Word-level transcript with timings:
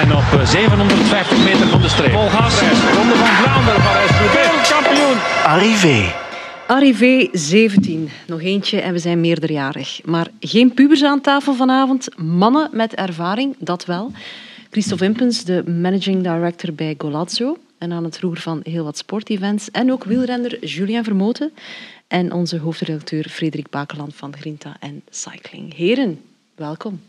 zijn 0.00 0.16
op 0.16 0.46
750 0.46 1.38
eh, 1.38 1.44
meter 1.44 1.68
van 1.68 1.80
de 1.80 1.88
streep. 1.88 2.10
Volgasreis, 2.12 2.78
Ronde 2.78 3.14
van 3.14 3.26
Vlaanderen, 3.26 3.82
Parijs-Roubaix, 3.82 4.34
wereldkampioen. 4.34 5.18
Arrivé. 5.44 6.12
Arrivé 6.66 7.28
17. 7.32 8.08
Nog 8.26 8.40
eentje 8.42 8.80
en 8.80 8.92
we 8.92 8.98
zijn 8.98 9.20
meerderjarig. 9.20 10.00
Maar 10.04 10.28
geen 10.40 10.74
pubers 10.74 11.04
aan 11.04 11.20
tafel 11.20 11.54
vanavond. 11.54 12.08
Mannen 12.16 12.68
met 12.72 12.94
ervaring, 12.94 13.56
dat 13.58 13.84
wel. 13.84 14.12
Christophe 14.70 15.04
Impens, 15.04 15.44
de 15.44 15.64
managing 15.70 16.22
director 16.22 16.74
bij 16.74 16.94
Golazzo 16.98 17.56
en 17.78 17.92
aan 17.92 18.04
het 18.04 18.20
roer 18.20 18.36
van 18.36 18.60
heel 18.62 18.84
wat 18.84 18.98
sportevents. 18.98 19.70
En 19.70 19.92
ook 19.92 20.04
wielrenner 20.04 20.66
Julien 20.66 21.04
Vermoten 21.04 21.52
en 22.08 22.32
onze 22.32 22.58
hoofdredacteur 22.58 23.28
Frederik 23.28 23.70
Bakeland 23.70 24.14
van 24.14 24.36
Grinta 24.36 24.76
en 24.80 25.02
Cycling. 25.10 25.74
Heren, 25.74 26.20
welkom. 26.54 27.00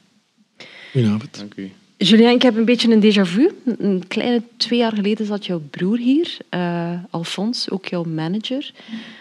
Goedenavond. 0.91 1.37
Dank 1.37 1.53
u. 1.55 1.71
Julien, 2.03 2.29
ik 2.29 2.41
heb 2.41 2.55
een 2.55 2.65
beetje 2.65 2.91
een 2.91 3.01
déjà 3.01 3.29
vu. 3.29 3.51
Een 3.77 4.03
kleine 4.07 4.41
twee 4.57 4.79
jaar 4.79 4.91
geleden 4.91 5.25
zat 5.25 5.45
jouw 5.45 5.61
broer 5.69 5.97
hier, 5.97 6.37
uh, 6.53 6.93
Alfons, 7.09 7.69
ook 7.69 7.85
jouw 7.85 8.03
manager. 8.03 8.71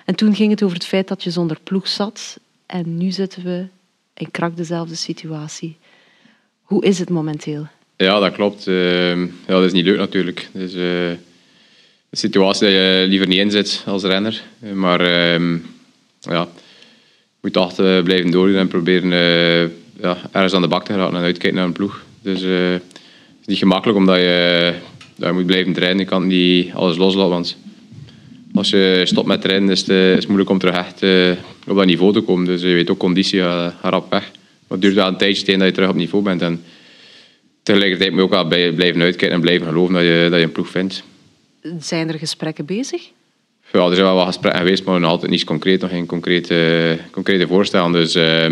En 0.04 0.14
toen 0.14 0.34
ging 0.34 0.50
het 0.50 0.62
over 0.62 0.76
het 0.76 0.86
feit 0.86 1.08
dat 1.08 1.22
je 1.22 1.30
zonder 1.30 1.58
ploeg 1.62 1.88
zat. 1.88 2.38
En 2.66 2.96
nu 2.96 3.10
zitten 3.10 3.42
we 3.42 3.64
in 4.14 4.30
krak 4.30 4.56
dezelfde 4.56 4.94
situatie. 4.94 5.76
Hoe 6.62 6.84
is 6.84 6.98
het 6.98 7.10
momenteel? 7.10 7.66
Ja, 7.96 8.18
dat 8.18 8.32
klopt. 8.32 8.64
Ja, 8.64 9.16
dat 9.46 9.64
is 9.64 9.72
niet 9.72 9.84
leuk 9.84 9.98
natuurlijk. 9.98 10.48
Dus, 10.52 10.74
uh, 10.74 11.08
een 11.10 11.18
situatie 12.10 12.66
dat 12.66 12.72
je 12.72 13.04
liever 13.08 13.28
niet 13.28 13.38
in 13.38 13.50
zit 13.50 13.82
als 13.86 14.02
renner. 14.02 14.42
Maar 14.74 15.00
uh, 15.00 15.58
ja, 16.20 16.48
je 16.50 17.40
moet 17.40 17.52
toch 17.52 17.74
blijven 17.74 18.30
doorgaan 18.30 18.60
en 18.60 18.68
proberen 18.68 19.10
ja, 20.00 20.16
ergens 20.32 20.52
aan 20.52 20.62
de 20.62 20.68
bak 20.68 20.84
te 20.84 20.92
geraken 20.92 21.16
en 21.16 21.22
uitkijken 21.22 21.54
naar 21.58 21.66
een 21.66 21.72
ploeg. 21.72 22.08
Dus 22.22 22.42
uh, 22.42 22.72
het 22.72 22.82
is 23.40 23.46
niet 23.46 23.58
gemakkelijk 23.58 23.98
omdat 23.98 24.16
je, 24.16 24.74
dat 25.16 25.28
je 25.28 25.34
moet 25.34 25.46
blijven 25.46 25.72
trainen. 25.72 25.98
Je 25.98 26.04
kan 26.04 26.26
niet 26.26 26.72
alles 26.72 26.96
loslaten. 26.96 27.30
Want 27.30 27.56
als 28.54 28.70
je 28.70 29.02
stopt 29.04 29.26
met 29.26 29.40
trainen 29.40 29.70
is 29.70 29.80
het, 29.80 29.88
is 29.88 30.14
het 30.14 30.26
moeilijk 30.26 30.50
om 30.50 30.58
terug 30.58 30.74
echt 30.74 31.02
uh, 31.02 31.30
op 31.66 31.76
dat 31.76 31.86
niveau 31.86 32.12
te 32.12 32.20
komen. 32.20 32.44
Dus 32.44 32.60
je 32.60 32.66
weet 32.66 32.90
ook, 32.90 32.98
conditie 32.98 33.40
gaat 33.40 33.74
rap 33.82 34.10
weg. 34.10 34.30
Maar 34.30 34.78
het 34.78 34.80
duurt 34.80 34.94
wel 34.94 35.06
een 35.06 35.16
tijdje 35.16 35.44
tegen 35.44 35.58
dat 35.58 35.68
je 35.68 35.74
terug 35.74 35.88
op 35.88 35.96
niveau 35.96 36.24
bent. 36.24 36.42
En 36.42 36.62
tegelijkertijd 37.62 38.10
moet 38.10 38.18
je 38.18 38.24
ook 38.24 38.50
wel 38.50 38.74
blijven 38.74 39.00
uitkijken 39.00 39.30
en 39.30 39.40
blijven 39.40 39.66
geloven 39.66 39.94
dat 39.94 40.02
je, 40.02 40.26
dat 40.30 40.38
je 40.38 40.44
een 40.44 40.52
ploeg 40.52 40.68
vindt. 40.68 41.02
Zijn 41.78 42.08
er 42.08 42.18
gesprekken 42.18 42.64
bezig? 42.64 43.02
Ja, 43.72 43.86
er 43.86 43.94
zijn 43.94 44.06
wel 44.06 44.14
wat 44.14 44.26
gesprekken 44.26 44.60
geweest, 44.60 44.84
maar 44.84 45.00
nog 45.00 45.10
altijd 45.10 45.30
niet 45.30 45.44
concreet. 45.44 45.80
Nog 45.80 45.90
geen 45.90 46.06
concrete, 46.06 46.98
concrete 47.10 47.46
voorstellen. 47.46 47.92
Dus 47.92 48.16
uh, 48.16 48.48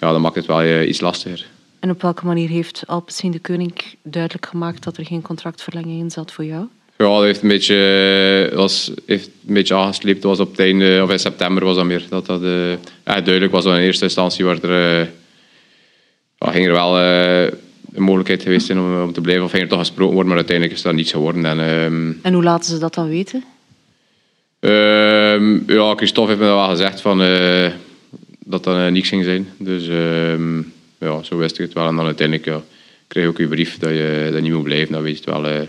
ja, 0.00 0.12
dat 0.12 0.20
maakt 0.20 0.34
het 0.34 0.46
wel 0.46 0.82
iets 0.82 1.00
lastiger. 1.00 1.46
En 1.84 1.90
op 1.90 2.02
welke 2.02 2.26
manier 2.26 2.48
heeft 2.48 2.82
Alpecin 2.86 3.30
de 3.30 3.38
Koning 3.38 3.72
duidelijk 4.02 4.46
gemaakt 4.46 4.84
dat 4.84 4.96
er 4.96 5.06
geen 5.06 5.22
contractverlenging 5.22 6.00
in 6.00 6.10
zat 6.10 6.32
voor 6.32 6.44
jou? 6.44 6.64
Ja, 6.98 7.04
dat 7.04 7.22
heeft 7.22 7.42
een 7.42 7.48
beetje, 7.48 8.50
was, 8.54 8.92
heeft 9.06 9.30
een 9.46 9.54
beetje 9.54 9.74
aangesleept. 9.74 10.22
was 10.22 10.40
op 10.40 10.50
het 10.50 10.60
einde, 10.60 11.00
of 11.02 11.10
in 11.10 11.18
september 11.18 11.64
was 11.64 11.76
dat 11.76 11.84
meer. 11.84 12.06
Dat 12.08 12.26
dat 12.26 12.42
uh, 12.42 12.70
ja, 13.04 13.20
duidelijk 13.20 13.52
was 13.52 13.64
in 13.64 13.74
eerste 13.74 14.04
instantie. 14.04 14.44
Waar 14.44 14.62
er, 14.62 15.00
uh, 15.00 15.06
ja, 16.38 16.50
ging 16.50 16.66
er 16.66 16.72
wel 16.72 17.00
uh, 17.00 17.42
een 17.92 18.02
mogelijkheid 18.02 18.42
geweest 18.42 18.66
zijn 18.66 18.78
om, 18.78 19.02
om, 19.02 19.12
te 19.12 19.20
blijven. 19.20 19.44
Of 19.44 19.50
ging 19.50 19.62
er 19.62 19.68
toch 19.68 19.78
gesproken 19.78 20.14
worden, 20.14 20.28
maar 20.28 20.38
uiteindelijk 20.38 20.76
is 20.76 20.82
dat 20.82 20.94
niets 20.94 21.12
geworden. 21.12 21.44
En, 21.44 21.60
ehm, 21.60 22.12
en 22.22 22.32
hoe 22.32 22.42
laten 22.42 22.70
ze 22.70 22.78
dat 22.78 22.94
dan 22.94 23.08
weten? 23.08 23.44
Ehm, 24.60 25.72
ja, 25.72 25.94
Christophe 25.94 26.30
heeft 26.30 26.42
me 26.42 26.48
wel 26.48 26.68
gezegd 26.68 27.00
van, 27.00 27.18
dat 28.38 28.64
dat 28.64 28.90
niets 28.90 29.08
ging 29.08 29.24
zijn. 29.24 29.48
Dus 29.58 29.88
ehm, 29.88 30.60
ja, 30.98 31.22
zo 31.22 31.36
wist 31.36 31.58
ik 31.58 31.64
het 31.64 31.72
wel. 31.72 31.88
En 31.88 31.96
dan 31.96 32.06
uiteindelijk 32.06 32.46
ja, 32.48 32.62
kreeg 33.06 33.24
ik 33.24 33.30
ook 33.30 33.38
je 33.38 33.48
brief 33.48 33.78
dat 33.78 33.90
je, 33.90 34.28
dat 34.32 34.42
niet 34.42 34.52
moet 34.52 34.62
blijven. 34.62 34.92
Dat 34.92 35.02
weet 35.02 35.24
je 35.24 35.30
wel. 35.30 35.52
Uh, 35.52 35.60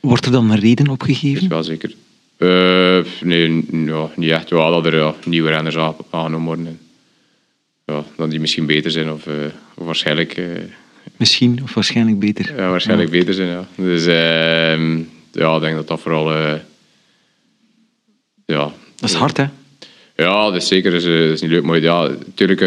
Wordt 0.00 0.24
er 0.24 0.32
dan 0.32 0.50
een 0.50 0.58
reden 0.58 0.88
opgegeven? 0.88 1.42
Is 1.42 1.48
wel 1.48 1.64
zeker. 1.64 1.94
Uh, 2.38 3.04
nee, 3.20 3.64
ja, 3.70 4.10
niet 4.16 4.30
echt. 4.30 4.50
Wel 4.50 4.70
dat 4.70 4.86
er 4.86 4.96
ja, 4.96 5.14
nieuwe 5.24 5.50
renners 5.50 5.76
aangenomen 6.10 6.46
worden. 6.46 6.66
En, 6.66 6.78
ja, 7.86 8.04
dat 8.16 8.30
die 8.30 8.40
misschien 8.40 8.66
beter 8.66 8.90
zijn 8.90 9.12
of, 9.12 9.26
of 9.74 9.84
waarschijnlijk... 9.84 10.42
misschien 11.16 11.60
of 11.62 11.74
waarschijnlijk 11.74 12.18
beter. 12.18 12.56
Ja, 12.56 12.70
waarschijnlijk 12.70 13.12
ja. 13.12 13.18
beter 13.18 13.34
zijn, 13.34 13.48
ja. 13.48 13.66
Dus 13.74 14.06
ehm, 14.06 15.00
ja, 15.32 15.54
ik 15.54 15.60
denk 15.60 15.76
dat 15.76 15.88
dat 15.88 16.00
vooral... 16.00 16.32
ja, 18.46 18.72
dat 18.96 19.10
is 19.10 19.14
hard, 19.14 19.36
hè? 19.36 19.46
Ja, 20.16 20.44
dat 20.44 20.54
is 20.54 20.68
zeker. 20.68 20.90
Dat 20.90 21.00
is, 21.00 21.06
dat 21.06 21.32
is 21.32 21.40
niet 21.40 21.50
leuk. 21.50 21.62
Maar 21.62 21.80
ja, 21.80 22.08
natuurlijk 22.26 22.60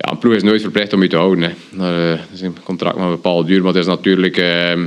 ja, 0.00 0.10
een 0.10 0.18
ploeg 0.18 0.34
is 0.34 0.42
nooit 0.42 0.60
verplicht 0.60 0.92
om 0.92 1.02
je 1.02 1.08
te 1.08 1.16
houden. 1.16 1.42
Hè. 1.44 1.52
Dat 2.16 2.26
is 2.32 2.40
een 2.40 2.56
contract 2.64 2.96
met 2.96 3.04
een 3.04 3.10
bepaalde 3.10 3.48
duur, 3.48 3.58
maar 3.62 3.72
het 3.72 3.82
is 3.82 3.86
natuurlijk... 3.86 4.36
Uh, 4.36 4.86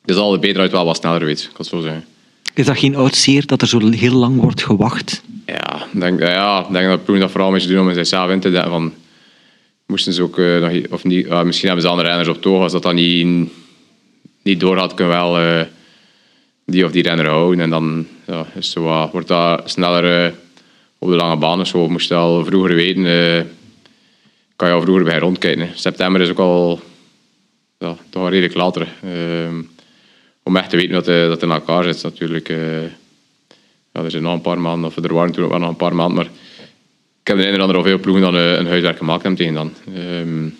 het 0.00 0.14
is 0.14 0.16
altijd 0.16 0.40
beter 0.40 0.60
uit 0.60 0.70
wel 0.70 0.84
wat 0.84 0.96
sneller 0.96 1.24
weet, 1.24 1.50
kan 1.52 1.64
zo 1.64 1.80
zeggen. 1.80 2.04
Is 2.54 2.66
dat 2.66 2.78
geen 2.78 2.96
oud 2.96 3.14
zeer 3.14 3.46
dat 3.46 3.62
er 3.62 3.68
zo 3.68 3.90
heel 3.90 4.14
lang 4.14 4.40
wordt 4.40 4.62
gewacht? 4.62 5.22
Ja, 5.46 5.86
ik 5.92 6.00
denk, 6.00 6.20
ja, 6.20 6.66
denk 6.70 6.86
dat 6.88 6.98
de 6.98 7.04
ploeg 7.04 7.18
dat 7.18 7.30
vooral 7.30 7.48
een 7.48 7.54
beetje 7.54 7.68
doen 7.68 7.88
om 7.88 7.94
zichzelf 7.94 8.30
in 8.30 8.40
te 8.40 8.50
denken. 8.50 8.70
Van, 8.70 8.92
moesten 9.86 10.12
ze 10.12 10.22
ook 10.22 10.38
uh, 10.38 10.60
nog, 10.60 10.90
of 10.90 11.04
niet, 11.04 11.26
uh, 11.26 11.42
misschien 11.42 11.66
hebben 11.66 11.84
ze 11.84 11.90
andere 11.90 12.08
renners 12.08 12.28
op 12.28 12.42
toog, 12.42 12.62
als 12.62 12.72
dat 12.72 12.82
dan 12.82 12.94
niet, 12.94 13.48
niet 14.42 14.60
doorgaat, 14.60 14.94
kunnen 14.94 15.14
wel 15.14 15.40
uh, 15.42 15.60
die 16.66 16.84
of 16.84 16.92
die 16.92 17.02
renner 17.02 17.28
houden. 17.28 17.60
En 17.60 17.70
dan 17.70 18.06
ja, 18.26 18.46
is 18.54 18.70
zo, 18.70 19.08
wordt 19.12 19.28
dat 19.28 19.70
sneller 19.70 20.34
op 20.98 21.08
de 21.08 21.16
lange 21.16 21.36
banen. 21.36 21.66
Zo 21.66 21.88
moest 21.88 22.08
je 22.08 22.14
al 22.14 22.44
vroeger 22.44 22.74
weten 22.74 23.04
kan 24.56 24.68
je 24.68 24.74
al 24.74 24.80
vroeger 24.80 25.04
bij 25.04 25.18
rondkijken. 25.18 25.70
September 25.74 26.20
is 26.20 26.30
ook 26.30 26.38
al 26.38 26.80
ja, 27.78 27.96
toch 28.10 28.22
al 28.22 28.28
redelijk 28.28 28.54
later. 28.54 28.88
Uh, 29.04 29.58
om 30.42 30.56
echt 30.56 30.70
te 30.70 30.76
weten 30.76 30.92
dat, 30.92 31.04
dat 31.04 31.42
in 31.42 31.50
elkaar 31.50 31.84
zit 31.84 32.02
natuurlijk. 32.02 32.48
Uh, 32.48 32.82
ja, 33.92 34.02
er 34.02 34.10
zijn 34.10 34.22
nog 34.22 34.32
een 34.32 34.40
paar 34.40 34.60
maanden, 34.60 34.88
of 34.88 34.96
er 34.96 35.14
waren 35.14 35.32
toen 35.32 35.48
wel 35.48 35.58
nog 35.58 35.68
een 35.68 35.76
paar 35.76 35.94
maanden, 35.94 36.16
maar 36.16 36.30
ik 37.20 37.26
heb 37.26 37.36
de 37.36 37.46
ene 37.46 37.62
al 37.62 37.82
veel 37.82 37.98
ploegen 37.98 38.22
dan 38.22 38.34
een 38.34 38.66
huiswerk 38.66 38.96
gemaakt 38.96 39.22
hebben 39.22 39.40
tegen 39.40 39.54
dan. 39.54 39.72
Um, 39.96 40.58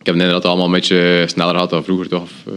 ik 0.00 0.06
heb 0.06 0.18
het 0.18 0.44
allemaal 0.44 0.66
een 0.66 0.72
beetje 0.72 1.24
sneller 1.26 1.58
gaat 1.58 1.70
dan 1.70 1.84
vroeger 1.84 2.08
toch. 2.08 2.28
Uh, 2.48 2.54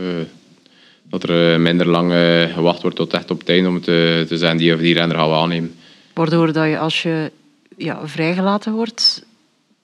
dat 1.10 1.30
er 1.30 1.62
minder 1.62 1.88
lang 1.88 2.14
gewacht 2.54 2.82
wordt 2.82 2.98
tot 2.98 3.14
echt 3.14 3.32
op 3.32 3.50
einde 3.50 3.70
om 3.70 3.82
te, 3.82 4.26
te 4.28 4.38
zijn 4.38 4.58
die 4.58 4.74
of 4.74 4.80
die 4.80 4.94
renner 4.94 5.18
gaan 5.18 5.30
we 5.30 5.36
aannemen. 5.36 5.76
Waardoor 6.14 6.54
dat 6.54 6.68
je 6.68 6.80
als 6.80 7.02
je 7.04 7.32
ja, 7.78 8.08
vrijgelaten 8.08 8.74
wordt, 8.74 9.26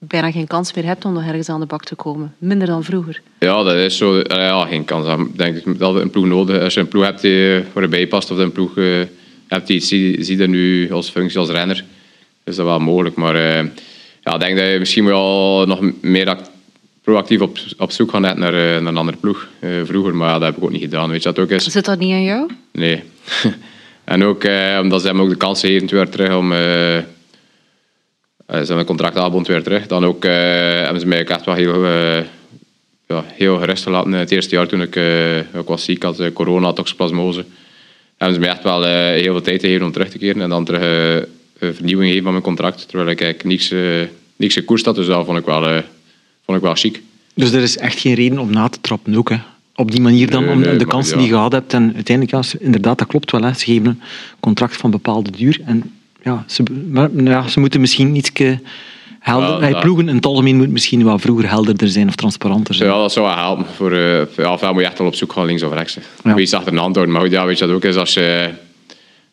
bijna 0.07 0.31
geen 0.31 0.47
kans 0.47 0.73
meer 0.73 0.85
hebt 0.85 1.05
om 1.05 1.13
nog 1.13 1.23
ergens 1.23 1.49
aan 1.49 1.59
de 1.59 1.65
bak 1.65 1.83
te 1.83 1.95
komen. 1.95 2.35
Minder 2.37 2.67
dan 2.67 2.83
vroeger. 2.83 3.21
Ja, 3.39 3.63
dat 3.63 3.75
is 3.75 3.97
zo. 3.97 4.17
Ja, 4.17 4.65
geen 4.65 4.85
kans. 4.85 5.05
Dan 5.05 5.31
denk 5.35 5.57
ik 5.57 5.79
dat 5.79 5.95
een 5.95 6.09
ploeg 6.09 6.25
nodig 6.25 6.61
Als 6.61 6.73
je 6.73 6.79
een 6.79 6.87
ploeg 6.87 7.03
hebt 7.03 7.21
die 7.21 7.63
erbij 7.73 8.07
past 8.07 8.31
of 8.31 8.37
een 8.37 8.51
ploeg 8.51 8.77
uh, 8.77 9.01
hebt 9.47 9.67
die 9.67 9.79
zie, 9.79 10.23
zie 10.23 10.37
je 10.37 10.47
nu 10.47 10.91
als 10.91 11.09
functie 11.09 11.39
als 11.39 11.49
renner, 11.49 11.83
is 12.43 12.55
dat 12.55 12.65
wel 12.65 12.79
mogelijk. 12.79 13.15
Maar 13.15 13.35
uh, 13.35 13.69
ja, 14.21 14.33
ik 14.33 14.39
denk 14.39 14.57
dat 14.57 14.67
je 14.67 14.79
misschien 14.79 15.05
wel 15.05 15.65
nog 15.67 15.79
meer 16.01 16.37
proactief 17.01 17.41
op, 17.41 17.57
op 17.77 17.91
zoek 17.91 18.11
gaat 18.11 18.21
naar, 18.21 18.35
naar 18.35 18.53
een 18.53 18.97
andere 18.97 19.17
ploeg. 19.17 19.47
Uh, 19.59 19.69
vroeger, 19.83 20.15
maar 20.15 20.27
ja, 20.27 20.33
dat 20.33 20.47
heb 20.47 20.57
ik 20.57 20.63
ook 20.63 20.71
niet 20.71 20.81
gedaan. 20.81 21.09
Weet 21.09 21.23
je 21.23 21.31
dat 21.33 21.39
ook 21.39 21.49
is? 21.49 21.63
Zit 21.63 21.85
dat 21.85 21.99
niet 21.99 22.13
aan 22.13 22.23
jou? 22.23 22.49
Nee. 22.71 23.03
en 24.03 24.23
ook 24.23 24.43
omdat 24.81 25.01
ze 25.01 25.07
hem 25.07 25.21
ook 25.21 25.29
de 25.29 25.35
kans 25.35 25.59
geven 25.59 25.87
weer 25.87 26.09
terug 26.09 26.35
om 26.35 26.53
zijn 28.51 28.73
mijn 28.73 28.85
contract 28.85 29.17
aanbond 29.17 29.47
weer 29.47 29.63
terug. 29.63 29.87
Dan 29.87 30.05
ook 30.05 30.25
uh, 30.25 30.31
hebben 30.31 30.99
ze 30.99 31.07
mij 31.07 31.19
ook 31.19 31.29
echt 31.29 31.45
wel 31.45 31.55
heel, 31.55 31.85
ja, 33.07 33.23
heel 33.27 33.57
gerust 33.57 33.83
gelaten. 33.83 34.11
Het 34.11 34.31
eerste 34.31 34.55
jaar 34.55 34.67
toen 34.67 34.81
ik, 34.81 34.95
ik 35.53 35.65
was 35.67 35.83
ziek 35.83 36.03
had, 36.03 36.33
corona, 36.33 36.73
toxoplasmose. 36.73 37.45
Hebben 38.17 38.35
ze 38.35 38.41
mij 38.41 38.49
echt 38.49 38.63
wel 38.63 38.83
heel 38.83 39.33
veel 39.33 39.41
tijd 39.41 39.61
gegeven 39.61 39.85
om 39.85 39.91
terug 39.91 40.09
te 40.09 40.17
keren. 40.17 40.41
En 40.41 40.49
dan 40.49 40.65
terug 40.65 40.81
een 41.59 41.75
vernieuwing 41.75 42.09
geven 42.09 42.23
van 42.23 42.31
mijn 42.31 42.43
contract. 42.43 42.87
Terwijl 42.87 43.09
ik 43.09 43.21
eigenlijk 43.21 43.49
niks, 43.49 43.73
niks 44.35 44.53
gekoerst 44.53 44.85
had. 44.85 44.95
Dus 44.95 45.07
dat 45.07 45.25
vond 45.25 45.37
ik 45.37 45.45
wel, 45.45 45.81
vond 46.45 46.57
ik 46.57 46.63
wel 46.63 46.75
chic. 46.75 47.01
Dus 47.33 47.51
er 47.51 47.61
is 47.61 47.77
echt 47.77 47.99
geen 47.99 48.13
reden 48.13 48.39
om 48.39 48.51
na 48.51 48.67
te 48.67 48.81
trappen 48.81 49.15
ook, 49.15 49.29
hè? 49.29 49.37
Op 49.75 49.91
die 49.91 50.01
manier 50.01 50.29
dan, 50.29 50.49
om 50.49 50.59
nee, 50.59 50.75
de 50.75 50.85
kansen 50.85 51.13
ja. 51.13 51.21
die 51.21 51.29
je 51.29 51.35
gehad 51.35 51.51
hebt. 51.51 51.73
En 51.73 51.91
uiteindelijk, 51.95 52.45
ja, 52.45 52.59
inderdaad, 52.59 52.97
dat 52.97 53.07
klopt 53.07 53.31
wel. 53.31 53.41
Hè. 53.41 53.53
Ze 53.53 53.65
geven 53.65 53.85
een 53.85 54.01
contract 54.39 54.77
van 54.77 54.91
bepaalde 54.91 55.31
duur. 55.31 55.61
En 55.65 55.91
ja, 56.21 56.43
ze, 56.47 56.63
maar, 56.89 57.09
ja, 57.23 57.47
ze 57.47 57.59
moeten 57.59 57.79
misschien 57.79 58.15
iets 58.15 58.31
helder... 59.19 59.69
Ja, 59.69 59.79
ploegen 59.79 60.09
in 60.09 60.15
het 60.15 60.25
algemeen 60.25 60.57
moet 60.57 60.69
misschien 60.69 61.03
wel 61.03 61.19
vroeger 61.19 61.49
helderder 61.49 61.87
zijn 61.87 62.07
of 62.07 62.15
transparanter 62.15 62.73
zijn. 62.73 62.89
Ja, 62.89 62.95
dat 62.95 63.11
zou 63.11 63.25
wel 63.25 63.35
helpen. 63.35 63.65
Voor, 63.65 63.91
uh, 63.91 64.21
ja, 64.37 64.53
ofwel 64.53 64.73
moet 64.73 64.81
je 64.81 64.87
echt 64.87 64.97
wel 64.97 65.07
op 65.07 65.15
zoek 65.15 65.33
gaan 65.33 65.45
links 65.45 65.63
of 65.63 65.73
rechts. 65.73 65.97
Ja. 66.23 66.33
Wees 66.33 66.53
achter 66.53 66.73
een 66.73 66.79
antwoord. 66.79 67.07
Maar 67.07 67.21
goed, 67.21 67.31
ja, 67.31 67.45
weet 67.45 67.59
je 67.59 67.65
dat 67.65 67.75
ook 67.75 67.83
is 67.83 67.95
als 67.95 68.13
je... 68.13 68.49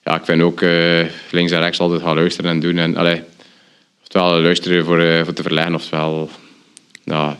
Ja, 0.05 0.17
ik 0.17 0.25
vind 0.25 0.43
ook 0.43 0.61
uh, 0.61 1.05
links 1.31 1.52
en 1.52 1.61
rechts 1.61 1.81
altijd 1.81 2.02
gaan 2.02 2.14
luisteren 2.14 2.50
en 2.50 2.61
doen. 2.61 2.79
En, 2.79 2.96
allee, 2.96 3.23
oftewel 4.00 4.40
luisteren 4.40 4.85
voor, 4.85 5.00
uh, 5.00 5.25
voor 5.25 5.32
te 5.32 5.43
verleggen, 5.43 5.75
oftewel 5.75 6.31
ja, 7.05 7.38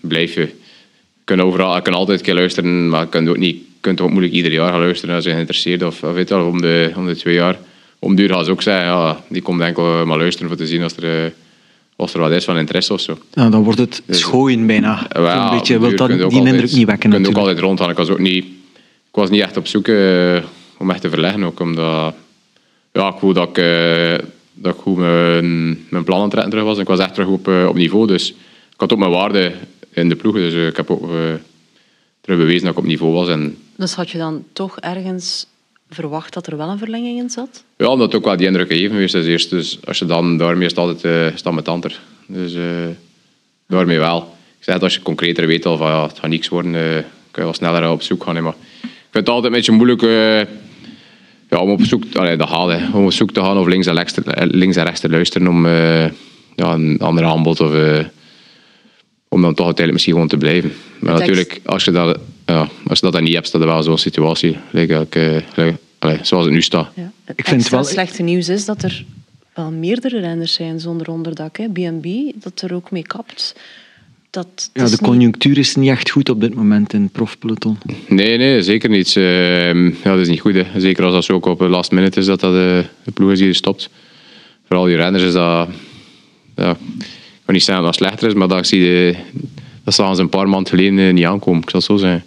blijf 0.00 0.34
je... 0.34 0.40
Je 0.40 1.34
kunt, 1.34 1.46
overal, 1.46 1.74
je 1.74 1.82
kunt 1.82 1.96
altijd 1.96 2.18
een 2.18 2.24
keer 2.24 2.34
luisteren, 2.34 2.88
maar 2.88 3.00
je 3.00 3.08
kunt 3.08 3.28
ook, 3.28 3.36
niet, 3.36 3.62
kunt 3.80 4.00
ook 4.00 4.10
moeilijk 4.10 4.32
ieder 4.32 4.52
jaar 4.52 4.70
gaan 4.70 4.80
luisteren 4.80 5.14
als 5.14 5.24
je 5.24 5.30
geïnteresseerd 5.30 5.82
of, 5.82 6.02
of 6.02 6.12
weet 6.12 6.28
je 6.28 6.34
wel, 6.34 6.46
om 6.46 6.60
de, 6.60 6.92
om 6.96 7.06
de 7.06 7.16
twee 7.16 7.34
jaar 7.34 7.58
om 7.98 8.14
duur 8.14 8.28
gaan 8.28 8.44
ze 8.44 8.50
ook 8.50 8.62
zeggen, 8.62 8.84
ja, 8.86 9.20
die 9.28 9.42
komt 9.42 9.60
enkel 9.60 10.06
maar 10.06 10.18
luisteren 10.18 10.48
voor 10.48 10.56
te 10.56 10.66
zien 10.66 10.82
als 10.82 10.96
er, 10.96 11.32
als 11.96 12.14
er 12.14 12.20
wat 12.20 12.30
is 12.30 12.44
van 12.44 12.58
interesse 12.58 12.92
of 12.92 13.00
zo. 13.00 13.18
Nou, 13.34 13.50
dan 13.50 13.62
wordt 13.62 13.78
het 13.78 14.02
schooien 14.08 14.66
bijna. 14.66 15.06
Ja, 15.12 15.20
wel, 15.20 15.40
een 15.42 15.58
beetje, 15.58 15.78
wil 15.78 15.88
duur 15.88 15.96
dat, 15.98 16.06
kun 16.08 16.16
je 16.18 16.22
die 16.28 16.38
ook 16.38 16.46
indruk 16.46 16.60
altijd- 16.60 16.76
niet 16.78 16.86
wekken 16.86 17.10
Je 17.10 17.16
kunt 17.16 17.28
ook 17.28 17.36
altijd 17.36 17.58
rondgaan. 17.58 17.90
Ik 17.90 17.96
was 17.96 18.08
ook 18.08 18.18
niet, 18.18 18.44
ik 19.08 19.14
was 19.14 19.30
niet 19.30 19.40
echt 19.42 19.56
op 19.56 19.66
zoek 19.66 19.88
eh, 19.88 20.42
om 20.78 20.90
echt 20.90 21.00
te 21.00 21.08
verleggen. 21.10 21.44
Ook 21.44 21.60
omdat 21.60 22.14
ja, 22.92 23.08
ik 23.08 23.18
voelde 23.18 23.38
dat 23.40 23.48
ik, 23.48 23.58
eh, 23.58 24.26
dat 24.54 24.74
ik 24.74 24.80
goed 24.80 24.96
mijn, 24.96 25.68
mijn 25.88 26.04
plan 26.04 26.16
aan 26.16 26.22
het 26.22 26.30
trekken 26.30 26.50
terug 26.50 26.64
was. 26.66 26.74
En 26.76 26.82
ik 26.82 26.88
was 26.88 26.98
echt 26.98 27.14
terug 27.14 27.28
op, 27.28 27.48
eh, 27.48 27.66
op 27.68 27.74
niveau. 27.74 28.06
Dus 28.06 28.28
ik 28.72 28.80
had 28.80 28.92
ook 28.92 28.98
mijn 28.98 29.10
waarde 29.10 29.52
in 29.92 30.08
de 30.08 30.16
ploeg. 30.16 30.34
Dus 30.34 30.52
eh, 30.54 30.66
ik 30.66 30.76
heb 30.76 30.90
ook 30.90 31.02
eh, 31.02 31.10
terug 32.20 32.38
bewezen 32.38 32.62
dat 32.62 32.72
ik 32.72 32.78
op 32.78 32.84
niveau 32.86 33.12
was. 33.12 33.28
En 33.28 33.56
Dus 33.76 33.94
had 33.94 34.10
je 34.10 34.18
dan 34.18 34.44
toch 34.52 34.78
ergens 34.78 35.46
verwacht 35.90 36.34
dat 36.34 36.46
er 36.46 36.56
wel 36.56 36.68
een 36.68 36.78
verlenging 36.78 37.18
in 37.18 37.30
zat? 37.30 37.64
ja, 37.76 37.86
omdat 37.88 38.14
ook 38.14 38.24
wel 38.24 38.36
die 38.36 38.46
indruk 38.46 38.72
geweest 38.72 39.14
is 39.14 39.26
eerst. 39.26 39.50
Dus 39.50 39.78
als 39.84 39.98
je 39.98 40.04
dan 40.04 40.36
daarmee 40.38 40.64
is 40.64 40.70
het 40.70 40.78
altijd 40.78 41.04
uh, 41.04 41.36
staat 41.36 41.52
met 41.54 41.64
tanter. 41.64 42.00
Dus 42.26 42.54
eh, 42.54 42.62
daarmee 43.66 43.98
wel. 43.98 44.36
Ik 44.58 44.64
zeg 44.64 44.74
het, 44.74 44.82
als 44.82 44.94
je 44.94 45.02
concreter 45.02 45.46
weet 45.46 45.66
al 45.66 45.76
van 45.76 45.86
ja, 45.90 46.02
het 46.06 46.18
gaat 46.18 46.30
niks 46.30 46.48
worden, 46.48 46.74
eh, 46.74 46.80
kun 47.30 47.42
je 47.42 47.42
wel 47.42 47.54
sneller 47.54 47.90
op 47.90 48.02
zoek 48.02 48.22
gaan. 48.24 48.36
hè. 48.36 48.42
Maar 48.42 48.54
ik 48.82 48.88
vind 49.10 49.26
het 49.26 49.28
altijd 49.28 49.44
een 49.52 49.58
beetje 49.58 49.72
moeilijk 49.72 50.02
eh, 50.02 50.38
ja, 51.50 51.58
om 51.62 51.70
op 51.70 51.82
zoek, 51.82 52.02
allee, 52.14 52.36
dat 52.36 52.48
gaat, 52.48 52.68
hè. 52.70 52.96
om 52.98 53.04
op 53.04 53.12
zoek 53.12 53.30
te 53.32 53.40
gaan 53.40 53.58
of 53.58 53.66
links 53.66 53.86
en 53.86 53.94
rechts, 53.94 54.12
te- 54.12 54.22
eh, 54.24 54.46
links 54.50 54.76
en 54.76 54.84
rechts 54.84 55.00
te 55.00 55.08
luisteren 55.10 55.48
om 55.48 55.66
eh, 55.66 56.04
ja, 56.56 56.72
een 56.72 56.98
ander 57.00 57.24
aanbod 57.24 57.60
of 57.60 57.74
eh, 57.74 58.04
om 59.28 59.42
dan 59.42 59.54
toch 59.54 59.66
uiteindelijk 59.66 59.92
misschien 59.92 60.12
gewoon 60.12 60.28
te 60.28 60.36
blijven. 60.36 60.72
Maar 61.00 61.12
natuurlijk, 61.18 61.60
als 61.64 61.84
je 61.84 61.90
dat, 61.90 62.18
ja, 62.54 62.68
als 62.86 62.98
je 62.98 63.04
dat 63.04 63.12
dan 63.12 63.22
niet 63.22 63.34
hebt, 63.34 63.46
staat 63.46 63.60
er 63.60 63.66
wel 63.66 63.82
zo'n 63.82 63.98
situatie. 63.98 64.56
Like, 64.70 64.94
ik, 65.00 65.14
eh, 65.14 65.66
like, 66.00 66.24
zoals 66.24 66.44
het 66.44 66.54
nu 66.54 66.62
staat. 66.62 66.90
Ja. 66.94 67.10
Het 67.24 67.38
Ik 67.38 67.44
vind 67.46 67.60
extra 67.60 67.76
wel- 67.76 67.86
slechte 67.86 68.22
nieuws 68.22 68.48
is 68.48 68.64
dat 68.64 68.82
er 68.82 69.04
wel 69.54 69.70
meerdere 69.70 70.20
renners 70.20 70.52
zijn 70.52 70.80
zonder 70.80 71.10
onderdak. 71.10 71.56
hè. 71.56 71.66
B&B, 71.68 72.06
dat 72.42 72.60
er 72.62 72.74
ook 72.74 72.90
mee 72.90 73.02
kapt. 73.06 73.54
Dat, 74.30 74.46
dat 74.54 74.70
Ja, 74.72 74.84
de 74.84 74.90
niet- 74.90 75.00
conjunctuur 75.00 75.58
is 75.58 75.74
niet 75.74 75.90
echt 75.90 76.10
goed 76.10 76.28
op 76.28 76.40
dit 76.40 76.54
moment 76.54 76.92
in 76.92 77.02
het 77.02 77.12
profpeloton. 77.12 77.78
Nee, 78.08 78.38
nee, 78.38 78.62
zeker 78.62 78.88
niet. 78.90 79.16
Ehm, 79.16 79.84
ja, 79.86 79.94
dat 80.02 80.18
is 80.18 80.28
niet 80.28 80.40
goed. 80.40 80.54
Hè. 80.54 80.64
Zeker 80.80 81.04
als 81.04 81.12
dat 81.14 81.24
zo 81.24 81.32
ook 81.32 81.46
op 81.46 81.58
de 81.58 81.68
last 81.68 81.90
minute 81.90 82.20
is 82.20 82.26
dat 82.26 82.40
dat 82.40 82.52
de, 82.52 82.84
de 83.04 83.10
ploeg 83.10 83.30
is 83.30 83.38
die 83.38 83.52
stopt. 83.52 83.88
Vooral 84.66 84.84
die 84.86 84.96
renners 84.96 85.24
is 85.24 85.32
dat... 85.32 85.68
Ja, 86.56 86.70
ik 86.70 86.76
kan 87.44 87.54
niet 87.54 87.62
zeggen 87.62 87.84
dat 87.84 87.94
het 87.94 88.04
slechter 88.04 88.28
is, 88.28 88.34
maar 88.34 88.48
dat 88.48 88.66
zie 88.66 88.80
je... 88.80 89.14
Dat 89.84 89.94
staan 89.94 90.16
ze 90.16 90.22
een 90.22 90.28
paar 90.28 90.48
maanden 90.48 90.68
geleden 90.70 90.98
eh, 90.98 91.12
niet 91.12 91.24
aankomen. 91.24 91.62
Ik 91.62 91.70
zal 91.70 91.78
het 91.80 91.88
zo 91.88 91.96
zeggen. 91.96 92.22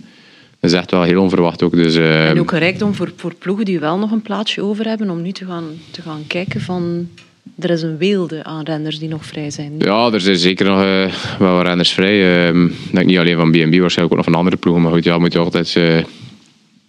Dat 0.61 0.71
is 0.71 0.77
echt 0.77 0.91
wel 0.91 1.03
heel 1.03 1.21
onverwacht 1.21 1.63
ook. 1.63 1.75
Dus, 1.75 1.95
ehm, 1.95 2.05
En 2.05 2.39
ook 2.39 2.51
een 2.51 2.59
rijkdom 2.59 2.93
voor, 2.93 3.11
voor 3.15 3.33
ploegen 3.35 3.65
die 3.65 3.79
wel 3.79 3.97
nog 3.97 4.11
een 4.11 4.21
plaatsje 4.21 4.61
over 4.61 4.85
hebben 4.85 5.09
om 5.09 5.21
nu 5.21 5.31
te 5.31 5.45
gaan, 5.45 5.63
te 5.91 6.01
gaan 6.01 6.23
kijken 6.27 6.61
van... 6.61 7.07
Er 7.59 7.69
is 7.69 7.81
een 7.81 7.97
weelde 7.97 8.43
aan 8.43 8.63
renners 8.63 8.99
die 8.99 9.09
nog 9.09 9.25
vrij 9.25 9.51
zijn. 9.51 9.73
Ja, 9.77 10.11
er 10.11 10.21
zijn 10.21 10.35
zeker 10.37 10.65
nog 10.65 10.81
eh, 10.81 11.13
wel 11.39 11.55
wat 11.55 11.65
renners 11.65 11.91
vrij. 11.91 12.47
Ehm, 12.47 12.67
denk 12.91 13.05
niet 13.05 13.17
alleen 13.17 13.35
van 13.37 13.51
B&B, 13.51 13.55
waarschijnlijk 13.55 14.01
ook 14.01 14.15
nog 14.15 14.23
van 14.23 14.35
andere 14.35 14.55
ploegen. 14.55 14.83
Maar 14.83 14.91
goed, 14.91 15.03
ja, 15.03 15.17
moet 15.17 15.33
je 15.33 15.39
altijd... 15.39 15.75
eh, 15.75 15.97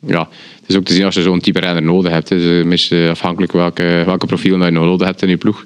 ja, 0.07 0.29
het 0.61 0.69
is 0.69 0.77
ook 0.77 0.85
te 0.85 0.93
zien 0.93 1.05
als 1.05 1.15
je 1.15 1.23
zo'n 1.23 1.41
type 1.41 1.61
renner 1.61 1.83
nodig 1.83 2.13
hebt. 2.13 2.29
Het 2.29 2.41
is 2.41 2.47
een 2.47 2.69
beetje 2.69 3.09
afhankelijk 3.11 3.53
welke, 3.53 4.03
welke 4.07 4.27
profiel 4.27 4.59
dat 4.59 4.67
je 4.67 4.73
nodig 4.73 5.07
hebt 5.07 5.23
in 5.23 5.29
je 5.29 5.37
ploeg. 5.37 5.65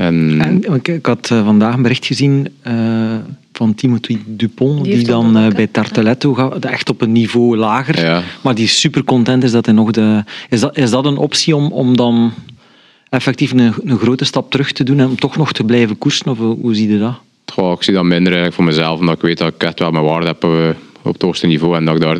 En, 0.00 0.40
En, 0.40 0.74
ik, 0.74 0.88
ik 0.88 1.06
had 1.06 1.30
eh, 1.30 1.44
vandaag 1.44 1.74
een 1.74 1.82
bericht 1.82 2.06
gezien 2.06 2.48
eh, 2.62 2.74
van 3.52 3.74
Timothy 3.74 4.18
Dupont, 4.26 4.84
Die 4.84 5.04
dan 5.04 5.36
eh, 5.36 5.48
bij 5.48 5.66
Tarteletto 5.66 6.34
gaat, 6.34 6.64
echt 6.64 6.88
op 6.88 7.00
een 7.00 7.12
niveau 7.12 7.56
lager. 7.56 8.00
Ja. 8.00 8.22
Maar 8.40 8.54
die 8.54 8.64
is 8.64 8.80
super 8.80 9.04
content 9.04 9.44
is 9.44 9.52
dat 9.52 9.66
hij 9.66 9.74
nog 9.74 9.90
de. 9.90 10.24
Is 10.48 10.60
dat, 10.60 10.76
is 10.76 10.90
dat 10.90 11.04
een 11.04 11.16
optie 11.16 11.56
om, 11.56 11.72
om 11.72 11.96
dan 11.96 12.32
effectief 13.08 13.52
een, 13.52 13.74
een 13.84 13.98
grote 13.98 14.24
stap 14.24 14.50
terug 14.50 14.72
te 14.72 14.84
doen 14.84 14.98
en 15.00 15.06
om 15.06 15.16
toch 15.16 15.36
nog 15.36 15.52
te 15.52 15.64
blijven 15.64 15.98
koersen? 15.98 16.30
Of 16.30 16.38
hoe, 16.38 16.74
zie 16.74 16.92
je 16.92 16.98
dat? 16.98 17.14
goh, 17.52 17.72
ik 17.72 17.82
zie 17.82 17.94
dat 17.94 18.04
minder 18.04 18.32
eigenlijk 18.32 18.54
voor 18.54 18.64
mezelf, 18.64 18.98
omdat 19.00 19.14
ik 19.14 19.22
weet 19.22 19.38
dat 19.38 19.54
ik 19.54 19.62
echt 19.62 19.78
wel 19.78 19.90
mijn 19.90 20.04
waarde 20.04 20.26
heb 20.26 20.44
op 21.02 21.12
het 21.12 21.22
hoogste 21.22 21.46
niveau. 21.46 21.76
En 21.76 21.84
dat 21.84 21.94
ik 21.94 22.00
daar 22.00 22.18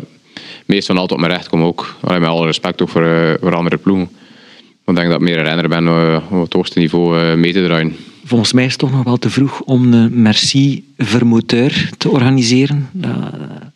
meestal 0.65 0.95
altijd 0.95 1.19
op 1.19 1.25
mijn 1.25 1.37
recht 1.37 1.49
kom 1.49 1.63
ook. 1.63 1.95
Allee, 2.01 2.19
met 2.19 2.29
alle 2.29 2.45
respect 2.45 2.81
ook 2.81 2.89
voor, 2.89 3.05
eh, 3.05 3.33
voor 3.41 3.55
andere 3.55 3.77
ploegen. 3.77 4.09
Ik 4.91 4.97
denk 4.97 5.09
dat 5.09 5.21
ik 5.21 5.27
meer 5.27 5.37
een 5.37 5.45
renner 5.45 5.69
ben 5.69 5.87
eh, 5.87 6.21
om 6.29 6.37
op 6.37 6.43
het 6.43 6.53
hoogste 6.53 6.79
niveau 6.79 7.19
eh, 7.19 7.35
mee 7.35 7.53
te 7.53 7.63
draaien. 7.63 7.95
Volgens 8.23 8.53
mij 8.53 8.65
is 8.65 8.71
het 8.71 8.79
toch 8.79 8.91
nog 8.91 9.03
wel 9.03 9.17
te 9.17 9.29
vroeg 9.29 9.61
om 9.61 9.93
een 9.93 10.21
Merci 10.21 10.83
Vermoteur 10.97 11.89
te 11.97 12.09
organiseren. 12.09 12.89
Dat, 12.91 13.33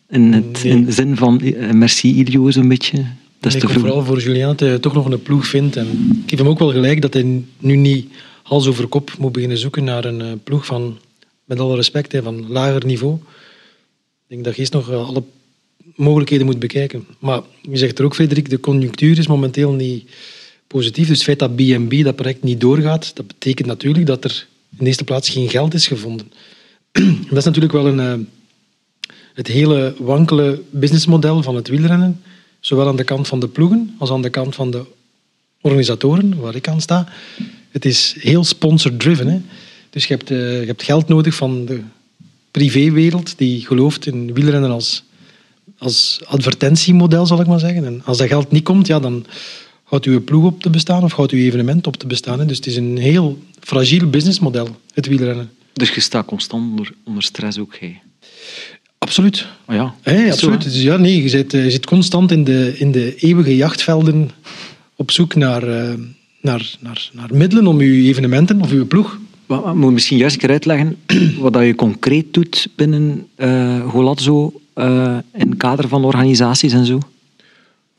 in, 0.08 0.32
het, 0.32 0.64
in 0.64 0.84
de 0.84 0.92
zin 0.92 1.16
van 1.16 1.40
eh, 1.40 1.70
Merci 1.70 2.14
Ilio 2.14 2.50
zo'n 2.50 2.68
beetje. 2.68 3.04
Dat 3.40 3.54
is 3.54 3.62
ik 3.62 3.68
te 3.68 3.78
vooral 3.78 4.04
voor 4.04 4.20
Julien 4.20 4.46
dat 4.46 4.60
hij 4.60 4.78
toch 4.78 4.94
nog 4.94 5.10
een 5.10 5.22
ploeg 5.22 5.46
vindt. 5.46 5.76
En 5.76 5.86
ik 6.22 6.30
geef 6.30 6.38
hem 6.38 6.48
ook 6.48 6.58
wel 6.58 6.70
gelijk 6.70 7.02
dat 7.02 7.12
hij 7.12 7.42
nu 7.58 7.76
niet 7.76 8.08
hals 8.42 8.66
over 8.66 8.86
kop 8.86 9.14
moet 9.18 9.32
beginnen 9.32 9.58
zoeken 9.58 9.84
naar 9.84 10.04
een 10.04 10.20
eh, 10.20 10.32
ploeg 10.44 10.66
van, 10.66 10.98
met 11.44 11.60
alle 11.60 11.76
respect, 11.76 12.12
hè, 12.12 12.22
van 12.22 12.48
lager 12.48 12.86
niveau. 12.86 13.14
Ik 13.14 14.26
denk 14.26 14.44
dat 14.44 14.54
je 14.54 14.60
eerst 14.60 14.72
nog 14.72 14.90
eh, 14.90 15.08
alle 15.08 15.22
mogelijkheden 15.94 16.46
moet 16.46 16.58
bekijken. 16.58 17.06
Maar 17.18 17.40
je 17.62 17.76
zegt 17.76 17.98
er 17.98 18.04
ook, 18.04 18.14
Frederik, 18.14 18.50
de 18.50 18.60
conjunctuur 18.60 19.18
is 19.18 19.26
momenteel 19.26 19.72
niet 19.72 20.10
positief. 20.66 21.08
Dus 21.08 21.16
het 21.16 21.24
feit 21.24 21.38
dat 21.38 21.56
B&B 21.56 22.04
dat 22.04 22.16
project 22.16 22.42
niet 22.42 22.60
doorgaat, 22.60 23.16
dat 23.16 23.26
betekent 23.26 23.68
natuurlijk 23.68 24.06
dat 24.06 24.24
er 24.24 24.46
in 24.70 24.76
de 24.78 24.86
eerste 24.86 25.04
plaats 25.04 25.28
geen 25.28 25.48
geld 25.48 25.74
is 25.74 25.86
gevonden. 25.86 26.32
dat 27.28 27.38
is 27.38 27.44
natuurlijk 27.44 27.72
wel 27.72 27.86
een, 27.86 28.00
eh, 28.00 28.26
het 29.34 29.46
hele 29.46 29.94
wankele 29.98 30.62
businessmodel 30.70 31.42
van 31.42 31.54
het 31.54 31.68
wielrennen, 31.68 32.22
zowel 32.60 32.88
aan 32.88 32.96
de 32.96 33.04
kant 33.04 33.28
van 33.28 33.40
de 33.40 33.48
ploegen 33.48 33.94
als 33.98 34.10
aan 34.10 34.22
de 34.22 34.30
kant 34.30 34.54
van 34.54 34.70
de 34.70 34.84
organisatoren, 35.60 36.40
waar 36.40 36.54
ik 36.54 36.68
aan 36.68 36.80
sta. 36.80 37.08
Het 37.70 37.84
is 37.84 38.14
heel 38.18 38.44
sponsor-driven. 38.44 39.46
Dus 39.90 40.06
je 40.06 40.14
hebt, 40.14 40.30
eh, 40.30 40.60
je 40.60 40.66
hebt 40.66 40.82
geld 40.82 41.08
nodig 41.08 41.34
van 41.34 41.64
de 41.64 41.80
privéwereld 42.50 43.38
die 43.38 43.66
gelooft 43.66 44.06
in 44.06 44.32
wielrennen 44.34 44.70
als, 44.70 45.02
als 45.78 46.20
advertentiemodel, 46.24 47.26
zal 47.26 47.40
ik 47.40 47.46
maar 47.46 47.60
zeggen. 47.60 47.84
En 47.84 48.02
als 48.04 48.18
dat 48.18 48.28
geld 48.28 48.50
niet 48.50 48.64
komt, 48.64 48.86
ja, 48.86 49.00
dan 49.00 49.26
houdt 49.86 50.04
uw 50.04 50.24
ploeg 50.24 50.44
op 50.44 50.62
te 50.62 50.70
bestaan 50.70 51.02
of 51.02 51.12
houdt 51.12 51.32
uw 51.32 51.38
evenement 51.38 51.86
op 51.86 51.96
te 51.96 52.06
bestaan. 52.06 52.38
hè. 52.38 52.46
Dus 52.46 52.56
het 52.56 52.66
is 52.66 52.76
een 52.76 52.96
heel 52.96 53.38
fragiel 53.60 54.10
businessmodel, 54.10 54.68
het 54.94 55.06
wielrennen. 55.06 55.50
Dus 55.72 55.90
je 55.90 56.00
staat 56.00 56.26
constant 56.26 56.70
onder, 56.70 56.92
onder 57.04 57.22
stress 57.22 57.58
ook. 57.58 57.76
Hey. 57.78 58.00
Absoluut. 58.98 59.46
Oh 59.66 59.74
ja, 59.74 59.94
Hey, 60.02 60.32
absoluut. 60.32 60.64
hè? 60.64 60.70
Dus 60.70 60.82
ja, 60.82 60.96
nee, 60.96 61.22
je, 61.22 61.28
zit, 61.28 61.54
eh, 61.54 61.64
je 61.64 61.70
zit 61.70 61.86
constant 61.86 62.30
in 62.30 62.44
de, 62.44 62.74
in 62.78 62.92
de 62.92 63.14
eeuwige 63.16 63.56
jachtvelden 63.56 64.30
op 64.96 65.10
zoek 65.10 65.34
naar, 65.34 65.62
eh, 65.62 65.94
naar, 66.40 66.76
naar, 66.80 67.10
naar 67.12 67.28
middelen 67.32 67.66
om 67.66 67.80
je 67.80 68.08
evenementen 68.08 68.60
of 68.62 68.70
je 68.70 68.84
ploeg. 68.84 69.18
Maar, 69.46 69.76
moet 69.76 69.86
je 69.86 69.92
misschien 69.92 70.18
juist 70.18 70.36
keer 70.36 70.50
uitleggen 70.50 70.96
wat 71.38 71.52
dat 71.52 71.64
je 71.64 71.74
concreet 71.74 72.34
doet 72.34 72.68
binnen 72.76 73.26
eh 73.36 73.88
Golazzo 73.90 74.60
in 75.32 75.48
het 75.48 75.56
kader 75.56 75.88
van 75.88 76.04
organisaties 76.04 76.72
en 76.72 76.86
zo? 76.86 76.98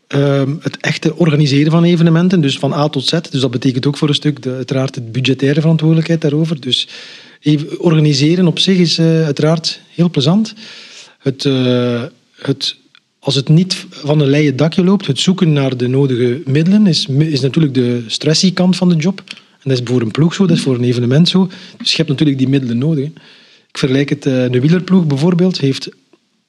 Ehm, 0.07 0.55
het 0.59 0.77
echte 0.77 1.15
organiseren 1.15 1.71
van 1.71 1.83
evenementen, 1.83 2.41
dus 2.41 2.59
van 2.59 2.73
A 2.73 2.87
tot 2.87 3.05
Z. 3.05 3.19
Dus 3.31 3.41
dat 3.41 3.51
betekent 3.51 3.85
ook 3.85 3.97
voor 3.97 4.07
een 4.07 4.13
stuk 4.13 4.43
de, 4.43 4.51
uiteraard 4.51 4.93
de 4.93 5.01
budgettaire 5.01 5.61
verantwoordelijkheid 5.61 6.21
daarover. 6.21 6.59
Dus 6.59 6.87
even 7.41 7.79
organiseren 7.79 8.47
op 8.47 8.59
zich 8.59 8.77
is 8.77 8.97
eh, 8.97 9.23
uiteraard 9.23 9.81
heel 9.95 10.09
plezant. 10.09 10.53
Het, 11.19 11.45
eh, 11.45 12.03
het, 12.35 12.75
als 13.19 13.35
het 13.35 13.49
niet 13.49 13.85
van 13.89 14.19
een 14.19 14.29
leien 14.29 14.55
dakje 14.55 14.83
loopt, 14.83 15.07
het 15.07 15.19
zoeken 15.19 15.53
naar 15.53 15.77
de 15.77 15.87
nodige 15.87 16.41
middelen, 16.45 16.87
is, 16.87 17.07
is 17.07 17.41
natuurlijk 17.41 17.73
de 17.73 18.03
stressie 18.07 18.53
kant 18.53 18.75
van 18.75 18.89
de 18.89 18.95
job. 18.95 19.23
En 19.27 19.69
dat 19.69 19.79
is 19.79 19.81
voor 19.83 20.01
een 20.01 20.11
ploeg 20.11 20.33
zo, 20.33 20.45
dat 20.45 20.57
is 20.57 20.63
voor 20.63 20.75
een 20.75 20.83
evenement 20.83 21.29
zo. 21.29 21.49
Dus 21.77 21.89
je 21.89 21.97
hebt 21.97 22.09
natuurlijk 22.09 22.37
die 22.37 22.49
middelen 22.49 22.77
nodig. 22.77 23.05
Ik 23.69 23.77
vergelijk 23.77 24.09
het, 24.09 24.25
eh, 24.25 24.49
de 24.51 24.59
wielerploeg 24.59 25.05
bijvoorbeeld 25.05 25.59
heeft 25.59 25.89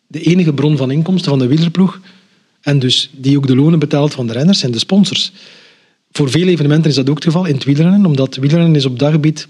de 0.07 0.21
enige 0.21 0.53
bron 0.53 0.77
van 0.77 0.91
inkomsten 0.91 1.31
van 1.31 1.39
de 1.39 1.47
wielerploeg 1.47 2.01
en 2.69 2.79
dus 2.79 3.11
die 3.13 3.37
ook 3.37 3.47
de 3.47 3.57
lonen 3.57 3.79
betaalt 3.79 4.15
van 4.15 4.27
de 4.27 4.33
renners 4.33 4.63
en 4.63 4.71
de 4.71 4.79
sponsors. 4.79 5.33
Voor 6.13 6.31
veel 6.31 6.47
evenementen 6.47 6.91
is 6.91 6.97
dat 6.97 7.09
ook 7.09 7.15
het 7.15 7.25
geval 7.25 7.45
in 7.45 7.55
het 7.55 7.65
wielrennen, 7.65 8.07
omdat 8.07 8.37
wielrennen 8.37 8.75
is 8.75 8.85
op 8.85 8.99
dat 8.99 9.11
gebied 9.11 9.49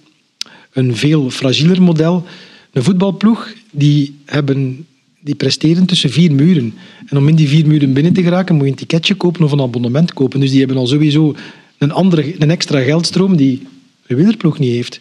een 0.73 0.97
veel 0.97 1.31
fragieler 1.31 1.83
model. 1.83 2.25
Een 2.73 2.83
voetbalploeg, 2.83 3.53
die, 3.71 4.15
hebben, 4.25 4.87
die 5.21 5.35
presteren 5.35 5.87
tussen 5.87 6.11
vier 6.11 6.33
muren. 6.33 6.75
En 7.07 7.17
om 7.17 7.29
in 7.29 7.35
die 7.35 7.49
vier 7.49 7.67
muren 7.67 7.93
binnen 7.93 8.13
te 8.13 8.23
geraken, 8.23 8.55
moet 8.55 8.65
je 8.65 8.71
een 8.71 8.77
ticketje 8.77 9.15
kopen 9.15 9.45
of 9.45 9.53
een 9.53 9.61
abonnement 9.61 10.13
kopen. 10.13 10.41
Dus 10.41 10.51
die 10.51 10.59
hebben 10.59 10.77
al 10.77 10.87
sowieso 10.87 11.35
een, 11.79 11.93
andere, 11.93 12.35
een 12.39 12.51
extra 12.51 12.81
geldstroom 12.81 13.37
die 13.37 13.63
de 14.07 14.15
wielerploeg 14.15 14.59
niet 14.59 14.73
heeft. 14.73 15.01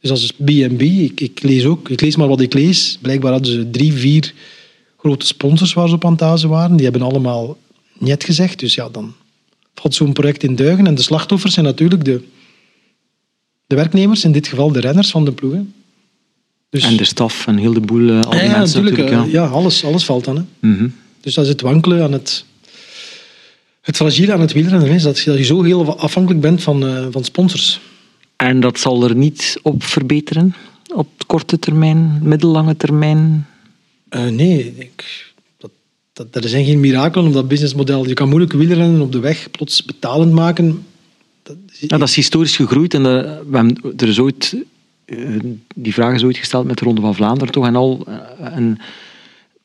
Dus 0.00 0.10
als 0.10 0.32
B&B, 0.32 0.82
ik, 0.82 1.20
ik 1.20 1.42
lees 1.42 1.64
ook, 1.64 1.88
ik 1.88 2.00
lees 2.00 2.16
maar 2.16 2.28
wat 2.28 2.40
ik 2.40 2.54
lees. 2.54 2.98
Blijkbaar 3.00 3.32
hadden 3.32 3.52
ze 3.52 3.70
drie, 3.70 3.92
vier 3.92 4.32
grote 5.02 5.26
sponsors 5.26 5.72
waar 5.72 5.88
ze 5.88 5.94
op 5.94 6.04
aan 6.04 6.16
het 6.18 6.42
waren. 6.42 6.76
Die 6.76 6.84
hebben 6.84 7.02
allemaal 7.02 7.56
niet 7.98 8.24
gezegd. 8.24 8.58
Dus 8.58 8.74
ja, 8.74 8.88
dan 8.88 9.14
valt 9.74 9.94
zo'n 9.94 10.12
project 10.12 10.42
in 10.42 10.56
duigen. 10.56 10.86
En 10.86 10.94
de 10.94 11.02
slachtoffers 11.02 11.54
zijn 11.54 11.66
natuurlijk 11.66 12.04
de, 12.04 12.22
de 13.66 13.74
werknemers, 13.74 14.24
in 14.24 14.32
dit 14.32 14.48
geval 14.48 14.72
de 14.72 14.80
renners 14.80 15.10
van 15.10 15.24
de 15.24 15.32
ploegen. 15.32 15.74
Dus, 16.70 16.84
En 16.84 16.96
de 16.96 17.04
staf 17.04 17.46
en 17.46 17.56
heel 17.56 17.72
de 17.72 17.80
boel, 17.80 18.08
eh, 18.08 18.20
al 18.20 18.30
die 18.30 18.40
ja, 18.40 18.58
mensen 18.58 18.82
natuurlijk. 18.82 18.96
natuurlijk. 18.96 19.26
eh, 19.26 19.32
ja. 19.32 19.42
ja, 19.42 19.48
alles, 19.48 19.84
alles 19.84 20.04
valt 20.04 20.24
dan. 20.24 20.36
Hè. 20.36 20.68
Mhm. 20.68 20.88
Dus 21.20 21.34
dat 21.34 21.44
is 21.44 21.50
het 21.50 21.60
wankelen 21.60 22.02
aan 22.02 22.12
het... 22.12 22.44
Het 23.80 23.96
fragiele 23.96 24.32
aan 24.32 24.40
het 24.40 24.52
wielrennen 24.52 24.88
is 24.88 25.02
dat 25.02 25.18
je, 25.18 25.30
dat 25.30 25.38
je 25.38 25.44
zo 25.44 25.62
heel 25.62 25.98
afhankelijk 25.98 26.40
bent 26.40 26.62
van, 26.62 26.86
eh, 26.86 27.06
van 27.10 27.24
sponsors. 27.24 27.80
En 28.36 28.60
dat 28.60 28.78
zal 28.78 29.04
er 29.04 29.14
niet 29.14 29.58
op 29.62 29.82
verbeteren? 29.82 30.54
Op 30.94 31.08
korte 31.26 31.58
termijn, 31.58 32.18
middellange 32.22 32.76
termijn? 32.76 33.46
Uh, 34.14 34.26
nee, 34.26 34.74
ik, 34.78 35.30
dat, 36.12 36.32
dat, 36.32 36.44
zijn 36.44 36.64
geen 36.64 36.80
mirakelen 36.80 37.26
op 37.26 37.32
dat 37.32 37.48
businessmodel. 37.48 38.08
Je 38.08 38.14
kan 38.14 38.28
moeilijk 38.28 38.52
wielrennen 38.52 39.00
op 39.00 39.12
de 39.12 39.18
weg 39.18 39.50
plots 39.50 39.84
betalend 39.84 40.32
maken. 40.32 40.86
Dat 41.42 41.56
is, 41.72 41.80
ja, 41.80 41.98
dat 41.98 42.08
is 42.08 42.14
historisch 42.14 42.56
gegroeid 42.56 42.94
en 42.94 43.02
dat, 43.02 43.24
we 43.24 43.56
hebben, 43.56 43.94
er 43.96 44.08
is 44.08 44.18
ooit, 44.18 44.56
uh, 45.06 45.40
die 45.74 45.92
vraag 45.92 46.14
is 46.14 46.24
ooit 46.24 46.36
gesteld 46.36 46.66
met 46.66 46.78
de 46.78 46.84
Ronde 46.84 47.00
van 47.00 47.14
Vlaanderen 47.14 47.52
toch 47.52 47.66
en 47.66 47.76
al. 47.76 48.06
En 48.38 48.78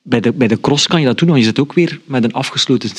bij 0.02 0.20
de, 0.20 0.34
bij 0.34 0.48
de 0.48 0.60
cross 0.60 0.88
kan 0.88 1.00
je 1.00 1.06
dat 1.06 1.18
doen, 1.18 1.28
want 1.28 1.40
je 1.40 1.46
zit 1.46 1.60
ook 1.60 1.74
weer 1.74 2.00
met 2.06 2.24
een 2.24 2.34
afgesloten 2.34 2.90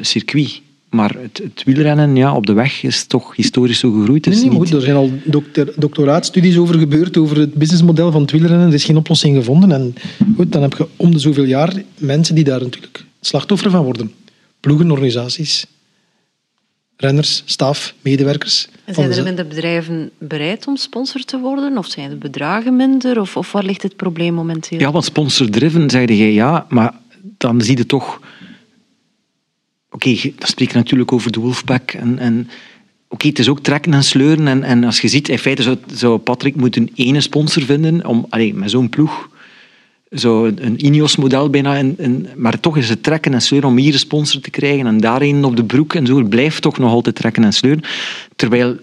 circuit. 0.00 0.60
Maar 0.90 1.14
het, 1.18 1.38
het, 1.38 1.62
wielrennen 1.64 2.16
ja, 2.16 2.34
op 2.34 2.46
de 2.46 2.52
weg 2.52 2.82
is 2.82 3.04
toch 3.04 3.36
historisch 3.36 3.78
zo 3.78 3.90
gegroeid. 3.90 4.26
Nee, 4.26 4.38
nee, 4.38 4.50
goed, 4.50 4.72
er 4.72 4.80
zijn 4.80 4.96
al 4.96 5.10
doctor, 5.24 5.72
doctoraatstudies 5.76 6.56
over 6.56 6.78
gebeurd, 6.78 7.16
over 7.16 7.38
het 7.38 7.54
businessmodel 7.54 8.12
van 8.12 8.22
het 8.22 8.30
wielrennen. 8.30 8.68
Er 8.68 8.74
is 8.74 8.84
geen 8.84 8.96
oplossing 8.96 9.36
gevonden. 9.36 9.72
En 9.72 9.94
goed, 10.36 10.52
dan 10.52 10.62
heb 10.62 10.74
je 10.76 10.86
om 10.96 11.10
de 11.10 11.18
zoveel 11.18 11.44
jaar 11.44 11.82
mensen 11.98 12.34
die 12.34 12.44
daar 12.44 12.60
natuurlijk 12.60 13.04
slachtoffer 13.20 13.70
van 13.70 13.84
worden. 13.84 14.12
Ploegen, 14.60 14.90
organisaties, 14.90 15.66
renners, 16.96 17.42
staf, 17.44 17.94
medewerkers. 18.02 18.68
En 18.84 18.94
zijn 18.94 19.12
er 19.12 19.22
minder 19.22 19.46
bedrijven 19.46 20.10
bereid 20.18 20.66
om 20.66 20.76
sponsor 20.76 21.24
te 21.24 21.38
worden? 21.38 21.78
Of 21.78 21.86
zijn 21.86 22.10
de 22.10 22.16
bedragen 22.16 22.76
minder? 22.76 23.20
Of, 23.20 23.36
of 23.36 23.52
waar 23.52 23.64
ligt 23.64 23.82
het 23.82 23.96
probleem 23.96 24.34
momenteel? 24.34 24.78
Ja, 24.78 24.92
want 24.92 25.04
sponsor-driven, 25.04 25.90
zeide 25.90 26.16
jij 26.16 26.32
ja, 26.32 26.66
maar 26.68 26.94
dan 27.36 27.60
zie 27.60 27.76
je 27.76 27.86
toch 27.86 28.20
Oké, 29.90 30.08
okay, 30.08 30.34
dan 30.38 30.48
spreek 30.48 30.70
je 30.70 30.76
natuurlijk 30.76 31.12
over 31.12 31.32
de 31.32 31.40
Wolfpack. 31.40 31.92
En, 31.92 32.18
en 32.18 32.48
Oké, 33.12 33.26
het 33.28 33.38
is 33.38 33.48
ook 33.48 33.60
trekken 33.60 33.94
en 33.94 34.04
sleuren. 34.04 34.48
En, 34.48 34.62
en 34.62 34.84
als 34.84 35.00
je 35.00 35.08
ziet, 35.08 35.28
in 35.28 35.38
feite 35.38 35.62
zou, 35.62 35.76
zou 35.94 36.18
Patrick 36.18 36.56
moeten 36.56 36.88
ene 36.94 37.20
sponsor 37.20 37.62
vinden 37.62 38.06
om, 38.06 38.26
allez, 38.28 38.52
met 38.52 38.70
zo'n 38.70 38.88
ploeg. 38.88 39.28
Zo 40.10 40.44
een 40.44 40.86
Ineos-model 40.86 41.50
bijna. 41.50 41.76
En, 41.76 42.28
maar 42.36 42.60
toch 42.60 42.76
is 42.76 42.88
het 42.88 43.02
trekken 43.02 43.34
en 43.34 43.42
sleuren 43.42 43.68
om 43.68 43.76
hier 43.76 43.92
een 43.92 43.98
sponsor 43.98 44.40
te 44.40 44.50
krijgen 44.50 44.86
en 44.86 44.98
daar 44.98 45.22
een 45.22 45.44
op 45.44 45.56
de 45.56 45.64
broek 45.64 45.94
en 45.94 46.06
zo. 46.06 46.18
Het 46.18 46.28
blijft 46.28 46.62
toch 46.62 46.78
nog 46.78 46.90
altijd 46.90 47.14
trekken 47.14 47.44
en 47.44 47.52
sleuren. 47.52 47.82
Terwijl, 48.36 48.76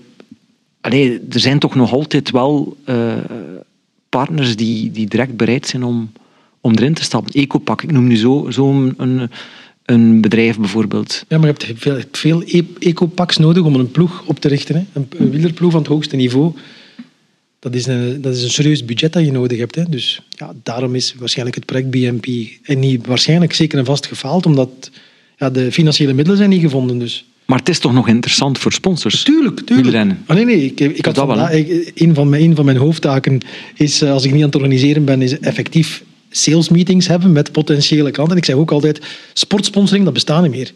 allez, 0.81 1.17
er 1.29 1.39
zijn 1.39 1.59
toch 1.59 1.75
nog 1.75 1.93
altijd 1.93 2.31
wel 2.31 2.77
uh, 2.85 3.13
partners 4.09 4.55
die, 4.55 4.91
die 4.91 5.07
direct 5.07 5.37
bereid 5.37 5.67
zijn 5.67 5.83
om, 5.83 6.11
om 6.61 6.73
erin 6.75 6.93
te 6.93 7.03
stappen. 7.03 7.33
Ecopak, 7.33 7.81
ik 7.81 7.91
noem 7.91 8.07
nu 8.07 8.17
zo, 8.17 8.47
zo 8.49 8.91
een 8.97 9.29
een 9.87 10.21
bedrijf 10.21 10.57
bijvoorbeeld. 10.59 11.25
Ja, 11.27 11.37
maar 11.37 11.47
je 11.47 11.53
hebt 11.53 11.81
veel, 11.81 11.99
veel 12.11 12.43
e- 12.45 12.61
ecopacks 12.79 13.37
nodig 13.37 13.63
om 13.63 13.75
een 13.75 13.91
ploeg 13.91 14.23
op 14.25 14.39
te 14.39 14.47
richten. 14.47 14.75
Hè. 14.75 15.01
Een, 15.17 15.31
wielerploeg 15.31 15.71
van 15.71 15.79
het 15.79 15.89
hoogste 15.89 16.15
niveau. 16.15 16.53
Dat 17.59 17.75
is, 17.75 17.85
een, 17.85 18.21
dat 18.21 18.35
is 18.35 18.43
een 18.43 18.49
serieus 18.49 18.85
budget 18.85 19.13
dat 19.13 19.25
je 19.25 19.31
nodig 19.31 19.57
hebt. 19.57 19.75
Hè. 19.75 19.83
Dus 19.89 20.21
ja, 20.29 20.53
daarom 20.63 20.95
is 20.95 21.15
waarschijnlijk 21.17 21.55
het 21.57 21.65
project 21.65 21.89
BNP 21.89 22.25
en 22.63 22.79
niet 22.79 23.05
waarschijnlijk 23.05 23.53
zeker 23.53 23.79
en 23.79 23.85
vast 23.85 24.05
gefaald, 24.05 24.45
omdat 24.45 24.91
ja, 25.37 25.49
de 25.49 25.71
financiële 25.71 26.13
middelen 26.13 26.37
zijn 26.37 26.49
niet 26.49 26.61
gevonden. 26.61 26.99
Dus. 26.99 27.25
Maar 27.45 27.59
het 27.59 27.69
is 27.69 27.79
toch 27.79 27.93
nog 27.93 28.07
interessant 28.07 28.57
voor 28.57 28.73
sponsors? 28.73 29.23
Tuurlijk, 29.23 29.59
tuurlijk. 29.59 30.11
Ah, 30.25 30.35
nee, 30.35 30.45
nee, 30.45 30.65
ik, 30.65 30.79
ik 30.79 31.05
had 31.05 31.17
vandaag, 31.17 31.51
een, 31.93 32.13
van 32.13 32.29
mijn, 32.29 32.43
een 32.43 32.55
van 32.55 32.65
mijn 32.65 32.77
hoofdtaken 32.77 33.39
is, 33.75 34.01
eh, 34.01 34.11
als 34.11 34.23
ik 34.23 34.31
niet 34.31 34.41
aan 34.41 34.47
het 34.47 34.55
organiseren 34.55 35.05
ben, 35.05 35.21
is 35.21 35.39
effectief 35.39 36.03
sales 36.37 36.69
meetings 36.69 37.07
hebben 37.07 37.31
met 37.31 37.51
potentiële 37.51 38.11
klanten. 38.11 38.37
Ik 38.37 38.45
zeg 38.45 38.55
ook 38.55 38.71
altijd, 38.71 39.01
sportsponsoring, 39.33 40.05
dat 40.05 40.13
bestaat 40.13 40.41
niet 40.41 40.51
meer. 40.51 40.71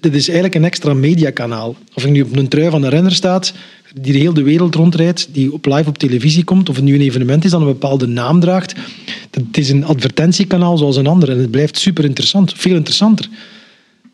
Dit 0.00 0.14
is 0.14 0.24
eigenlijk 0.24 0.54
een 0.54 0.64
extra 0.64 0.94
mediakanaal. 0.94 1.76
Of 1.94 2.04
ik 2.04 2.10
nu 2.10 2.22
op 2.22 2.36
een 2.36 2.48
trui 2.48 2.70
van 2.70 2.82
een 2.82 2.90
renner 2.90 3.12
staat, 3.12 3.52
die 3.94 4.12
de 4.12 4.18
hele 4.18 4.42
wereld 4.42 4.74
rondrijdt, 4.74 5.28
die 5.32 5.52
op 5.52 5.66
live 5.66 5.88
op 5.88 5.98
televisie 5.98 6.44
komt, 6.44 6.68
of 6.68 6.76
het 6.76 6.84
nu 6.84 6.94
een 6.94 7.00
evenement 7.00 7.44
is 7.44 7.50
dat 7.50 7.60
een 7.60 7.66
bepaalde 7.66 8.06
naam 8.06 8.40
draagt. 8.40 8.74
Het 9.30 9.58
is 9.58 9.70
een 9.70 9.84
advertentiekanaal 9.84 10.78
zoals 10.78 10.96
een 10.96 11.06
ander 11.06 11.30
en 11.30 11.38
het 11.38 11.50
blijft 11.50 11.78
super 11.78 12.04
interessant. 12.04 12.52
Veel 12.56 12.76
interessanter 12.76 13.28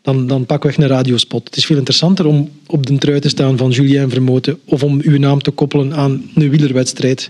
dan, 0.01 0.27
dan 0.27 0.45
pakweg 0.45 0.77
een 0.77 0.87
radiospot. 0.87 1.45
Het 1.45 1.57
is 1.57 1.65
veel 1.65 1.77
interessanter 1.77 2.25
om 2.25 2.49
op 2.67 2.85
de 2.85 2.97
trui 2.97 3.19
te 3.19 3.29
staan 3.29 3.57
van 3.57 3.69
Julien 3.69 4.09
Vermoten 4.09 4.59
of 4.65 4.83
om 4.83 4.99
uw 5.03 5.17
naam 5.17 5.41
te 5.41 5.51
koppelen 5.51 5.93
aan 5.93 6.23
een 6.35 6.49
wielerwedstrijd 6.49 7.29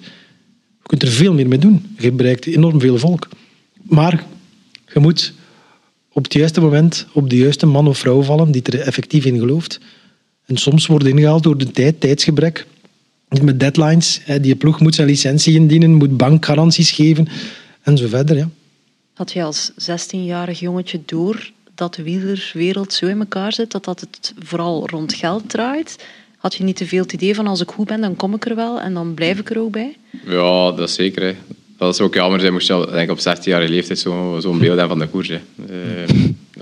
kunt 0.89 1.03
er 1.03 1.09
veel 1.09 1.33
meer 1.33 1.47
mee 1.47 1.59
doen. 1.59 1.95
Je 1.97 2.11
bereikt 2.11 2.45
enorm 2.45 2.79
veel 2.79 2.97
volk. 2.97 3.27
Maar 3.81 4.25
je 4.93 4.99
moet 4.99 5.33
op 6.11 6.23
het 6.23 6.33
juiste 6.33 6.61
moment 6.61 7.07
op 7.13 7.29
de 7.29 7.37
juiste 7.37 7.65
man 7.65 7.87
of 7.87 7.97
vrouw 7.97 8.21
vallen 8.21 8.51
die 8.51 8.61
er 8.63 8.79
effectief 8.79 9.25
in 9.25 9.39
gelooft. 9.39 9.79
En 10.45 10.57
soms 10.57 10.85
wordt 10.85 11.05
ingehaald 11.05 11.43
door 11.43 11.57
de 11.57 11.71
tijd, 11.71 11.99
tijdsgebrek. 11.99 12.65
Met 13.41 13.59
deadlines. 13.59 14.21
Die 14.41 14.55
ploeg 14.55 14.79
moet 14.79 14.95
zijn 14.95 15.07
licentie 15.07 15.55
indienen, 15.55 15.93
moet 15.93 16.17
bankgaranties 16.17 16.91
geven 16.91 17.27
en 17.81 17.97
zo 17.97 18.07
verder. 18.07 18.37
Ja. 18.37 18.49
Had 19.13 19.31
je 19.31 19.43
als 19.43 19.71
16-jarig 19.71 20.59
jongetje 20.59 21.01
door 21.05 21.51
dat 21.75 21.95
de 21.95 22.03
wielerwereld 22.03 22.93
zo 22.93 23.05
in 23.05 23.19
elkaar 23.19 23.53
zit, 23.53 23.71
dat 23.71 23.85
dat 23.85 23.99
het 23.99 24.33
vooral 24.39 24.87
rond 24.89 25.13
geld 25.13 25.49
draait? 25.49 26.03
Had 26.39 26.55
je 26.55 26.63
niet 26.63 26.75
te 26.75 26.85
veel 26.85 27.01
het 27.01 27.13
idee 27.13 27.35
van 27.35 27.47
als 27.47 27.61
ik 27.61 27.69
goed 27.69 27.87
ben, 27.87 28.01
dan 28.01 28.15
kom 28.15 28.33
ik 28.33 28.45
er 28.45 28.55
wel 28.55 28.79
en 28.79 28.93
dan 28.93 29.13
blijf 29.13 29.39
ik 29.39 29.49
er 29.49 29.59
ook 29.59 29.71
bij? 29.71 29.97
Ja, 30.25 30.71
dat 30.71 30.89
is 30.89 30.93
zeker. 30.93 31.23
Hè. 31.23 31.35
Dat 31.77 31.93
is 31.93 32.01
ook 32.01 32.13
jammer. 32.13 32.39
Zij 32.39 32.49
moest 32.49 32.67
je 32.67 32.87
denk 32.91 33.11
op 33.11 33.19
16-jarige 33.19 33.71
leeftijd 33.71 33.99
zo'n 33.99 34.41
zo 34.41 34.51
beeld 34.51 34.77
hebben 34.77 34.97
van 34.97 34.99
de 34.99 35.07
koers. 35.07 35.27
Hè. 35.27 35.39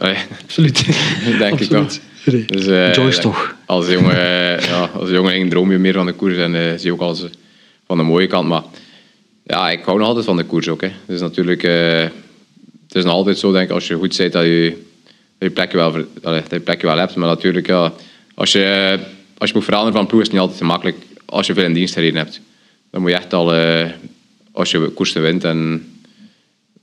Uh, 0.01 0.17
Absoluut. 0.43 0.86
denk 1.39 1.60
ik 1.60 1.69
wel. 1.69 1.86
Dus, 2.48 2.67
uh, 2.67 2.93
Joyce 2.93 3.19
toch? 3.19 3.55
Als 3.65 3.89
jongen, 3.89 4.15
uh, 4.15 4.60
ja, 4.60 4.89
als 4.93 5.10
jongen 5.10 5.50
droom 5.50 5.72
je 5.72 5.77
meer 5.77 5.93
van 5.93 6.05
de 6.05 6.13
koers 6.13 6.38
en 6.38 6.53
uh, 6.53 6.72
zie 6.72 6.86
je 6.86 6.93
ook 6.93 7.01
als 7.01 7.25
van 7.86 7.98
de 7.98 8.03
mooie 8.03 8.27
kant. 8.27 8.48
Maar 8.48 8.63
ja, 9.43 9.69
ik 9.69 9.84
hou 9.84 9.98
nog 9.98 10.07
altijd 10.07 10.25
van 10.25 10.38
de 10.38 10.43
koers 10.43 10.67
ook. 10.67 10.81
Hè. 10.81 10.91
Dus 11.05 11.22
natuurlijk, 11.22 11.62
het 11.62 12.96
is 12.96 13.03
nog 13.03 13.13
altijd 13.13 13.38
zo, 13.38 13.51
denk 13.51 13.69
ik, 13.69 13.75
als 13.75 13.88
je 13.88 13.96
goed 13.96 14.15
zit 14.15 14.31
dat 14.31 14.43
je 14.43 14.77
je 15.39 15.50
plekje 15.50 15.77
wel, 15.77 15.91
dat 16.22 16.43
je 16.50 16.60
plekje 16.60 16.88
wel 16.88 16.98
hebt. 16.98 17.15
Maar 17.15 17.27
natuurlijk, 17.27 17.67
ja, 17.67 17.93
als 18.36 18.51
je 18.51 19.00
als 19.38 19.50
je 19.50 19.56
moet 19.56 19.65
veranderen 19.65 19.98
van 19.98 20.08
ploeg 20.08 20.22
is 20.22 20.25
het 20.25 20.34
niet 20.34 20.41
altijd 20.41 20.60
te 20.60 20.65
makkelijk 20.65 20.98
als 21.25 21.48
je 21.48 21.53
veel 21.53 21.63
in 21.63 21.74
dienst 21.74 21.94
gereden 21.94 22.20
hebt. 22.20 22.41
Dan 22.91 23.01
moet 23.01 23.10
je 23.10 23.15
echt 23.15 23.34
al, 23.34 23.56
uh, 23.56 23.89
als 24.51 24.72
je 24.72 24.88
koersen 24.88 25.22
wint 25.22 25.44
en 25.44 25.91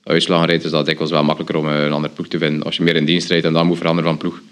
uitslagen 0.04 0.46
rijdt, 0.46 0.64
is 0.64 0.70
dat 0.70 0.86
dikwijls 0.86 1.12
wel 1.12 1.24
makkelijker 1.24 1.56
om 1.56 1.66
een 1.66 1.92
andere 1.92 2.14
ploeg 2.14 2.28
te 2.28 2.38
vinden. 2.38 2.62
Als 2.62 2.76
je 2.76 2.82
meer 2.82 2.96
in 2.96 3.04
dienst 3.04 3.28
rijdt 3.28 3.46
en 3.46 3.52
dan 3.52 3.66
moet 3.66 3.76
veranderen 3.76 4.10
van 4.10 4.18
ploeg. 4.18 4.42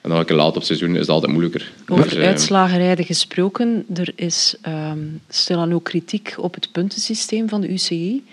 En 0.00 0.10
dan 0.10 0.18
een 0.18 0.24
keer 0.24 0.36
laat 0.36 0.56
op 0.56 0.62
seizoen 0.62 0.90
is 0.90 1.06
dat 1.06 1.08
altijd 1.08 1.32
moeilijker. 1.32 1.72
Over 1.88 2.08
dus, 2.08 2.18
uitslagenrijden 2.18 3.04
gesproken, 3.04 3.84
er 3.94 4.12
is 4.14 4.54
um, 4.68 5.20
stilaan 5.28 5.72
ook 5.72 5.84
kritiek 5.84 6.34
op 6.36 6.54
het 6.54 6.68
puntensysteem 6.72 7.48
van 7.48 7.60
de 7.60 7.72
UCI. 7.72 8.24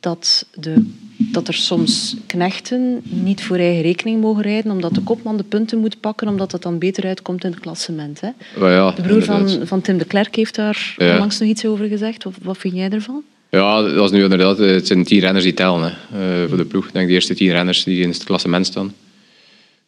Dat 0.00 0.46
de 0.54 0.84
dat 1.20 1.48
er 1.48 1.54
soms 1.54 2.16
knechten 2.26 3.00
niet 3.02 3.42
voor 3.42 3.56
eigen 3.56 3.82
rekening 3.82 4.20
mogen 4.20 4.42
rijden, 4.42 4.72
omdat 4.72 4.94
de 4.94 5.00
kopman 5.00 5.36
de 5.36 5.42
punten 5.42 5.78
moet 5.78 6.00
pakken, 6.00 6.28
omdat 6.28 6.50
dat 6.50 6.62
dan 6.62 6.78
beter 6.78 7.04
uitkomt 7.04 7.44
in 7.44 7.50
het 7.50 7.60
klassement. 7.60 8.20
Hè? 8.20 8.28
Ja, 8.66 8.90
de 8.90 9.02
broer 9.02 9.22
van, 9.22 9.66
van 9.66 9.80
Tim 9.80 9.98
de 9.98 10.04
Klerk 10.04 10.36
heeft 10.36 10.54
daar 10.54 10.94
ja. 10.96 11.12
onlangs 11.12 11.38
nog 11.38 11.48
iets 11.48 11.66
over 11.66 11.86
gezegd. 11.86 12.24
Wat, 12.24 12.34
wat 12.42 12.58
vind 12.58 12.74
jij 12.74 12.90
ervan? 12.90 13.22
Ja, 13.50 13.82
dat 13.82 14.04
is 14.04 14.10
nu 14.10 14.22
inderdaad, 14.22 14.58
het 14.58 14.86
zijn 14.86 15.04
tien 15.04 15.20
renners 15.20 15.44
die 15.44 15.54
tellen 15.54 15.94
hè, 16.12 16.42
uh, 16.42 16.48
voor 16.48 16.56
de 16.56 16.64
ploeg. 16.64 16.86
Ik 16.86 16.92
denk 16.92 17.08
de 17.08 17.14
eerste 17.14 17.34
tien 17.34 17.50
renners 17.50 17.84
die 17.84 18.02
in 18.02 18.08
het 18.08 18.24
klassement 18.24 18.66
staan. 18.66 18.94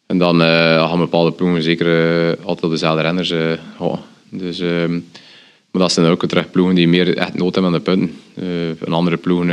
En 0.05 0.17
dan 0.17 0.41
uh, 0.41 0.47
gaan 0.89 0.99
bepaalde 0.99 1.31
ploegen 1.31 1.63
zeker 1.63 1.87
uh, 2.27 2.45
altijd 2.45 2.71
dezelfde 2.71 3.01
renners. 3.01 3.33
Oh. 3.77 3.97
Dus, 4.29 4.59
ehm, 4.59 4.91
maar 5.71 5.81
dat 5.81 5.91
zijn 5.91 6.05
ook 6.05 6.25
terug 6.25 6.51
ploegen 6.51 6.75
die 6.75 6.87
meer 6.87 7.17
echt 7.17 7.33
nood 7.33 7.55
hebben 7.55 7.73
aan 7.73 7.77
de 7.77 7.83
punten. 7.83 8.15
een 8.79 8.93
andere 8.93 9.17
ploegen 9.17 9.49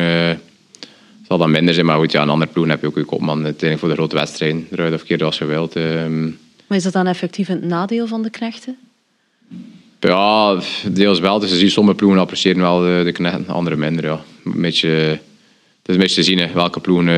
zal 1.29 1.39
dat 1.39 1.49
minder 1.49 1.75
zijn. 1.75 1.87
Maar 1.87 1.99
goed, 1.99 2.13
ja, 2.13 2.23
een 2.23 2.29
andere 2.29 2.51
ploeg 2.51 2.67
heb 2.67 2.81
je 2.81 2.87
ook 2.87 2.97
je 2.97 3.05
kopman. 3.05 3.45
Uiteindelijk 3.45 3.81
voor 3.81 3.89
de 3.89 3.95
grote 3.95 4.17
wedstrijden, 4.17 4.67
eruit 4.71 4.95
of 4.95 5.03
keer 5.03 5.25
als 5.25 5.39
je 5.39 5.45
wilt. 5.45 5.77
Ehm. 5.77 6.25
Maar 6.67 6.79
is 6.79 6.83
dat 6.83 6.93
dan 6.93 7.07
effectief 7.07 7.49
een 7.49 7.67
nadeel 7.67 8.07
van 8.07 8.23
de 8.23 8.31
knechten? 8.31 8.77
Ja, 10.01 10.61
deels 10.91 11.21
wel. 11.21 11.39
Dus 11.39 11.51
je 11.51 11.57
ziet 11.57 11.73
sommige 11.73 11.97
ploegen 11.97 12.21
appreciëren 12.21 12.61
wel 12.61 12.81
de, 12.81 13.01
de 13.05 13.13
knechten, 13.13 13.49
andere 13.49 13.77
minder. 13.77 14.05
Ja. 14.05 14.25
Een 14.45 14.61
beetje, 14.61 14.89
het 14.89 15.87
is 15.87 15.95
een 15.95 16.01
beetje 16.01 16.15
te 16.15 16.23
zien 16.23 16.39
hè, 16.39 16.53
welke 16.53 16.81
ploegen, 16.81 17.07
uh, 17.07 17.15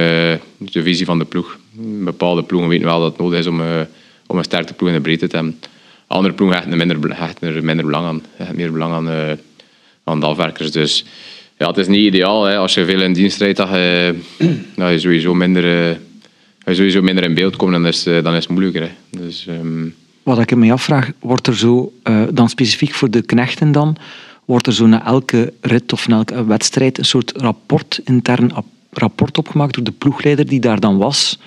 de 0.59 0.83
visie 0.83 1.07
van 1.07 1.19
de 1.19 1.25
ploeg. 1.25 1.59
Bepaalde 2.05 2.43
ploegen 2.43 2.69
weten 2.69 2.87
wel 2.87 3.01
dat 3.01 3.11
het 3.11 3.21
nodig 3.21 3.39
is 3.39 3.47
om, 3.47 3.61
uh, 3.61 3.81
om 4.27 4.39
een 4.39 4.45
sterke 4.45 4.75
ploeg 4.75 4.89
in 4.89 4.95
de 4.95 5.01
breedte 5.01 5.27
te 5.27 5.37
hebben. 5.37 5.61
Andere 6.07 6.35
ploegen 6.35 6.57
hechten 6.57 6.81
er 6.81 6.87
minder, 6.87 7.19
hechten 7.19 7.55
er 7.55 7.65
minder 7.65 7.85
belang 7.85 8.07
aan. 8.07 8.23
Hechten 8.37 8.57
meer 8.57 8.73
belang 8.73 8.93
aan, 8.93 9.09
uh, 9.09 9.33
aan 10.05 10.21
de 10.21 10.27
afwerkers. 10.27 10.71
Dus 10.71 11.05
ja, 11.61 11.67
het 11.67 11.77
is 11.77 11.89
niet 11.89 12.05
ideaal. 12.07 12.45
Hè. 12.45 12.57
Als 12.57 12.75
je 12.75 12.85
veel 12.85 13.01
in 13.01 13.13
dienst 13.13 13.39
rijdt, 13.39 13.57
dan 13.57 13.79
je, 13.79 14.15
je 14.93 14.99
sowieso 14.99 15.35
minder, 15.35 15.65
uh, 15.65 15.97
je 16.65 16.75
sowieso 16.75 17.03
minder 17.03 17.25
in 17.25 17.35
beeld 17.35 17.57
komt, 17.57 17.73
dan 17.73 17.87
is, 17.87 18.07
uh, 18.07 18.23
dan 18.23 18.35
is 18.35 18.43
het 18.43 18.49
moeilijker. 18.49 18.83
Hè. 18.83 19.19
Dus, 19.19 19.47
um... 19.49 19.95
Wat 20.23 20.39
ik 20.39 20.57
me 20.57 20.73
afvraag, 20.73 21.11
wordt 21.19 21.47
er 21.47 21.57
zo, 21.57 21.93
uh, 22.05 22.23
dan 22.33 22.49
specifiek 22.49 22.95
voor 22.95 23.11
de 23.11 23.23
knechten 23.23 23.73
dan, 23.73 23.97
wordt 24.45 24.67
er 24.67 24.73
zo 24.73 24.87
na 24.87 25.05
elke 25.05 25.53
rit 25.61 25.93
of 25.93 26.09
na 26.09 26.17
elke 26.17 26.45
wedstrijd 26.45 26.99
een 26.99 27.05
soort 27.05 27.33
rapport, 27.37 28.01
intern 28.05 28.53
rapport 28.91 29.39
opgemaakt 29.39 29.75
door 29.75 29.85
de 29.85 29.93
ploegleider 29.93 30.47
die 30.47 30.61
daar 30.61 30.81
dan 30.81 30.99
was? 30.99 31.39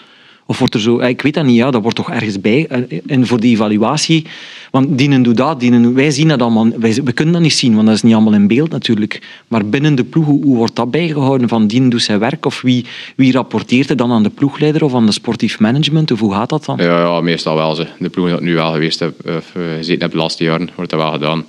Of 0.45 0.59
wordt 0.59 0.73
er 0.73 0.79
zo... 0.79 0.99
Ik 0.99 1.21
weet 1.21 1.33
dat 1.33 1.45
niet, 1.45 1.55
ja, 1.55 1.71
dat 1.71 1.81
wordt 1.81 1.97
toch 1.97 2.09
ergens 2.09 2.41
bij. 2.41 2.67
En 3.05 3.27
voor 3.27 3.39
die 3.39 3.53
evaluatie... 3.53 4.25
Want 4.73 4.97
dienen 4.97 5.23
doet 5.23 5.37
dat, 5.37 5.59
dienen, 5.59 5.93
wij 5.93 6.11
zien 6.11 6.27
dat 6.27 6.41
allemaal... 6.41 6.69
We 6.79 7.11
kunnen 7.13 7.33
dat 7.33 7.43
niet 7.43 7.53
zien, 7.53 7.75
want 7.75 7.85
dat 7.85 7.95
is 7.95 8.01
niet 8.01 8.13
allemaal 8.13 8.33
in 8.33 8.47
beeld 8.47 8.69
natuurlijk. 8.69 9.21
Maar 9.47 9.65
binnen 9.65 9.95
de 9.95 10.03
ploeg, 10.03 10.25
hoe, 10.25 10.55
wordt 10.55 10.75
dat 10.75 10.91
bijgehouden? 10.91 11.49
Van 11.49 11.67
dienen 11.67 11.89
doet 11.89 12.01
zijn 12.01 12.19
werk? 12.19 12.45
Of 12.45 12.61
wie, 12.61 12.85
wie 13.15 13.31
rapporteert 13.31 13.89
het 13.89 13.97
dan 13.97 14.11
aan 14.11 14.23
de 14.23 14.29
ploegleider 14.29 14.83
of 14.83 14.93
aan 14.93 15.05
de 15.05 15.11
sportief 15.11 15.59
management? 15.59 16.11
Of 16.11 16.19
hoe 16.19 16.33
gaat 16.33 16.49
dat 16.49 16.65
dan? 16.65 16.77
Ja, 16.77 16.99
ja 16.99 17.21
meestal 17.21 17.55
wel. 17.55 17.75
Ze. 17.75 17.87
De 17.99 18.09
ploeg 18.09 18.29
dat 18.29 18.41
nu 18.41 18.53
wel 18.53 18.71
geweest 18.71 18.99
heb, 18.99 19.13
of, 19.25 19.53
uh, 19.57 19.63
gezeten 19.77 20.01
heb 20.01 20.11
de 20.11 20.17
laatste 20.17 20.43
jaren, 20.43 20.69
wordt 20.75 20.91
dat 20.91 20.99
wel 20.99 21.11
gedaan. 21.11 21.45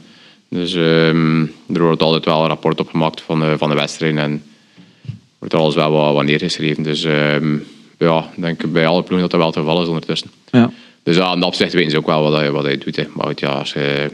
Dus 0.48 0.74
um, 0.74 1.52
er 1.72 1.82
wordt 1.82 2.02
altijd 2.02 2.24
wel 2.24 2.42
een 2.42 2.48
rapport 2.48 2.80
opgemaakt 2.80 3.20
van 3.20 3.58
van 3.58 3.68
de 3.68 3.74
wedstrijd 3.74 4.16
en 4.16 4.42
wordt 5.38 5.54
alles 5.54 5.74
wel 5.74 5.90
wat, 5.90 6.14
wat 6.14 6.24
neergeschreven. 6.24 6.82
Dus 6.82 7.04
um, 7.04 7.64
ja, 7.98 8.30
ik 8.36 8.42
denk 8.42 8.72
bij 8.72 8.86
alle 8.86 9.02
ploegen 9.02 9.28
dat 9.28 9.30
dat 9.30 9.40
wel 9.40 9.48
het 9.48 9.56
geval 9.56 9.82
is 9.82 9.88
ondertussen. 9.88 10.30
Ja. 10.50 10.70
Dus 11.02 11.16
ja, 11.16 11.32
in 11.32 11.40
dat 11.40 11.48
opzicht 11.48 11.72
weten 11.72 11.90
ze 11.90 11.96
ook 11.96 12.06
wel 12.06 12.22
wat 12.22 12.32
hij, 12.32 12.50
wat 12.50 12.64
hij 12.64 12.78
doet. 12.78 12.96
Hè. 12.96 13.04
Maar 13.14 13.26
goed, 13.26 13.40
ja, 13.40 13.48
als 13.48 13.72
je 13.72 14.10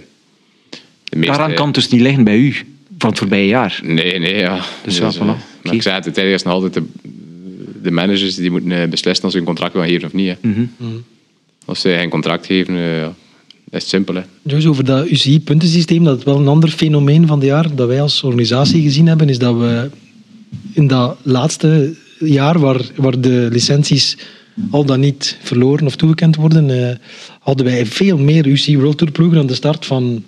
de 1.04 1.16
meeste... 1.16 1.36
Daaraan 1.36 1.54
kan 1.54 1.66
het 1.66 1.74
dus 1.74 1.88
niet 1.88 2.00
liggen 2.00 2.24
bij 2.24 2.36
u 2.36 2.54
van 2.98 3.10
het 3.10 3.18
voorbije 3.18 3.46
jaar? 3.46 3.80
Nee, 3.82 4.18
nee, 4.18 4.34
ja. 4.34 4.56
Dus, 4.84 4.98
dus 5.00 5.16
ja, 5.16 5.22
voilà. 5.22 5.62
uh, 5.62 5.72
ik 5.72 5.82
zei 5.82 6.00
het, 6.04 6.16
is 6.16 6.42
nog 6.42 6.52
altijd 6.52 6.74
de, 6.74 6.82
de, 7.82 7.90
managers 7.90 8.34
die 8.34 8.50
moeten 8.50 8.72
eh, 8.72 8.88
beslissen 8.88 9.24
of 9.24 9.32
ze 9.32 9.38
een 9.38 9.44
contract 9.44 9.72
willen 9.72 9.88
geven 9.88 10.06
of 10.06 10.12
niet. 10.12 10.28
Hè. 10.28 10.48
Mm 10.48 10.70
-hmm. 10.76 11.04
Als 11.64 11.80
ze 11.80 11.88
geen 11.98 12.10
contract 12.10 12.46
geven, 12.46 12.74
uh, 12.74 13.02
is 13.02 13.10
het 13.70 13.88
simpel. 13.88 14.14
Hè. 14.14 14.22
Dus 14.42 14.66
over 14.66 14.84
dat 14.84 15.10
UCI-puntensysteem, 15.10 16.04
dat 16.04 16.18
is 16.18 16.24
wel 16.24 16.38
een 16.38 16.48
ander 16.48 16.68
fenomeen 16.68 17.26
van 17.26 17.38
het 17.38 17.46
jaar 17.46 17.74
dat 17.74 17.88
wij 17.88 18.02
als 18.02 18.22
organisatie 18.22 18.82
gezien 18.82 19.06
hebben, 19.06 19.28
is 19.28 19.38
dat 19.38 19.56
we 19.56 19.90
in 20.72 20.86
dat 20.86 21.16
laatste 21.22 21.94
jaar 22.28 22.58
waar, 22.58 22.80
waar 22.94 23.20
de 23.20 23.48
licenties 23.52 24.16
al 24.70 24.84
dan 24.84 25.00
niet 25.00 25.38
verloren 25.42 25.86
of 25.86 25.96
toegekend 25.96 26.36
worden, 26.36 26.68
uh, 26.68 26.90
hadden 27.40 27.66
wij 27.66 27.86
veel 27.86 28.18
meer 28.18 28.46
UCI 28.46 28.78
World 28.78 28.98
Tour 28.98 29.12
ploegen 29.12 29.38
aan 29.38 29.46
de 29.46 29.54
start 29.54 29.86
van, 29.86 30.24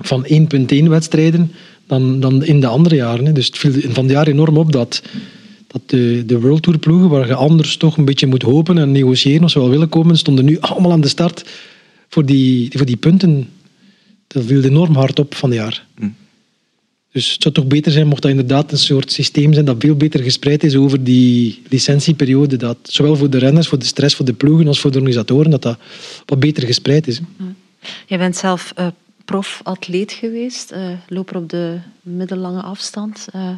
van 0.00 0.26
1.1 0.26 0.84
wedstrijden 0.88 1.52
dan, 1.86 2.20
dan 2.20 2.44
in 2.44 2.60
de 2.60 2.66
andere 2.66 2.94
jaren. 2.94 3.24
Hè. 3.24 3.32
Dus 3.32 3.46
het 3.46 3.58
viel 3.58 3.72
van 3.72 4.04
het 4.04 4.12
jaar 4.12 4.26
enorm 4.26 4.56
op 4.56 4.72
dat, 4.72 5.02
dat 5.66 5.82
de, 5.86 6.22
de 6.26 6.40
World 6.40 6.62
Tour 6.62 6.78
ploegen, 6.78 7.08
waar 7.08 7.26
je 7.26 7.34
anders 7.34 7.76
toch 7.76 7.96
een 7.96 8.04
beetje 8.04 8.26
moet 8.26 8.42
hopen 8.42 8.78
en 8.78 8.92
negociëren 8.92 9.44
of 9.44 9.50
ze 9.50 9.58
wel 9.58 9.70
willen 9.70 9.88
komen, 9.88 10.18
stonden 10.18 10.44
nu 10.44 10.60
allemaal 10.60 10.92
aan 10.92 11.00
de 11.00 11.08
start 11.08 11.44
voor 12.08 12.26
die, 12.26 12.70
voor 12.72 12.86
die 12.86 12.96
punten. 12.96 13.48
Dat 14.26 14.44
viel 14.44 14.62
enorm 14.62 14.94
hard 14.94 15.18
op 15.18 15.34
van 15.34 15.50
het 15.50 15.58
jaar. 15.58 15.86
Hm. 15.98 16.08
Dus 17.16 17.32
het 17.32 17.42
zou 17.42 17.54
toch 17.54 17.66
beter 17.66 17.92
zijn 17.92 18.06
mocht 18.06 18.22
dat 18.22 18.30
inderdaad 18.30 18.72
een 18.72 18.78
soort 18.78 19.12
systeem 19.12 19.52
zijn 19.52 19.64
dat 19.64 19.76
veel 19.78 19.96
beter 19.96 20.22
gespreid 20.22 20.64
is 20.64 20.76
over 20.76 21.04
die 21.04 21.62
licentieperiode. 21.68 22.56
Dat 22.56 22.76
zowel 22.82 23.16
voor 23.16 23.30
de 23.30 23.38
renners, 23.38 23.68
voor 23.68 23.78
de 23.78 23.84
stress, 23.84 24.14
voor 24.14 24.24
de 24.24 24.32
ploegen 24.32 24.66
als 24.66 24.80
voor 24.80 24.90
de 24.90 24.98
organisatoren, 24.98 25.50
dat 25.50 25.62
dat 25.62 25.78
wat 26.26 26.40
beter 26.40 26.66
gespreid 26.66 27.06
is. 27.06 27.20
Jij 28.06 28.18
bent 28.18 28.36
zelf 28.36 28.72
uh, 28.78 28.86
prof-atleet 29.24 30.12
geweest, 30.12 30.72
uh, 30.72 30.88
loper 31.08 31.36
op 31.36 31.48
de 31.50 31.78
middellange 32.02 32.62
afstand. 32.62 33.26
Uh, 33.36 33.48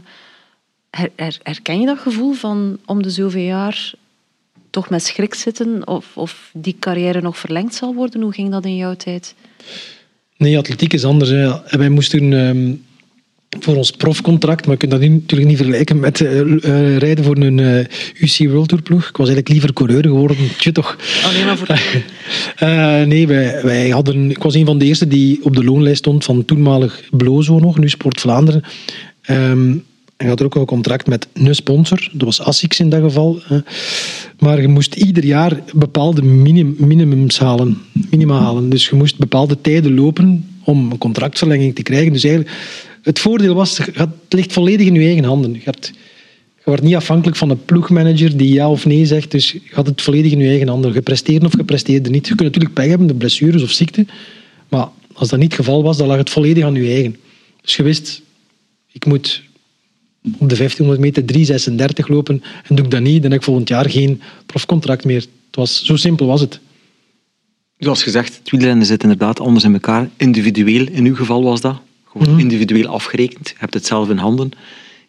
her, 0.90 1.38
herken 1.42 1.80
je 1.80 1.86
dat 1.86 1.98
gevoel 1.98 2.32
van 2.32 2.78
om 2.84 3.02
de 3.02 3.10
zoveel 3.10 3.42
jaar 3.42 3.94
toch 4.70 4.90
met 4.90 5.02
schrik 5.02 5.34
zitten 5.34 5.86
of, 5.86 6.16
of 6.16 6.50
die 6.52 6.76
carrière 6.78 7.20
nog 7.20 7.38
verlengd 7.38 7.74
zal 7.74 7.94
worden? 7.94 8.20
Hoe 8.20 8.32
ging 8.32 8.50
dat 8.50 8.64
in 8.64 8.76
jouw 8.76 8.94
tijd? 8.94 9.34
Nee, 10.36 10.58
atletiek 10.58 10.92
is 10.92 11.04
anders. 11.04 11.30
Hè. 11.30 11.78
Wij 11.78 11.88
moesten 11.88 12.32
um, 12.32 12.86
voor 13.60 13.76
ons 13.76 13.90
profcontract, 13.90 14.66
maar 14.66 14.72
je 14.72 14.86
kunt 14.86 14.90
dat 14.90 15.10
natuurlijk 15.10 15.48
niet 15.48 15.56
vergelijken 15.56 16.00
met 16.00 16.20
uh, 16.20 16.40
uh, 16.40 16.96
rijden 16.96 17.24
voor 17.24 17.36
een 17.36 17.58
uh, 17.58 17.78
UC 18.20 18.50
World 18.50 18.68
Tour 18.68 18.82
ploeg. 18.82 19.08
Ik 19.08 19.16
was 19.16 19.28
eigenlijk 19.28 19.48
liever 19.48 19.72
coureur 19.72 20.02
geworden. 20.02 20.36
Tje 20.58 20.72
toch. 20.72 20.96
Alleen 21.24 21.44
maar 21.44 21.58
voor 21.58 21.80
Nee, 23.06 23.26
wij, 23.26 23.62
wij 23.62 23.88
hadden, 23.88 24.30
ik 24.30 24.42
was 24.42 24.54
een 24.54 24.66
van 24.66 24.78
de 24.78 24.84
eerste 24.84 25.08
die 25.08 25.44
op 25.44 25.54
de 25.54 25.64
loonlijst 25.64 25.98
stond 25.98 26.24
van 26.24 26.44
toenmalig 26.44 27.02
Blozo 27.10 27.58
nog, 27.58 27.78
nu 27.78 27.88
Sport 27.88 28.20
Vlaanderen. 28.20 28.62
Um, 29.30 29.84
en 30.16 30.28
had 30.28 30.40
er 30.40 30.46
ook 30.46 30.54
al 30.54 30.60
een 30.60 30.66
contract 30.66 31.06
met 31.06 31.28
een 31.32 31.54
sponsor. 31.54 32.08
Dat 32.12 32.22
was 32.22 32.42
ASICS 32.42 32.80
in 32.80 32.88
dat 32.88 33.02
geval. 33.02 33.42
Maar 34.38 34.60
je 34.60 34.68
moest 34.68 34.94
ieder 34.94 35.24
jaar 35.24 35.60
bepaalde 35.74 36.22
minim, 36.22 36.74
minimums 36.78 37.38
halen. 37.38 37.78
Minima 38.10 38.38
halen. 38.38 38.68
Dus 38.68 38.88
je 38.88 38.96
moest 38.96 39.18
bepaalde 39.18 39.60
tijden 39.60 39.94
lopen 39.94 40.48
om 40.64 40.90
een 40.90 40.98
contractverlenging 40.98 41.74
te 41.74 41.82
krijgen. 41.82 42.12
Dus 42.12 42.24
eigenlijk, 42.24 42.56
het 43.02 43.18
voordeel 43.18 43.54
was, 43.54 43.78
het 43.92 44.08
ligt 44.28 44.52
volledig 44.52 44.86
in 44.86 44.94
je 44.94 45.06
eigen 45.06 45.24
handen. 45.24 45.52
Je, 45.52 45.60
hebt, 45.64 45.86
je 46.56 46.62
wordt 46.64 46.82
niet 46.82 46.94
afhankelijk 46.94 47.36
van 47.36 47.50
een 47.50 47.64
ploegmanager 47.64 48.36
die 48.36 48.52
ja 48.52 48.70
of 48.70 48.86
nee 48.86 49.06
zegt. 49.06 49.30
Dus 49.30 49.52
je 49.52 49.60
had 49.70 49.86
het 49.86 50.02
volledig 50.02 50.32
in 50.32 50.38
je 50.38 50.48
eigen 50.48 50.68
handen. 50.68 50.92
Gepresteerd 50.92 51.44
of 51.44 51.52
gepresteerde 51.52 52.10
niet. 52.10 52.28
Je 52.28 52.34
kunt 52.34 52.48
natuurlijk 52.48 52.74
pech 52.74 52.86
hebben, 52.86 53.06
de 53.06 53.14
blessures 53.14 53.62
of 53.62 53.70
ziekte. 53.70 54.06
Maar 54.68 54.88
als 55.12 55.28
dat 55.28 55.38
niet 55.38 55.52
het 55.52 55.60
geval 55.60 55.82
was, 55.82 55.96
dan 55.96 56.06
lag 56.06 56.16
het 56.16 56.30
volledig 56.30 56.64
aan 56.64 56.74
je 56.74 56.92
eigen. 56.92 57.16
Dus 57.62 57.76
je 57.76 57.82
wist, 57.82 58.22
ik 58.92 59.06
moet 59.06 59.42
op 60.22 60.48
de 60.48 60.56
1500 60.56 61.00
meter 61.00 62.02
3,36 62.04 62.06
lopen 62.06 62.42
en 62.64 62.74
doe 62.74 62.84
ik 62.84 62.90
dat 62.90 63.00
niet, 63.00 63.22
dan 63.22 63.30
heb 63.30 63.40
ik 63.40 63.46
volgend 63.46 63.68
jaar 63.68 63.90
geen 63.90 64.20
profcontract 64.46 65.04
meer. 65.04 65.20
Het 65.20 65.56
was, 65.56 65.84
zo 65.84 65.96
simpel 65.96 66.26
was 66.26 66.40
het. 66.40 66.60
Zoals 67.78 68.02
gezegd, 68.02 68.36
het 68.38 68.50
wielrennen 68.50 68.86
zit 68.86 69.02
inderdaad 69.02 69.40
anders 69.40 69.64
in 69.64 69.72
elkaar. 69.72 70.08
Individueel, 70.16 70.86
in 70.92 71.04
uw 71.04 71.14
geval 71.14 71.42
was 71.42 71.60
dat. 71.60 71.80
Gewoon 72.18 72.34
mhm. 72.34 72.42
individueel 72.42 72.86
afgerekend. 72.86 73.48
Je 73.48 73.54
hebt 73.58 73.74
het 73.74 73.86
zelf 73.86 74.10
in 74.10 74.16
handen. 74.16 74.50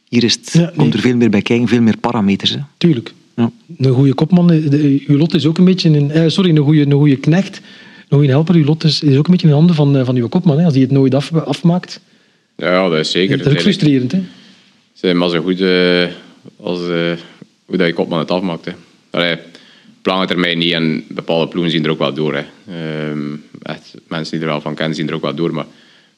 Hier 0.10 0.24
is 0.24 0.34
het, 0.34 0.72
komt 0.76 0.94
er 0.94 1.00
veel 1.00 1.16
meer 1.16 1.30
bij 1.30 1.42
kijken, 1.42 1.68
veel 1.68 1.82
meer 1.82 1.98
parameters. 1.98 2.52
Hè. 2.52 2.60
Tuurlijk. 2.78 3.14
Ja. 3.36 3.52
Een 3.78 3.94
goede 3.94 4.14
kopman, 4.14 4.48
de, 4.48 5.04
uw 5.08 5.18
lot 5.18 5.34
is 5.34 5.46
ook 5.46 5.58
een 5.58 5.66
beetje... 5.66 5.90
Een, 5.90 6.12
eh, 6.12 6.24
sorry, 6.28 6.50
een 6.50 6.64
goede, 6.64 6.82
een 6.82 6.92
goede 6.92 7.16
knecht, 7.16 7.62
een 8.08 8.18
goede 8.18 8.32
helper. 8.32 8.56
Uw 8.56 8.66
lot 8.66 8.84
is, 8.84 9.02
is 9.02 9.18
ook 9.18 9.26
een 9.26 9.32
beetje 9.32 9.48
in 9.48 9.54
de 9.54 9.58
handen 9.58 9.76
van, 9.76 9.98
eh, 9.98 10.06
van 10.06 10.16
uw 10.16 10.28
kopman. 10.28 10.58
Hè, 10.58 10.66
als 10.66 10.74
hij 10.74 10.82
het 10.82 10.92
nooit 10.92 11.16
af, 11.16 11.34
afmaakt. 11.34 12.00
Ja, 12.56 12.90
dat 12.90 13.00
is 13.00 13.12
zeker. 13.12 13.38
Dat 13.38 13.48
is 13.48 13.54
ook 13.54 13.62
frustrerend. 13.62 14.12
Hè? 14.12 14.22
zijn 15.00 15.18
maar 15.18 15.30
zo 15.30 15.42
goed 15.42 15.62
uh, 15.62 16.08
als 16.62 16.80
uh, 16.80 17.12
hoe 17.66 17.78
dat 17.78 17.88
je 17.88 17.94
kopman 17.94 18.20
het 18.20 18.32
afmaakt. 18.32 18.66
Hè. 18.66 18.72
Allee, 19.10 19.34
op 20.00 20.06
lange 20.06 20.28
termijn 20.28 20.58
niet 20.58 20.74
en 20.74 21.04
bepaalde 21.08 21.48
ploegen 21.48 21.72
zien 21.72 21.84
er 21.84 21.90
ook 21.90 22.00
wel 22.00 22.14
door. 22.14 22.36
Hè. 22.36 22.44
Uh, 22.70 23.34
echt, 23.62 23.94
mensen 24.08 24.34
die 24.34 24.48
er 24.48 24.52
wel 24.52 24.62
van 24.62 24.76
kennen 24.76 24.96
zien 24.96 25.08
er 25.08 25.14
ook 25.14 25.22
wel 25.22 25.36
door. 25.36 25.54
Maar 25.54 25.66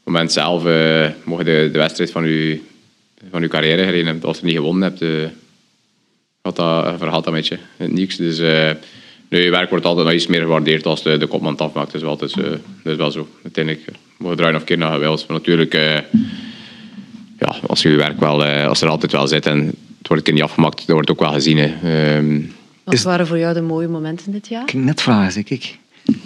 het 0.04 0.14
moment 0.14 0.32
zelf 0.32 0.66
uh, 0.66 1.08
mocht 1.24 1.46
je 1.46 1.52
de, 1.52 1.70
de, 1.72 1.78
wedstrijd 1.78 2.12
van 2.12 2.28
je, 2.28 2.60
van 3.30 3.42
je 3.42 3.48
carrière 3.48 3.84
gereden 3.84 4.06
hebben. 4.06 4.24
Als 4.24 4.40
je 4.40 4.46
niet 4.46 4.56
gewonnen 4.56 4.82
hebt, 4.82 5.32
gaat 6.44 6.56
dat, 6.56 6.98
verhaalt 6.98 7.24
dat 7.24 7.34
met 7.34 7.48
je. 7.48 7.58
Niks. 7.78 8.16
Dus 8.16 8.40
nu, 9.30 9.44
je 9.44 9.50
werk 9.50 9.70
wordt 9.70 9.86
altijd 9.86 10.06
nog 10.06 10.16
iets 10.16 10.28
meer 10.28 10.42
gewaardeerd 10.42 10.86
als 10.86 11.04
de, 11.04 11.18
de 11.18 11.28
kopman 11.28 11.52
het 11.52 11.62
afmaakt. 11.62 11.92
Dat 11.92 12.02
is 12.02 12.08
wel, 12.08 12.18
dus, 12.18 12.34
dat 12.84 12.92
is 12.92 12.96
wel 12.96 13.12
zo. 13.12 13.28
Uiteindelijk 13.44 13.86
mogen 14.18 14.38
draaien 14.38 14.56
of 14.56 14.64
keer 14.64 14.78
naar 14.78 14.94
geweld. 14.94 15.28
Maar 15.28 15.38
natuurlijk 15.38 15.74
ja, 17.42 17.56
als 17.68 17.82
je 17.82 17.90
je 17.90 17.96
werk 17.96 18.20
wel, 18.20 18.46
uh, 18.46 18.68
als 18.68 18.82
er 18.82 18.88
altijd 18.88 19.12
wel 19.12 19.28
zit 19.28 19.46
en 19.46 19.66
het 19.98 20.08
wordt 20.08 20.28
een 20.28 20.34
niet 20.34 20.44
afgemaakt, 20.44 20.78
dat 20.78 20.96
wordt 20.96 21.12
ook 21.12 21.20
wel 21.20 21.32
gezien. 21.32 21.88
Um, 21.88 22.54
Wat 22.84 23.02
waren 23.02 23.28
voor 23.28 23.38
jou 23.38 23.54
de 23.54 23.62
mooie 23.62 23.88
momenten 23.88 24.32
dit 24.32 24.48
jaar? 24.48 24.62
Ik 24.62 24.70
ging 24.70 24.86
net 24.86 25.02
vragen, 25.02 25.32
zeg 25.32 25.44
ik. 25.44 25.78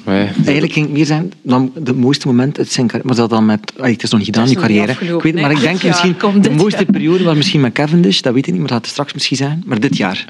Eigenlijk 0.05 0.73
ging 0.73 0.85
het 0.85 0.95
meer 0.95 1.05
zijn 1.05 1.31
dan 1.41 1.71
de 1.77 1.93
mooiste 1.93 2.27
moment 2.27 2.57
uit 2.57 2.71
zijn 2.71 2.87
carrière. 2.87 3.07
Maar 3.07 3.17
dat 3.17 3.29
dan 3.29 3.45
met, 3.45 3.73
het 3.75 4.03
is 4.03 4.09
nog 4.09 4.19
niet 4.19 4.35
gedaan, 4.35 4.49
je 4.49 4.55
carrière. 4.55 4.91
Ik 4.91 5.21
weet, 5.21 5.35
maar 5.35 5.51
ik 5.51 5.59
denk 5.59 5.83
misschien, 5.83 6.15
de 6.41 6.51
mooiste 6.51 6.85
periode 6.85 7.23
was 7.23 7.35
misschien 7.35 7.61
met 7.61 7.73
Cavendish, 7.73 8.19
dat 8.19 8.33
weet 8.33 8.47
ik 8.47 8.51
niet, 8.51 8.61
maar 8.61 8.69
dat 8.69 8.77
gaat 8.77 8.87
straks 8.87 9.13
misschien 9.13 9.37
zijn. 9.37 9.63
Maar 9.65 9.79
dit 9.79 9.97
jaar? 9.97 10.25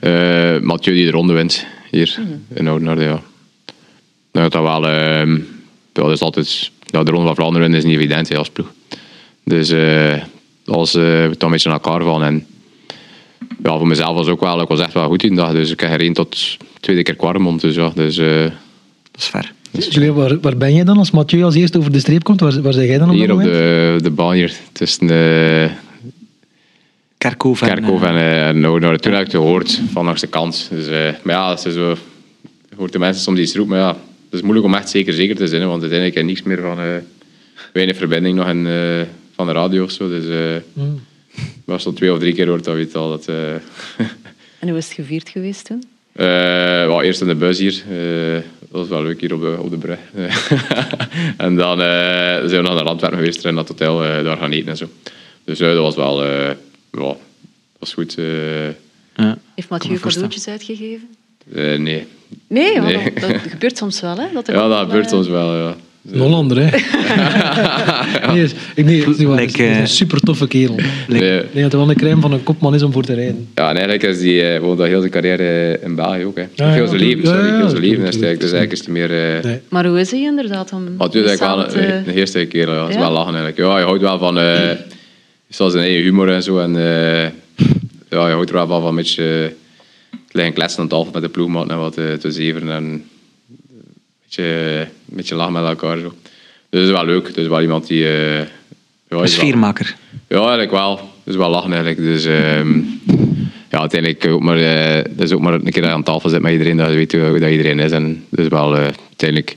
Uh, 0.00 0.60
Mathieu 0.60 0.94
die 0.94 1.04
de 1.04 1.10
ronde 1.10 1.32
wint, 1.32 1.66
hier 1.90 2.18
mm. 2.18 2.56
in 2.56 2.68
Oudenaarde, 2.68 3.02
ja. 3.02 3.22
Nou, 4.32 4.48
dat 4.48 4.62
wel, 4.62 4.90
uh, 4.90 5.38
dat 5.92 6.10
is 6.10 6.20
altijd, 6.20 6.70
ja, 6.84 7.02
de 7.02 7.10
ronde 7.10 7.26
van 7.26 7.34
Vlaanderen 7.34 7.74
is 7.74 7.84
niet 7.84 7.94
evident 7.94 8.36
als 8.36 8.50
ploeg. 8.50 8.72
Dus 9.44 9.70
uh, 9.70 10.14
als 10.66 10.94
uh, 10.94 11.02
we 11.02 11.34
dan 11.38 11.48
een 11.48 11.50
beetje 11.50 11.68
naar 11.68 11.80
elkaar 11.82 12.02
vallen. 12.02 12.26
En 12.26 12.46
ja, 13.62 13.78
voor 13.78 13.86
mezelf 13.86 14.16
was 14.16 14.26
ook 14.26 14.40
wel, 14.40 14.60
ik 14.60 14.68
was 14.68 14.80
echt 14.80 14.92
wel 14.92 15.08
goed 15.08 15.22
in 15.22 15.34
dag. 15.34 15.52
Dus 15.52 15.70
ik 15.70 15.80
heb 15.80 15.90
gereden 15.90 16.12
tot 16.12 16.56
tweede 16.80 17.02
keer 17.02 17.16
kwarmond. 17.16 17.60
Dus 17.60 17.74
ja, 17.74 17.92
dus, 17.94 18.18
uh, 18.18 18.44
dat 19.18 19.26
is 19.26 19.26
ver. 19.26 19.52
Jullie, 19.90 20.12
waar, 20.12 20.40
waar 20.40 20.56
ben 20.56 20.74
je 20.74 20.84
dan 20.84 20.98
als 20.98 21.10
Mathieu 21.10 21.42
als 21.42 21.54
eerste 21.54 21.78
over 21.78 21.92
de 21.92 21.98
streep 21.98 22.24
komt? 22.24 22.40
Waar, 22.40 22.62
waar 22.62 22.74
jij 22.74 22.98
dan 22.98 23.08
op 23.08 23.14
Hier 23.14 23.32
op 23.32 23.42
de, 23.42 23.98
de 24.02 24.10
baan 24.10 24.32
hier 24.32 24.52
tussen 24.72 25.06
de... 25.06 25.70
Kerkhof 27.18 27.62
en... 27.62 27.68
Kerkhof 27.68 28.02
en, 28.02 28.14
uh, 28.14 28.62
nou, 28.62 28.80
nou, 28.80 28.98
toen 28.98 29.12
heb 29.12 29.20
ik 29.20 29.32
het 29.32 29.36
gehoord 29.36 29.80
van 29.92 30.04
langs 30.04 30.20
de 30.20 30.26
kant. 30.26 30.68
Dus, 30.70 30.88
uh, 30.88 31.10
maar 31.22 31.34
ja, 31.34 31.48
dat 31.48 31.66
is 31.66 31.74
zo... 31.74 31.88
Je 32.68 32.76
hoort 32.76 32.92
de 32.92 32.98
mensen 32.98 33.22
soms 33.22 33.38
iets 33.38 33.54
roepen, 33.54 33.76
maar 33.76 33.86
ja, 33.86 33.92
het 34.24 34.34
is 34.38 34.42
moeilijk 34.42 34.66
om 34.66 34.74
echt 34.74 34.88
zeker 34.88 35.12
zeker 35.12 35.36
te 35.36 35.46
zijn, 35.46 35.66
want 35.66 35.80
uiteindelijk 35.80 36.14
heb 36.14 36.24
ik 36.24 36.30
niks 36.30 36.42
meer 36.42 36.60
van... 36.60 36.80
Uh, 36.80 36.96
weinig 37.72 37.96
verbinding 37.96 38.36
nog 38.36 38.48
in, 38.48 38.66
van 39.34 39.46
de 39.46 39.52
radio 39.52 39.84
of 39.84 39.90
zo. 39.90 40.08
Dus 40.08 40.24
uh, 40.24 40.56
mm. 40.72 41.00
was 41.64 41.86
al 41.86 41.92
twee 41.92 42.12
of 42.12 42.18
drie 42.18 42.34
keer 42.34 42.48
hoort 42.48 42.64
dat 42.64 42.74
weet 42.74 42.94
al. 42.94 43.08
Dat, 43.08 43.28
uh... 43.28 43.52
en 44.60 44.68
hoe 44.68 44.76
is 44.76 44.84
het 44.84 44.94
gevierd 44.94 45.28
geweest 45.28 45.64
toen? 45.64 45.82
Uh, 46.16 46.26
well, 46.86 47.00
eerst 47.00 47.20
in 47.20 47.26
de 47.26 47.34
bus 47.34 47.58
hier. 47.58 47.82
Dat 48.70 48.80
was 48.80 48.88
wel 48.88 49.02
leuk 49.02 49.20
hier 49.20 49.34
op 49.34 49.40
de, 49.40 49.56
op 49.58 49.70
de 49.70 49.76
brug. 49.76 49.98
en 51.36 51.56
dan 51.56 51.78
zijn 51.78 52.62
we 52.62 52.68
nog 52.68 52.74
naar 52.74 52.84
Antwerpen 52.84 53.18
geweest 53.18 53.44
en 53.44 53.54
dat 53.54 53.68
hotel 53.68 53.98
daar 53.98 54.36
gaan 54.36 54.52
eten 54.52 54.68
en 54.68 54.76
zo. 54.76 54.88
Dus 55.44 55.58
dat 55.58 55.76
was 55.76 55.94
wel 55.94 56.24
ja, 56.24 56.56
dat 56.90 57.16
was 57.78 57.92
goed. 57.92 58.16
Ja. 59.16 59.38
Heeft 59.54 59.68
Mathieu 59.68 59.98
cadeautjes 59.98 60.48
uitgegeven? 60.48 61.08
Eh, 61.54 61.78
nee. 61.78 62.06
Nee, 62.46 62.80
Nee. 62.80 63.12
Dat, 63.12 63.30
dat 63.30 63.40
gebeurt 63.40 63.76
soms 63.76 64.00
wel. 64.00 64.16
Hè, 64.16 64.26
dat 64.32 64.46
Ja, 64.46 64.68
dat 64.68 64.78
gebeurt 64.78 65.04
eh, 65.04 65.10
soms 65.10 65.28
wel, 65.28 65.56
ja. 65.56 65.76
Een 66.12 66.20
Hollander, 66.20 66.56
hè? 66.60 66.68
Nee, 68.32 68.42
is- 68.42 68.52
ik- 68.74 68.84
nee, 68.84 69.00
het 69.00 69.08
is 69.08 69.16
niet 69.16 69.26
waar. 69.28 69.40
Het 69.40 69.48
is- 69.48 69.54
is 69.54 69.60
eh, 69.66 69.78
een 69.78 69.88
super 69.88 70.20
toffe 70.20 70.48
kerel. 70.48 70.74
Ik 70.78 70.84
Nee. 71.08 71.20
denk 71.20 71.42
dat 71.52 71.72
hij 71.72 71.80
wel 71.80 71.90
een 71.90 71.96
crème 71.96 72.20
van 72.20 72.32
een 72.32 72.42
kopman 72.42 72.74
is 72.74 72.82
om 72.82 72.92
voor 72.92 73.02
te 73.04 73.14
rijden. 73.14 73.48
Ja, 73.54 73.68
en 73.68 73.76
eigenlijk 73.76 74.02
is 74.02 74.18
die 74.18 74.42
eh, 74.42 74.60
woont 74.60 74.78
al 74.80 74.84
heel 74.84 74.98
zijn 75.00 75.12
carrière 75.12 75.78
in 75.82 75.94
België 75.94 76.24
ook. 76.24 76.36
Hè. 76.36 76.44
Ja, 76.54 76.70
heel 76.70 76.82
ja, 76.82 76.88
zijn 76.88 77.00
leven, 77.00 77.22
ja, 77.22 77.28
sorry. 77.30 77.46
ja, 77.48 77.56
heel 77.56 77.68
zijn 77.68 77.80
leven. 77.82 78.04
Dus 78.04 78.20
eigenlijk 78.20 78.72
is 78.72 78.78
het 78.78 78.88
meer... 78.88 79.10
eh, 79.36 79.42
Nee. 79.44 79.58
Maar 79.68 79.86
hoe 79.86 80.00
is 80.00 80.10
hij 80.10 80.20
inderdaad? 80.20 80.72
Om 80.72 80.84
Maar 80.96 81.06
het 81.06 81.14
is 81.14 81.24
eigenlijk 81.26 81.72
wel 81.72 81.82
een, 81.84 82.08
een 82.08 82.14
eerste 82.14 82.44
keer. 82.46 82.68
Ja. 82.68 82.80
Het 82.80 82.90
is 82.90 82.96
wel 82.96 83.10
lachen 83.10 83.34
eigenlijk. 83.34 83.56
Ja, 83.58 83.78
je 83.78 83.84
houdt 83.84 84.00
wel 84.02 84.18
van... 84.18 84.38
eh 84.38 84.70
zoals 85.48 85.72
zijn 85.72 85.84
eigen 85.84 86.02
humor 86.02 86.28
en 86.32 86.42
zo. 86.42 86.58
En 86.58 86.76
eh, 86.76 87.22
ja, 88.10 88.26
je 88.28 88.32
houdt 88.34 88.48
er 88.50 88.54
wel 88.56 88.66
van, 88.66 88.80
van 88.80 88.90
een 88.90 88.96
beetje... 88.96 89.24
eh, 89.24 89.42
het 90.10 90.32
liggen 90.36 90.54
kletsen 90.54 90.80
aan 90.80 90.88
tafel 90.88 91.10
met 91.12 91.22
de 91.22 91.28
ploegmaat 91.28 91.68
en 91.70 91.78
wat 91.78 91.96
eh, 91.98 92.04
te 92.12 92.30
zeveren. 92.30 92.70
En 92.70 92.84
een 92.84 93.04
beetje, 94.28 94.80
een 95.10 95.16
beetje 95.16 95.34
lachen 95.34 95.52
met 95.52 95.64
elkaar. 95.64 95.98
Zo. 95.98 96.12
Dus 96.70 96.80
het 96.80 96.88
is 96.88 96.90
wel 96.90 97.04
leuk. 97.04 97.26
Het 97.26 97.36
is 97.36 97.46
wel 97.46 97.60
iemand 97.62 97.86
die... 97.86 98.04
eh, 98.08 98.34
ja, 98.38 98.44
Een 99.08 99.18
wel- 99.18 99.26
sfeermaker. 99.26 99.96
ja, 100.28 100.38
eigenlijk 100.38 100.70
wel. 100.70 100.90
Het 100.96 101.34
is 101.34 101.36
wel 101.36 101.50
lachen 101.50 101.72
eigenlijk. 101.72 102.00
Dus 102.02 102.24
ehm, 102.24 102.78
ja, 103.70 103.78
uiteindelijk 103.80 104.26
ook 104.26 104.40
maar, 104.42 104.58
eh, 104.58 105.04
dat 105.10 105.24
is 105.26 105.32
ook 105.32 105.40
maar 105.40 105.52
een 105.54 105.62
keer 105.62 105.72
dat 105.82 105.84
je 105.90 105.96
aan 105.96 106.02
tafel 106.02 106.28
zit 106.28 106.42
met 106.42 106.52
iedereen, 106.52 106.76
dat 106.76 106.88
je 106.88 106.94
weet 106.94 107.12
hoe, 107.12 107.38
dat 107.38 107.50
iedereen 107.50 107.78
is. 107.78 107.90
En 107.90 108.24
dus 108.28 108.48
wel 108.48 108.76
eh, 108.76 108.82
uiteindelijk, 109.08 109.56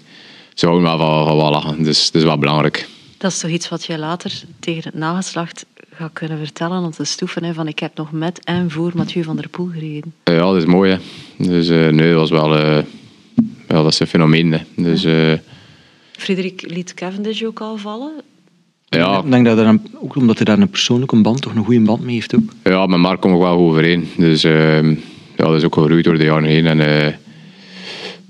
ze 0.53 0.65
houden 0.65 0.87
wel 0.89 0.97
van, 0.97 1.27
van 1.27 1.37
wel 1.37 1.49
lachen. 1.51 1.83
Dus 1.83 2.05
dat 2.11 2.21
is 2.21 2.27
wel 2.27 2.37
belangrijk. 2.37 2.87
Dat 3.17 3.31
is 3.31 3.39
toch 3.39 3.49
iets 3.51 3.69
wat 3.69 3.85
je 3.85 3.97
later 3.97 4.31
tegen 4.59 4.83
het 4.83 4.93
nageslacht 4.93 5.65
gaat 5.93 6.13
kunnen 6.13 6.37
vertellen 6.37 6.83
om 6.83 6.91
te 6.91 7.03
stoeven. 7.03 7.43
Hè, 7.43 7.53
van 7.53 7.67
ik 7.67 7.79
heb 7.79 7.91
nog 7.95 8.11
met 8.11 8.39
en 8.43 8.71
voor 8.71 8.91
Mathieu 8.95 9.23
van 9.23 9.35
der 9.35 9.49
Poel 9.49 9.69
gereden. 9.73 10.13
Ja, 10.23 10.37
dat 10.37 10.55
is 10.55 10.65
mooi 10.65 10.91
hè. 10.91 10.97
Dus 11.47 11.69
eh, 11.69 11.87
nee, 11.87 12.09
dat 12.11 12.19
was 12.19 12.29
wel, 12.29 12.57
eh, 12.57 12.77
ja, 13.71 13.83
dat 13.83 13.91
is 13.93 13.99
een 13.99 14.07
fenomeen. 14.07 14.51
Hè. 14.51 14.59
Dus 14.75 15.03
eh, 15.03 15.33
Frederik 16.11 16.63
liet 16.67 16.93
Cavendish 16.93 17.43
ook 17.43 17.59
al 17.61 17.77
vallen. 17.77 18.11
ja, 18.89 19.19
Ik 19.23 19.31
denk 19.31 19.45
dat 19.45 19.57
er 19.57 19.65
een- 19.65 19.87
ook 20.01 20.15
omdat 20.15 20.35
hij 20.35 20.45
daar 20.45 20.59
een 20.59 20.69
persoonlijke 20.69 21.21
band, 21.21 21.41
toch 21.41 21.55
een 21.55 21.63
goede 21.65 21.79
band 21.81 22.03
mee 22.03 22.13
heeft 22.13 22.35
ook. 22.35 22.51
Ja, 22.63 22.85
met 22.85 22.99
Mark 22.99 23.21
kom 23.21 23.33
ik 23.33 23.39
wel 23.39 23.57
goed 23.57 23.67
overeen. 23.69 24.07
Dus 24.17 24.43
ehm, 24.43 24.89
ja, 25.37 25.45
dat 25.45 25.55
is 25.55 25.63
ook 25.63 25.73
gegroeid 25.73 26.03
door 26.03 26.17
de 26.17 26.23
jaren 26.23 26.43
heen. 26.49 26.67
En, 26.67 26.79
eh, 26.79 27.13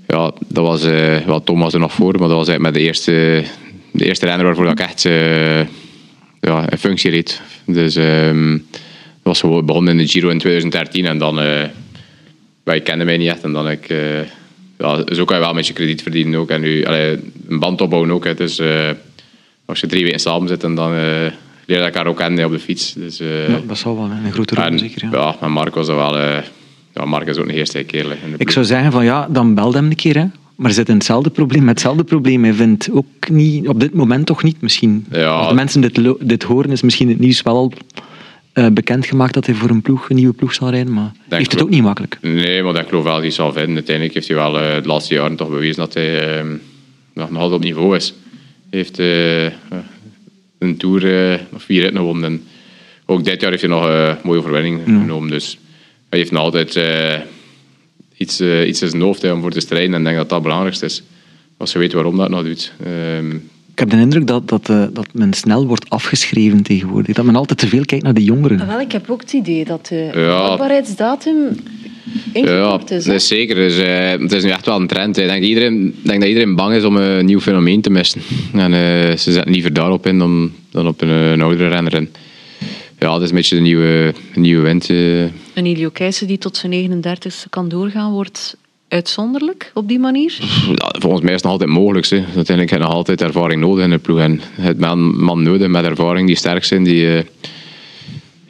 ja, 0.08 0.32
dat 0.48 0.64
was, 0.66 0.84
eh 0.84 1.16
wel, 1.26 1.42
Tom 1.42 1.58
was 1.60 1.74
er 1.74 1.80
nog 1.80 1.92
voor, 1.92 2.18
maar 2.18 2.28
dat 2.28 2.36
was 2.36 2.48
eigenlijk 2.48 2.62
met 2.62 2.74
de 2.74 2.80
eerste, 2.80 3.44
de 3.92 4.04
eerste 4.04 4.26
renner 4.26 4.44
waarvoor 4.46 4.68
ik 4.68 4.80
echt 4.80 5.04
eh, 5.04 5.58
ja, 6.40 6.70
in 6.70 6.78
functie 6.78 7.10
reed. 7.10 7.40
Dus 7.66 7.96
ehm, 7.96 8.50
dat 8.52 8.60
was 9.22 9.40
gewoon 9.40 9.66
begonnen 9.66 9.92
in 9.92 9.98
de 10.04 10.08
Giro 10.12 10.28
in 10.28 10.38
2013 10.38 11.06
en 11.06 11.18
dan, 11.18 11.40
eh 11.40 11.64
wij 12.64 12.80
kenden 12.80 13.06
mij 13.06 13.16
niet 13.16 13.28
echt 13.28 13.42
en 13.42 13.52
dan 13.52 13.70
ik, 13.70 13.88
eh, 13.88 13.98
ja, 14.78 15.14
zo 15.14 15.24
kan 15.24 15.36
je 15.36 15.42
wel 15.42 15.50
een 15.50 15.56
beetje 15.56 15.72
krediet 15.72 16.02
verdienen 16.02 16.40
ook 16.40 16.50
en 16.50 16.60
nu 16.60 16.84
allee, 16.84 17.18
een 17.48 17.58
band 17.58 17.80
opbouwen 17.80 18.10
ook. 18.10 18.24
Hè. 18.24 18.34
Dus 18.34 18.60
als 19.72 19.80
je 19.80 19.86
drie 19.86 20.04
weken 20.04 20.20
samen 20.20 20.48
zit 20.48 20.64
en 20.64 20.74
dan 20.74 20.90
eh, 20.90 21.00
leer 21.66 21.78
je 21.78 21.84
elkaar 21.84 22.06
ook 22.06 22.16
kennen 22.16 22.44
op 22.44 22.52
de 22.52 22.58
fiets. 22.58 22.92
Dus, 22.92 23.20
eh, 23.20 23.48
Ja, 23.48 23.60
dat 23.66 23.78
zal 23.78 23.96
wel 23.96 24.04
een 24.04 24.32
grote 24.32 24.54
rol 24.54 24.78
zeker. 24.78 25.08
Ja. 25.10 25.18
ja, 25.18 25.36
maar 25.40 25.50
Mark 25.50 25.74
was 25.74 25.88
er 25.88 25.96
wel... 25.96 26.18
ja, 26.94 27.04
Mark 27.04 27.26
is 27.26 27.36
ook 27.36 27.48
een 27.48 27.54
eerste 27.54 27.84
de 27.86 28.16
Ik 28.36 28.50
zou 28.50 28.64
zeggen 28.64 28.92
van 28.92 29.04
ja, 29.04 29.28
dan 29.30 29.54
bel 29.54 29.74
hem 29.74 29.86
een 29.86 29.96
keer. 29.96 30.16
Hè. 30.16 30.24
Maar 30.56 30.70
zit 30.70 30.88
in 30.88 30.94
hetzelfde 30.94 31.30
probleem, 31.30 31.64
met 31.64 31.74
hetzelfde 31.74 32.04
probleem. 32.04 32.44
Hij 32.44 32.52
vindt 32.52 32.90
ook 32.92 33.28
niet, 33.30 33.68
op 33.68 33.80
dit 33.80 33.94
moment 33.94 34.26
toch 34.26 34.42
niet 34.42 34.60
misschien. 34.60 35.06
Ja. 35.10 35.26
Als 35.26 35.48
de 35.48 35.54
mensen 35.54 35.80
dit, 35.80 36.14
dit 36.20 36.42
horen, 36.42 36.70
is 36.70 36.82
misschien 36.82 37.08
het 37.08 37.18
nieuws 37.18 37.42
wel 37.42 37.56
al 37.56 37.72
eh, 38.52 38.66
bekendgemaakt 38.66 39.34
dat 39.34 39.46
hij 39.46 39.54
voor 39.54 39.70
een, 39.70 39.82
ploeg, 39.82 40.10
een 40.10 40.16
nieuwe 40.16 40.32
ploeg 40.32 40.54
zal 40.54 40.70
rijden. 40.70 40.92
Maar 40.92 41.12
heeft 41.28 41.52
het 41.52 41.62
ook 41.62 41.70
niet 41.70 41.82
makkelijk. 41.82 42.18
Nee, 42.20 42.62
maar 42.62 42.76
ik 42.76 42.88
geloof 42.88 43.04
wel 43.04 43.12
dat 43.12 43.22
hij 43.22 43.30
zal 43.30 43.52
vinden. 43.52 43.74
Uiteindelijk 43.74 44.14
heeft 44.14 44.28
hij 44.28 44.36
wel 44.36 44.60
eh, 44.60 44.82
de 44.82 44.88
laatste 44.88 45.14
jaren 45.14 45.36
toch 45.36 45.48
bewezen 45.48 45.76
dat 45.76 45.94
hij 45.94 46.38
eh, 46.38 46.46
nog 47.14 47.34
altijd 47.34 47.52
op 47.52 47.62
niveau 47.62 47.96
is. 47.96 48.14
Hij 48.70 48.78
heeft 48.78 48.98
eh, 48.98 49.44
een 50.58 50.76
Tour 50.76 51.02
nog 51.50 51.62
vier 51.62 51.80
ritten 51.80 51.98
gewonnen. 51.98 52.24
En 52.24 52.42
ook 53.06 53.24
dit 53.24 53.40
jaar 53.40 53.50
heeft 53.50 53.62
hij 53.62 53.70
nog 53.70 53.84
een 53.84 54.16
mooie 54.22 54.38
overwinning 54.38 54.82
genomen. 54.84 55.30
Dus 55.30 55.58
hij 56.08 56.18
heeft 56.18 56.30
nog 56.30 56.42
altijd 56.42 56.80
iets, 58.16 58.40
iets 58.40 58.82
in 58.82 58.88
zijn 58.88 59.02
hoofd 59.02 59.22
hè, 59.22 59.32
om 59.32 59.40
voor 59.40 59.50
te 59.50 59.60
strijden. 59.60 59.94
En 59.94 59.98
ik 59.98 60.04
denk 60.04 60.16
dat 60.16 60.28
dat 60.28 60.38
het 60.38 60.46
belangrijkste 60.46 60.84
is. 60.84 61.02
Als 61.56 61.72
je 61.72 61.78
weet 61.78 61.92
waarom 61.92 62.16
dat 62.16 62.28
nog 62.28 62.42
doet. 62.42 62.72
Ehm, 62.84 63.36
Ik 63.72 63.78
heb 63.78 63.90
de 63.90 63.96
indruk 63.96 64.26
dat, 64.26 64.48
dat, 64.48 64.68
eh, 64.68 64.82
dat 64.92 65.06
men 65.12 65.32
snel 65.32 65.66
wordt 65.66 65.90
afgeschreven 65.90 66.62
tegenwoordig. 66.62 67.14
Dat 67.16 67.24
men 67.24 67.36
altijd 67.36 67.58
te 67.58 67.66
veel 67.68 67.84
kijkt 67.84 68.04
naar 68.04 68.14
de 68.14 68.24
jongeren. 68.24 68.60
Ah, 68.60 68.66
wel, 68.68 68.80
ik 68.80 68.92
heb 68.92 69.10
ook 69.10 69.20
het 69.20 69.32
idee 69.32 69.64
dat 69.64 69.86
de 69.86 70.10
Ja. 70.14 70.20
houdbaarheidsdatum 70.20 71.36
Ja, 71.44 72.40
ingekort 72.40 72.90
is. 72.90 72.96
dat 72.96 73.06
hè. 73.06 73.14
is 73.14 73.26
zeker. 73.26 73.54
Dus, 73.54 73.78
eh, 73.78 74.10
het 74.10 74.32
is 74.32 74.42
nu 74.44 74.50
echt 74.50 74.66
wel 74.66 74.80
een 74.80 74.86
trend. 74.86 75.16
Ik 75.18 75.26
denk, 75.26 75.40
dat 75.40 75.48
iedereen, 75.48 75.86
ik 75.86 76.06
denk 76.08 76.20
dat 76.20 76.28
iedereen 76.28 76.54
bang 76.54 76.74
is 76.74 76.84
om 76.84 76.96
een 76.96 77.24
nieuw 77.24 77.40
fenomeen 77.40 77.80
te 77.80 77.90
missen. 77.90 78.20
En 78.52 78.72
eh, 78.72 79.16
ze 79.16 79.32
zetten 79.32 79.52
liever 79.52 79.72
daarop 79.72 80.06
in 80.06 80.18
dan, 80.18 80.52
dan 80.70 80.86
op 80.86 81.00
een, 81.00 81.08
een 81.08 81.42
oudere 81.42 81.68
renner. 81.68 81.94
En, 81.94 82.10
ja, 82.98 83.12
dat 83.12 83.22
is 83.22 83.28
een 83.28 83.34
beetje 83.34 83.54
de 83.56 83.60
nieuwe, 83.62 84.14
nieuwe 84.34 84.62
wind. 84.62 84.90
eh. 84.90 85.22
Een 85.54 85.66
Ilio 85.66 85.88
Keijsen 85.90 86.26
die 86.26 86.38
tot 86.38 86.56
zijn 86.56 86.72
39ste 86.72 87.48
kan 87.50 87.68
doorgaan, 87.68 88.12
wordt 88.12 88.56
uitzonderlijk 88.92 89.70
op 89.74 89.88
die 89.88 89.98
manier. 89.98 90.34
Ja, 90.68 90.94
volgens 90.98 91.22
mij 91.22 91.30
is 91.30 91.36
het 91.36 91.42
nog 91.42 91.52
altijd 91.52 91.70
mogelijk. 91.70 92.06
Hè. 92.06 92.16
Uiteindelijk 92.16 92.70
heb 92.70 92.80
nog 92.80 92.92
altijd 92.92 93.22
ervaring 93.22 93.60
nodig 93.60 93.84
in 93.84 93.90
de 93.90 93.98
ploeg. 93.98 94.18
En 94.18 94.40
het 94.60 94.78
man, 94.78 95.24
man 95.24 95.42
nodig 95.42 95.68
met 95.68 95.84
ervaring 95.84 96.26
die 96.26 96.36
sterk 96.36 96.64
zijn. 96.64 96.84
Die, 96.84 97.16
eh, 97.16 97.22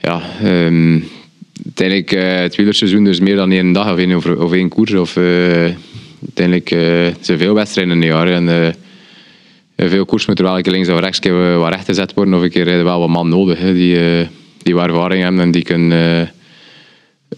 ja, 0.00 0.22
ehm, 0.42 1.00
uiteindelijk 1.64 2.12
eh, 2.12 2.34
het 2.36 2.56
wielerseizoen 2.56 3.06
is 3.06 3.20
meer 3.20 3.36
dan 3.36 3.50
één 3.50 3.72
dag 3.72 3.92
of 3.92 3.98
één, 3.98 4.12
over- 4.12 4.42
of 4.42 4.52
één 4.52 4.68
koers. 4.68 4.92
Of, 4.92 5.16
eh, 5.16 5.74
uiteindelijk 6.22 6.68
zijn 7.20 7.38
veel 7.38 7.54
wedstrijden 7.54 7.94
in 7.94 8.02
een 8.02 8.08
jaar. 8.08 8.28
En, 8.28 8.74
veel 9.76 10.04
koers 10.04 10.26
moeten 10.26 10.60
links 10.64 10.88
of 10.88 11.00
rechts 11.00 11.28
wat 11.58 11.72
recht 11.72 11.84
gezet 11.84 12.14
worden. 12.14 12.34
Of 12.34 12.42
een 12.42 12.50
keer 12.50 12.84
wel 12.84 12.98
wat 12.98 13.08
man 13.08 13.28
nodig 13.28 13.58
hè, 13.58 13.74
die, 13.74 14.28
die 14.62 14.78
ervaring 14.78 15.22
hebben 15.22 15.40
en 15.40 15.50
die 15.50 15.62
kunnen 15.62 16.30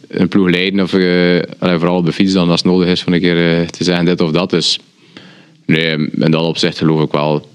een 0.09 0.29
ploeg 0.29 0.51
leiden. 0.51 0.81
Of 0.81 0.93
eh, 0.95 1.43
allee, 1.59 1.79
vooral 1.79 1.97
op 1.97 2.07
de 2.07 2.13
fiets 2.13 2.33
dan 2.33 2.51
als 2.51 2.63
het 2.63 2.71
nodig 2.73 2.89
is 2.89 3.03
van 3.03 3.13
een 3.13 3.21
keer 3.21 3.61
eh, 3.61 3.67
te 3.67 3.85
zeggen 3.85 4.05
dit 4.05 4.21
of 4.21 4.31
dat. 4.31 4.51
Dus 4.51 4.79
nee, 5.67 5.91
in 6.11 6.31
dat 6.31 6.43
opzicht 6.43 6.79
geloof 6.79 7.03
ik 7.03 7.13
wel 7.13 7.49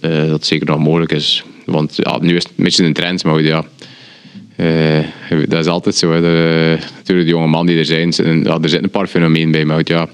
eh, 0.00 0.10
dat 0.10 0.28
het 0.30 0.46
zeker 0.46 0.66
nog 0.66 0.78
mogelijk 0.78 1.12
is. 1.12 1.42
Want 1.64 1.96
ja, 1.96 2.18
nu 2.20 2.36
is 2.36 2.42
het 2.42 2.52
een 2.56 2.64
beetje 2.64 2.84
een 2.84 2.92
trend, 2.92 3.24
maar 3.24 3.42
ja. 3.42 3.64
Eh, 4.56 5.04
dat 5.48 5.58
is 5.60 5.66
altijd 5.66 5.94
zo. 5.94 6.12
Hè. 6.12 6.20
De, 6.20 6.76
natuurlijk, 6.96 7.28
de 7.28 7.34
jonge 7.34 7.46
man 7.46 7.66
die 7.66 7.78
er 7.78 7.84
zijn, 7.84 8.12
zitten- 8.12 8.42
ja, 8.44 8.52
er 8.54 8.60
zitten 8.68 8.84
een 8.84 8.90
paar 8.90 9.06
fenomenen 9.06 9.50
bij. 9.50 9.64
Maar 9.64 9.80
ja, 9.84 10.00
het 10.00 10.08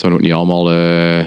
zou 0.00 0.12
ook 0.12 0.20
niet 0.20 0.32
allemaal 0.32 0.72
uh, 0.74 1.24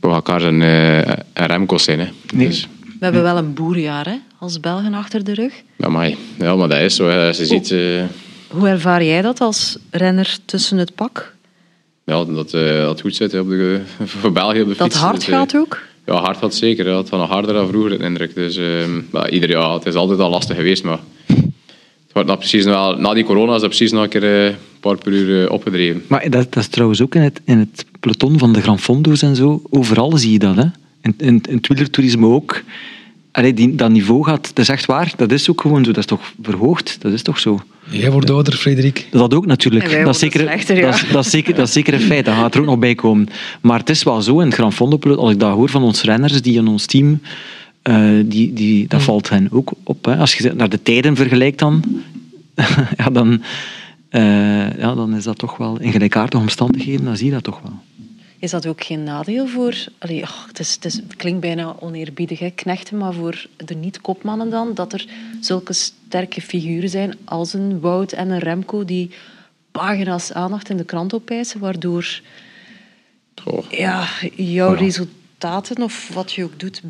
Pogacar 0.00 0.42
en, 0.42 0.62
eh 0.62 0.98
en 1.08 1.46
Remco's 1.46 1.84
zijn. 1.84 1.98
Hè. 1.98 2.06
Nee. 2.34 2.46
Dus, 2.46 2.68
We 2.80 3.04
hebben 3.04 3.22
wel 3.22 3.36
een 3.36 3.54
boerjaar 3.54 4.04
hè, 4.06 4.16
als 4.38 4.60
Belgen 4.60 4.94
achter 4.94 5.24
de 5.24 5.34
rug. 5.34 5.52
ja, 5.76 5.88
maar, 5.88 6.10
ja, 6.38 6.56
maar 6.56 6.68
dat 6.68 6.80
is 6.80 6.94
zo. 6.96 7.08
Hè. 7.08 7.26
Je 7.26 7.46
ziet... 7.46 7.70
eh, 7.70 8.02
Hoe 8.48 8.68
ervaar 8.68 9.04
jij 9.04 9.22
dat 9.22 9.40
als 9.40 9.78
renner 9.90 10.38
tussen 10.44 10.78
het 10.78 10.94
pak? 10.94 11.36
ja, 12.08 12.24
dat 12.24 12.52
eh, 12.54 12.80
dat 12.80 13.00
goed 13.00 13.16
zit 13.16 13.32
hè, 13.32 13.38
op 13.40 13.48
de, 13.48 13.80
voor 14.20 14.32
België 14.32 14.60
op 14.60 14.68
de 14.68 14.74
Dat 14.76 14.86
fiets. 14.86 14.98
hard 15.00 15.16
Dus, 15.16 15.28
eh, 15.28 15.34
gaat 15.34 15.56
ook? 15.56 15.78
Ja, 16.06 16.14
hard 16.14 16.36
gaat 16.36 16.54
zeker. 16.54 16.86
hè. 16.86 16.96
Het 16.96 17.08
gaat 17.08 17.18
nog 17.18 17.28
harder 17.28 17.54
dan 17.54 17.68
vroeger, 17.68 17.98
de 17.98 18.04
indruk. 18.04 18.34
Dus, 18.34 18.56
ehm, 18.56 19.00
maar 19.10 19.30
ieder 19.30 19.50
jaar, 19.50 19.72
het 19.72 19.86
is 19.86 19.94
altijd 19.94 20.18
al 20.20 20.30
lastig 20.30 20.56
geweest, 20.56 20.84
maar 20.84 20.98
het 21.26 22.12
wordt 22.12 22.28
nog 22.28 22.38
precies 22.38 22.64
wel, 22.64 22.96
na 22.96 23.14
die 23.14 23.24
corona 23.24 23.54
is 23.54 23.60
dat 23.60 23.68
precies 23.68 23.92
nog 23.92 24.02
een 24.02 24.08
keer 24.08 24.24
eh, 24.24 24.44
een 24.46 24.56
paar 24.80 24.96
per 24.96 25.12
uur 25.12 25.50
opgedreven. 25.50 26.04
Maar 26.06 26.30
dat, 26.30 26.52
dat 26.52 26.62
is 26.62 26.68
trouwens 26.68 27.02
ook 27.02 27.14
in 27.14 27.20
het, 27.22 27.40
in 27.44 27.58
het 27.58 27.84
peloton 28.00 28.38
van 28.38 28.52
de 28.52 28.62
Gran 28.62 28.78
Fondo's 28.78 29.22
en 29.22 29.36
zo. 29.36 29.62
Overal 29.70 30.16
zie 30.16 30.32
je 30.32 30.38
dat. 30.38 30.56
Hè. 30.56 30.64
In, 31.02 31.14
in, 31.16 31.40
in 31.48 31.56
het 31.56 31.68
wielertoerisme 31.68 32.26
ook. 32.26 32.62
Allee, 33.38 33.54
die, 33.54 33.74
dat 33.74 33.90
niveau 33.90 34.24
gaat, 34.24 34.42
dat 34.42 34.58
is 34.58 34.68
echt 34.68 34.86
waar. 34.86 35.12
Dat 35.16 35.32
is 35.32 35.50
ook 35.50 35.60
gewoon 35.60 35.84
zo. 35.84 35.90
Dat 35.90 35.98
is 35.98 36.06
toch 36.06 36.32
verhoogd? 36.42 36.96
Dat 37.00 37.12
is 37.12 37.22
toch 37.22 37.38
zo? 37.38 37.60
Jij 37.90 38.10
wordt 38.10 38.30
ouder, 38.30 38.52
Frederik. 38.52 39.06
Dat 39.10 39.34
ook 39.34 39.46
natuurlijk. 39.46 40.04
Dat, 40.04 40.14
is 40.14 40.20
zeker, 40.20 40.40
slechter, 40.40 40.76
ja. 40.76 40.82
dat, 40.82 40.94
is, 40.94 41.08
dat, 41.12 41.24
is 41.24 41.30
zeker, 41.30 41.54
dat 41.54 41.66
is 41.66 41.72
zeker 41.72 41.94
een 41.94 42.00
feit. 42.00 42.24
Dat 42.24 42.34
gaat 42.34 42.54
er 42.54 42.60
ook 42.60 42.66
nog 42.66 42.78
bij 42.78 42.94
komen. 42.94 43.28
Maar 43.60 43.78
het 43.78 43.90
is 43.90 44.02
wel 44.02 44.22
zo 44.22 44.40
in 44.40 44.46
het 44.46 44.54
Gran 44.54 44.72
Fondo 44.72 44.96
peloton, 44.96 45.24
als 45.24 45.32
ik 45.32 45.40
dat 45.40 45.54
hoor 45.54 45.68
van 45.68 45.82
onze 45.82 46.06
renners 46.06 46.42
die 46.42 46.58
in 46.58 46.66
ons 46.66 46.86
team, 46.86 47.20
eh, 47.82 48.10
die, 48.24 48.52
die, 48.52 48.86
dat 48.88 49.02
valt 49.02 49.28
hen 49.28 49.48
ook 49.50 49.72
op. 49.82 50.04
Hè. 50.04 50.16
Als 50.16 50.34
je 50.34 50.52
naar 50.52 50.68
de 50.68 50.82
tijden 50.82 51.16
vergelijkt 51.16 51.58
dan, 51.58 51.82
ja, 52.98 53.10
dan, 53.12 53.42
eh, 54.08 54.78
ja, 54.78 54.94
dan 54.94 55.16
is 55.16 55.24
dat 55.24 55.38
toch 55.38 55.56
wel 55.56 55.80
in 55.80 55.92
gelijkaardige 55.92 56.42
omstandigheden, 56.42 57.04
dan 57.04 57.16
zie 57.16 57.26
je 57.26 57.32
dat 57.32 57.44
toch 57.44 57.60
wel. 57.62 57.78
Is 58.38 58.50
dat 58.50 58.66
ook 58.66 58.84
geen 58.84 59.02
nadeel 59.02 59.46
voor... 59.46 59.74
Allee, 59.98 60.22
oh, 60.22 60.46
het, 60.46 60.58
is, 60.58 60.74
het, 60.74 60.84
is, 60.84 60.94
het 60.94 61.16
klinkt 61.16 61.40
bijna 61.40 61.76
oneerbiedig, 61.80 62.38
hè, 62.38 62.50
knechten, 62.50 62.96
maar 62.96 63.12
voor 63.12 63.46
de 63.56 63.74
niet-kopmannen 63.74 64.50
dan, 64.50 64.74
dat 64.74 64.92
er 64.92 65.06
zulke 65.40 65.72
sterke 65.72 66.40
figuren 66.40 66.88
zijn 66.88 67.16
als 67.24 67.52
een 67.52 67.80
Wout 67.80 68.12
en 68.12 68.30
een 68.30 68.38
Remco 68.38 68.84
die 68.84 69.10
pagina's 69.70 70.32
aandacht 70.32 70.70
in 70.70 70.76
de 70.76 70.84
krant 70.84 71.14
opeisen, 71.14 71.60
waardoor 71.60 72.20
ja, 73.70 74.06
jouw 74.36 74.72
resultaten 74.72 75.82
of 75.82 76.10
wat 76.14 76.32
je 76.32 76.44
ook 76.44 76.60
doet 76.60 76.82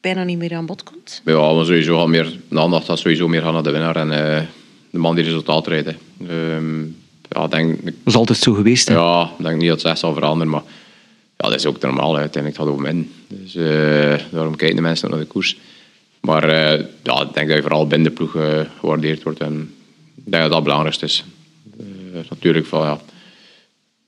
bijna 0.00 0.24
niet 0.24 0.38
meer 0.38 0.54
aan 0.54 0.66
bod 0.66 0.82
komt? 0.82 1.22
Ja, 1.24 1.52
maar 1.52 1.64
sowieso 1.64 1.98
gaat 1.98 2.08
meer, 2.08 2.38
de 2.48 2.60
aandacht 2.60 2.84
gaat 2.84 2.98
sowieso 2.98 3.28
meer 3.28 3.42
gaan 3.42 3.52
naar 3.52 3.62
de 3.62 3.70
winnaar 3.70 3.96
en 3.96 4.10
eh, 4.10 4.42
de 4.90 4.98
man 4.98 5.14
die 5.14 5.24
resultaat 5.24 5.66
rijdt. 5.66 5.88
Ehm, 6.28 6.80
ja, 7.28 7.40
ja, 7.40 7.46
denk, 7.48 7.84
Dat 7.84 7.94
is 8.04 8.14
altijd 8.14 8.38
zo 8.38 8.52
geweest. 8.52 8.88
Hè? 8.88 8.94
ja, 8.94 9.30
ik 9.38 9.44
denk 9.44 9.56
niet 9.56 9.68
dat 9.68 9.82
het 9.82 9.90
echt 9.90 9.98
zal 9.98 10.14
veranderen, 10.14 10.52
maar 10.52 10.62
ja, 11.40 11.48
dat 11.48 11.58
is 11.58 11.66
ook 11.66 11.80
normaal. 11.80 12.16
Uiteindelijk 12.16 12.56
gaat 12.56 12.66
het 12.66 12.74
over 12.74 12.92
min. 12.92 13.12
Dus 13.28 13.54
eh, 13.54 14.26
daarom 14.30 14.56
kijken 14.56 14.76
de 14.76 14.82
mensen 14.82 15.06
ook 15.06 15.14
naar 15.14 15.22
de 15.22 15.30
koers. 15.30 15.56
Maar 16.20 16.48
eh, 16.48 16.84
ja, 17.02 17.22
ik 17.22 17.34
denk 17.34 17.48
dat 17.48 17.56
je 17.56 17.62
vooral 17.62 17.86
binnen 17.86 18.08
de 18.08 18.14
ploeg 18.14 18.36
eh, 18.36 18.60
gewaardeerd 18.78 19.22
wordt. 19.22 19.40
En 19.40 19.74
ik 20.16 20.30
denk 20.30 20.42
dat 20.42 20.42
dat 20.42 20.54
het 20.54 20.62
belangrijkste 20.62 21.04
is. 21.04 21.24
Natuurlijk, 22.30 22.66
van, 22.66 22.80
ja, 22.80 23.00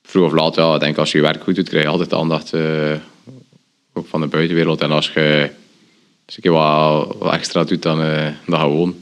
vroeg 0.03 0.27
of 0.27 0.33
laat, 0.33 0.55
ja, 0.55 0.75
ik 0.75 0.81
denk 0.81 0.99
als 0.99 1.13
je 1.13 1.19
je 1.19 1.25
werk 1.25 1.43
goed 1.43 1.55
doet, 1.55 1.69
krijg 1.69 1.85
je 1.85 1.91
altijd 1.91 2.13
aandacht. 2.13 2.55
ook 3.93 4.07
van 4.07 4.21
de 4.21 4.27
buitenwereld. 4.27 4.81
En 4.81 4.91
als 4.91 5.13
je, 5.13 5.51
als 6.27 6.39
keer 6.41 6.53
wat, 6.53 7.33
extra 7.33 7.65
doet 7.65 7.83
dan, 7.83 7.99
gewoon. 8.47 8.97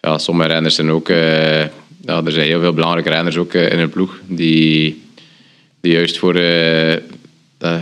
Ja, 0.00 0.18
sommige 0.18 0.48
renners 0.48 0.74
zijn 0.74 0.90
ook... 0.90 1.08
ja, 1.08 2.24
er 2.24 2.32
zijn 2.32 2.46
heel 2.46 2.60
veel 2.60 2.72
belangrijke 2.72 3.10
renners 3.10 3.36
ook 3.36 3.54
in 3.54 3.78
een 3.78 3.90
ploeg. 3.90 4.20
Die, 4.26 5.02
die 5.80 5.92
juist 5.92 6.18
voor... 6.18 6.34
eh, 7.64 7.80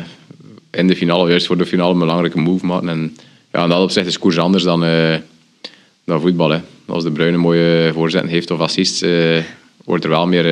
in 0.70 0.86
de 0.86 0.96
finale, 0.96 1.28
juist 1.28 1.46
voor 1.46 1.58
de 1.58 1.66
finale, 1.66 1.92
een 1.92 1.98
belangrijke 1.98 2.38
move 2.38 2.66
maken. 2.66 2.88
En 2.88 3.16
ja, 3.52 3.62
in 3.62 3.68
dat 3.68 3.82
opzicht 3.82 4.06
is 4.06 4.18
koers 4.18 4.38
anders 4.38 4.62
dan, 4.62 4.84
eh, 4.84 5.16
dan 6.04 6.20
voetbal. 6.20 6.50
Hè. 6.50 6.60
Als 6.86 7.04
de 7.04 7.10
Bruin 7.10 7.34
een 7.34 7.40
mooie 7.40 7.90
voorzet 7.92 8.26
heeft 8.26 8.50
of 8.50 8.60
assist, 8.60 9.02
eh, 9.02 9.38
wordt 9.84 10.04
er 10.04 10.10
wel 10.10 10.26
meer, 10.26 10.44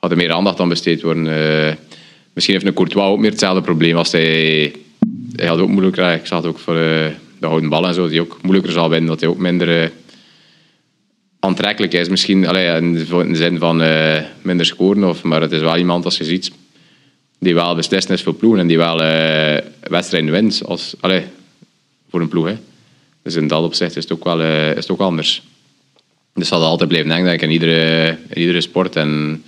gaat 0.00 0.10
er 0.10 0.16
meer 0.16 0.32
aandacht 0.32 0.60
aan 0.60 0.68
besteed 0.68 1.02
worden. 1.02 1.24
Misschien 2.32 2.54
heeft 2.54 2.66
een 2.66 2.74
Courtois 2.74 3.06
ook 3.06 3.18
meer 3.18 3.30
hetzelfde 3.30 3.60
probleem 3.60 3.96
als 3.96 4.12
hij... 4.12 4.74
Hij 5.36 5.46
had 5.46 5.58
ook 5.58 5.68
moeilijker, 5.68 6.12
ik 6.12 6.26
zag 6.26 6.38
het 6.38 6.48
ook 6.48 6.58
voor 6.58 6.74
de 6.74 7.12
houden 7.40 7.68
bal 7.68 7.86
en 7.86 7.94
zo, 7.94 8.08
die 8.08 8.20
ook 8.20 8.38
moeilijker 8.42 8.72
zal 8.72 8.88
winnen, 8.88 9.08
dat 9.08 9.20
hij 9.20 9.28
ook 9.28 9.38
minder 9.38 9.92
aantrekkelijk 11.40 11.92
is. 11.92 12.08
Misschien 12.08 12.46
allee, 12.46 12.76
in 12.76 12.92
de 12.92 13.18
in 13.18 13.32
de 13.32 13.36
zin 13.36 13.58
van 13.58 13.82
minder 14.42 14.66
scoren, 14.66 15.08
of, 15.08 15.22
maar 15.22 15.40
het 15.40 15.52
is 15.52 15.60
wel 15.60 15.76
iemand, 15.76 16.04
als 16.04 16.16
je 16.16 16.24
ziet, 16.24 16.52
die 17.38 17.54
wel 17.54 17.74
beslissend 17.74 18.12
is 18.18 18.22
voor 18.22 18.34
ploegen 18.34 18.60
en 18.60 18.66
die 18.66 18.76
wel 18.76 19.02
eh, 19.02 19.64
wedstrijden 19.80 20.30
wint 20.30 20.62
als, 20.64 20.94
allee, 21.00 21.24
voor 22.10 22.20
een 22.20 22.28
ploeg. 22.28 22.46
Hè. 22.46 22.56
Dus 23.22 23.34
in 23.34 23.46
dat 23.46 23.62
opzicht 23.62 23.96
is 23.96 24.02
het 24.02 24.12
ook 24.12 24.24
wel, 24.24 24.40
eh, 24.40 24.70
is 24.70 24.76
het 24.76 24.90
ook 24.90 25.00
anders. 25.00 25.42
Dus 26.32 26.48
dat 26.48 26.60
zal 26.60 26.68
altijd 26.68 26.88
blijven 26.88 27.10
denken, 27.10 27.26
denk 27.26 27.40
ik, 27.40 27.46
in 27.48 27.52
iedere, 27.52 28.08
in 28.28 28.40
iedere 28.40 28.60
sport. 28.60 28.96
En 28.96 29.42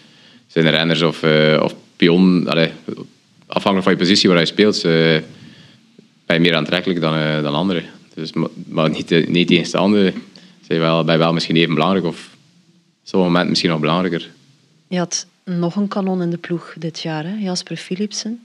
zijn 0.46 0.66
er 0.66 0.72
renners 0.72 1.02
of, 1.02 1.22
eh, 1.22 1.60
of 1.62 1.74
pion, 1.96 2.48
allee, 2.48 2.70
afhankelijk 3.46 3.82
van 3.82 3.92
je 3.92 3.98
positie 3.98 4.28
waar 4.28 4.38
je 4.38 4.46
speelt, 4.46 4.82
ben 4.82 6.36
je 6.36 6.40
meer 6.40 6.56
aantrekkelijk 6.56 7.00
dan, 7.00 7.42
dan 7.42 7.54
anderen. 7.54 7.84
Dus, 8.14 8.32
maar, 8.68 8.90
niet, 8.90 9.28
niet 9.28 9.48
tegenstaande 9.48 10.12
zijn 10.66 10.80
wel, 10.80 11.10
je 11.10 11.18
wel 11.18 11.32
misschien 11.32 11.56
even 11.56 11.74
belangrijk 11.74 12.04
of 12.04 12.28
op 13.02 13.08
zo'n 13.08 13.22
moment 13.22 13.48
misschien 13.48 13.70
nog 13.70 13.80
belangrijker. 13.80 14.30
Nog 15.48 15.76
een 15.76 15.88
kanon 15.88 16.22
in 16.22 16.30
de 16.30 16.38
ploeg 16.38 16.74
dit 16.78 17.00
jaar, 17.00 17.24
hè? 17.24 17.34
Jasper 17.34 17.76
Philipsen. 17.76 18.42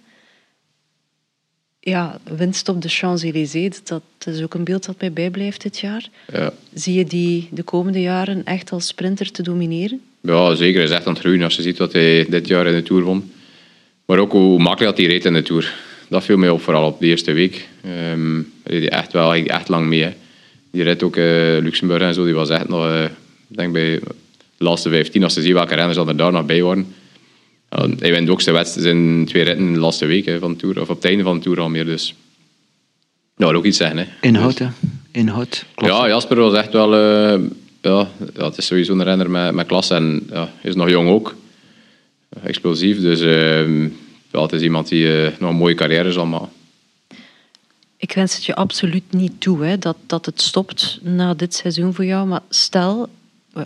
Ja, 1.80 2.20
winst 2.38 2.70
op 2.70 2.82
de 2.82 2.90
Champs-Élysées, 2.90 3.84
dat 3.84 4.04
is 4.26 4.42
ook 4.42 4.54
een 4.54 4.64
beeld 4.64 4.86
dat 4.86 5.00
mij 5.00 5.14
bijblijft 5.14 5.62
dit 5.62 5.80
jaar. 5.80 6.10
Ja. 6.32 6.54
Zie 6.74 6.94
je 6.94 7.06
die 7.06 7.50
de 7.52 7.64
komende 7.64 8.02
jaren 8.02 8.46
echt 8.46 8.72
als 8.72 8.88
sprinter 8.88 9.32
te 9.32 9.44
domineren? 9.44 10.02
Ja, 10.22 10.56
zeker. 10.56 10.76
Hij 10.76 10.84
is 10.84 10.96
echt 10.96 11.06
aan 11.06 11.14
het 11.14 11.22
groeien 11.22 11.42
als 11.42 11.56
je 11.56 11.62
ziet 11.62 11.78
wat 11.78 11.94
hij 11.94 12.26
dit 12.30 12.48
jaar 12.48 12.68
in 12.68 12.74
de 12.74 12.84
Tour 12.84 13.04
won. 13.04 13.32
Maar 14.06 14.18
ook 14.18 14.32
hoe 14.32 14.60
makkelijk 14.60 14.96
dat 14.96 15.06
hij 15.06 15.16
reed 15.16 15.26
in 15.26 15.34
de 15.34 15.42
Tour. 15.42 15.74
Dat 16.10 16.24
viel 16.24 16.38
mij 16.38 16.50
op, 16.50 16.62
vooral 16.62 16.88
op 16.88 17.00
de 17.00 17.06
eerste 17.06 17.32
week. 17.32 17.68
Ehm 17.82 18.40
reed 18.64 18.82
hij 18.82 18.90
echt 18.90 19.14
wel 19.14 19.34
echt, 19.34 19.70
lang 19.70 19.88
mee. 19.88 20.04
Hè. 20.04 20.14
Die 20.72 20.84
reed 20.84 21.04
ook 21.04 21.16
eh, 21.16 21.58
Luxemburg 21.62 22.02
en 22.02 22.14
zo. 22.14 22.26
Die 22.26 22.34
was 22.34 22.50
echt 22.50 22.68
nog, 22.68 23.04
ik 23.48 23.58
denk 23.58 23.74
bij 23.74 24.00
de 24.58 24.64
laatste 24.64 24.90
15, 24.90 25.24
als 25.24 25.34
je 25.34 25.42
ziet 25.42 25.54
welke 25.54 25.76
renners 25.76 25.98
er 25.98 26.18
daar 26.18 26.32
nog 26.32 26.46
bij 26.46 26.62
waren. 26.64 26.94
Ja, 27.70 27.88
hij 28.00 28.12
wint 28.12 28.30
ook 28.30 28.42
zijn 28.42 28.56
wedstrijd 28.56 28.88
in 28.88 29.26
twee 29.28 29.44
ritten 29.44 29.66
in 29.66 29.74
de 29.74 29.80
laatste 29.80 30.06
week 30.06 30.26
hè, 30.26 30.40
van 30.40 30.52
de 30.52 30.58
Tour. 30.58 30.82
Of 30.82 30.90
op 30.90 30.96
het 30.96 31.06
einde 31.06 31.24
van 31.24 31.38
de 31.38 31.44
Tour 31.44 31.60
al 31.60 31.70
meer. 31.70 31.86
Dus 31.86 32.16
dat 33.36 33.54
ook 33.54 33.66
iets 33.66 33.78
zeggen. 33.78 33.98
Hè. 33.98 34.06
Inhoud, 34.22 34.58
hè. 34.58 34.68
Inhoud. 35.12 35.66
Klopt. 35.76 35.94
Ja, 35.94 36.08
Jasper 36.08 36.40
was 36.40 36.54
echt 36.54 36.74
wel... 36.74 36.94
eh, 36.94 37.40
ja, 37.82 38.08
ja, 38.36 38.46
het 38.46 38.58
is 38.58 38.66
sowieso 38.66 38.94
een 38.94 39.04
renner 39.04 39.30
met, 39.30 39.54
met 39.54 39.68
klasse. 39.68 39.94
En 39.96 40.28
ja, 40.30 40.50
hij 40.62 40.70
is 40.70 40.76
nog 40.76 40.90
jong 40.90 41.10
ook. 41.10 41.36
Explosief. 42.44 43.02
Dus 43.02 43.22
ehm, 43.22 43.84
ja, 44.32 44.42
het 44.42 44.52
is 44.52 44.62
iemand 44.62 44.88
die 44.88 45.24
eh, 45.24 45.32
nog 45.40 45.50
een 45.50 45.56
mooie 45.56 45.76
carrière 45.76 46.12
zal 46.12 46.26
maken. 46.26 46.50
Ik 47.98 48.14
wens 48.14 48.36
het 48.36 48.46
je 48.46 48.56
absoluut 48.56 49.04
niet 49.10 49.34
toe 49.38 49.64
hè, 49.64 49.78
dat, 49.78 49.98
dat 50.06 50.26
het 50.26 50.42
stopt 50.42 51.00
na 51.02 51.34
dit 51.34 51.54
seizoen 51.54 51.94
voor 51.94 52.06
jou. 52.06 52.28
Maar 52.28 52.42
stel, 52.50 53.10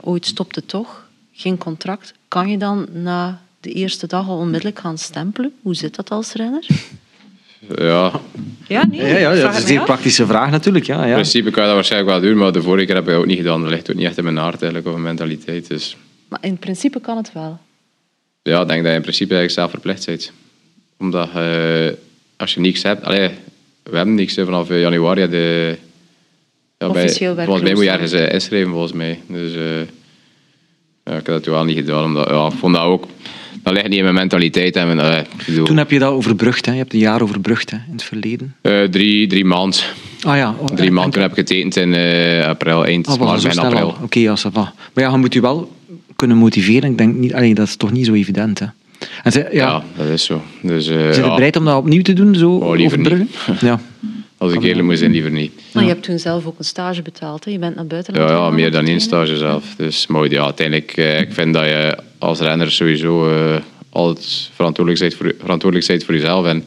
ooit 0.02 0.26
stopt 0.26 0.56
het 0.56 0.68
toch, 0.68 1.08
geen 1.34 1.58
contract. 1.58 2.14
Kan 2.28 2.50
je 2.50 2.58
dan 2.58 2.88
na 2.92 3.42
de 3.60 3.72
eerste 3.72 4.08
dag 4.08 4.28
al 4.28 4.38
onmiddellijk 4.38 4.80
gaan 4.80 4.98
stempelen? 4.98 5.54
Hoe 5.62 5.76
zit 5.76 5.96
dat 5.96 6.10
als 6.10 6.34
renner? 6.34 6.68
Ja, 7.76 8.12
Ja, 8.68 8.86
nee. 8.86 9.00
Ja, 9.00 9.18
ja, 9.18 9.32
vraag 9.32 9.42
dat 9.42 9.54
is 9.54 9.62
een 9.62 9.68
zeer 9.68 9.84
praktische 9.84 10.26
vraag 10.26 10.52
natuurlijk. 10.52 10.86
Ja, 10.86 11.02
in 11.02 11.08
ja. 11.08 11.14
principe 11.14 11.52
kan 11.52 11.62
je 11.62 11.68
dat 11.68 11.76
waarschijnlijk 11.76 12.12
wel 12.12 12.30
doen. 12.30 12.38
Maar 12.38 12.52
de 12.52 12.62
vorige 12.62 12.86
keer 12.86 12.96
heb 12.96 13.04
ik 13.04 13.10
dat 13.10 13.20
ook 13.20 13.26
niet 13.26 13.38
gedaan. 13.38 13.62
Dat 13.62 13.70
ligt 13.70 13.90
ook 13.90 13.96
niet 13.96 14.06
echt 14.06 14.18
in 14.18 14.24
mijn 14.24 14.40
aard 14.40 14.62
eigenlijk, 14.62 14.86
of 14.86 14.92
mijn 14.92 15.04
mentaliteit. 15.04 15.68
Dus 15.68 15.98
Maar 16.28 16.40
in 16.42 16.58
principe 16.58 17.00
kan 17.00 17.18
het 17.18 17.34
wel. 17.34 17.60
ja, 18.42 18.62
ik 18.62 18.68
denk 18.68 18.82
dat 18.82 18.92
je 18.92 18.98
in 18.98 19.02
principe 19.02 19.36
eigenlijk 19.36 19.60
zelf 19.60 19.70
verplicht 19.70 20.06
bent. 20.06 20.32
Omdat 20.98 21.30
eh, 21.36 21.88
als 22.38 22.54
je 22.54 22.60
niks 22.60 22.84
hebt... 22.84 23.04
Allee, 23.04 23.30
we 23.84 23.98
hebben 23.98 24.16
niks 24.16 24.36
hè, 24.36 24.46
vanaf 24.46 24.70
eh, 24.70 24.82
januari. 24.82 25.30
De, 25.30 25.78
ja, 26.78 26.88
Officieel 26.88 27.36
Volgens 27.36 27.62
mij 27.62 27.74
moet 27.74 27.84
je 27.84 27.90
ergens 27.90 28.12
eh, 28.12 28.34
inschrijven, 28.34 28.72
volgens 28.72 28.94
mij. 28.94 29.20
Dus 29.28 29.56
eh, 29.56 29.62
ja, 31.04 31.12
ik 31.14 31.26
heb 31.26 31.26
dat 31.26 31.44
toen 31.44 31.54
wel 31.54 31.64
niet 31.66 31.78
gedaan. 31.78 32.04
Omdat, 32.04 32.30
ja, 32.30 32.46
ik 32.48 32.54
vond 32.60 32.74
dat 32.76 32.84
ook... 32.84 33.06
Dat 33.64 33.74
ligt 33.76 33.88
niet 33.88 33.98
in 33.98 34.04
mijn 34.04 34.16
mentaliteit. 34.16 34.76
En 34.76 34.88
mijn, 34.96 35.00
eh, 35.00 35.18
ik 35.20 35.46
bedoel, 35.46 35.66
Toen 35.66 35.78
heb 35.78 35.92
je 35.92 36.00
dat 36.00 36.12
overbrugd. 36.12 36.66
Hè. 36.66 36.72
Je 36.72 36.78
hebt 36.78 36.94
een 36.94 37.00
jaar 37.00 37.22
overbrugd 37.22 37.72
hè, 37.72 37.78
in 37.78 37.92
het 37.92 38.04
verleden. 38.04 38.56
eh, 38.62 38.84
drie, 38.84 39.28
drie 39.28 39.46
maanden. 39.46 39.80
Ah 40.22 40.36
ja. 40.38 40.56
oh, 40.60 40.66
Drie 40.66 40.88
en- 40.88 40.94
maanden. 40.94 41.12
Toen 41.14 41.22
heb 41.22 41.32
ik 41.32 41.38
getekend 41.38 41.76
in 41.76 41.94
eh, 41.94 42.46
april, 42.48 42.86
eind 42.86 43.08
was 43.08 43.18
maart, 43.18 43.44
begin 43.44 43.60
april. 43.60 43.96
Oké, 44.04 44.20
ja, 44.20 44.36
ça 44.38 44.52
va. 44.52 44.74
Maar 44.94 45.04
ja, 45.04 45.12
je 45.12 45.18
moet 45.18 45.34
je 45.34 45.42
wel 45.42 45.72
kunnen 46.16 46.38
motiveren. 46.38 46.92
Ik 46.92 46.98
denk 46.98 47.16
niet, 47.16 47.34
allee, 47.34 47.54
dat 47.54 47.68
is 47.68 47.76
toch 47.76 47.92
niet 47.92 48.06
zo 48.06 48.14
evident. 48.14 48.60
Hè. 48.60 48.66
En 49.24 49.32
ze, 49.32 49.40
ja, 49.40 49.48
Ja, 49.52 49.84
dat 49.98 50.08
is 50.08 50.24
zo. 50.26 50.42
Dus, 50.62 50.88
eh, 50.88 50.96
Zijn 50.96 51.14
je 51.14 51.22
ja, 51.22 51.36
bereid 51.36 51.56
om 51.56 51.66
dat 51.66 51.78
opnieuw 51.78 52.02
te 52.02 52.14
doen? 52.14 52.36
Zo 52.36 52.52
Oh, 52.52 52.76
liever 52.76 52.98
niet. 52.98 53.08
overbruggen? 53.08 53.58
Ja. 53.68 53.80
Als 54.38 54.54
ik 54.54 54.64
eerlijk 54.64 54.88
moet 54.88 54.98
zijn, 54.98 55.12
liever 55.12 55.32
niet. 55.32 55.52
Maar 55.74 55.84
je 55.84 55.90
hebt 55.90 56.04
toen 56.04 56.20
zelf 56.20 56.46
ook 56.46 56.60
een 56.60 56.66
stage 56.66 57.02
betaald. 57.02 57.46
Hè? 57.46 57.52
Je 57.52 57.60
bent 57.60 57.76
naar 57.76 57.88
buitenland 57.88 58.30
Ja, 58.30 58.36
ja 58.36 58.50
meer 58.50 58.72
dan 58.72 58.86
één 58.86 59.00
stage 59.00 59.38
zelf. 59.38 59.76
Dus, 59.78 60.08
maar 60.08 60.30
ja, 60.30 60.44
uiteindelijk, 60.44 60.92
eh, 60.98 61.20
ik 61.20 61.34
vind 61.34 61.54
dat 61.54 61.64
je 61.64 61.98
als 62.18 62.40
renner 62.40 62.72
sowieso 62.72 63.30
eh, 63.30 63.56
altijd 63.90 64.50
verantwoordelijk 64.54 65.04
bent, 65.04 65.16
voor, 65.16 65.36
verantwoordelijk 65.40 65.88
bent 65.88 66.04
voor 66.04 66.14
jezelf. 66.14 66.46
En 66.46 66.64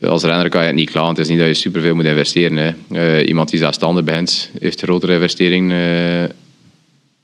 als 0.00 0.22
renner 0.22 0.48
kan 0.48 0.60
je 0.60 0.66
het 0.66 0.76
niet 0.76 0.90
klagen. 0.90 1.08
Het 1.08 1.18
is 1.18 1.28
niet 1.28 1.38
dat 1.38 1.46
je 1.46 1.54
superveel 1.54 1.94
moet 1.94 2.04
investeren. 2.04 2.56
Hè. 2.56 2.72
Eh, 3.18 3.28
iemand 3.28 3.50
die 3.50 3.58
zelfstandig 3.58 4.04
bent, 4.04 4.50
heeft 4.58 4.80
grotere 4.80 5.12
investeringen 5.14 5.70
eh, 6.22 6.30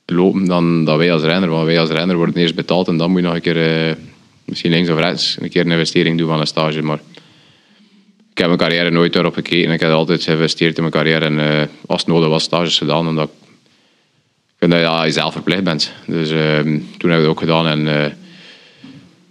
lopen 0.07 0.45
dan, 0.45 0.85
dan 0.85 0.99
wij 0.99 1.13
als 1.13 1.23
renner. 1.23 1.49
Want 1.49 1.67
wij 1.67 1.81
als 1.81 1.91
renner 1.91 2.17
worden 2.17 2.37
eerst 2.37 2.55
betaald 2.55 2.89
en 2.89 2.97
dan 2.97 3.11
moet 3.11 3.21
je 3.21 3.27
nog 3.27 3.35
een 3.35 3.41
keer, 3.41 3.89
eh, 3.89 3.95
misschien 4.45 4.71
links 4.71 4.91
of 4.91 4.99
rechts, 4.99 5.37
een 5.41 5.49
keer 5.49 5.65
een 5.65 5.71
investering 5.71 6.19
doen 6.19 6.29
van 6.29 6.41
een 6.41 6.47
stage. 6.47 6.83
Maar 6.83 7.01
heb 8.43 8.59
mijn 8.59 8.71
carrière 8.71 8.91
nooit 8.91 9.13
daarop 9.13 9.35
gekeken. 9.35 9.73
Ik 9.73 9.81
heb 9.81 9.91
altijd 9.91 10.23
geïnvesteerd 10.23 10.77
in 10.77 10.83
mijn 10.83 10.95
carrière 10.95 11.25
en 11.25 11.39
eh, 11.41 11.67
als 11.87 12.01
het 12.01 12.11
nodig 12.11 12.29
was, 12.29 12.43
stages 12.43 12.79
gedaan. 12.79 13.09
Omdat 13.09 13.29
ik 13.29 13.49
vind 14.59 14.71
dat 14.71 14.81
je 14.81 14.87
ja, 14.87 15.05
jezelf 15.05 15.33
verplicht 15.33 15.65
bent. 15.65 15.93
Dus 16.07 16.31
ehm, 16.31 16.79
toen 16.99 17.11
heb 17.11 17.19
ik 17.19 17.25
het 17.25 17.27
ook 17.27 17.39
gedaan. 17.39 17.67
En 17.67 17.81
uh, 17.87 18.05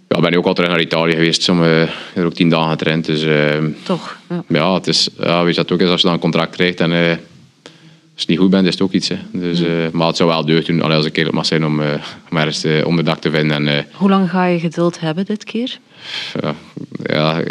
ja, 0.08 0.20
ben 0.20 0.32
ik 0.32 0.38
ook 0.38 0.46
al 0.46 0.54
terug 0.54 0.70
naar 0.70 0.80
Italië 0.80 1.12
geweest. 1.12 1.42
Sommige, 1.42 1.82
ik 1.82 1.88
heb 1.88 2.22
er 2.22 2.24
ook 2.24 2.34
tien 2.34 2.48
dagen 2.48 2.70
getraind. 2.70 3.04
Dus 3.04 3.22
ehm, 3.22 3.70
Toch, 3.82 4.16
ja. 4.28 4.44
ja, 4.48 4.74
het 4.74 4.86
is, 4.86 5.08
ja, 5.18 5.44
weet 5.44 5.54
je 5.54 5.60
het 5.60 5.72
ook 5.72 5.80
is 5.80 5.88
als 5.88 6.00
je 6.00 6.06
dan 6.06 6.16
een 6.16 6.22
contract 6.22 6.54
krijgt 6.54 6.80
en 6.80 6.92
eh, 6.92 7.16
als 8.14 8.22
je 8.22 8.30
niet 8.30 8.38
goed 8.38 8.50
bent, 8.50 8.66
is 8.66 8.72
het 8.72 8.82
ook 8.82 8.92
iets. 8.92 9.08
Hè. 9.08 9.16
Dus, 9.32 9.60
eh, 9.60 9.68
maar 9.92 10.06
het 10.06 10.16
zou 10.16 10.28
wel 10.28 10.44
deugd 10.44 10.66
doen, 10.66 10.82
als 10.82 11.06
ik 11.06 11.16
eerlijk 11.16 11.34
mag 11.34 11.46
zijn, 11.46 11.64
om, 11.64 11.80
eh, 11.82 11.88
om 12.30 12.36
ergens 12.36 12.64
eh, 12.64 12.86
onderdak 12.86 13.20
te 13.20 13.30
vinden. 13.30 13.56
En, 13.56 13.76
eh, 13.78 13.84
Hoe 13.92 14.10
lang 14.10 14.30
ga 14.30 14.44
je 14.44 14.58
geduld 14.58 15.00
hebben 15.00 15.24
dit 15.24 15.44
keer? 15.44 15.78
ja, 16.40 16.54
ja, 17.02 17.42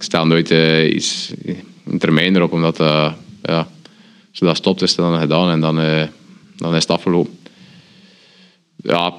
ik 0.00 0.06
stel 0.06 0.26
nooit 0.26 0.50
eh, 0.50 0.94
iets, 0.94 1.32
een 1.86 1.98
termijn 1.98 2.36
erop, 2.36 2.52
omdat 2.52 2.80
eh, 2.80 3.12
ja, 3.42 3.58
als 4.28 4.38
je 4.38 4.44
dat 4.44 4.56
stopt, 4.56 4.82
is 4.82 4.90
het 4.90 4.98
dan 4.98 5.20
gedaan 5.20 5.50
en 5.50 5.60
dan, 5.60 5.80
eh, 5.80 6.02
dan 6.56 6.74
is 6.74 6.82
het 6.82 6.90
afgelopen. 6.90 7.38
Ja, 8.76 9.14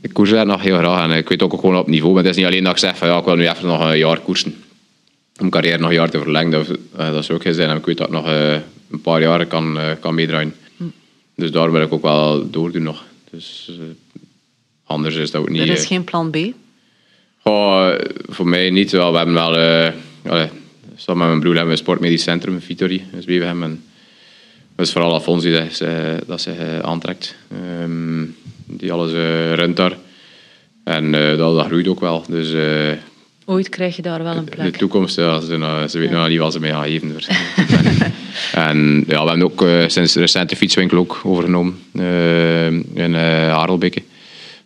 ik 0.00 0.12
koers 0.12 0.30
daar 0.30 0.46
nog 0.46 0.62
heel 0.62 0.76
graag 0.76 1.10
en 1.10 1.16
ik 1.16 1.28
weet 1.28 1.42
ook 1.42 1.60
gewoon 1.60 1.76
op 1.76 1.86
niveau. 1.86 2.14
Maar 2.14 2.22
het 2.22 2.30
is 2.30 2.36
niet 2.36 2.46
alleen 2.46 2.64
dat 2.64 2.72
ik 2.72 2.78
zeg 2.78 2.96
van 2.96 3.08
ja, 3.08 3.18
ik 3.18 3.24
wil 3.24 3.36
nu 3.36 3.48
even 3.48 3.66
nog 3.66 3.80
een 3.80 3.98
jaar 3.98 4.20
koersen. 4.20 4.50
Om 4.50 4.56
mijn 5.36 5.50
carrière 5.50 5.78
nog 5.78 5.88
een 5.88 5.94
jaar 5.94 6.10
te 6.10 6.18
verlengen, 6.18 6.50
dat, 6.50 6.66
dat 6.96 7.24
zou 7.24 7.38
ook 7.38 7.44
geen 7.44 7.54
zijn. 7.54 7.70
En 7.70 7.76
ik 7.76 7.86
weet 7.86 7.96
dat 7.96 8.06
ik 8.06 8.12
nog 8.12 8.26
een 8.90 9.00
paar 9.02 9.20
jaren 9.20 9.48
kan, 9.48 9.78
kan 10.00 10.14
meedraaien. 10.14 10.54
Dus 11.34 11.50
daar 11.50 11.72
wil 11.72 11.82
ik 11.82 11.92
ook 11.92 12.02
wel 12.02 12.50
doordoen 12.50 12.82
nog. 12.82 13.04
Dus 13.30 13.70
anders 14.84 15.14
is 15.14 15.30
dat 15.30 15.40
ook 15.40 15.48
niet... 15.48 15.60
Er 15.60 15.68
is 15.68 15.86
geen 15.86 16.04
plan 16.04 16.30
B. 16.30 16.36
Oh, 17.48 17.94
voor 18.28 18.48
mij 18.48 18.70
niet. 18.70 18.90
Wel, 18.90 19.10
we 19.10 19.16
hebben 19.16 19.34
wel... 19.34 19.56
eh 19.58 19.92
allee, 20.28 20.48
samen 20.96 21.18
met 21.20 21.28
mijn 21.28 21.40
broer 21.40 21.54
hebben 21.54 21.64
we 21.72 21.78
een 21.78 21.84
sportmedisch 21.84 22.22
centrum 22.22 22.54
in 22.54 22.60
Vitori. 22.60 23.04
Dus 23.12 23.24
we 23.24 23.32
hebben 23.44 23.62
en 23.64 23.82
dat 24.76 24.86
is 24.86 24.92
vooral 24.92 25.12
Alfons 25.12 25.42
die 25.42 25.52
dat, 25.52 25.72
ze- 25.72 26.18
dat 26.26 26.40
zich 26.40 26.56
eh, 26.58 26.78
aantrekt. 26.78 27.34
Ehm, 27.52 28.24
die 28.66 28.92
alles 28.92 29.12
eh, 29.12 29.52
runt 29.54 29.76
daar. 29.76 29.96
En 30.84 31.14
eh, 31.14 31.36
dat, 31.36 31.54
dat 31.56 31.66
groeit 31.66 31.88
ook 31.88 32.00
wel. 32.00 32.24
Dus 32.28 32.52
eh, 32.52 32.92
Ooit 33.44 33.68
krijg 33.68 33.96
je 33.96 34.02
daar 34.02 34.22
wel 34.22 34.36
een 34.36 34.44
de 34.44 34.50
plek. 34.50 34.76
toekomst, 34.76 35.16
ja, 35.16 35.40
ze, 35.40 35.84
ze 35.88 35.98
weten 35.98 36.16
nog 36.16 36.28
niet 36.28 36.38
wat 36.38 36.52
ze 36.52 36.60
mee 36.60 36.70
gaan 36.72 36.84
geven. 36.84 37.12
waarschijnlijk. 37.12 38.06
en 38.52 39.04
ja, 39.06 39.22
we 39.24 39.28
hebben 39.28 39.42
ook 39.46 39.62
eh, 39.62 39.84
sinds 39.86 40.14
recent 40.14 40.48
de 40.48 40.56
fietswinkel 40.56 40.98
ook 40.98 41.20
overgenomen 41.22 41.78
eh, 41.94 42.66
in 42.72 42.84
uh, 43.14 43.18
Harelbeke. 43.52 44.02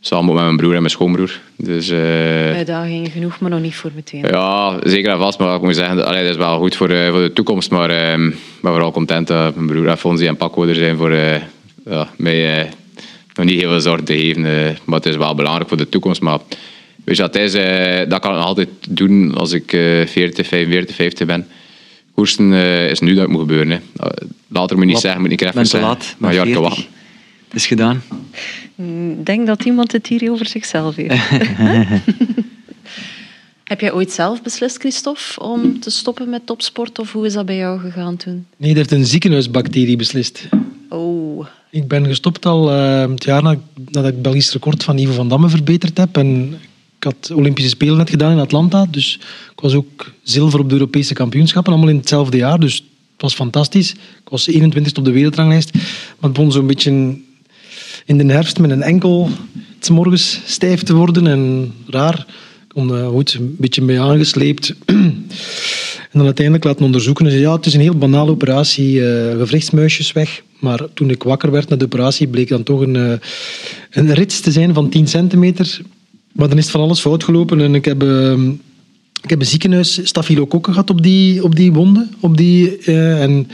Samen 0.04 0.34
met 0.34 0.44
mijn 0.44 0.56
broer 0.56 0.72
en 0.72 0.78
mijn 0.78 0.90
schoonbroer. 0.90 1.40
Dus 1.56 1.88
eh, 1.90 2.52
Uitdagingen 2.54 3.10
genoeg, 3.10 3.40
maar 3.40 3.50
nog 3.50 3.60
niet 3.60 3.74
voor 3.74 3.90
meteen. 3.94 4.24
ja, 4.30 4.78
zeker 4.82 5.10
en 5.12 5.18
vast. 5.18 5.38
Maar 5.38 5.54
ik 5.54 5.62
moet 5.62 5.74
zeggen, 5.76 5.96
dat, 5.96 6.06
allee, 6.06 6.22
dat 6.22 6.30
is 6.30 6.36
wel 6.36 6.58
goed 6.58 6.76
voor, 6.76 6.88
eh, 6.90 7.10
voor 7.10 7.20
de 7.20 7.32
toekomst. 7.32 7.70
Maar 7.70 7.90
ehm, 7.90 8.26
ik 8.26 8.34
ben 8.60 8.72
vooral 8.72 8.90
content 8.92 9.26
dat 9.26 9.54
mijn 9.54 9.66
broer 9.66 9.90
Afonsi 9.90 10.26
en 10.26 10.36
Paco 10.36 10.64
er 10.66 10.74
zijn 10.74 10.96
voor 10.96 11.10
eh, 11.10 11.40
ja, 11.84 12.08
mij 12.16 12.60
eh, 12.60 12.70
nog 13.34 13.46
niet 13.46 13.60
heel 13.60 13.68
veel 13.70 13.80
zorg 13.80 14.00
te 14.02 14.18
geven. 14.18 14.44
eh, 14.44 14.70
maar 14.84 14.96
het 14.98 15.06
is 15.06 15.16
wel 15.16 15.34
belangrijk 15.34 15.68
voor 15.68 15.78
de 15.78 15.88
toekomst. 15.88 16.20
Maar 16.20 16.38
weet 17.04 17.16
je 17.16 17.22
wat 17.22 17.34
het 17.34 17.42
is? 17.42 17.54
eh, 17.54 18.08
dat 18.08 18.20
kan 18.20 18.30
ik 18.30 18.36
nog 18.36 18.46
altijd 18.46 18.68
doen 18.88 19.34
als 19.34 19.52
ik 19.52 19.72
eh 19.72 20.06
40, 20.06 20.46
45, 20.46 20.94
50 20.96 21.26
ben. 21.26 21.46
Koersen 22.14 22.52
eh, 22.52 22.90
is 22.90 23.00
nu 23.00 23.12
dat 23.14 23.22
het 23.22 23.30
moet 23.30 23.40
gebeuren. 23.40 23.70
Hè. 23.70 23.76
Uh, 23.76 24.10
Later 24.48 24.76
moet 24.76 24.84
je 24.84 24.84
niet 24.84 24.92
Wat? 24.92 25.02
zeggen, 25.02 25.20
moet 25.20 25.32
ik 25.32 25.40
even 25.40 25.54
Ben 25.54 25.62
te 25.64 25.68
zeggen. 25.70 25.88
laat, 25.88 26.14
maar 26.18 26.30
ben 26.30 26.38
ja, 26.38 26.44
40. 26.44 26.62
wachten. 26.62 26.84
Het 27.48 27.60
is 27.60 27.66
gedaan. 27.66 28.02
Ik 28.76 29.26
denk 29.26 29.46
dat 29.46 29.64
iemand 29.64 29.92
het 29.92 30.06
hier 30.06 30.30
over 30.30 30.46
zichzelf 30.46 30.96
heeft. 30.96 31.28
Heb 33.64 33.80
jij 33.80 33.92
ooit 33.92 34.12
zelf 34.12 34.42
beslist, 34.42 34.76
Christophe, 34.78 35.40
om 35.40 35.80
te 35.80 35.90
stoppen 35.90 36.30
met 36.30 36.46
topsport? 36.46 36.98
Of 36.98 37.12
hoe 37.12 37.26
is 37.26 37.32
dat 37.32 37.46
bij 37.46 37.56
jou 37.56 37.80
gegaan 37.80 38.16
toen? 38.16 38.46
Nee, 38.56 38.70
er 38.70 38.76
heeft 38.76 38.90
een 38.90 39.06
ziekenhuisbacterie 39.06 39.96
beslist. 39.96 40.48
Oh, 40.88 41.46
Ik 41.70 41.88
ben 41.88 42.06
gestopt 42.06 42.46
al 42.46 42.70
eh, 42.72 43.10
het 43.10 43.24
jaar 43.24 43.42
na- 43.42 43.58
nadat 43.74 44.06
ik 44.06 44.12
het 44.12 44.22
Belgisch 44.22 44.52
record 44.52 44.84
van 44.84 44.98
Ivo 44.98 45.12
van 45.12 45.28
Damme 45.28 45.48
verbeterd 45.48 45.98
heb. 45.98 46.16
En 46.16 46.52
ik 46.98 47.04
had 47.04 47.30
Olympische 47.34 47.70
Spelen 47.70 47.96
net 47.96 48.10
gedaan 48.10 48.32
in 48.32 48.38
Atlanta. 48.38 48.86
Dus 48.90 49.18
ik 49.52 49.60
was 49.60 49.74
ook 49.74 50.12
zilver 50.22 50.60
op 50.60 50.68
de 50.68 50.74
Europese 50.74 51.14
kampioenschappen, 51.14 51.72
allemaal 51.72 51.90
in 51.90 51.96
hetzelfde 51.96 52.36
jaar. 52.36 52.60
Dus 52.60 52.74
het 53.12 53.20
was 53.22 53.34
fantastisch. 53.34 53.90
Ik 53.92 54.28
was 54.28 54.46
21 54.46 54.96
op 54.96 55.04
de 55.04 55.10
wereldranglijst. 55.12 55.74
Maar 55.74 55.82
het 56.20 56.32
begon 56.32 56.52
zo'n 56.52 56.66
beetje 56.66 57.16
in 58.04 58.18
de 58.18 58.32
herfst 58.32 58.58
met 58.58 58.70
een 58.70 58.82
enkel 58.82 59.30
s 59.80 59.90
morgens 59.90 60.40
stijf 60.46 60.82
te 60.82 60.94
worden 60.94 61.26
en 61.26 61.72
raar. 61.86 62.26
Ik 62.62 62.68
kon 62.68 63.04
goed, 63.04 63.34
een 63.34 63.56
beetje 63.58 63.82
mee 63.82 64.00
aangesleept. 64.00 64.74
En 66.12 66.18
dan 66.18 66.26
uiteindelijk 66.26 66.64
laten 66.66 66.84
onderzoeken. 66.84 67.24
En 67.24 67.30
zei, 67.30 67.42
ja, 67.42 67.52
het 67.56 67.66
is 67.66 67.74
een 67.74 67.80
heel 67.80 67.98
banale 67.98 68.30
operatie, 68.30 69.00
gewrichtsmuisjes 69.36 70.12
weg. 70.12 70.42
Maar 70.62 70.80
toen 70.94 71.10
ik 71.10 71.22
wakker 71.22 71.50
werd 71.50 71.68
na 71.68 71.76
de 71.76 71.84
operatie, 71.84 72.28
bleek 72.28 72.48
dan 72.48 72.62
toch 72.62 72.80
een, 72.80 72.96
eh, 72.96 73.12
een 73.90 74.14
rits 74.14 74.40
te 74.40 74.50
zijn 74.50 74.74
van 74.74 74.88
10 74.88 75.08
centimeter. 75.08 75.80
Maar 76.32 76.48
dan 76.48 76.58
is 76.58 76.62
het 76.62 76.72
van 76.72 76.80
alles 76.80 77.00
fout 77.00 77.24
gelopen. 77.24 77.60
En 77.60 77.74
ik 77.74 77.84
heb, 77.84 78.02
eh, 78.02 78.32
ik 79.22 79.30
heb 79.30 79.40
een 79.40 79.46
ziekenhuis 79.46 80.00
stafylokokken 80.02 80.72
gehad 80.72 80.90
op 80.90 81.02
die, 81.02 81.44
op 81.44 81.56
die 81.56 81.72
wonden. 81.72 82.10
Op 82.20 82.36
die, 82.36 82.76
eh, 82.78 83.22
en 83.22 83.48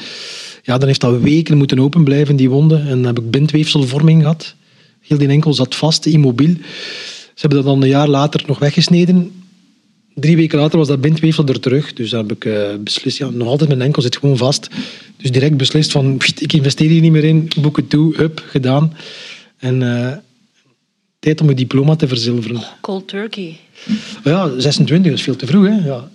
ja, 0.68 0.78
dan 0.78 0.88
heeft 0.88 1.00
dat 1.00 1.20
weken 1.20 1.56
moeten 1.56 1.78
open 1.78 2.04
blijven, 2.04 2.36
die 2.36 2.50
wonden. 2.50 2.80
En 2.80 2.88
dan 2.88 3.04
heb 3.04 3.18
ik 3.18 3.30
bindweefselvorming 3.30 4.20
gehad. 4.20 4.54
Heel 5.00 5.18
die 5.18 5.28
enkel 5.28 5.54
zat 5.54 5.74
vast, 5.74 6.06
immobiel. 6.06 6.54
Ze 7.34 7.40
hebben 7.40 7.58
dat 7.58 7.66
dan 7.66 7.82
een 7.82 7.88
jaar 7.88 8.08
later 8.08 8.42
nog 8.46 8.58
weggesneden. 8.58 9.32
Drie 10.14 10.36
weken 10.36 10.58
later 10.58 10.78
was 10.78 10.88
dat 10.88 11.00
bindweefsel 11.00 11.46
er 11.46 11.60
terug. 11.60 11.92
Dus 11.92 12.10
dan 12.10 12.20
heb 12.20 12.36
ik 12.36 12.44
eh, 12.44 12.74
beslist, 12.80 13.18
ja, 13.18 13.30
nog 13.30 13.48
altijd 13.48 13.68
mijn 13.68 13.82
enkel 13.82 14.02
zit 14.02 14.16
gewoon 14.16 14.36
vast. 14.36 14.68
Dus 15.16 15.30
direct 15.30 15.56
beslist 15.56 15.92
van, 15.92 16.16
pst, 16.16 16.40
ik 16.40 16.52
investeer 16.52 16.90
hier 16.90 17.00
niet 17.00 17.12
meer 17.12 17.24
in, 17.24 17.48
boek 17.60 17.76
het 17.76 17.90
toe, 17.90 18.16
hup, 18.16 18.42
gedaan. 18.46 18.96
En 19.58 19.82
eh, 19.82 20.16
tijd 21.18 21.40
om 21.40 21.46
mijn 21.46 21.58
diploma 21.58 21.96
te 21.96 22.08
verzilveren. 22.08 22.62
cold 22.80 23.08
turkey. 23.08 23.56
Ja, 24.24 24.58
26 24.58 25.12
is 25.12 25.22
veel 25.22 25.36
te 25.36 25.46
vroeg. 25.46 25.66
Hè? 25.66 25.86
Ja. 25.86 26.08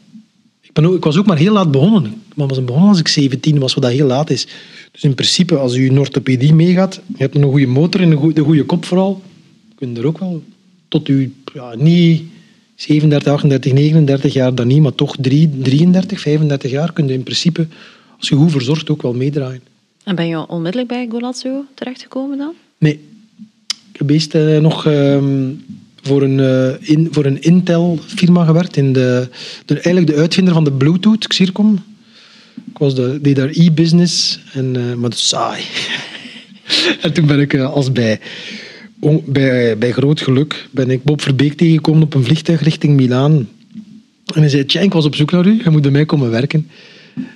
Ik, 0.73 0.81
ben 0.81 0.89
ook, 0.89 0.95
ik 0.95 1.03
was 1.03 1.17
ook 1.17 1.25
maar 1.25 1.38
heel 1.38 1.53
laat 1.53 1.71
begonnen. 1.71 2.05
Ik 2.05 2.33
was 2.36 2.63
begonnen 2.63 2.89
als 2.89 2.99
ik 2.99 3.07
17 3.07 3.59
was, 3.59 3.73
wat 3.73 3.83
dat 3.83 3.91
heel 3.91 4.07
laat 4.07 4.29
is. 4.29 4.47
Dus 4.91 5.03
in 5.03 5.15
principe, 5.15 5.57
als 5.57 5.75
u 5.75 5.86
in 5.86 5.99
orthopedie 5.99 6.53
meegaat, 6.53 7.01
je 7.07 7.23
hebt 7.23 7.36
een 7.36 7.43
goede 7.43 7.67
motor 7.67 8.01
en 8.01 8.12
een 8.12 8.17
goede, 8.17 8.33
de 8.33 8.41
goede 8.41 8.63
kop 8.65 8.86
vooral, 8.86 9.21
kun 9.75 9.93
je 9.93 9.99
er 9.99 10.07
ook 10.07 10.17
wel 10.17 10.43
tot 10.88 11.07
u, 11.07 11.33
ja, 11.53 11.75
niet 11.75 12.23
37, 12.75 13.31
38, 13.31 13.73
39 13.73 14.33
jaar 14.33 14.55
dan 14.55 14.67
niet, 14.67 14.81
maar 14.81 14.95
toch 14.95 15.15
3, 15.19 15.49
33, 15.62 16.19
35 16.19 16.71
jaar 16.71 16.93
kun 16.93 17.07
je 17.07 17.13
in 17.13 17.23
principe, 17.23 17.67
als 18.19 18.29
je 18.29 18.36
goed 18.36 18.51
verzorgt, 18.51 18.89
ook 18.89 19.01
wel 19.01 19.13
meedraaien. 19.13 19.62
En 20.03 20.15
ben 20.15 20.27
je 20.27 20.47
onmiddellijk 20.47 20.89
bij 20.89 21.07
Golazzo 21.09 21.65
terechtgekomen 21.73 22.38
dan? 22.38 22.53
Nee. 22.77 22.99
Ik 23.91 23.99
heb 23.99 24.09
eerst 24.09 24.36
eh, 24.36 24.57
nog 24.57 24.86
ehm, 24.86 25.49
voor, 26.03 26.21
een, 26.21 26.39
eh, 26.39 26.89
in, 26.89 27.07
voor 27.11 27.25
een 27.25 27.41
Intel-firma 27.41 28.45
gewerkt. 28.45 28.77
In 28.77 28.93
de, 28.93 29.29
de, 29.65 29.73
eigenlijk 29.73 30.07
de 30.07 30.15
uitvinder 30.15 30.53
van 30.53 30.63
de 30.63 30.71
Bluetooth, 30.71 31.27
Xircom. 31.27 31.83
Ik 32.71 32.77
was 32.77 32.95
de, 32.95 33.19
deed 33.21 33.35
daar 33.35 33.49
e-business, 33.49 34.39
en, 34.53 34.75
eh, 34.75 34.83
maar 34.83 35.09
dat 35.09 35.19
is 35.19 35.27
saai. 35.27 35.63
en 37.01 37.13
toen 37.13 37.25
ben 37.25 37.39
ik 37.39 37.53
eh, 37.53 37.73
als 37.73 37.91
bij, 37.91 38.19
bij, 39.25 39.77
bij 39.77 39.91
groot 39.91 40.21
geluk 40.21 40.67
ben 40.71 40.89
ik 40.89 41.03
Bob 41.03 41.21
Verbeek 41.21 41.53
tegengekomen 41.53 42.03
op 42.03 42.13
een 42.13 42.23
vliegtuig 42.23 42.61
richting 42.61 42.95
Milaan. 42.95 43.49
En 44.33 44.39
hij 44.39 44.49
zei, 44.49 44.65
Tja, 44.65 44.81
ik 44.81 44.93
was 44.93 45.05
op 45.05 45.15
zoek 45.15 45.31
naar 45.31 45.45
u, 45.45 45.61
je 45.63 45.69
moet 45.69 45.81
bij 45.81 45.91
mij 45.91 46.05
komen 46.05 46.29
werken. 46.29 46.69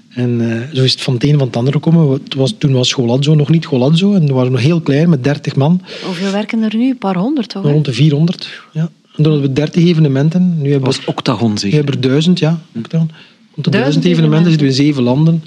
En 0.09 0.51
eh, 0.51 0.75
zo 0.75 0.83
is 0.83 0.91
het 0.91 1.01
van 1.01 1.13
het 1.13 1.23
een 1.23 1.37
van 1.37 1.47
het 1.47 1.55
ander 1.55 1.73
gekomen. 1.73 2.11
Het 2.23 2.33
was, 2.33 2.53
toen 2.57 2.71
was 2.73 2.93
Golazzo 2.93 3.35
nog 3.35 3.49
niet 3.49 3.65
Golazzo. 3.65 4.13
En 4.13 4.25
we 4.25 4.33
waren 4.33 4.51
nog 4.51 4.61
heel 4.61 4.81
klein, 4.81 5.09
met 5.09 5.23
30 5.23 5.55
man. 5.55 5.81
Hoeveel 6.05 6.31
werken 6.31 6.61
er 6.63 6.75
nu? 6.75 6.89
Een 6.89 6.97
paar 6.97 7.15
honderd, 7.17 7.49
toch? 7.49 7.63
Rond 7.63 7.85
de 7.85 7.93
400. 7.93 8.49
Ja. 8.73 8.81
En 8.81 9.23
toen 9.23 9.25
hadden 9.31 9.41
we 9.41 9.53
30 9.53 9.83
evenementen. 9.83 10.47
Nu 10.47 10.61
Dat 10.61 10.71
hebben 10.71 10.81
was 10.85 10.99
we, 10.99 11.05
Octagon 11.07 11.49
nu 11.51 11.57
zeker. 11.57 11.75
hebben 11.77 11.95
we 11.95 12.01
er 12.01 12.07
duizend, 12.07 12.39
ja. 12.39 12.59
Octagon. 12.75 13.09
Rond 13.53 13.65
de 13.65 13.71
Duizend 13.71 14.03
duizend 14.03 14.05
evenementen 14.05 14.49
zitten 14.49 14.67
we 14.67 14.73
in 14.73 14.79
zeven 14.85 15.03
landen. 15.03 15.43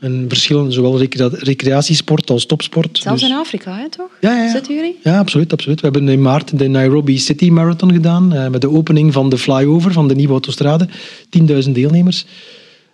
En 0.00 0.24
verschillende, 0.28 0.70
zowel 0.72 0.98
recrea- 0.98 1.30
recreatiesport 1.32 2.30
als 2.30 2.46
topsport. 2.46 2.98
Zelfs 3.02 3.20
Dus- 3.20 3.30
in 3.30 3.36
Afrika, 3.36 3.76
hè, 3.76 3.88
toch? 3.88 4.10
Ja, 4.20 4.36
ja, 4.36 4.42
ja. 4.42 4.50
Zitten 4.50 4.74
jullie? 4.74 4.96
Ja, 5.02 5.18
absoluut, 5.18 5.52
absoluut. 5.52 5.80
We 5.80 5.86
hebben 5.86 6.08
in 6.08 6.22
maart 6.22 6.58
de 6.58 6.68
Nairobi 6.68 7.18
City 7.18 7.50
Marathon 7.50 7.92
gedaan. 7.92 8.32
eh, 8.34 8.48
met 8.48 8.60
de 8.60 8.70
opening 8.70 9.12
van 9.12 9.28
de 9.28 9.38
flyover 9.38 9.92
van 9.92 10.08
de 10.08 10.14
nieuwe 10.14 10.32
autostrade. 10.32 10.88
10.000 11.30 11.70
deelnemers. 11.74 12.24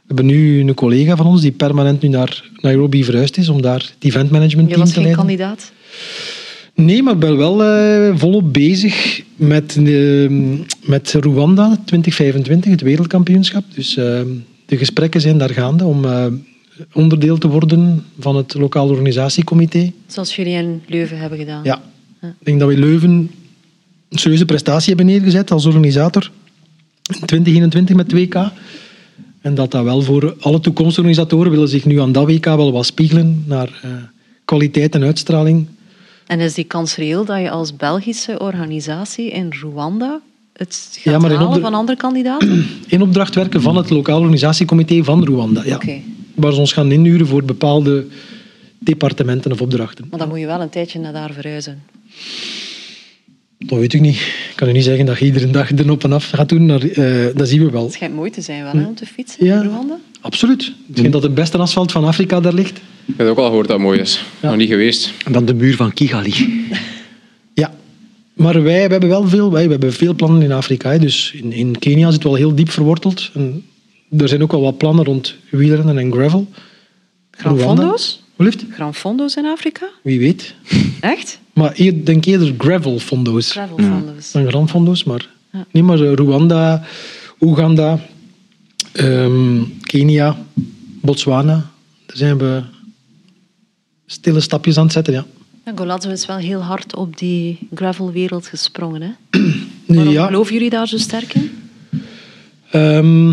We 0.07 0.15
hebben 0.15 0.27
nu 0.27 0.61
een 0.61 0.75
collega 0.75 1.17
van 1.17 1.27
ons 1.27 1.41
die 1.41 1.53
permanent 1.53 2.03
nu 2.03 2.09
naar 2.09 2.51
Nairobi 2.61 3.05
verhuisd 3.05 3.37
is 3.37 3.49
om 3.49 3.63
daar 3.63 3.81
het 3.81 3.95
eventmanagement 3.99 4.69
Je 4.69 4.75
team 4.75 4.81
was 4.81 4.89
te 4.89 4.95
geen 4.95 5.05
leiden. 5.05 5.25
kandidaat. 5.27 5.73
Nee, 6.75 7.03
maar 7.03 7.13
ik 7.13 7.19
ben 7.19 7.37
wel 7.37 7.65
eh, 7.65 8.17
volop 8.19 8.53
bezig 8.53 9.23
met, 9.37 9.77
eh, 9.77 10.31
met 10.85 11.13
Rwanda 11.13 11.67
2025, 11.85 12.71
het 12.71 12.81
wereldkampioenschap. 12.81 13.65
Dus 13.75 13.97
eh, 13.97 14.21
de 14.67 14.77
gesprekken 14.77 15.21
zijn 15.21 15.39
daar 15.39 15.51
gaande 15.51 15.85
om 15.85 16.05
eh, 16.05 16.27
onderdeel 16.93 17.39
te 17.39 17.49
worden 17.49 18.05
van 18.19 18.37
het 18.37 18.55
lokaal 18.55 18.89
organisatiecomité. 18.89 19.93
Zoals 20.07 20.37
jullie 20.37 20.53
in 20.55 20.83
Leuven 20.87 21.19
hebben 21.19 21.39
gedaan. 21.39 21.65
Ja. 21.65 21.83
Ik 22.21 22.31
denk 22.43 22.59
dat 22.59 22.69
we 22.69 22.75
in 22.75 22.81
Leuven 22.81 23.11
een 24.09 24.19
serieuze 24.19 24.45
prestatie 24.45 24.89
hebben 24.89 25.07
neergezet 25.07 25.51
als 25.51 25.67
organisator 25.67 26.31
in 27.21 27.27
2021 27.27 27.97
met 27.97 28.15
2K. 28.15 28.53
En 29.45 29.55
dat 29.55 29.71
dat 29.71 29.85
wel 29.85 30.03
voor 30.03 30.37
alle 30.41 30.61
toekomstige 30.61 31.01
organisatoren 31.01 31.51
willen 31.51 31.69
zich 31.69 31.85
nu 31.85 32.01
aan 32.01 32.13
dat 32.13 32.27
WK 32.27 32.45
wel 32.45 32.73
wat 32.73 32.87
spiegelen 32.87 33.45
naar 33.47 33.81
eh, 33.83 33.91
kwaliteit 34.45 34.95
en 34.95 35.03
uitstraling. 35.03 35.67
En 36.27 36.41
is 36.41 36.55
die 36.55 36.65
kans 36.65 36.97
reëel 36.97 37.25
dat 37.25 37.41
je 37.41 37.51
als 37.51 37.77
Belgische 37.77 38.39
organisatie 38.39 39.31
in 39.31 39.53
Rwanda 39.53 40.21
het 40.53 40.89
gaat 40.93 41.13
Ja, 41.13 41.19
maar 41.19 41.31
halen 41.31 41.61
van 41.61 41.75
andere 41.75 41.99
kandidaten? 41.99 42.67
In 42.87 43.03
opdracht 43.03 43.35
werken 43.35 43.63
van 43.63 43.77
het 43.77 43.91
lokaal 43.91 44.21
organisatiecomité 44.21 45.05
van 45.05 45.25
Rwanda. 45.25 45.65
Ja. 45.65 45.75
Oké. 45.75 46.01
Waar 46.35 46.53
ze 46.53 46.61
ons 46.61 46.73
gaan 46.73 46.93
inhuren 46.93 47.27
voor 47.27 47.45
bepaalde 47.45 48.07
departementen 48.79 49.53
of 49.53 49.61
opdrachten. 49.61 50.07
Maar 50.11 50.19
dan 50.19 50.29
moet 50.29 50.39
je 50.39 50.47
wel 50.47 50.61
een 50.61 50.71
tijdje 50.71 50.99
naar 50.99 51.13
daar 51.13 51.33
verhuizen. 51.33 51.83
Dat 53.67 53.79
weet 53.79 53.93
ik 53.93 54.01
niet. 54.01 54.15
Ik 54.17 54.53
kan 54.55 54.69
u 54.69 54.73
niet 54.73 54.85
zeggen 54.85 55.07
dat 55.07 55.19
je 55.19 55.25
iedere 55.25 55.51
dag 55.51 55.71
er 55.71 55.91
op 55.91 56.05
en 56.05 56.13
af 56.13 56.31
gaat 56.31 56.49
doen. 56.49 56.67
Maar, 56.67 56.83
eh, 56.83 57.27
dat 57.37 57.49
zien 57.49 57.65
we 57.65 57.71
wel. 57.71 57.83
Het 57.85 57.93
schijnt 57.93 58.15
mooi 58.15 58.31
te 58.31 58.41
zijn 58.41 58.63
wel, 58.63 58.73
hè, 58.73 58.87
om 58.87 58.95
te 58.95 59.07
fietsen 59.07 59.47
Ja. 59.47 59.61
in 59.63 59.69
Rwanda. 59.69 59.99
Absoluut. 60.21 60.73
Ik 60.89 60.97
denk 60.97 61.13
dat 61.13 61.23
het 61.23 61.35
beste 61.35 61.59
asfalt 61.59 61.93
van 61.93 62.05
Afrika 62.05 62.41
daar 62.41 62.53
ligt. 62.55 62.81
Ik 63.07 63.15
heb 63.17 63.27
ook 63.27 63.39
al 63.39 63.47
gehoord 63.47 63.67
dat 63.69 63.77
het 63.77 63.87
mooi 63.87 64.01
is. 64.01 64.25
Nog 64.41 64.57
niet 64.57 64.69
geweest. 64.69 65.13
En 65.25 65.33
dan 65.33 65.45
de 65.45 65.55
muur 65.55 65.77
van 65.77 65.93
Kigali. 65.93 66.35
Ja. 67.55 67.75
Maar 68.35 68.63
wij 68.63 68.85
we 68.87 68.91
hebben 68.93 69.09
wel 69.09 69.29
veel, 69.29 69.51
wij 69.53 69.65
we 69.65 69.71
hebben 69.71 69.93
veel 69.93 70.15
plannen 70.15 70.43
in 70.43 70.53
Afrika. 70.53 70.91
hè. 70.91 70.99
Dus 70.99 71.33
in, 71.43 71.53
in 71.53 71.79
Kenia 71.79 72.11
zit 72.11 72.23
wel 72.23 72.35
heel 72.35 72.55
diep 72.55 72.71
verworteld. 72.71 73.31
En 73.35 73.65
er 74.17 74.29
zijn 74.29 74.43
ook 74.43 74.53
wel 74.53 74.61
wat 74.61 74.79
plannen 74.79 75.05
rond 75.05 75.35
wielrennen 75.51 75.99
en 75.99 76.13
gravel. 76.13 76.47
Gran 77.31 77.59
Rwanda. 78.37 78.37
Fondo's? 78.37 78.37
Hoe 78.37 78.45
lieft? 78.47 78.65
Gran 78.71 78.95
Fondo's 78.95 79.37
in 79.37 79.45
Afrika? 79.47 79.87
Wie 80.03 80.19
weet. 80.19 80.55
Echt? 81.01 81.39
Maar 81.53 81.73
eer, 81.77 82.05
denk 82.05 82.25
eerder 82.25 82.55
gravel-fondo's. 82.59 83.51
Gravel 83.51 83.77
Fondo's. 83.79 84.33
dan 84.33 84.47
grandfondo's, 84.49 85.05
maar 85.05 85.29
Ja. 85.53 85.67
nee, 85.71 85.83
maar 85.83 86.01
eh, 86.01 86.13
Rwanda, 86.13 86.83
Oeganda, 87.41 87.99
ehm, 88.93 89.63
Kenia, 89.81 90.37
Botswana, 91.01 91.71
daar 92.07 92.17
zijn 92.17 92.39
we 92.39 92.63
stille 94.07 94.41
stapjes 94.41 94.77
aan 94.79 94.85
het 94.85 94.93
zetten, 94.93 95.13
ja. 95.13 95.25
Ja, 95.65 95.73
Golazzo 95.75 96.11
is 96.11 96.27
wel 96.27 96.37
heel 96.37 96.61
hard 96.61 96.95
op 96.97 97.17
die 97.19 97.59
gravelwereld 97.75 98.47
gesprongen. 98.47 99.03
Hè? 99.03 99.11
Waarom 99.87 100.13
ja, 100.13 100.27
geloven 100.27 100.53
jullie 100.53 100.71
daar 100.71 100.89
zo 100.89 100.97
sterk 100.99 101.35
in? 101.35 101.51
Ehm, 102.71 103.33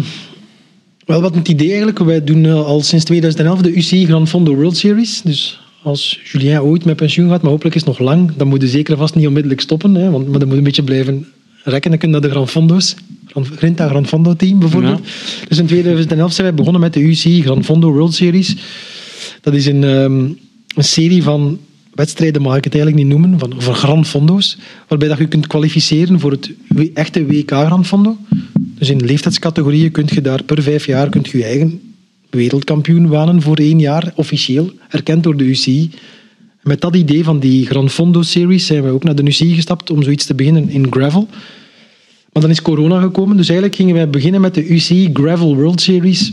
wel 1.05 1.21
wat 1.21 1.35
het 1.35 1.47
idee 1.47 1.67
eigenlijk. 1.67 1.99
Wij 1.99 2.23
doen 2.23 2.45
eh, 2.45 2.65
al 2.65 2.81
sinds 2.81 3.05
2011 3.05 3.61
de 3.61 3.75
UCI 3.75 4.05
Grand 4.05 4.29
Fondo 4.29 4.55
World 4.55 4.77
Series. 4.77 5.21
Dus 5.21 5.59
als 5.83 6.19
Julien 6.23 6.61
ooit 6.61 6.85
met 6.85 6.95
pensioen 6.95 7.29
gaat, 7.29 7.41
maar 7.41 7.51
hopelijk 7.51 7.75
is 7.75 7.81
het 7.81 7.97
nog 7.97 8.07
lang, 8.07 8.31
dan 8.37 8.47
moet 8.47 8.61
je 8.61 8.67
zeker 8.67 8.97
vast 8.97 9.15
niet 9.15 9.27
onmiddellijk 9.27 9.61
stoppen. 9.61 9.95
Hè, 9.95 10.09
want, 10.09 10.27
maar 10.27 10.39
dan 10.39 10.47
moet 10.47 10.57
een 10.57 10.63
beetje 10.63 10.83
blijven 10.83 11.27
rekken. 11.63 11.89
Dan 11.89 11.99
kun 11.99 12.07
je 12.07 12.13
naar 12.13 12.23
de 12.23 12.29
Grand 12.29 12.49
Fondo's. 12.49 12.95
Grand- 13.25 13.47
Grinta 13.47 13.87
Grand 13.87 14.07
Fondo 14.07 14.35
team 14.35 14.59
bijvoorbeeld. 14.59 15.01
Dus 15.47 15.57
in 15.57 15.65
2011 15.65 16.33
zijn 16.33 16.47
wij 16.47 16.55
begonnen 16.55 16.81
met 16.81 16.93
de 16.93 16.99
UCI 16.99 17.41
Grand 17.41 17.65
Fondo 17.65 17.91
World 17.91 18.13
Series. 18.13 18.55
Dat 19.41 19.53
is 19.53 19.65
een, 19.65 19.83
ehm, 19.83 20.23
een 20.75 20.83
serie 20.83 21.23
van 21.23 21.59
wedstrijden, 21.93 22.41
mag 22.41 22.57
ik 22.57 22.63
het 22.63 22.73
eigenlijk 22.75 23.03
niet 23.03 23.13
noemen, 23.13 23.39
van, 23.39 23.53
van 23.57 23.75
Grand 23.75 24.07
Fondo's, 24.07 24.57
waarbij 24.87 25.07
dat 25.07 25.17
je 25.17 25.27
kunt 25.27 25.47
kwalificeren 25.47 26.19
voor 26.19 26.31
het 26.31 26.51
echte 26.93 27.25
WK 27.25 27.51
Grand 27.51 27.87
Fondo. 27.87 28.17
Dus 28.81 28.89
in 28.89 29.05
leeftijdscategorieën 29.05 29.91
kun 29.91 30.07
je 30.13 30.21
daar 30.21 30.43
per 30.43 30.63
vijf 30.63 30.85
jaar 30.85 31.09
kunt 31.09 31.29
je, 31.29 31.43
eigen 31.43 31.81
wereldkampioen 32.29 33.07
wanen 33.07 33.41
voor 33.41 33.57
één 33.57 33.79
jaar, 33.79 34.13
officieel, 34.15 34.71
erkend 34.89 35.23
door 35.23 35.37
de 35.37 35.43
UCI. 35.43 35.89
Met 36.61 36.81
dat 36.81 36.95
idee 36.95 37.23
van 37.23 37.39
die 37.39 37.65
Grand 37.65 37.91
Fondo 37.91 38.21
Series 38.21 38.65
zijn 38.65 38.83
we 38.83 38.89
ook 38.89 39.03
naar 39.03 39.15
de 39.15 39.23
UCI 39.23 39.53
gestapt 39.55 39.89
om 39.89 40.03
zoiets 40.03 40.25
te 40.25 40.35
beginnen 40.35 40.69
in 40.69 40.87
gravel. 40.89 41.27
Maar 42.33 42.41
dan 42.41 42.51
is 42.51 42.61
corona 42.61 43.01
gekomen, 43.01 43.37
dus 43.37 43.49
eigenlijk 43.49 43.77
gingen 43.77 43.95
wij 43.95 44.09
beginnen 44.09 44.41
met 44.41 44.53
de 44.53 44.67
UCI 44.67 45.09
Gravel 45.13 45.55
World 45.55 45.81
Series 45.81 46.31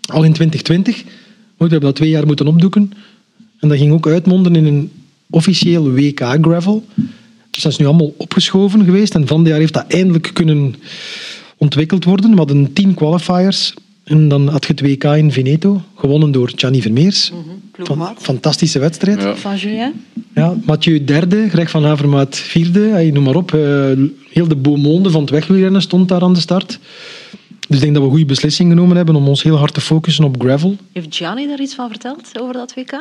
al 0.00 0.24
in 0.24 0.32
2020. 0.32 1.04
Maar 1.04 1.12
we 1.56 1.64
hebben 1.68 1.80
dat 1.80 1.96
twee 1.96 2.10
jaar 2.10 2.26
moeten 2.26 2.46
opdoeken. 2.46 2.92
En 3.60 3.68
dat 3.68 3.78
ging 3.78 3.92
ook 3.92 4.06
uitmonden 4.06 4.56
in 4.56 4.66
een 4.66 4.90
officieel 5.30 5.90
WK 5.90 6.20
Gravel. 6.20 6.84
Dus 7.50 7.62
dat 7.62 7.72
is 7.72 7.78
nu 7.78 7.86
allemaal 7.86 8.14
opgeschoven 8.16 8.84
geweest. 8.84 9.14
En 9.14 9.26
van 9.26 9.42
dit 9.42 9.48
jaar 9.48 9.60
heeft 9.60 9.72
dat 9.72 9.84
eindelijk 9.88 10.30
kunnen 10.32 10.74
ontwikkeld 11.56 12.04
worden. 12.04 12.30
We 12.30 12.36
hadden 12.36 12.72
tien 12.72 12.94
qualifiers. 12.94 13.74
En 14.04 14.28
dan 14.28 14.48
had 14.48 14.66
je 14.66 14.72
het 14.72 14.80
WK 14.80 15.04
in 15.04 15.32
Veneto, 15.32 15.80
gewonnen 15.94 16.32
door 16.32 16.52
Gianni 16.56 16.82
Vermeers. 16.82 17.28
Van, 17.28 17.44
Ploegmaat. 17.72 18.22
fantastische 18.22 18.78
wedstrijd. 18.78 19.20
Ja. 19.20 19.36
Van 19.36 19.56
Julien? 19.56 19.92
Ja, 20.34 20.56
Mathieu 20.64 21.04
derde, 21.04 21.48
Greg 21.48 21.70
van 21.70 21.84
Avermaat 21.84 22.36
vierde, 22.36 22.80
hey, 22.80 23.10
noem 23.10 23.24
maar 23.24 23.34
op. 23.34 23.54
Eh, 23.54 23.60
heel 24.30 24.48
de 24.48 24.56
beaumonde 24.56 25.10
van 25.10 25.20
het 25.20 25.30
wegwielrennen 25.30 25.82
stond 25.82 26.08
daar 26.08 26.22
aan 26.22 26.34
de 26.34 26.40
start. 26.40 26.78
Dus 27.68 27.76
ik 27.76 27.80
denk 27.80 27.92
dat 27.92 28.02
we 28.02 28.02
een 28.02 28.10
goede 28.10 28.24
beslissing 28.24 28.70
genomen 28.70 28.96
hebben 28.96 29.14
om 29.14 29.28
ons 29.28 29.42
heel 29.42 29.56
hard 29.56 29.74
te 29.74 29.80
focussen 29.80 30.24
op 30.24 30.40
gravel. 30.40 30.76
Heeft 30.92 31.16
Gianni 31.16 31.46
daar 31.46 31.60
iets 31.60 31.74
van 31.74 31.88
verteld 31.88 32.40
over 32.40 32.52
dat 32.54 32.74
WK? 32.74 32.92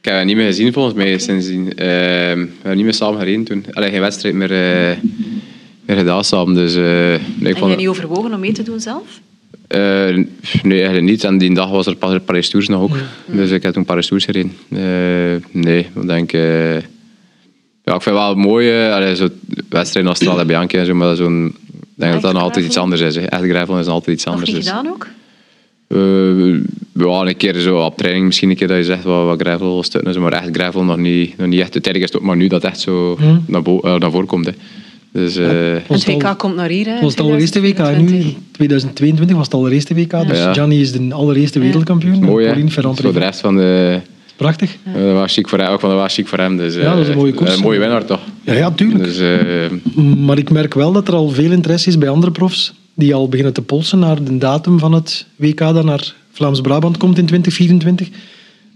Ik 0.00 0.04
heb 0.04 0.14
het 0.14 0.24
niet 0.24 0.36
meer 0.36 0.46
gezien 0.46 0.72
volgens 0.72 0.94
mij 0.94 1.18
sindsdien. 1.18 1.68
Eh, 1.68 1.76
we 1.76 2.48
hebben 2.54 2.76
niet 2.76 2.84
meer 2.84 2.94
samen 2.94 3.18
gereden 3.18 3.44
toen. 3.44 3.64
Allee, 3.72 3.90
geen 3.90 4.00
wedstrijd 4.00 4.34
meer, 4.34 4.52
eh, 4.52 4.96
meer 5.88 5.96
gedaan 5.96 6.24
samen. 6.24 6.54
Dus, 6.54 6.74
eh, 6.74 6.82
nee, 6.82 7.18
ik 7.38 7.46
En 7.46 7.56
vond, 7.56 7.66
jij 7.70 7.76
niet 7.76 7.88
overwogen 7.88 8.34
om 8.34 8.40
mee 8.40 8.52
te 8.52 8.62
doen 8.62 8.80
zelf? 8.80 9.20
Eh, 9.66 9.80
nee, 10.62 10.76
eigenlijk 10.78 11.02
niet. 11.02 11.24
En 11.24 11.38
die 11.38 11.54
dag 11.54 11.70
was 11.70 11.86
er 11.86 11.94
Pa- 11.96 12.18
Paris 12.18 12.48
Tours 12.48 12.68
nog 12.68 12.82
ook. 12.82 12.96
Dus 13.26 13.50
ik 13.50 13.62
heb 13.62 13.72
toen 13.72 13.84
Paris 13.84 14.06
Tours 14.06 14.24
gereden. 14.24 14.52
Eh, 14.68 14.80
nee, 15.62 15.78
ik 16.00 16.06
denk... 16.06 16.32
eh, 16.32 16.74
ja, 17.84 17.94
ik 17.94 18.02
vind 18.02 18.04
het 18.04 18.14
wel 18.14 18.34
mooi, 18.34 18.88
allee, 18.90 19.16
zo 19.16 19.28
wedstrijden 19.68 20.10
als 20.12 20.20
Strade 20.20 20.44
Bianchi 20.44 20.76
en 20.76 20.86
zo, 20.86 20.94
maar 20.94 21.16
zo'n... 21.16 21.46
Ik 21.46 22.04
denk 22.04 22.12
dat 22.12 22.22
dat 22.22 22.32
nog 22.32 22.42
altijd 22.42 22.64
iets 22.66 22.76
anders 22.76 23.00
is. 23.00 23.14
Hè. 23.16 23.22
Echt 23.22 23.42
gravel 23.42 23.78
is 23.78 23.84
nog 23.84 23.94
altijd 23.94 24.16
iets 24.16 24.26
anders. 24.26 24.46
niet 24.50 24.56
dus- 24.56 24.68
gedaan 24.68 24.88
ook? 24.88 25.06
Eh, 25.88 26.54
ja, 27.04 27.20
een 27.26 27.36
keer 27.36 27.54
zo 27.54 27.78
op 27.78 27.96
training 27.96 28.26
misschien 28.26 28.50
een 28.50 28.56
keer 28.56 28.68
dat 28.68 28.76
je 28.76 28.84
zegt 28.84 29.02
wat, 29.04 29.24
wat 29.24 29.40
gravel 29.40 29.82
stukken, 29.82 30.20
maar 30.20 30.32
echt 30.32 30.48
gravel 30.52 30.84
nog 30.84 30.96
niet, 30.96 31.36
nog 31.36 31.46
niet 31.46 31.60
echt. 31.60 31.72
Uiteindelijk 31.72 32.04
is 32.04 32.12
het 32.12 32.16
ook 32.16 32.26
maar 32.26 32.36
nu 32.36 32.46
dat 32.46 32.64
echt 32.64 32.80
zo 32.80 33.18
naar, 33.46 33.62
bo- 33.62 33.80
eh, 33.80 33.94
naar 33.94 34.10
voren 34.10 34.26
komt. 34.26 34.46
Hè. 34.46 34.52
Dus 35.12 35.36
eh, 35.36 35.48
het 35.86 36.04
WK 36.06 36.38
komt 36.38 36.54
naar 36.56 36.68
hier, 36.68 36.84
hè? 36.86 36.92
Het 36.92 37.00
was 37.02 37.10
het 37.10 37.20
allereerste 37.20 37.60
WK. 37.60 37.78
En 37.78 38.04
nu, 38.04 38.06
2024. 38.06 38.30
in 38.30 38.52
2022, 38.52 39.36
was 39.36 39.44
het 39.44 39.54
allereerste 39.54 39.94
WK. 39.94 40.28
Dus 40.28 40.38
Ja. 40.38 40.52
Gianni 40.52 40.80
is 40.80 40.92
de 40.92 41.08
allereerste 41.14 41.58
wereldkampioen. 41.58 42.18
mooi 42.24 42.44
hè. 42.44 42.50
Pauline 42.50 42.70
Ferrand 42.72 42.96
Zo 42.98 43.12
de 43.12 43.18
rest 43.18 43.40
van 43.40 43.56
de... 43.56 44.00
Prachtig. 44.36 44.76
eh, 44.84 45.02
Dat 45.02 45.12
was 45.14 45.32
chic 45.32 45.48
voor 45.48 45.58
hem, 45.58 45.68
ook 45.68 45.80
van 45.80 45.90
dat 45.90 45.98
was 45.98 46.14
chic 46.14 46.26
voor 46.28 46.38
hem. 46.38 46.56
Dus, 46.56 46.74
Ja, 46.74 46.90
dat 46.94 46.98
is 46.98 47.06
een 47.06 47.12
eh, 47.12 47.18
mooie 47.18 47.32
koers. 47.34 47.54
Een 47.54 47.60
mooie 47.62 47.78
winnaar 47.78 48.04
toch? 48.04 48.20
Ja, 48.42 48.52
ja, 48.52 48.70
tuurlijk. 48.70 49.04
Dus 49.04 49.18
eh, 49.18 50.04
Maar 50.26 50.38
ik 50.38 50.50
merk 50.50 50.74
wel 50.74 50.92
dat 50.92 51.08
er 51.08 51.14
al 51.14 51.28
veel 51.28 51.50
interesse 51.50 51.88
is 51.88 51.98
bij 51.98 52.08
andere 52.08 52.32
profs 52.32 52.74
die 52.94 53.14
al 53.14 53.28
beginnen 53.28 53.54
te 53.54 53.62
polsen 53.62 53.98
naar 53.98 54.24
de 54.24 54.38
datum 54.38 54.78
van 54.78 54.92
het 54.92 55.26
WK 55.36 55.58
dat 55.58 55.84
naar 55.84 56.14
Vlaams-Brabant 56.32 56.96
komt 56.96 57.18
in 57.18 57.26
2024. 57.26 58.08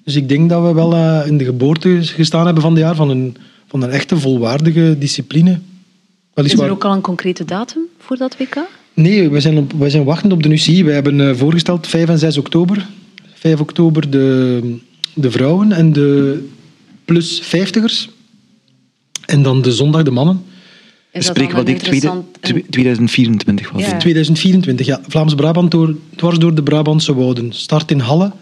Dus 0.05 0.17
ik 0.17 0.29
denk 0.29 0.49
dat 0.51 0.63
we 0.63 0.73
wel 0.75 0.93
eh, 0.95 1.27
in 1.27 1.39
de 1.39 1.45
geboorte 1.45 1.99
gestaan 2.03 2.45
hebben 2.45 2.63
van 2.63 2.73
het 2.73 2.81
jaar 2.81 2.95
van 2.95 3.11
een, 3.11 3.37
van 3.69 3.83
een 3.83 3.91
echte 3.91 4.17
volwaardige 4.17 4.97
discipline. 4.99 5.59
Is 6.35 6.43
Weliswaar- 6.43 6.67
er 6.67 6.73
ook 6.73 6.85
al 6.85 6.93
een 6.93 7.01
concrete 7.01 7.45
datum 7.45 7.83
voor 7.99 8.17
dat 8.17 8.37
WK? 8.39 8.59
Nee, 8.95 9.31
we 9.31 9.41
zijn, 9.41 9.59
op, 9.59 9.73
wij 9.73 9.91
zijn 9.91 10.05
wachtend 10.05 10.33
op 10.33 10.43
de 10.43 10.49
UCI. 10.49 10.85
We 10.85 10.93
hebben 10.93 11.29
eh, 11.29 11.35
voorgesteld 11.37 11.87
5 11.87 12.09
en 12.09 12.19
6 12.19 12.39
oktober. 12.39 12.87
5 13.35 13.61
oktober 13.61 14.11
de, 14.11 14.61
de 15.15 15.31
vrouwen 15.31 15.73
en 15.73 15.93
de 15.93 16.49
plus 17.05 17.43
50ers. 17.43 18.11
En 19.27 19.43
dan 19.43 19.63
de 19.63 19.73
zondag 19.73 20.03
de 20.03 20.11
mannen. 20.11 20.43
Is 21.13 21.27
dat 21.27 21.37
Spreken 21.37 21.57
wat 21.57 21.69
ik 21.69 21.79
tweede- 21.79 22.07
interessant- 22.07 22.43
tw- 22.67 22.71
2024 22.71 23.71
was. 23.71 23.83
Ja. 23.83 23.97
2024, 23.97 24.87
ja. 24.87 25.01
Vlaams-Brabant 25.09 25.71
door, 25.71 25.95
dwars 26.17 26.39
door 26.39 26.55
de 26.55 26.63
Brabantse 26.63 27.15
wouden. 27.15 27.53
Start 27.53 27.91
in 27.91 27.99
Halle, 27.99 28.33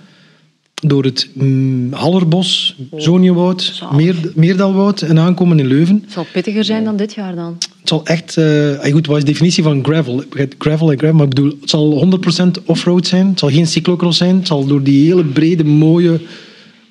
door 0.80 1.04
het 1.04 1.28
mm, 1.32 1.92
Hallerbos, 1.92 2.76
Zoniewoud. 2.96 3.82
Meer, 3.92 4.14
Meerdalwoud 4.34 5.02
en 5.02 5.18
aankomen 5.18 5.58
in 5.58 5.66
Leuven. 5.66 6.00
Het 6.02 6.12
zal 6.12 6.26
pittiger 6.32 6.64
zijn 6.64 6.84
dan 6.84 6.96
dit 6.96 7.14
jaar 7.14 7.34
dan. 7.34 7.56
Het 7.80 7.88
zal 7.88 8.06
echt... 8.06 8.36
eh, 8.36 8.92
goed, 8.92 9.06
wat 9.06 9.16
is 9.16 9.24
de 9.24 9.30
definitie 9.30 9.62
van 9.62 9.84
gravel? 9.84 10.22
Gravel 10.58 10.90
en 10.90 10.98
gravel, 10.98 11.16
maar 11.16 11.26
ik 11.26 11.34
bedoel, 11.34 11.56
het 11.60 11.70
zal 11.70 12.20
100% 12.60 12.64
offroad 12.64 13.06
zijn. 13.06 13.26
Het 13.28 13.38
zal 13.38 13.50
geen 13.50 13.66
cyclocross 13.66 14.18
zijn. 14.18 14.36
Het 14.36 14.46
zal 14.46 14.66
door 14.66 14.82
die 14.82 15.06
hele 15.06 15.24
brede, 15.24 15.64
mooie 15.64 16.20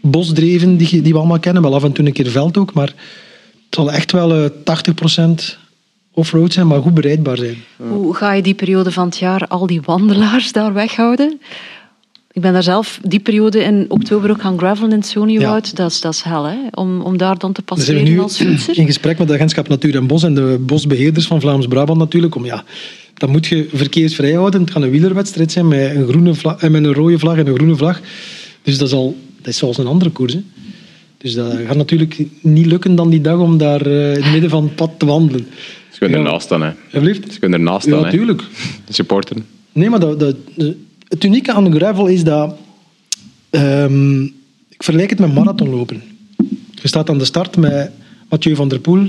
bosdreven 0.02 0.78
die, 0.78 1.02
die 1.02 1.14
we 1.14 1.20
allemaal 1.20 1.40
kennen, 1.40 1.62
wel 1.62 1.76
af 1.76 1.84
en 1.84 1.92
toe 1.92 2.06
een 2.06 2.14
keer 2.14 2.30
veld 2.30 2.58
ook, 2.58 2.74
maar 2.74 2.88
het 2.88 3.76
zal 3.76 3.92
echt 3.92 4.12
wel 4.12 4.34
eh 4.34 4.50
80% 5.52 5.58
offroad 6.14 6.54
zijn, 6.54 6.68
maar 6.68 6.82
goed 6.82 6.94
bereidbaar 6.94 7.38
zijn. 7.38 7.58
Hoe 7.78 8.16
ga 8.16 8.34
je 8.34 8.42
die 8.42 8.54
periode 8.54 8.92
van 8.92 9.06
het 9.06 9.18
jaar 9.18 9.48
al 9.48 9.68
die 9.68 9.82
wandelaars 9.82 10.52
daar 10.52 10.74
weghouden? 10.74 11.42
Ik 12.32 12.42
ben 12.42 12.54
daar 12.54 12.64
zelf 12.64 13.00
die 13.04 13.20
periode 13.20 13.64
in 13.64 13.86
oktober 13.88 14.30
ook 14.30 14.42
gaan 14.42 14.58
gravelen 14.58 14.92
in 14.92 14.98
het 14.98 15.08
Soniewoud. 15.08 15.76
Dat, 15.76 15.92
is, 15.92 16.02
dat 16.02 16.14
is 16.14 16.22
hel, 16.22 16.44
hè? 16.44 16.58
Om, 16.74 17.02
om 17.02 17.18
daar 17.18 17.38
dan 17.38 17.54
te 17.54 17.62
Dan 17.66 17.78
zijn 17.78 17.98
we 17.98 18.04
passeren 18.04 18.16
nu 18.16 18.20
als 18.24 18.38
fietser. 18.38 18.78
in 18.78 18.86
gesprek 18.86 19.18
met 19.18 19.28
de 19.28 19.34
agentschap 19.34 19.68
Natuur 19.68 19.96
en 19.96 20.08
Bos 20.08 20.24
en 20.24 20.34
de 20.36 20.58
bosbeheerders 20.62 21.28
van 21.28 21.42
Vlaams-Brabant 21.42 22.00
natuurlijk. 22.00 22.36
Om, 22.36 22.46
ja, 22.46 22.64
dan 23.14 23.30
moet 23.30 23.46
je 23.48 23.70
verkeersvrij 23.74 24.32
houden. 24.34 24.62
Het 24.62 24.72
gaat 24.72 24.84
een 24.84 24.90
wielerwedstrijd 24.90 25.52
zijn 25.52 25.68
met 25.68 25.96
een, 25.96 26.08
groene 26.08 26.34
vlag, 26.34 26.62
eh, 26.62 26.70
met 26.70 26.84
een 26.84 26.94
rode 26.94 27.20
vlag 27.20 27.38
en 27.38 27.48
een 27.48 27.54
groene 27.56 27.76
vlag. 27.76 28.02
Dus 28.62 28.78
dat 28.78 28.88
is, 28.88 28.94
al, 28.94 29.18
dat 29.38 29.48
is 29.48 29.58
zoals 29.58 29.78
een 29.78 29.88
andere 29.88 30.10
koers. 30.10 30.34
Hè. 30.34 30.42
Dus 31.18 31.34
dat 31.34 31.54
gaat 31.68 31.76
natuurlijk 31.78 32.24
niet 32.42 32.66
lukken 32.66 32.96
dan 32.96 33.10
die 33.10 33.22
dag 33.22 33.38
om 33.40 33.58
daar 33.58 33.82
eh, 33.86 34.14
in 34.16 34.22
het 34.24 34.32
midden 34.32 34.50
van 34.50 34.64
het 34.64 34.76
pad 34.76 34.92
te 34.98 35.06
wandelen. 35.06 35.48
ze 35.92 36.00
kunnen 36.00 36.20
Ja. 36.20 36.26
ernaast 36.26 36.46
staan. 36.46 36.62
Hè. 36.62 36.72
Alsjeblieft? 36.84 37.34
Ze 37.34 37.40
kunnen 37.40 37.60
ernaast 37.60 37.86
staan. 37.88 38.00
Ja, 38.00 38.06
hè. 38.06 38.12
tuurlijk. 38.12 38.42
De 38.86 38.94
supporter. 38.94 39.38
Nee, 39.72 39.90
maar 39.90 40.00
dat, 40.00 40.20
dat, 40.20 40.36
het 41.10 41.24
unieke 41.24 41.54
aan 41.54 41.74
gravel 41.74 42.08
is 42.08 42.24
dat... 42.24 42.56
ehm, 43.50 44.24
ik 44.70 44.84
vergelijk 44.84 45.10
het 45.10 45.20
met 45.20 45.34
marathonlopen. 45.34 46.02
Je 46.82 46.88
staat 46.88 47.10
aan 47.10 47.18
de 47.18 47.26
start 47.26 47.58
met 47.58 47.92
Mathieu 48.30 48.56
van 48.56 48.68
der 48.68 48.80
Poel, 48.80 49.06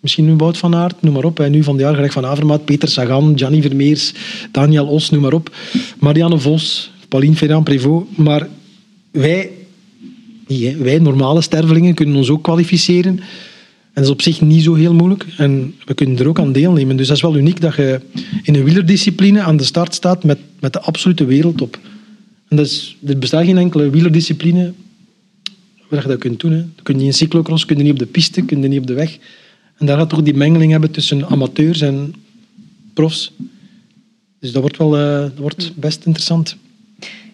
misschien 0.00 0.24
nu 0.24 0.34
Wout 0.34 0.58
van 0.58 0.74
Aert, 0.74 1.02
noem 1.02 1.12
maar 1.12 1.24
op. 1.24 1.40
En 1.40 1.50
nu 1.50 1.62
van 1.62 1.76
de 1.76 1.82
jaar 1.82 1.94
Greg 1.94 2.12
van 2.12 2.26
Avermaat, 2.26 2.64
Peter 2.64 2.88
Sagan, 2.88 3.38
Gianni 3.38 3.62
Vermeers, 3.62 4.12
Daniel 4.50 4.86
Os, 4.86 5.10
noem 5.10 5.20
maar 5.20 5.32
op. 5.32 5.56
Marianne 5.98 6.38
Vos, 6.38 6.90
Pauline 7.08 7.34
Ferrand-Prévot. 7.34 8.16
Maar 8.16 8.48
wij, 9.10 9.50
wij 10.78 10.98
normale 10.98 11.40
stervelingen 11.40 11.94
kunnen 11.94 12.16
ons 12.16 12.30
ook 12.30 12.42
kwalificeren. 12.42 13.20
Dat 13.94 14.04
is 14.04 14.10
op 14.10 14.22
zich 14.22 14.40
niet 14.40 14.62
zo 14.62 14.74
heel 14.74 14.94
moeilijk. 14.94 15.26
En 15.36 15.74
we 15.84 15.94
kunnen 15.94 16.18
er 16.18 16.28
ook 16.28 16.38
aan 16.38 16.52
deelnemen. 16.52 16.96
Dus 16.96 17.06
dat 17.06 17.16
is 17.16 17.22
wel 17.22 17.36
uniek 17.36 17.60
dat 17.60 17.74
je 17.74 18.00
in 18.42 18.54
een 18.54 18.64
wielerdiscipline 18.64 19.42
aan 19.42 19.56
de 19.56 19.64
start 19.64 19.94
staat 19.94 20.24
met, 20.24 20.38
met 20.60 20.72
de 20.72 20.80
absolute 20.80 21.24
wereldtop. 21.24 21.78
En 22.48 22.56
dat 22.56 22.66
is, 22.66 22.96
er 23.06 23.18
bestaat 23.18 23.44
geen 23.44 23.58
enkele 23.58 23.90
wielerdiscipline 23.90 24.72
waar 25.88 26.02
je 26.02 26.08
dat 26.08 26.18
kunt 26.18 26.40
doen. 26.40 26.52
Hè. 26.52 26.64
Kun 26.82 26.98
je 26.98 27.04
in 27.04 27.14
cyclocross, 27.14 27.64
kun 27.64 27.76
je 27.76 27.82
niet 27.82 27.92
op 27.92 27.98
de 27.98 28.06
piste, 28.06 28.42
kun 28.42 28.62
je 28.62 28.68
niet 28.68 28.80
op 28.80 28.86
de 28.86 28.94
weg. 28.94 29.18
En 29.76 29.86
daar 29.86 29.98
gaat 29.98 30.08
toch 30.08 30.22
die 30.22 30.34
mengeling 30.34 30.70
hebben 30.70 30.90
tussen 30.90 31.26
amateurs 31.26 31.80
en 31.80 32.14
profs. 32.94 33.32
Dus 34.38 34.52
dat 34.52 34.62
wordt, 34.62 34.76
wel, 34.76 34.96
eh, 34.96 35.20
dat 35.20 35.38
wordt 35.38 35.72
best 35.76 36.04
interessant. 36.04 36.56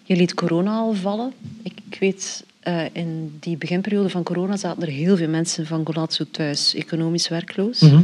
Je 0.03 0.15
liet 0.15 0.33
corona 0.33 0.77
al 0.77 0.93
vallen. 0.93 1.33
Ik 1.63 1.97
weet, 1.99 2.43
eh, 2.61 2.83
in 2.93 3.37
die 3.39 3.57
beginperiode 3.57 4.09
van 4.09 4.23
corona 4.23 4.57
zaten 4.57 4.81
er 4.81 4.89
heel 4.89 5.17
veel 5.17 5.29
mensen 5.29 5.65
van 5.65 5.85
Golazzo 5.85 6.25
thuis, 6.31 6.73
economisch 6.75 7.27
werkloos. 7.27 7.79
Mhm. 7.79 8.01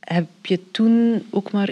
Heb 0.00 0.26
je 0.42 0.60
toen 0.70 1.22
ook 1.30 1.52
maar 1.52 1.70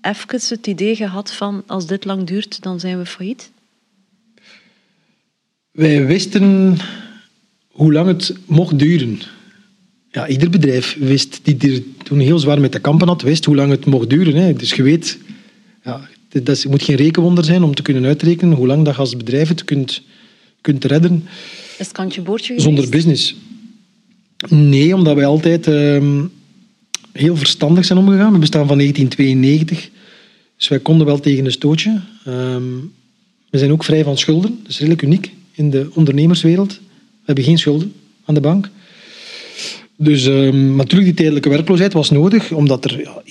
even 0.00 0.40
het 0.48 0.66
idee 0.66 0.96
gehad 0.96 1.32
van 1.32 1.62
als 1.66 1.86
dit 1.86 2.04
lang 2.04 2.24
duurt, 2.26 2.62
dan 2.62 2.80
zijn 2.80 2.98
we 2.98 3.06
failliet? 3.06 3.50
Wij 5.70 6.06
wisten 6.06 6.76
hoe 7.70 7.92
lang 7.92 8.06
het 8.06 8.34
mocht 8.46 8.78
duren. 8.78 9.20
Ja, 10.10 10.28
ieder 10.28 10.50
bedrijf 10.50 10.96
wist, 10.98 11.40
die 11.42 11.72
er 11.72 11.82
toen 12.02 12.18
heel 12.18 12.38
zwaar 12.38 12.60
met 12.60 12.72
de 12.72 12.78
kampen 12.78 13.08
had, 13.08 13.22
wist 13.22 13.44
hoe 13.44 13.56
lang 13.56 13.70
het 13.70 13.86
mocht 13.86 14.10
duren. 14.10 14.34
Hè. 14.34 14.52
Dus 14.52 14.72
je 14.72 14.82
weet, 14.82 15.18
ja, 15.84 16.08
dat 16.28 16.48
is- 16.48 16.62
het 16.62 16.72
moet 16.72 16.82
geen 16.82 16.96
rekenwonder 16.96 17.44
zijn 17.44 17.62
om 17.62 17.74
te 17.74 17.82
kunnen 17.82 18.04
uitrekenen 18.04 18.56
hoe 18.56 18.66
lang 18.66 18.84
dat 18.84 18.94
je 18.94 19.00
als 19.00 19.16
bedrijf 19.16 19.48
het 19.48 19.64
kunt, 19.64 20.02
kunt 20.66 20.84
redden 20.84 21.24
Is 21.78 21.86
het 21.86 21.92
kantje 21.92 22.22
boordje 22.22 22.46
geweest? 22.46 22.64
zonder 22.64 22.88
business. 22.88 23.34
Nee, 24.48 24.94
omdat 24.94 25.14
wij 25.14 25.26
altijd 25.26 25.66
ehm, 25.66 26.24
heel 27.12 27.36
verstandig 27.36 27.84
zijn 27.84 27.98
omgegaan. 27.98 28.32
We 28.32 28.38
bestaan 28.38 28.66
van 28.66 28.78
1992, 28.78 29.90
dus 30.56 30.68
wij 30.68 30.78
konden 30.78 31.06
wel 31.06 31.20
tegen 31.20 31.44
een 31.44 31.52
stootje. 31.52 32.00
Ehm, 32.24 32.74
we 33.50 33.58
zijn 33.58 33.72
ook 33.72 33.84
vrij 33.84 34.04
van 34.04 34.18
schulden, 34.18 34.58
dat 34.62 34.70
is 34.70 34.78
redelijk 34.78 35.02
uniek 35.02 35.30
in 35.52 35.70
de 35.70 35.88
ondernemerswereld. 35.94 36.72
We 36.72 37.24
hebben 37.24 37.44
geen 37.44 37.58
schulden 37.58 37.92
aan 38.24 38.34
de 38.34 38.40
bank. 38.40 38.70
Dus 39.96 40.26
ehm, 40.26 40.76
natuurlijk, 40.76 41.04
die 41.04 41.14
tijdelijke 41.14 41.48
werkloosheid 41.48 41.92
was 41.92 42.10
nodig, 42.10 42.52
omdat 42.52 42.84
er 42.84 43.00
ja, 43.00 43.22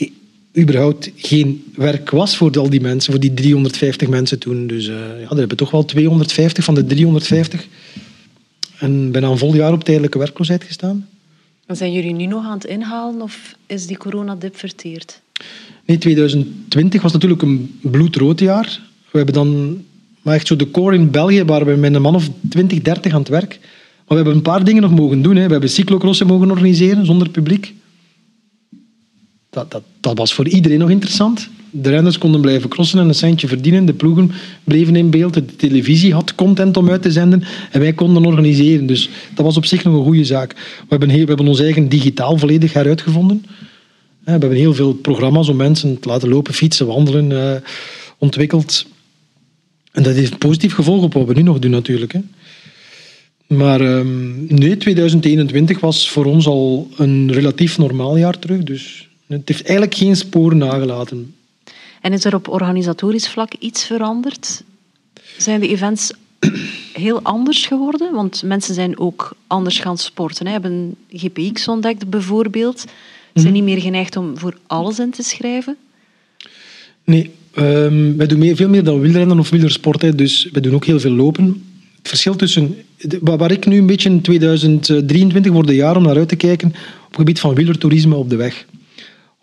überhaupt 0.57 1.11
geen 1.15 1.63
werk 1.75 2.09
was 2.09 2.37
voor 2.37 2.59
al 2.59 2.69
die 2.69 2.81
mensen, 2.81 3.11
voor 3.11 3.21
die 3.21 3.33
350 3.33 4.07
mensen 4.07 4.39
toen. 4.39 4.67
Dus 4.67 4.87
eh, 4.87 4.95
ja, 4.95 5.29
er 5.29 5.37
hebben 5.37 5.57
toch 5.57 5.71
wel 5.71 5.85
250 5.85 6.63
van 6.63 6.75
de 6.75 6.85
350 6.85 7.67
en 8.79 9.11
bijna 9.11 9.27
een 9.27 9.37
vol 9.37 9.55
jaar 9.55 9.73
op 9.73 9.83
tijdelijke 9.83 10.17
werkloosheid 10.17 10.63
gestaan. 10.63 11.07
En 11.65 11.75
Zijn 11.75 11.91
jullie 11.91 12.13
nu 12.13 12.25
nog 12.25 12.45
aan 12.45 12.53
het 12.53 12.65
inhalen 12.65 13.21
of 13.21 13.55
is 13.65 13.87
die 13.87 13.97
coronadip 13.97 14.57
verteerd? 14.57 15.21
Nee, 15.85 15.97
2020 15.97 17.01
was 17.01 17.13
natuurlijk 17.13 17.41
een 17.41 17.79
bloedrood 17.81 18.39
jaar. 18.39 18.81
We 19.11 19.17
hebben 19.17 19.33
dan, 19.35 19.81
maar 20.21 20.35
echt 20.35 20.47
zo 20.47 20.55
de 20.55 20.71
core 20.71 20.95
in 20.95 21.11
België, 21.11 21.43
waren 21.43 21.67
we 21.67 21.75
met 21.75 21.93
een 21.93 22.01
man 22.01 22.15
of 22.15 22.29
20, 22.49 22.81
30 22.81 23.13
aan 23.13 23.19
het 23.19 23.29
werk. 23.29 23.59
Maar 23.59 24.05
we 24.07 24.15
hebben 24.15 24.33
een 24.33 24.41
paar 24.41 24.63
dingen 24.63 24.81
nog 24.81 24.91
mogen 24.91 25.21
doen. 25.21 25.35
Hè. 25.35 25.45
We 25.45 25.51
hebben 25.51 25.69
cyclocrossen 25.69 26.27
mogen 26.27 26.51
organiseren 26.51 27.05
zonder 27.05 27.29
publiek. 27.29 27.73
Dat, 29.55 29.81
dat, 29.99 30.17
was 30.17 30.33
voor 30.33 30.47
iedereen 30.47 30.79
nog 30.79 30.89
interessant. 30.89 31.49
De 31.69 31.89
renners 31.89 32.17
konden 32.17 32.41
blijven 32.41 32.69
crossen 32.69 32.99
en 32.99 33.07
een 33.07 33.15
centje 33.15 33.47
verdienen. 33.47 33.85
De 33.85 33.93
ploegen 33.93 34.31
bleven 34.63 34.95
in 34.95 35.09
beeld. 35.09 35.33
De 35.33 35.45
televisie 35.45 36.13
had 36.13 36.35
content 36.35 36.77
om 36.77 36.89
uit 36.89 37.01
te 37.01 37.11
zenden. 37.11 37.43
En 37.71 37.79
wij 37.79 37.93
konden 37.93 38.25
organiseren. 38.25 38.85
Dus 38.85 39.09
dat 39.33 39.45
was 39.45 39.57
op 39.57 39.65
zich 39.65 39.83
nog 39.83 39.93
een 39.93 40.03
goede 40.03 40.25
zaak. 40.25 40.53
We 40.53 40.85
hebben, 40.89 41.07
we 41.07 41.15
hebben 41.15 41.47
ons 41.47 41.59
eigen 41.59 41.89
digitaal 41.89 42.37
volledig 42.37 42.73
heruitgevonden. 42.73 43.45
We 44.23 44.31
hebben 44.31 44.51
heel 44.51 44.73
veel 44.73 44.93
programma's 44.93 45.47
om 45.47 45.55
mensen 45.55 45.99
te 45.99 46.07
laten 46.07 46.29
lopen, 46.29 46.53
fietsen, 46.53 46.87
wandelen 46.87 47.31
eh, 47.31 47.61
ontwikkeld. 48.17 48.85
En 49.91 50.03
dat 50.03 50.15
heeft 50.15 50.37
positief 50.37 50.73
gevolg 50.73 51.03
op 51.03 51.13
wat 51.13 51.27
we 51.27 51.33
nu 51.33 51.41
nog 51.41 51.59
doen 51.59 51.71
natuurlijk. 51.71 52.13
Hè. 52.13 52.19
Maar 53.47 53.81
ehm, 53.81 54.55
nee, 54.55 54.77
2021 54.77 55.79
was 55.79 56.09
voor 56.09 56.25
ons 56.25 56.47
al 56.47 56.89
een 56.97 57.31
relatief 57.31 57.77
normaal 57.77 58.17
jaar 58.17 58.39
terug. 58.39 58.63
Dus 58.63 59.07
het 59.27 59.47
heeft 59.49 59.63
eigenlijk 59.63 59.95
geen 59.97 60.15
sporen 60.15 60.57
nagelaten. 60.57 61.35
En 62.01 62.13
is 62.13 62.25
er 62.25 62.35
op 62.35 62.47
organisatorisch 62.47 63.29
vlak 63.29 63.53
iets 63.59 63.83
veranderd? 63.85 64.63
Zijn 65.37 65.59
de 65.59 65.67
events 65.67 66.11
heel 66.93 67.21
anders 67.21 67.65
geworden? 67.65 68.13
Want 68.13 68.43
mensen 68.43 68.73
zijn 68.73 68.99
ook 68.99 69.35
anders 69.47 69.79
gaan 69.79 69.97
sporten. 69.97 70.45
Hè. 70.45 70.51
Hebben 70.51 70.95
GPX 71.09 71.67
ontdekt 71.67 72.09
bijvoorbeeld. 72.09 72.85
Zijn 73.33 73.53
niet 73.53 73.63
meer 73.63 73.81
geneigd 73.81 74.15
om 74.17 74.37
voor 74.37 74.57
alles 74.67 74.99
in 74.99 75.11
te 75.11 75.23
schrijven. 75.23 75.77
Nee, 77.03 77.31
ehm, 77.53 78.15
wij 78.15 78.27
doen 78.27 78.39
meer, 78.39 78.55
veel 78.55 78.69
meer 78.69 78.83
dan 78.83 78.99
wielrennen 78.99 79.39
of 79.39 79.49
wielersport. 79.49 80.01
Hè, 80.01 80.15
dus 80.15 80.49
wij 80.51 80.61
doen 80.61 80.73
ook 80.73 80.85
heel 80.85 80.99
veel 80.99 81.11
lopen. 81.11 81.45
Het 81.97 82.07
verschil 82.07 82.35
tussen... 82.35 82.75
de- 82.97 83.19
Waar 83.21 83.51
ik 83.51 83.65
nu 83.65 83.77
een 83.77 83.85
beetje 83.85 84.09
in 84.09 84.21
2023 84.21 85.51
wordt 85.51 85.69
een 85.69 85.75
jaar 85.75 85.95
om 85.95 86.03
naar 86.03 86.17
uit 86.17 86.27
te 86.29 86.35
kijken 86.35 86.67
op 86.67 87.07
het 87.07 87.15
gebied 87.15 87.39
van 87.39 87.55
wielertoerisme 87.55 88.15
op 88.15 88.29
de 88.29 88.35
weg. 88.35 88.65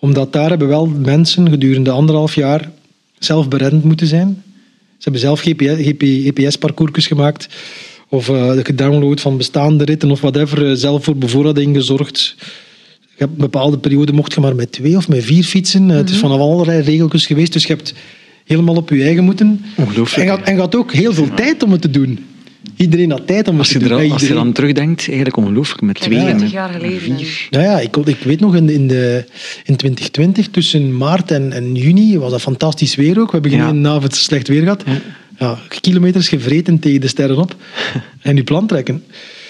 Omdat 0.02 0.32
daar 0.32 0.48
hebben 0.48 0.68
wel 0.68 0.86
mensen 0.86 1.50
gedurende 1.50 1.90
anderhalf 1.90 2.34
jaar 2.34 2.70
zelf 3.18 3.48
bereddend 3.48 3.84
moeten 3.84 4.06
zijn. 4.06 4.42
Ze 4.74 5.10
hebben 5.10 5.20
zelf 5.20 5.40
GPS-parcours 5.40 7.06
gemaakt 7.06 7.48
of 8.08 8.28
eh, 8.28 8.50
gedownload 8.62 9.20
van 9.20 9.36
bestaande 9.36 9.84
ritten 9.84 10.10
of 10.10 10.20
whatever, 10.20 10.70
eh, 10.70 10.76
zelf 10.76 11.04
voor 11.04 11.16
bevoorrading 11.16 11.76
gezorgd. 11.76 12.34
Je 13.00 13.18
hebt 13.18 13.32
een 13.32 13.38
bepaalde 13.38 13.78
periode 13.78 14.12
mocht 14.12 14.34
je 14.34 14.40
maar 14.40 14.54
met 14.54 14.72
twee 14.72 14.96
of 14.96 15.08
met 15.08 15.24
vier 15.24 15.44
fietsen. 15.44 15.90
Eh, 15.90 15.96
Het 15.96 16.10
is 16.10 16.16
van 16.16 16.30
allerlei 16.30 16.82
regeltjes 16.82 17.26
geweest, 17.26 17.52
dus 17.52 17.62
je 17.62 17.72
hebt 17.74 17.94
helemaal 18.44 18.76
op 18.76 18.88
je 18.90 19.02
eigen 19.02 19.24
moeten. 19.24 19.64
Ongelooflijk, 19.76 20.28
En 20.28 20.36
had, 20.36 20.46
en 20.46 20.54
je 20.54 20.60
had 20.60 20.74
ook 20.74 20.92
heel 20.92 21.12
veel 21.12 21.34
tijd 21.34 21.62
om 21.62 21.72
het 21.72 21.80
te 21.80 21.90
doen. 21.90 22.18
Iedereen 22.82 23.10
had 23.10 23.26
tijd 23.26 23.48
om 23.48 23.58
het 23.58 23.68
te 23.68 23.78
doen. 23.78 23.88
er, 23.88 23.94
als 23.94 24.04
je 24.04 24.12
iedereen- 24.12 24.34
dan 24.34 24.52
terugdenkt, 24.52 25.06
eigenlijk 25.06 25.36
ongelooflijk. 25.36 25.80
Met 25.82 26.00
twee 26.00 26.18
en 26.18 26.24
20 26.24 26.42
met 26.42 26.50
jaar 26.50 26.68
geleden. 26.68 27.00
vier. 27.00 27.46
Nou 27.50 27.64
ja, 27.64 27.80
ik, 27.80 27.96
ik 27.96 28.18
weet 28.24 28.40
nog 28.40 28.54
in, 28.56 28.66
de, 28.66 28.72
in, 28.74 28.86
de, 28.88 29.24
in 29.64 29.76
2020, 29.76 30.48
tussen 30.48 30.96
maart 30.96 31.30
en, 31.30 31.52
en 31.52 31.74
juni, 31.74 32.18
was 32.18 32.30
dat 32.30 32.40
fantastisch 32.40 32.94
weer 32.94 33.20
ook. 33.20 33.26
We 33.26 33.32
hebben 33.32 33.50
geen 33.50 33.82
Ja. 33.82 33.88
avond 33.90 34.14
slecht 34.14 34.48
weer 34.48 34.62
gehad. 34.62 34.84
Ja. 35.38 35.58
kilometers 35.80 36.28
gevreten 36.28 36.78
tegen 36.78 37.00
de 37.00 37.06
sterren 37.08 37.38
op 37.38 37.56
en 38.22 38.34
die 38.34 38.44
plan 38.44 38.66
trekken. 38.66 39.04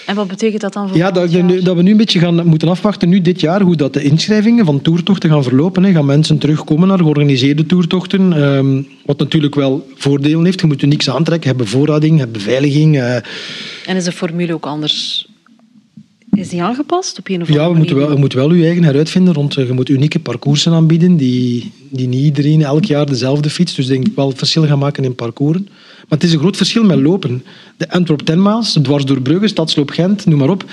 En 0.05 0.15
wat 0.15 0.27
betekent 0.27 0.61
dat 0.61 0.73
dan 0.73 0.87
voor 0.87 0.97
Ja, 0.97 1.11
dat, 1.11 1.31
dat 1.63 1.75
we 1.75 1.81
nu 1.81 1.91
een 1.91 1.97
beetje 1.97 2.19
gaan 2.19 2.47
moeten 2.47 2.67
afwachten, 2.69 3.09
nu 3.09 3.21
dit 3.21 3.39
jaar, 3.39 3.61
hoe 3.61 3.75
dat 3.75 3.93
de 3.93 4.03
inschrijvingen 4.03 4.65
van 4.65 4.81
toertochten 4.81 5.29
gaan 5.29 5.43
verlopen. 5.43 5.83
Hè. 5.83 5.91
Gaan 5.91 6.05
mensen 6.05 6.37
terugkomen 6.37 6.87
naar 6.87 6.97
georganiseerde 6.97 7.65
toertochten? 7.65 8.33
Ehm, 8.33 8.81
wat 9.05 9.17
natuurlijk 9.19 9.55
wel 9.55 9.87
voordelen 9.95 10.45
heeft. 10.45 10.59
Je 10.61 10.67
moet 10.67 10.81
er 10.81 10.87
niks 10.87 11.09
aantrekken. 11.09 11.49
Je 11.49 11.55
hebt 11.55 11.71
bevoorrading, 11.71 12.13
je 12.13 12.19
hebt 12.19 12.31
beveiliging. 12.33 12.97
eh, 12.97 13.15
En 13.85 13.95
is 13.95 14.03
de 14.03 14.11
formule 14.11 14.53
ook 14.53 14.65
anders? 14.65 15.27
Is 16.33 16.49
die 16.49 16.63
aangepast 16.63 17.19
op 17.19 17.27
een 17.29 17.41
of 17.41 17.47
andere 17.47 17.53
Ja, 17.59 17.63
we 17.67 17.73
manier? 17.73 17.77
moeten 17.77 17.95
wel, 17.97 18.11
je 18.15 18.19
moet 18.19 18.33
wel 18.33 18.53
je 18.53 18.65
eigen 18.65 18.83
heruitvinden. 18.83 19.33
Rond, 19.33 19.57
eh, 19.57 19.67
je 19.67 19.73
moet 19.73 19.89
unieke 19.89 20.19
parcoursen 20.19 20.71
aanbieden 20.73 21.17
die, 21.17 21.71
die 21.89 22.07
niet 22.07 22.23
iedereen 22.23 22.61
elk 22.63 22.85
jaar 22.85 23.05
dezelfde 23.05 23.49
fiets. 23.49 23.75
Dus 23.75 23.85
denk 23.87 24.07
ik 24.07 24.15
wel 24.15 24.31
verschil 24.35 24.65
gaan 24.65 24.79
maken 24.79 25.03
in 25.03 25.15
parcoursen. 25.15 25.67
Maar 26.13 26.21
het 26.21 26.31
is 26.31 26.37
een 26.37 26.41
groot 26.43 26.57
verschil 26.57 26.83
met 26.83 26.99
lopen. 26.99 27.43
De 27.77 27.89
Antwerp 27.91 28.19
10 28.21 28.41
miles, 28.41 28.77
dwars 28.81 29.05
door 29.05 29.21
Brugge, 29.21 29.47
Stadsloop 29.47 29.89
Gent, 29.89 30.25
noem 30.25 30.39
maar 30.39 30.49
op. 30.49 30.65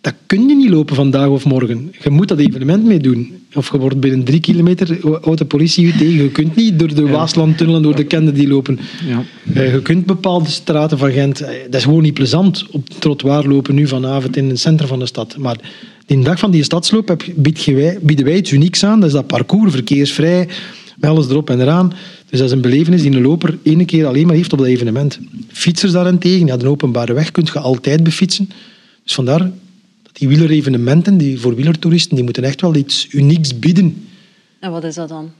Dat 0.00 0.14
kun 0.26 0.48
je 0.48 0.54
niet 0.54 0.68
lopen 0.70 0.96
vandaag 0.96 1.28
of 1.28 1.44
morgen. 1.44 1.92
Je 2.02 2.10
moet 2.10 2.28
dat 2.28 2.38
evenement 2.38 2.84
meedoen. 2.84 3.32
Of 3.54 3.72
je 3.72 3.78
wordt 3.78 4.00
binnen 4.00 4.24
drie 4.24 4.40
kilometer 4.40 4.86
de 5.36 5.44
politie 5.44 5.86
je 5.86 5.92
tegen. 5.92 6.22
Je 6.22 6.30
kunt 6.30 6.56
niet 6.56 6.78
door 6.78 6.94
de 6.94 7.08
Waaslandtunnel 7.08 7.76
en 7.76 7.82
door 7.82 7.96
de 7.96 8.04
Kennedy 8.04 8.46
lopen. 8.46 8.78
Ja. 9.06 9.22
Eh, 9.54 9.72
je 9.72 9.82
kunt 9.82 10.06
bepaalde 10.06 10.50
straten 10.50 10.98
van 10.98 11.12
Gent... 11.12 11.40
eh, 11.40 11.54
Dat 11.64 11.74
is 11.74 11.84
gewoon 11.84 12.02
niet 12.02 12.14
plezant 12.14 12.66
op 12.70 12.88
het 12.88 13.00
trottoir 13.00 13.46
lopen 13.46 13.74
nu 13.74 13.86
vanavond 13.86 14.36
in 14.36 14.48
het 14.48 14.60
centrum 14.60 14.88
van 14.88 14.98
de 14.98 15.06
stad. 15.06 15.36
Maar 15.38 15.56
die 16.06 16.22
dag 16.22 16.38
van 16.38 16.50
die 16.50 16.62
stadsloop 16.62 17.08
heb, 17.08 17.24
bieden 18.02 18.24
wij 18.24 18.36
iets 18.36 18.50
unieks 18.50 18.84
aan. 18.84 19.00
Dat 19.00 19.08
is 19.08 19.14
dat 19.14 19.26
parcours, 19.26 19.72
verkeersvrij, 19.72 20.48
met 21.00 21.10
alles 21.10 21.28
erop 21.28 21.50
en 21.50 21.60
eraan. 21.60 21.88
Dus 22.26 22.38
dat 22.38 22.48
is 22.48 22.54
een 22.54 22.60
belevenis 22.60 23.02
die 23.02 23.10
een 23.10 23.22
loper 23.22 23.58
ene 23.62 23.84
keer 23.84 24.06
alleen 24.06 24.26
maar 24.26 24.36
heeft 24.36 24.52
op 24.52 24.58
dat 24.58 24.66
evenement. 24.66 25.18
Fietsers 25.48 25.92
daarentegen, 25.92 26.46
ja, 26.46 26.56
de 26.56 26.68
openbare 26.68 27.12
weg 27.12 27.30
kun 27.30 27.44
je 27.52 27.58
altijd 27.58 28.02
befietsen. 28.02 28.50
Dus 29.04 29.14
vandaar 29.14 29.38
dat 30.02 30.12
die 30.12 30.28
wielerevenementen, 30.28 31.18
die 31.18 31.40
voor 31.40 31.54
wielertoeristen, 31.54 32.14
die 32.14 32.24
moeten 32.24 32.44
echt 32.44 32.60
wel 32.60 32.74
iets 32.74 33.06
unieks 33.10 33.58
bieden. 33.58 34.06
En 34.58 34.70
wat 34.70 34.84
is 34.84 34.94
dat 34.94 35.08
dan? 35.08 35.30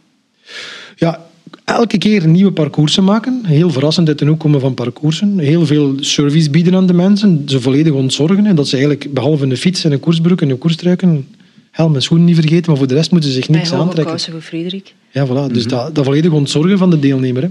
Ja, 0.96 1.26
elke 1.64 1.98
keer 1.98 2.28
nieuwe 2.28 2.52
parcoursen 2.52 3.04
maken. 3.04 3.40
Heel 3.44 3.70
verrassend 3.70 4.08
uit 4.08 4.18
de 4.18 4.26
hoek 4.26 4.40
komen 4.40 4.60
van 4.60 4.74
parcoursen. 4.74 5.38
Heel 5.38 5.66
veel 5.66 5.94
service 6.00 6.50
bieden 6.50 6.74
aan 6.74 6.86
de 6.86 6.92
mensen. 6.92 7.42
Ze 7.46 7.60
volledig 7.60 7.92
ontzorgen. 7.92 8.46
En 8.46 8.56
dat 8.56 8.68
ze 8.68 8.76
eigenlijk, 8.76 9.14
behalve 9.14 9.44
een 9.44 9.56
fiets 9.56 9.84
en 9.84 9.92
een 9.92 10.00
koersbroek 10.00 10.40
en 10.40 10.50
een 10.50 10.58
koerstruiken, 10.58 11.26
helm 11.70 11.94
en 11.94 12.02
schoenen 12.02 12.26
niet 12.26 12.34
vergeten, 12.36 12.64
maar 12.66 12.76
voor 12.76 12.86
de 12.86 12.94
rest 12.94 13.10
moeten 13.10 13.28
ze 13.30 13.34
zich 13.36 13.46
Bij 13.46 13.56
niks 13.56 13.70
hoge 13.70 13.80
aantrekken. 13.82 14.06
kousen 14.12 14.32
voor 14.32 14.40
Frederik. 14.40 14.94
Ja, 15.10 15.26
voilà. 15.26 15.52
Dus 15.52 15.64
dat, 15.66 15.94
dat 15.94 16.04
volledig 16.04 16.30
ontzorgen 16.32 16.78
van 16.78 16.90
de 16.90 16.98
deelnemer. 16.98 17.42
Hè. 17.42 17.48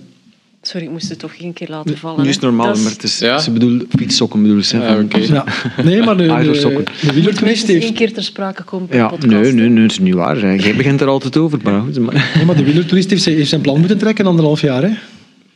Sorry, 0.61 0.85
ik 0.85 0.91
moest 0.91 1.09
het 1.09 1.19
toch 1.19 1.33
één 1.39 1.53
keer 1.53 1.67
laten 1.69 1.97
vallen. 1.97 2.21
Nu 2.23 2.27
is 2.29 2.35
het 2.35 2.43
normaal, 2.43 2.71
is- 2.71 2.81
maar 2.83 2.91
het 2.91 3.03
is, 3.03 3.19
Ja? 3.19 3.39
ze 3.39 3.51
bedoelt 3.51 3.83
fietssokken 3.97 4.41
bedoelen 4.41 4.65
ze. 4.65 4.77
Ja, 4.77 4.99
oké. 4.99 5.17
Ja. 5.17 5.43
Nee, 5.83 6.03
maar 6.03 6.17
de, 6.17 6.23
de, 6.23 6.31
de 6.31 7.13
wielertoerist 7.13 7.41
minstens 7.41 7.69
één 7.71 7.81
heeft... 7.81 7.93
keer 7.93 8.13
ter 8.13 8.23
sprake 8.23 8.63
komen 8.63 8.87
bij 8.87 8.97
Ja, 8.97 9.07
de 9.07 9.09
podcast. 9.17 9.41
nee, 9.43 9.51
nee, 9.53 9.69
nee, 9.69 9.81
dat 9.81 9.91
is 9.91 9.99
niet 9.99 10.13
waar. 10.13 10.37
hè. 10.41 10.53
Jij 10.53 10.75
begint 10.75 11.01
er 11.01 11.07
altijd 11.07 11.37
over. 11.37 11.59
Maar, 11.63 11.81
goed, 11.81 11.99
maar, 11.99 12.31
Nee, 12.35 12.45
maar 12.45 12.55
de 12.55 12.63
wielertoerist 12.63 13.09
heeft 13.09 13.23
zijn, 13.23 13.35
heeft 13.35 13.49
zijn 13.49 13.61
plan 13.61 13.79
moeten 13.79 13.97
trekken 13.97 14.25
anderhalf 14.25 14.61
jaar. 14.61 14.81
Hè. 14.83 14.89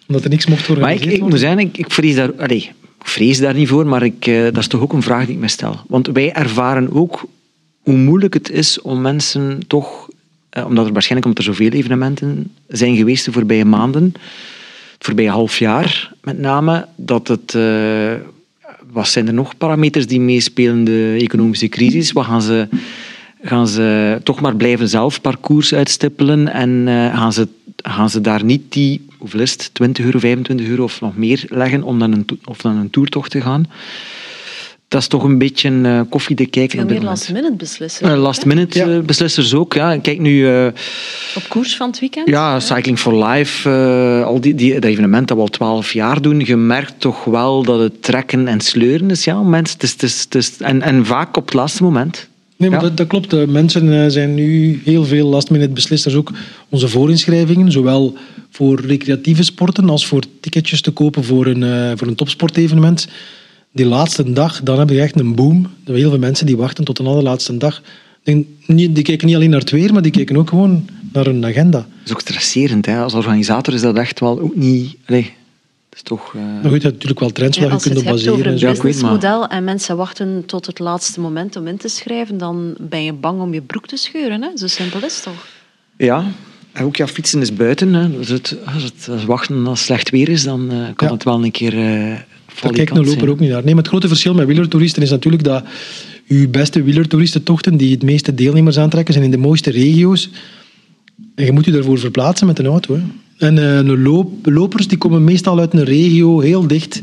Omdat 0.08 0.24
er 0.24 0.30
niks 0.30 0.46
mocht 0.46 0.78
maar 0.78 0.94
ik, 0.94 1.00
ik 1.02 1.10
moet 1.10 1.20
worden. 1.20 1.40
zeggen, 1.40 1.60
ik, 1.60 1.78
ik 1.78 1.92
vrees 1.92 2.16
daar... 2.16 2.34
Allee, 2.38 2.58
ik 3.00 3.10
vrees 3.10 3.40
daar 3.40 3.54
niet 3.54 3.68
voor, 3.68 3.86
maar 3.86 4.04
ik, 4.04 4.28
eh, 4.28 4.44
dat 4.44 4.58
is 4.58 4.68
toch 4.68 4.82
ook 4.82 4.94
een 4.94 5.02
vraag 5.02 5.26
die 5.26 5.36
ik 5.36 5.42
me 5.42 5.48
stel. 5.48 5.80
Want 5.88 6.08
wij 6.08 6.32
ervaren 6.34 6.92
ook 6.94 7.24
hoe 7.84 7.96
moeilijk 7.96 8.34
het 8.34 8.50
is 8.50 8.82
om 8.82 9.02
mensen 9.02 9.60
toch... 9.68 10.08
eh, 10.50 10.66
omdat 10.66 10.86
er 10.86 10.94
waarschijnlijk 10.94 11.28
omdat 11.30 11.46
er 11.46 11.54
zoveel 11.54 11.72
evenementen 11.72 12.52
zijn 12.68 12.96
geweest 12.96 13.26
de 13.26 13.32
voorbije 13.32 13.66
maanden, 13.66 14.14
het 14.94 15.06
voorbije 15.06 15.30
half 15.30 15.60
jaar 15.60 16.14
met 16.22 16.40
name, 16.40 16.88
dat 16.96 17.28
het... 17.28 17.56
eh, 17.56 18.14
wat 18.92 19.08
zijn 19.08 19.28
er 19.28 19.34
nog 19.34 19.58
parameters 19.58 20.08
die 20.08 20.20
meespelen? 20.20 20.84
De 20.84 21.18
economische 21.20 21.68
crisis. 21.68 22.12
Wat 22.12 22.26
gaan 22.26 22.42
ze, 22.42 22.68
gaan 23.42 23.68
ze 23.68 24.20
toch 24.24 24.42
maar 24.42 24.56
blijven 24.56 24.90
zelf 24.90 25.22
parcours 25.22 25.74
uitstippelen 25.74 26.48
en 26.48 26.88
eh, 26.88 27.18
gaan, 27.18 27.34
ze, 27.34 27.48
gaan 27.76 28.10
ze 28.10 28.22
daar 28.22 28.44
niet 28.44 28.62
die, 28.70 29.06
hoeveel 29.18 29.40
is 29.40 29.52
het, 29.52 29.70
20 29.74 30.06
euro, 30.06 30.20
25 30.20 30.68
euro 30.68 30.84
of 30.84 31.02
nog 31.02 31.18
meer 31.18 31.46
leggen 31.50 31.84
om 31.84 32.00
dan 32.00 32.12
een, 32.12 32.26
of 32.46 32.62
dan 32.62 32.78
een 32.78 32.90
toertocht 32.90 33.32
te 33.32 33.42
gaan? 33.42 33.66
Dat 34.94 35.02
is 35.02 35.08
toch 35.08 35.24
een 35.24 35.38
beetje 35.38 35.70
uh, 35.70 36.02
koffie 36.10 36.36
te 36.36 36.46
kijken 36.46 36.80
Veel 36.80 36.88
meer 36.88 37.02
last-minute 37.02 37.56
beslissers. 37.56 38.10
Uh, 38.12 38.22
last-minute 38.22 38.78
Ja. 38.80 38.88
uh, 38.88 39.00
beslissers 39.00 39.54
ook, 39.54 39.74
ja. 39.74 39.98
Kijk 39.98 40.20
nu... 40.20 40.32
uh, 40.52 40.66
Op 41.36 41.44
koers 41.50 41.76
van 41.76 41.90
het 41.90 42.00
weekend? 42.00 42.28
ja, 42.28 42.60
Cycling 42.60 43.00
for 43.00 43.26
Life, 43.26 43.70
uh, 43.70 44.26
al 44.26 44.42
die, 44.42 44.56
die, 44.56 44.74
dat 44.74 44.84
evenement 44.84 45.28
dat 45.28 45.38
we 45.38 45.44
al 45.44 45.50
twaalf 45.50 45.94
jaar 45.94 46.22
doen, 46.22 46.40
je 46.40 46.56
merkt 46.56 46.94
toch 46.98 47.24
wel 47.24 47.64
dat 47.64 47.80
het 47.80 48.04
trekken 48.04 48.48
en 48.48 48.62
sleuren 48.62 49.10
is. 49.12 49.24
Ja, 49.24 49.42
mensen, 49.44 49.74
het 49.80 49.84
is, 49.84 49.92
het 49.92 50.04
is, 50.04 50.22
het 50.22 50.36
is, 50.36 50.58
en, 50.58 50.82
en 50.82 51.06
vaak 51.06 51.38
op 51.38 51.46
het 51.46 51.54
laatste 51.54 51.84
moment. 51.84 52.28
Nee, 52.58 52.70
maar 52.70 52.82
Ja. 52.82 52.88
dat, 52.88 52.98
dat 52.98 53.08
klopt. 53.08 53.30
De 53.30 53.46
mensen 53.48 54.04
eh, 54.04 54.10
zijn 54.10 54.34
nu 54.34 54.82
heel 54.84 55.06
veel 55.06 55.28
last-minute 55.28 55.74
beslissers. 55.74 56.16
Ook 56.16 56.32
onze 56.70 56.88
voorinschrijvingen, 56.88 57.72
zowel 57.72 58.14
voor 58.50 58.82
recreatieve 58.82 59.44
sporten 59.44 59.90
als 59.90 60.06
voor 60.08 60.22
ticketjes 60.40 60.82
te 60.82 60.92
kopen 60.92 61.24
voor 61.24 61.46
een, 61.46 61.64
eh, 61.64 61.92
voor 61.96 62.08
een 62.08 62.16
topsportevenement. 62.16 63.08
Die 63.76 63.86
laatste 63.86 64.34
dag, 64.34 64.62
dan 64.64 64.80
heb 64.80 64.90
je 64.90 65.02
echt 65.02 65.20
een 65.20 65.36
boom. 65.36 65.64
Er 65.64 65.70
zijn 65.86 65.98
heel 65.98 66.10
veel 66.10 66.20
mensen 66.20 66.46
die 66.46 66.58
wachten 66.58 66.84
tot 66.84 66.98
de 66.98 67.04
allerlaatste 67.04 67.58
dag. 67.58 67.78
Ik 67.78 67.84
denk, 68.24 68.46
niet- 68.66 68.96
Die 68.96 69.04
kijken 69.04 69.28
niet 69.28 69.36
alleen 69.36 69.50
naar 69.50 69.60
het 69.60 69.70
weer, 69.70 69.94
maar 69.94 70.02
die 70.02 70.12
kijken 70.12 70.38
ook 70.38 70.50
gewoon 70.50 70.86
naar 71.14 71.26
hun 71.26 71.46
agenda. 71.46 71.78
Dat 71.78 71.88
is 72.06 72.12
ook 72.12 72.20
stresserend. 72.22 72.86
Hè. 72.86 72.98
Als 73.02 73.14
organisator 73.14 73.74
is 73.74 73.82
dat 73.82 73.96
echt 73.98 74.20
wel 74.20 74.40
ook 74.40 74.56
niet... 74.56 74.96
Allee, 75.06 75.24
dat 75.90 75.96
is 75.96 76.02
toch... 76.02 76.36
eh, 76.36 76.42
Maar 76.42 76.52
goed, 76.62 76.64
je 76.64 76.70
hebt 76.72 76.84
natuurlijk 76.94 77.20
wel 77.20 77.30
trends 77.32 77.58
Ja, 77.58 77.62
waar 77.64 77.72
je 77.72 77.76
als 77.78 77.84
je 77.84 77.90
kunt 77.90 78.02
het 78.06 78.14
op 78.14 78.16
hebt 78.20 78.26
baseren. 78.30 78.48
een 78.48 78.54
en 78.54 78.60
zo. 78.60 78.68
Ja, 78.68 78.74
ik 78.74 78.82
weet 78.82 79.02
maar. 79.02 79.12
businessmodel 79.12 79.48
en 79.58 79.64
mensen 79.64 79.98
wachten 79.98 80.44
tot 80.46 80.66
het 80.66 80.80
laatste 80.80 81.20
moment 81.20 81.56
om 81.56 81.68
in 81.68 81.78
te 81.78 81.88
schrijven, 81.88 82.38
dan 82.38 82.74
ben 82.80 83.04
je 83.04 83.14
bang 83.14 83.42
om 83.42 83.54
je 83.54 83.62
broek 83.62 83.88
te 83.88 83.98
scheuren. 83.98 84.42
Hè? 84.42 84.50
Zo 84.56 84.68
simpel 84.68 85.04
is 85.04 85.16
het 85.16 85.24
toch? 85.24 85.48
Ja, 85.98 86.26
en 86.72 86.86
ook 86.86 86.96
ja, 86.96 87.08
fietsen 87.08 87.42
is 87.42 87.54
buiten. 87.54 87.94
Hè. 87.94 88.12
Dus 88.18 88.30
het, 88.30 88.56
als 88.74 88.84
het 88.84 89.08
als 89.12 89.26
wachten 89.26 89.68
als 89.68 89.78
het 89.80 89.88
slecht 89.88 90.10
weer 90.10 90.30
is, 90.30 90.44
dan 90.44 90.72
eh, 90.72 90.78
kan 90.96 91.08
Ja. 91.08 91.14
het 91.14 91.24
wel 91.24 91.44
een 91.44 91.52
keer 91.52 91.74
uh, 91.74 92.16
Daar 92.62 92.72
kijkt 92.72 92.98
een 92.98 93.06
loper 93.06 93.30
ook 93.30 93.40
niet 93.40 93.50
naar. 93.50 93.64
Nee, 93.64 93.74
maar 93.74 93.84
het 93.84 93.92
grote 93.92 94.08
verschil 94.08 94.34
met 94.34 94.48
wielertoeristen 94.48 95.02
is 95.02 95.10
natuurlijk 95.10 95.44
dat 95.44 95.64
uw 96.28 96.50
beste 96.50 96.84
wielertoeristentochten 96.84 97.78
die 97.78 97.92
het 97.92 98.04
meeste 98.04 98.34
deelnemers 98.34 98.78
aantrekken, 98.78 99.14
zijn 99.14 99.26
in 99.26 99.32
de 99.32 99.38
mooiste 99.38 99.72
regio's. 99.72 100.30
En 101.36 101.46
je 101.46 101.52
moet 101.52 101.66
je 101.66 101.72
daarvoor 101.72 102.00
verplaatsen 102.00 102.48
met 102.48 102.60
een 102.60 102.66
auto. 102.66 102.96
Hè. 102.96 103.02
En 103.38 103.58
eh, 103.58 103.76
een 103.76 104.02
loop, 104.02 104.46
lopers 104.48 104.88
die 104.88 104.98
komen 104.98 105.24
meestal 105.24 105.60
uit 105.60 105.74
een 105.74 105.84
regio 105.84 106.40
heel 106.40 106.68
dicht 106.68 107.02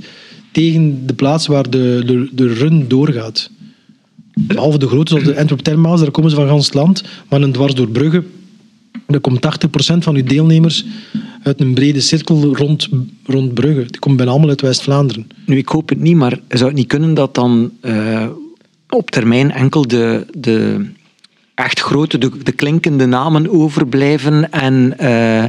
tegen 0.52 1.06
de 1.06 1.14
plaats 1.14 1.46
waar 1.46 1.70
de, 1.70 2.02
de, 2.06 2.28
de 2.32 2.52
run 2.52 2.88
doorgaat. 2.88 3.50
Behalve 4.34 4.78
de 4.78 4.86
grote, 4.86 5.10
zoals 5.10 5.26
de 5.26 5.38
Antwerp-Termaals, 5.38 6.00
daar 6.00 6.10
komen 6.10 6.30
ze 6.30 6.36
van 6.36 6.48
gans 6.48 6.64
het 6.64 6.74
land. 6.74 7.04
Maar 7.28 7.42
een 7.42 7.52
dwars 7.52 7.74
door 7.74 7.88
Brugge, 7.88 8.24
daar 9.06 9.20
komt 9.20 9.44
80% 9.44 9.98
van 9.98 10.14
uw 10.14 10.24
deelnemers 10.24 10.84
uit 11.42 11.60
een 11.60 11.74
brede 11.74 12.00
cirkel 12.00 12.54
rond, 12.56 12.88
rond 13.24 13.54
Brugge. 13.54 13.84
Die 13.86 13.98
komen 13.98 14.16
bijna 14.16 14.32
allemaal 14.32 14.50
uit 14.50 14.60
West-Vlaanderen. 14.60 15.26
Nu, 15.46 15.56
ik 15.56 15.68
hoop 15.68 15.88
het 15.88 16.00
niet, 16.00 16.16
maar 16.16 16.38
zou 16.48 16.64
het 16.64 16.74
niet 16.78 16.86
kunnen 16.86 17.14
dat 17.14 17.34
dan 17.34 17.70
eh, 17.80 18.26
op 18.88 19.10
termijn 19.10 19.50
enkel 19.52 19.86
de, 19.88 20.26
de 20.38 20.86
echt 21.54 21.80
grote, 21.80 22.18
de, 22.18 22.30
de 22.42 22.52
klinkende 22.52 23.06
namen 23.06 23.50
overblijven 23.50 24.50
en 24.52 24.98
eh, 24.98 25.44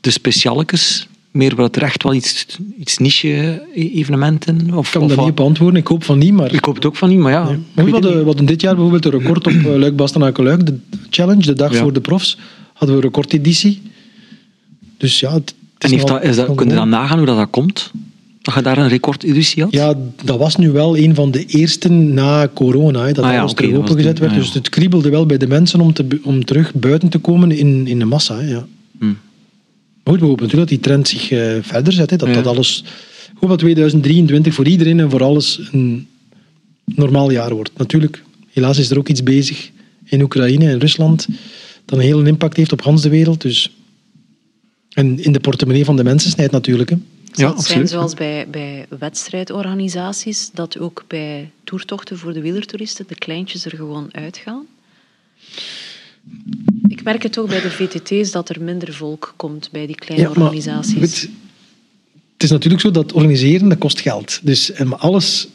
de 0.00 0.10
specialetjes? 0.10 1.08
Meer 1.30 1.54
wat 1.54 1.76
er 1.76 1.82
echt 1.82 2.02
wel 2.02 2.14
iets, 2.14 2.46
iets 2.78 2.98
niche-evenementen? 2.98 4.74
Of, 4.74 4.86
Ik 4.86 4.92
kan 4.92 5.02
of 5.02 5.14
wat? 5.14 5.24
niet 5.24 5.38
op 5.38 5.46
antwoorden. 5.46 5.80
Ik 5.80 5.86
hoop 5.86 6.04
van 6.04 6.18
niet, 6.18 6.32
maar... 6.32 6.52
Ik 6.54 6.64
hoop 6.64 6.74
het 6.74 6.86
ook 6.86 6.96
van 6.96 7.08
niet, 7.08 7.18
maar 7.18 7.32
ja. 7.32 7.44
Nee. 7.44 7.58
we 7.74 7.90
hadden, 7.90 8.10
niet. 8.10 8.20
we 8.20 8.26
hadden 8.26 8.46
dit 8.46 8.60
jaar 8.60 8.74
bijvoorbeeld 8.74 9.04
een 9.04 9.20
record 9.20 9.46
op 9.46 9.52
eh, 9.52 9.64
Luik 9.64 9.96
Bastenaken 9.96 10.44
Luik, 10.44 10.66
de 10.66 10.78
challenge, 11.10 11.42
de 11.42 11.52
dag 11.52 11.72
Ja. 11.72 11.78
voor 11.80 11.92
de 11.92 12.00
profs, 12.00 12.38
hadden 12.72 12.96
we 12.96 13.02
een 13.02 13.08
recordeditie. 13.08 13.82
Dus 14.96 15.20
ja, 15.20 15.32
het, 15.34 15.54
het 15.74 15.84
En 15.84 15.90
heeft 15.90 16.06
dat, 16.06 16.22
is 16.22 16.36
dat, 16.36 16.54
kun 16.54 16.68
je 16.68 16.74
dan 16.74 16.88
nagaan 16.88 17.16
hoe 17.18 17.26
dat, 17.26 17.36
dat 17.36 17.50
komt? 17.50 17.90
Dat 18.42 18.54
je 18.54 18.62
daar 18.62 18.78
een 18.78 18.88
recordeditie 18.88 19.62
had? 19.62 19.72
Ja, 19.72 19.94
dat 20.24 20.38
was 20.38 20.56
nu 20.56 20.70
wel 20.70 20.96
een 20.98 21.14
van 21.14 21.30
de 21.30 21.44
eerste 21.44 21.88
na 21.88 22.48
corona, 22.54 23.04
hè, 23.06 23.12
dat 23.12 23.24
Ah 23.24 23.32
ja, 23.32 23.40
alles 23.40 23.52
terug 23.54 23.74
opengezet 23.76 24.14
de- 24.16 24.20
werd. 24.20 24.32
ah 24.32 24.38
ja. 24.38 24.44
Dus 24.44 24.54
het 24.54 24.68
kriebelde 24.68 25.08
wel 25.10 25.26
bij 25.26 25.36
de 25.36 25.46
mensen 25.46 25.80
om, 25.80 25.92
te, 25.92 26.06
om 26.22 26.44
terug 26.44 26.74
buiten 26.74 27.08
te 27.08 27.18
komen 27.18 27.50
in, 27.52 27.86
in 27.86 27.98
de 27.98 28.04
massa. 28.04 28.36
Hè, 28.38 28.48
ja. 28.50 28.66
Hmm. 28.98 29.18
Maar 30.04 30.14
goed, 30.14 30.20
we 30.20 30.26
hopen 30.28 30.42
natuurlijk 30.42 30.70
dat 30.70 30.80
die 30.80 30.90
trend 30.90 31.08
zich 31.08 31.30
eh, 31.30 31.56
verder 31.60 31.92
zet. 31.92 32.10
Hè, 32.10 32.16
dat, 32.16 32.28
Ja. 32.28 32.34
dat 32.34 32.46
alles, 32.46 32.84
hoop 33.40 33.48
dat 33.48 33.58
2023 33.58 34.54
voor 34.54 34.66
iedereen 34.66 35.00
en 35.00 35.10
voor 35.10 35.22
alles 35.22 35.60
een 35.72 36.06
normaal 36.84 37.30
jaar 37.30 37.54
wordt. 37.54 37.70
Natuurlijk, 37.76 38.22
helaas 38.52 38.78
is 38.78 38.90
er 38.90 38.98
ook 38.98 39.08
iets 39.08 39.22
bezig 39.22 39.70
in 40.04 40.22
Oekraïne 40.22 40.68
en 40.70 40.78
Rusland 40.78 41.26
dat 41.84 41.98
een 41.98 42.04
hele 42.04 42.26
impact 42.28 42.56
heeft 42.56 42.72
op 42.72 42.82
gans 42.82 43.02
de 43.02 43.08
wereld. 43.08 43.40
Dus. 43.40 43.75
En 44.96 45.18
in 45.18 45.32
de 45.32 45.40
portemonnee 45.40 45.84
van 45.84 45.96
de 45.96 46.04
mensen 46.04 46.30
snijdt 46.30 46.52
natuurlijk. 46.52 46.90
Hè. 46.90 46.96
Zal 46.96 47.48
Ja, 47.48 47.54
het 47.54 47.64
zijn 47.64 47.78
absoluut. 47.78 47.88
zoals 47.88 48.14
bij, 48.14 48.46
bij 48.50 48.86
wedstrijdorganisaties, 48.98 50.50
dat 50.52 50.78
ook 50.78 51.04
bij 51.06 51.50
toertochten 51.64 52.18
voor 52.18 52.32
de 52.32 52.40
wielertoeristen 52.40 53.04
de 53.08 53.14
kleintjes 53.14 53.64
er 53.64 53.76
gewoon 53.76 54.08
uitgaan? 54.12 54.66
Ik 56.88 57.02
merk 57.02 57.22
het 57.22 57.32
toch 57.32 57.48
bij 57.48 57.60
de 57.60 57.70
VTT's 57.70 58.30
dat 58.30 58.48
er 58.48 58.62
minder 58.62 58.92
volk 58.94 59.34
komt 59.36 59.68
bij 59.72 59.86
die 59.86 59.96
kleine 59.96 60.28
Ja, 60.28 60.32
maar 60.34 60.44
organisaties. 60.44 60.94
weet, 60.94 61.30
het 62.32 62.42
is 62.42 62.50
natuurlijk 62.50 62.82
zo 62.82 62.90
dat 62.90 63.12
organiseren, 63.12 63.68
dat 63.68 63.78
kost 63.78 64.00
geld. 64.00 64.40
Dus 64.42 64.72
maar 64.84 64.98
alles, 64.98 65.48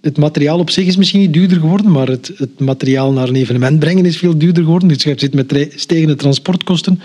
het 0.00 0.16
materiaal 0.16 0.58
op 0.58 0.70
zich 0.70 0.86
is 0.86 0.96
misschien 0.96 1.20
niet 1.20 1.32
duurder 1.32 1.58
geworden, 1.60 1.90
maar 1.90 2.08
het, 2.08 2.32
het 2.36 2.60
materiaal 2.60 3.12
naar 3.12 3.28
een 3.28 3.36
evenement 3.36 3.78
brengen 3.78 4.06
is 4.06 4.16
veel 4.16 4.38
duurder 4.38 4.62
geworden. 4.62 4.88
Dus 4.88 5.02
je 5.02 5.14
zit 5.16 5.34
met 5.34 5.72
stijgende 5.76 6.16
transportkosten, 6.16 7.00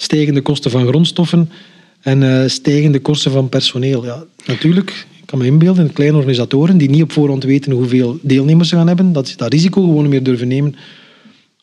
stijgende 0.00 0.40
kosten 0.40 0.70
van 0.70 0.86
grondstoffen 0.86 1.50
en 2.00 2.22
eh, 2.22 2.48
stijgende 2.48 3.00
kosten 3.00 3.32
van 3.32 3.48
personeel. 3.48 4.04
Ja, 4.04 4.24
natuurlijk, 4.46 5.06
ik 5.20 5.26
kan 5.26 5.38
me 5.38 5.46
inbeelden, 5.46 5.92
kleine 5.92 6.16
organisatoren 6.16 6.78
die 6.78 6.90
niet 6.90 7.02
op 7.02 7.12
voorhand 7.12 7.44
weten 7.44 7.72
hoeveel 7.72 8.18
deelnemers 8.22 8.68
ze 8.68 8.76
gaan 8.76 8.86
hebben, 8.86 9.12
dat 9.12 9.28
ze 9.28 9.36
dat 9.36 9.52
risico 9.52 9.82
gewoon 9.82 10.02
niet 10.02 10.10
meer 10.10 10.22
durven 10.22 10.48
nemen 10.48 10.74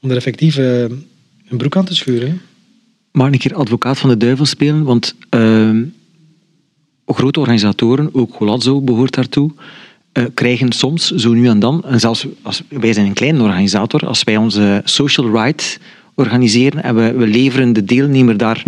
om 0.01 0.09
er 0.09 0.15
effectief 0.15 0.57
eh, 0.57 0.81
een 0.81 1.57
broek 1.57 1.75
aan 1.75 1.85
te 1.85 1.95
scheuren. 1.95 2.41
ik 3.11 3.21
een 3.21 3.37
keer 3.37 3.55
advocaat 3.55 3.97
van 3.97 4.09
de 4.09 4.17
duivel 4.17 4.45
spelen? 4.45 4.83
Want 4.83 5.15
ehm, 5.29 5.83
grote 7.05 7.39
organisatoren, 7.39 8.09
ook 8.13 8.33
Golazzo 8.33 8.81
behoort 8.81 9.13
daartoe, 9.13 9.51
eh, 10.11 10.23
krijgen 10.33 10.71
soms 10.71 11.11
zo 11.11 11.33
nu 11.33 11.47
en 11.47 11.59
dan, 11.59 11.83
en 11.83 11.99
zelfs 11.99 12.27
als, 12.41 12.61
wij 12.69 12.93
zijn 12.93 13.05
een 13.05 13.13
kleine 13.13 13.41
organisator, 13.41 14.07
als 14.07 14.23
wij 14.23 14.37
onze 14.37 14.81
social 14.83 15.43
ride 15.43 15.63
organiseren 16.15 16.83
en 16.83 16.95
we, 16.95 17.13
we 17.13 17.27
leveren 17.27 17.73
de 17.73 17.83
deelnemer 17.83 18.37
daar 18.37 18.63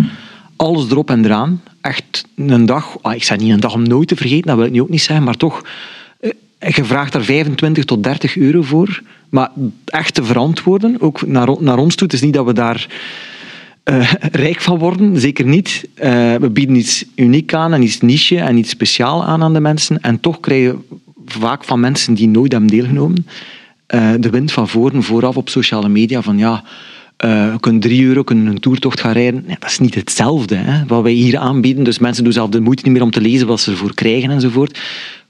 alles 0.58 0.90
erop 0.90 1.10
en 1.10 1.24
eraan, 1.24 1.62
echt 1.80 2.24
een 2.36 2.66
dag, 2.66 2.96
ah, 3.02 3.14
ik 3.14 3.24
zeg 3.24 3.38
niet 3.38 3.52
een 3.52 3.60
dag 3.60 3.74
om 3.74 3.82
nooit 3.82 4.08
te 4.08 4.16
vergeten, 4.16 4.46
dat 4.46 4.56
wil 4.56 4.66
ik 4.66 4.72
nu 4.72 4.80
ook 4.80 4.88
niet 4.88 5.00
zeggen, 5.00 5.24
maar 5.24 5.36
toch, 5.36 5.64
eh, 6.20 6.30
je 6.58 6.84
vraagt 6.84 7.12
daar 7.12 7.22
25 7.22 7.84
tot 7.84 8.02
30 8.02 8.36
euro 8.36 8.62
voor, 8.62 9.02
maar 9.28 9.50
echt 9.84 10.14
te 10.14 10.24
verantwoorden, 10.24 11.00
ook 11.00 11.26
naar, 11.26 11.48
naar 11.60 11.78
ons 11.78 11.94
toe, 11.94 12.06
het 12.06 12.16
is 12.16 12.22
niet 12.22 12.34
dat 12.34 12.46
we 12.46 12.52
daar 12.52 12.86
eh, 13.82 14.12
rijk 14.44 14.60
van 14.60 14.78
worden, 14.78 15.20
zeker 15.20 15.46
niet. 15.46 15.88
Eh, 15.94 16.34
we 16.34 16.50
bieden 16.50 16.76
iets 16.76 17.04
uniek 17.14 17.54
aan 17.54 17.72
en 17.72 17.82
iets 17.82 18.00
niche 18.00 18.38
en 18.38 18.56
iets 18.56 18.70
speciaal 18.70 19.24
aan 19.24 19.42
aan 19.42 19.52
de 19.52 19.60
mensen. 19.60 20.00
En 20.00 20.20
toch 20.20 20.40
krijgen 20.40 20.84
vaak 21.26 21.64
van 21.64 21.80
mensen 21.80 22.14
die 22.14 22.28
nooit 22.28 22.52
hebben 22.52 22.70
deelgenomen 22.70 23.26
de 24.20 24.30
wind 24.30 24.52
van 24.52 24.68
voren 24.68 25.02
vooraf 25.02 25.36
op 25.36 25.48
sociale 25.48 25.88
media 25.88 26.22
van 26.22 26.38
ja, 26.38 26.64
we 27.18 27.56
kunnen 27.60 27.80
drie 27.80 28.04
euro 28.04 28.22
kunnen 28.22 28.46
een 28.46 28.60
toertocht 28.60 29.00
gaan 29.00 29.12
rijden. 29.12 29.44
Dat 29.58 29.70
is 29.70 29.78
niet 29.78 29.94
hetzelfde 29.94 30.54
hè, 30.54 30.86
wat 30.86 31.02
wij 31.02 31.12
hier 31.12 31.38
aanbieden. 31.38 31.84
Dus 31.84 31.98
mensen 31.98 32.24
doen 32.24 32.32
zelf 32.32 32.50
de 32.50 32.60
moeite 32.60 32.82
niet 32.84 32.92
meer 32.92 33.02
om 33.02 33.10
te 33.10 33.20
lezen 33.20 33.46
wat 33.46 33.60
ze 33.60 33.70
ervoor 33.70 33.94
krijgen 33.94 34.30
enzovoort. 34.30 34.80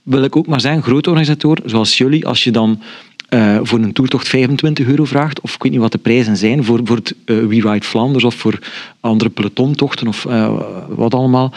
Wil 0.03 0.23
ik 0.23 0.35
ook 0.35 0.47
maar 0.47 0.61
zeggen, 0.61 0.83
grote 0.83 1.09
organisatoren 1.09 1.69
zoals 1.69 1.97
jullie, 1.97 2.27
als 2.27 2.43
je 2.43 2.51
dan 2.51 2.81
eh, 3.29 3.59
voor 3.63 3.79
een 3.79 3.93
toertocht 3.93 4.27
25 4.27 4.87
euro 4.87 5.05
vraagt, 5.05 5.41
of 5.41 5.55
ik 5.55 5.63
weet 5.63 5.71
niet 5.71 5.81
wat 5.81 5.91
de 5.91 5.97
prijzen 5.97 6.37
zijn, 6.37 6.63
voor, 6.63 6.79
voor 6.83 6.95
het 6.95 7.15
eh, 7.25 7.37
We 7.37 7.61
Ride 7.61 7.85
Flanders 7.85 8.23
of 8.23 8.35
voor 8.35 8.59
andere 8.99 9.29
pelotontochten 9.29 10.07
of 10.07 10.23
wat 10.89 11.13
allemaal. 11.13 11.53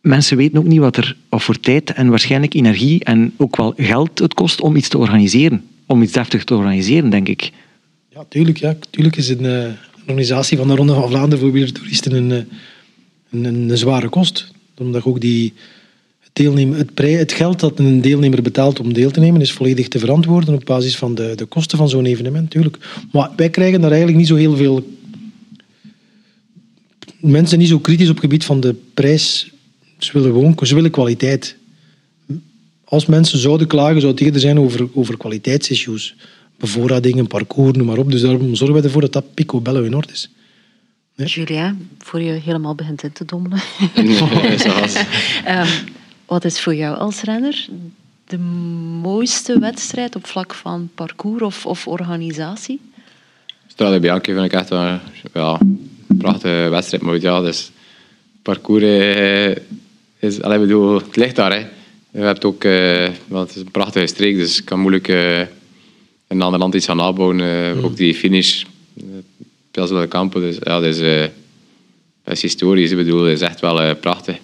Mensen 0.00 0.36
weten 0.36 0.58
ook 0.58 0.64
niet 0.64 0.78
wat, 0.78 0.96
er, 0.96 1.16
wat 1.28 1.42
voor 1.42 1.60
tijd 1.60 1.92
en 1.92 2.08
waarschijnlijk 2.08 2.54
energie 2.54 3.04
en 3.04 3.32
ook 3.36 3.56
wel 3.56 3.74
geld 3.76 4.18
het 4.18 4.34
kost 4.34 4.60
om 4.60 4.76
iets 4.76 4.88
te 4.88 4.98
organiseren. 4.98 5.64
Om 5.86 6.02
iets 6.02 6.12
deftig 6.12 6.44
te 6.44 6.54
organiseren, 6.54 7.10
denk 7.10 7.28
ik. 7.28 7.50
Ja, 8.14 8.24
tuurlijk. 8.28 8.58
Ja. 8.58 8.76
Tuurlijk 8.90 9.16
is 9.16 9.28
een, 9.28 9.76
organisatie 10.06 10.58
van 10.58 10.68
de 10.68 10.74
Ronde 10.74 10.94
van 10.94 11.08
Vlaanderen 11.08 11.38
voor 11.38 11.52
wielertoeristen 11.52 12.12
een, 12.12 12.48
een, 13.30 13.44
een, 13.44 13.78
zware 13.78 14.08
kost. 14.08 14.52
Omdat 14.78 15.04
ook 15.04 15.20
die, 15.20 15.52
het, 16.20 16.30
deelnemen, 16.32 16.78
het, 16.78 16.94
prij, 16.94 17.12
het 17.12 17.32
geld 17.32 17.60
dat 17.60 17.78
een 17.78 18.00
deelnemer 18.00 18.42
betaalt 18.42 18.80
om 18.80 18.92
deel 18.92 19.10
te 19.10 19.20
nemen, 19.20 19.40
is 19.40 19.52
volledig 19.52 19.88
te 19.88 19.98
verantwoorden 19.98 20.54
op 20.54 20.64
basis 20.64 20.96
van 20.96 21.14
de, 21.14 21.32
de 21.36 21.44
kosten 21.44 21.78
van 21.78 21.88
zo'n 21.88 22.04
evenement. 22.04 22.50
Tuurlijk. 22.50 22.78
Maar 23.12 23.30
wij 23.36 23.50
krijgen 23.50 23.80
daar 23.80 23.90
eigenlijk 23.90 24.18
niet 24.18 24.28
zo 24.28 24.36
heel 24.36 24.56
veel... 24.56 24.90
Mensen 27.20 27.58
niet 27.58 27.68
zo 27.68 27.78
kritisch 27.78 28.08
op 28.08 28.14
het 28.14 28.24
gebied 28.24 28.44
van 28.44 28.60
de 28.60 28.74
prijs. 28.94 29.50
Ze 29.98 30.12
willen 30.12 30.32
gewoon 30.32 30.66
ze 30.66 30.74
willen 30.74 30.90
kwaliteit. 30.90 31.56
Als 32.84 33.06
mensen 33.06 33.38
zouden 33.38 33.66
klagen, 33.66 34.00
zou 34.00 34.12
het 34.12 34.20
eerder 34.20 34.40
zijn 34.40 34.58
over, 34.58 34.88
over 34.94 35.16
kwaliteitsissues. 35.16 36.14
Bevoorradingen, 36.56 37.26
parcours, 37.26 37.76
noem 37.76 37.86
maar 37.86 37.98
op. 37.98 38.10
Dus 38.10 38.20
daarom 38.20 38.54
zorgen 38.54 38.76
wij 38.76 38.84
ervoor 38.84 39.00
dat 39.00 39.12
dat 39.12 39.34
picobello 39.34 39.82
in 39.82 39.94
orde 39.94 40.12
is. 40.12 40.30
Julien, 41.14 41.88
voor 41.98 42.20
je 42.20 42.32
helemaal 42.32 42.74
begint 42.74 43.02
in 43.02 43.12
te 43.12 43.24
dommelen. 43.24 43.60
Nee, 43.94 44.18
Ehm, 45.44 45.68
wat 46.26 46.44
is 46.44 46.60
voor 46.60 46.74
jou 46.74 46.96
als 46.96 47.22
renner 47.22 47.68
de 48.24 48.38
mooiste 49.02 49.58
wedstrijd 49.58 50.16
op 50.16 50.26
vlak 50.26 50.54
van 50.54 50.90
parcours 50.94 51.42
of, 51.42 51.66
of 51.66 51.86
organisatie? 51.86 52.80
Strade 53.66 54.00
Bianchi 54.00 54.32
vind 54.32 54.44
ik 54.44 54.52
echt 54.52 54.70
een 54.70 54.98
ja, 55.32 55.58
prachtige 56.06 56.68
wedstrijd. 56.70 57.02
Maar 57.02 57.20
ja, 57.20 57.40
dus 57.40 57.70
parcours 58.42 58.82
eh, 58.82 59.56
is, 60.18 60.42
allee, 60.42 60.58
bedoel, 60.58 60.94
het 60.94 61.16
ligt 61.16 61.36
daar. 61.36 61.52
Hè. 61.52 61.66
Je 62.10 62.20
hebt 62.20 62.44
ook, 62.44 62.64
uh, 62.64 63.08
want 63.26 63.48
het 63.48 63.56
is 63.56 63.62
een 63.62 63.70
prachtige 63.70 64.06
streek, 64.06 64.36
dus 64.36 64.58
ik 64.58 64.64
kan 64.64 64.80
moeilijk 64.80 65.08
in 65.08 65.46
een 66.34 66.42
ander 66.42 66.60
land 66.60 66.74
iets 66.74 66.88
aan 66.88 66.96
nabouwen. 66.96 67.38
Uh, 67.38 67.84
Ook 67.84 67.96
die 67.96 68.14
finish, 68.14 68.62
uh, 68.96 69.04
Piazza 69.70 69.94
del 69.94 70.08
Campo, 70.08 70.40
dus 70.40 70.56
ja, 70.62 70.80
dat 70.80 70.84
is, 70.84 71.00
uh, 71.00 71.20
dat 72.24 72.34
is 72.34 72.42
historisch. 72.42 72.90
Ik 72.90 72.96
bedoel, 72.96 73.20
dat 73.20 73.30
is 73.30 73.40
echt 73.40 73.60
wel 73.60 73.96
prachtig. 73.96 74.36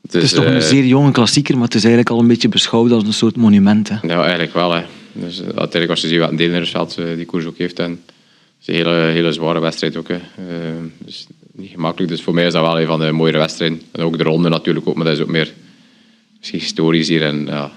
Dus, 0.00 0.12
het 0.12 0.22
is 0.22 0.32
toch 0.32 0.44
een 0.44 0.62
zeer 0.62 0.84
jonge 0.84 1.10
klassieker, 1.10 1.54
maar 1.54 1.64
het 1.64 1.74
is 1.74 1.84
eigenlijk 1.84 2.10
al 2.14 2.18
een 2.18 2.26
beetje 2.26 2.48
beschouwd 2.48 2.90
als 2.90 3.04
een 3.04 3.12
soort 3.12 3.36
monument. 3.36 3.88
Hè? 3.88 3.96
Ja, 4.02 4.20
eigenlijk 4.20 4.54
wel. 4.54 4.72
Hè. 4.72 4.82
Dus 5.12 5.42
uiteindelijk 5.42 5.90
als 5.90 6.00
je 6.00 6.08
ziet 6.08 6.18
wat 6.18 6.30
een 6.30 6.36
deelnemersveld 6.36 6.98
die 7.16 7.26
koers 7.26 7.44
ook 7.44 7.58
heeft, 7.58 7.78
en 7.78 7.90
het 7.90 8.00
is 8.60 8.66
een 8.66 8.74
hele, 8.74 8.90
hele 8.90 9.32
zware 9.32 9.60
wedstrijd 9.60 9.96
ook. 9.96 10.08
Hè. 10.08 10.18
dus 10.98 11.26
niet 11.52 11.70
gemakkelijk. 11.70 12.10
Dus 12.10 12.22
voor 12.22 12.34
mij 12.34 12.46
is 12.46 12.52
dat 12.52 12.62
wel 12.62 12.80
een 12.80 12.86
van 12.86 13.00
de 13.00 13.12
mooiere 13.12 13.38
wedstrijden. 13.38 13.82
En 13.92 14.02
ook 14.02 14.18
de 14.18 14.24
ronde 14.24 14.48
natuurlijk 14.48 14.88
ook, 14.88 14.94
maar 14.94 15.04
dat 15.04 15.14
is 15.14 15.22
ook 15.22 15.28
meer 15.28 15.52
misschien 16.38 16.60
historisch 16.60 17.08
hier. 17.08 17.22
En, 17.22 17.46
ja. 17.46 17.72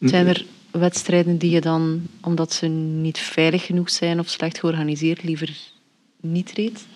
Zijn 0.00 0.26
er 0.26 0.44
wedstrijden 0.70 1.38
die 1.38 1.50
je 1.50 1.60
dan, 1.60 2.02
omdat 2.20 2.52
ze 2.52 2.66
niet 2.66 3.18
veilig 3.18 3.66
genoeg 3.66 3.90
zijn 3.90 4.18
of 4.18 4.28
slecht 4.28 4.58
georganiseerd, 4.58 5.22
liever 5.22 5.50
niet 6.20 6.52
reed? 6.52 6.86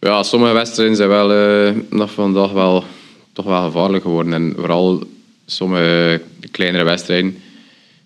Ja, 0.00 0.22
sommige 0.22 0.52
wedstrijden 0.52 0.96
zijn 0.96 1.08
wel 1.08 1.32
uh, 1.66 1.74
nog 1.90 2.12
vandaag 2.12 2.52
wel 2.52 2.84
toch 3.32 3.44
wel 3.44 3.64
gevaarlijk 3.64 4.02
geworden. 4.02 4.32
En 4.32 4.52
vooral 4.56 5.02
sommige 5.46 6.20
kleinere 6.50 6.84
wedstrijden. 6.84 7.38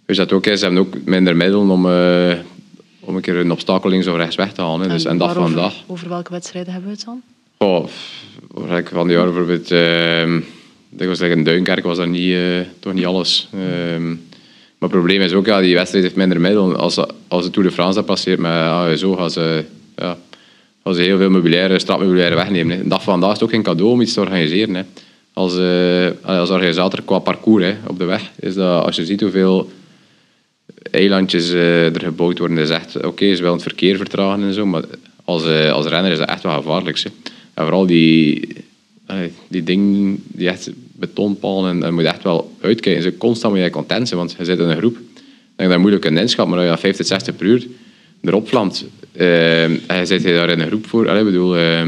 Dus 0.07 0.17
dat 0.17 0.33
ook 0.33 0.47
is, 0.47 0.59
ze 0.59 0.65
hebben 0.65 0.83
ook 0.83 0.95
minder 1.05 1.37
middelen 1.37 1.71
om, 1.71 1.87
uh, 1.87 2.35
om 3.01 3.17
een 3.17 3.23
keer 3.23 3.37
een 3.37 3.53
obstakel 3.53 3.91
links 3.91 4.07
of 4.07 4.17
rechts 4.17 4.37
weg 4.37 4.53
te 4.53 4.61
halen. 4.61 4.83
En, 4.83 4.89
dus, 4.89 5.05
en 5.05 5.19
dat 5.19 5.33
vandaag. 5.33 5.75
Over 5.87 6.09
welke 6.09 6.33
wedstrijden 6.33 6.73
hebben 6.73 6.91
we 6.91 6.97
het 6.97 7.05
dan? 7.05 7.23
Oh, 7.57 7.87
van 8.85 9.07
die 9.07 9.17
jaren 9.17 9.35
bijvoorbeeld, 9.35 9.71
uh, 9.71 10.43
dat 10.89 11.07
was 11.07 11.21
in 11.21 11.45
Duinkerk 11.45 11.85
was 11.85 11.97
dat 11.97 12.09
niet, 12.09 12.29
uh, 12.29 12.61
toch 12.81 12.93
niet 12.93 13.07
alles. 13.07 13.49
Uh, 13.55 14.17
maar 14.79 14.89
het 14.89 14.99
probleem 14.99 15.21
is 15.21 15.33
ook, 15.33 15.47
ja, 15.47 15.61
die 15.61 15.75
wedstrijd 15.75 16.05
heeft 16.05 16.17
minder 16.17 16.41
middelen. 16.41 16.77
Als, 16.77 16.99
als 17.29 17.45
de 17.45 17.51
Tour 17.51 17.69
de 17.69 17.75
France 17.75 17.95
dat 17.95 18.07
passeert 18.07 18.39
met 18.39 18.51
ASO, 18.51 19.17
gaan 19.17 19.31
ze, 19.31 19.65
ja, 19.97 20.19
gaan 20.85 20.95
ze 20.95 21.01
heel 21.01 21.17
veel 21.17 21.31
mobiliaire, 21.31 22.35
wegnemen. 22.35 22.85
Van 22.89 23.01
vandaag 23.01 23.29
is 23.29 23.35
het 23.35 23.43
ook 23.43 23.51
geen 23.51 23.63
cadeau 23.63 23.91
om 23.91 24.01
iets 24.01 24.13
te 24.13 24.21
organiseren. 24.21 24.75
Hè. 24.75 24.83
Als, 25.33 25.57
uh, 25.57 26.09
als 26.23 26.51
organisator 26.51 27.03
qua 27.03 27.19
parcours 27.19 27.65
hè, 27.65 27.75
op 27.87 27.99
de 27.99 28.05
weg, 28.05 28.31
is 28.41 28.55
dat, 28.55 28.85
als 28.85 28.97
je 28.97 29.05
ziet 29.05 29.21
hoeveel 29.21 29.71
eilandjes 30.91 31.53
uh, 31.53 31.95
er 31.95 32.01
gebouwd 32.01 32.39
worden, 32.39 32.59
is 32.59 32.71
echt, 32.71 32.97
oké, 32.97 33.07
okay, 33.07 33.35
ze 33.35 33.43
willen 33.43 33.53
het 33.57 33.63
verkeer 33.63 33.97
vertragen 33.97 34.43
en 34.43 34.53
zo, 34.53 34.67
maar 34.67 34.85
als, 35.25 35.47
uh, 35.47 35.73
als 35.73 35.87
renner 35.87 36.13
is 36.13 36.19
dat 36.19 36.29
echt 36.29 36.43
wel 36.43 36.53
gevaarlijk. 36.53 36.99
Hè. 36.99 37.11
En 37.55 37.65
vooral 37.65 37.87
die, 37.87 38.49
die 39.49 39.63
dingen, 39.63 40.23
die 40.27 40.49
echt 40.49 40.71
betonpalen, 40.99 41.71
en, 41.71 41.83
en 41.83 41.95
moet 41.95 42.03
je 42.03 42.09
echt 42.09 42.23
wel 42.23 42.57
uitkijken. 42.61 43.03
Ze 43.03 43.17
constant 43.17 43.55
moet 43.55 43.63
je 43.63 43.71
content 43.71 44.09
zijn, 44.09 44.21
want 44.21 44.35
je 44.39 44.45
zit 44.45 44.59
in 44.59 44.69
een 44.69 44.77
groep. 44.77 44.97
Ik 44.97 45.65
denk 45.65 45.71
dat 45.71 45.79
moeilijk 45.79 46.03
kunt 46.03 46.19
inschatten, 46.19 46.57
maar 46.57 46.69
als 46.69 46.75
je 46.75 46.87
50, 46.87 47.07
60 47.07 47.37
per 47.37 47.47
uur 47.47 47.67
erop 48.23 48.49
vlamt, 48.49 48.85
uh, 49.17 49.65
en 49.65 49.99
je 49.99 50.07
zit 50.07 50.23
je 50.23 50.33
daar 50.33 50.51
in 50.51 50.61
een 50.61 50.67
groep 50.67 50.87
voor, 50.87 51.05
bedoel, 51.05 51.59
uh, 51.59 51.81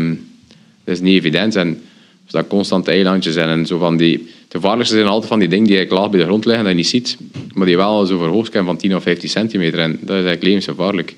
dat 0.85 0.95
is 0.95 1.01
niet 1.01 1.19
evident. 1.19 1.57
En 1.57 1.83
dat 2.27 2.47
constant 2.47 2.89
eilandjes 2.89 3.35
zijn 3.35 3.49
en 3.49 3.67
zo 3.67 3.79
van 3.79 3.97
die... 3.97 4.13
Het 4.43 4.61
gevaarlijkste 4.61 4.97
zijn 4.97 5.09
altijd 5.09 5.29
van 5.29 5.39
die 5.39 5.49
dingen 5.49 5.67
die 5.67 5.77
eigenlijk 5.77 6.03
laag 6.03 6.11
bij 6.11 6.21
de 6.21 6.27
grond 6.27 6.45
liggen 6.45 6.65
dat 6.65 6.73
je 6.73 6.79
niet 6.79 6.89
ziet, 6.89 7.17
maar 7.53 7.67
die 7.67 7.77
wel 7.77 8.07
zo 8.07 8.19
verhoogd 8.19 8.53
zijn 8.53 8.65
van 8.65 8.77
10 8.77 8.97
of 8.97 9.03
15 9.03 9.29
centimeter. 9.29 9.79
En 9.79 9.91
dat 9.91 10.01
is 10.03 10.09
eigenlijk 10.09 10.43
levensgevaarlijk. 10.43 11.17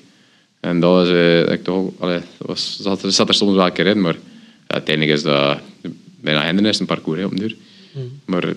En 0.59 0.79
dat 0.79 0.91
was, 0.91 1.09
uh, 1.09 1.51
ik 1.51 1.63
toch, 1.63 1.91
dat 1.99 2.23
was, 2.37 2.77
zat, 2.81 3.03
er, 3.03 3.11
zat 3.11 3.27
er 3.27 3.33
soms 3.33 3.55
wel 3.55 3.65
een 3.65 3.73
keer 3.73 3.85
in, 3.85 4.01
maar 4.01 4.15
uiteindelijk 4.67 5.17
is 5.17 5.23
dat 5.23 5.57
bijna 6.21 6.45
hindernis 6.45 6.79
een 6.79 6.85
parcours 6.85 7.23
op 7.23 7.37
duur. 7.37 7.55
Mm. 7.93 8.19
Maar 8.25 8.53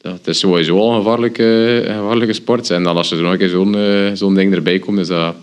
ja, 0.00 0.12
het 0.12 0.26
is 0.26 0.38
sowieso 0.38 0.78
al 0.78 0.90
een 0.90 1.02
gevaarlijke, 1.02 1.82
een 1.86 1.94
gevaarlijke 1.94 2.32
sport. 2.32 2.70
En 2.70 2.82
dan 2.82 2.96
als 2.96 3.10
er 3.10 3.22
nog 3.22 3.32
een 3.32 3.38
keer 3.38 3.48
zo'n 3.48 3.76
uh, 3.76 4.10
zo'n 4.14 4.34
ding 4.34 4.54
erbij 4.54 4.78
komt, 4.78 4.98
is 4.98 5.08
dat, 5.08 5.36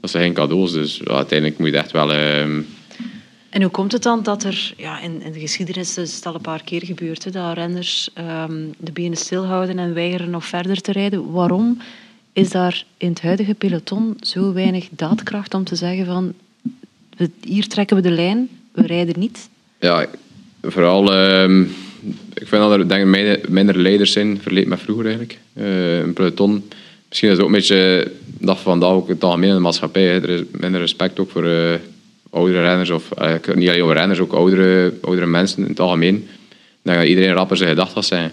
dat 0.00 0.10
zijn 0.10 0.24
geen 0.24 0.32
cadeaus. 0.32 0.72
Dus 0.72 1.00
ja, 1.04 1.14
uiteindelijk 1.14 1.58
moet 1.58 1.70
je 1.70 1.76
echt 1.76 1.92
wel... 1.92 2.10
Uh, 2.10 2.40
en 3.50 3.62
hoe 3.62 3.70
komt 3.70 3.92
het 3.92 4.02
dan 4.02 4.22
dat 4.22 4.44
er, 4.44 4.74
ja, 4.76 5.00
in, 5.00 5.22
in 5.22 5.32
de 5.32 5.40
geschiedenis 5.40 5.98
is 5.98 6.14
het 6.14 6.26
al 6.26 6.34
een 6.34 6.40
paar 6.40 6.64
keer 6.64 6.84
gebeurd, 6.84 7.24
hè, 7.24 7.30
dat 7.30 7.54
renners 7.54 8.10
um, 8.48 8.74
de 8.78 8.92
benen 8.92 9.16
stilhouden 9.16 9.78
en 9.78 9.94
weigeren 9.94 10.30
nog 10.30 10.44
verder 10.44 10.80
te 10.80 10.92
rijden? 10.92 11.30
Waarom 11.30 11.78
is 12.32 12.50
daar 12.50 12.84
in 12.96 13.08
het 13.08 13.20
huidige 13.20 13.54
peloton 13.54 14.16
zo 14.20 14.52
weinig 14.52 14.88
daadkracht 14.90 15.54
om 15.54 15.64
te 15.64 15.76
zeggen 15.76 16.06
van 16.06 16.34
hier 17.40 17.68
trekken 17.68 17.96
we 17.96 18.02
de 18.02 18.10
lijn, 18.10 18.48
we 18.72 18.86
rijden 18.86 19.18
niet? 19.18 19.48
Ja, 19.80 20.06
vooral... 20.62 21.14
Uh, 21.14 21.66
ik 22.34 22.48
vind 22.48 22.62
dat 22.62 22.72
er 22.72 22.88
denk 22.88 23.14
ik, 23.16 23.48
minder 23.48 23.78
leiders 23.78 24.12
zijn 24.12 24.38
vergeleken 24.40 24.68
met 24.68 24.80
vroeger 24.80 25.04
eigenlijk. 25.04 25.38
Uh, 25.56 25.98
een 25.98 26.12
peloton, 26.12 26.64
misschien 27.08 27.28
is 27.28 27.34
het 27.34 27.44
ook 27.44 27.50
een 27.50 27.58
beetje 27.58 28.10
dat 28.38 28.58
vandaag 28.58 28.90
ook 28.90 29.08
het 29.08 29.24
algemeen 29.24 29.48
in 29.48 29.54
de 29.54 29.60
maatschappij. 29.60 30.06
Er 30.06 30.28
is 30.28 30.40
minder 30.50 30.80
respect 30.80 31.18
ook 31.18 31.30
voor 31.30 31.44
uh, 31.44 31.74
oudere 32.30 32.60
renners, 32.60 32.90
of 32.90 33.08
niet 33.54 33.68
alleen 33.68 33.82
over 33.82 33.96
renners, 33.96 34.18
ook 34.18 34.32
oudere, 34.32 34.92
oudere 35.00 35.26
mensen 35.26 35.62
in 35.62 35.68
het 35.68 35.80
algemeen. 35.80 36.28
Denk 36.82 36.98
dat 36.98 37.08
iedereen 37.08 37.32
rapper 37.32 37.56
zijn 37.56 37.68
gedacht 37.68 37.92
was 37.92 38.06
zijn. 38.06 38.30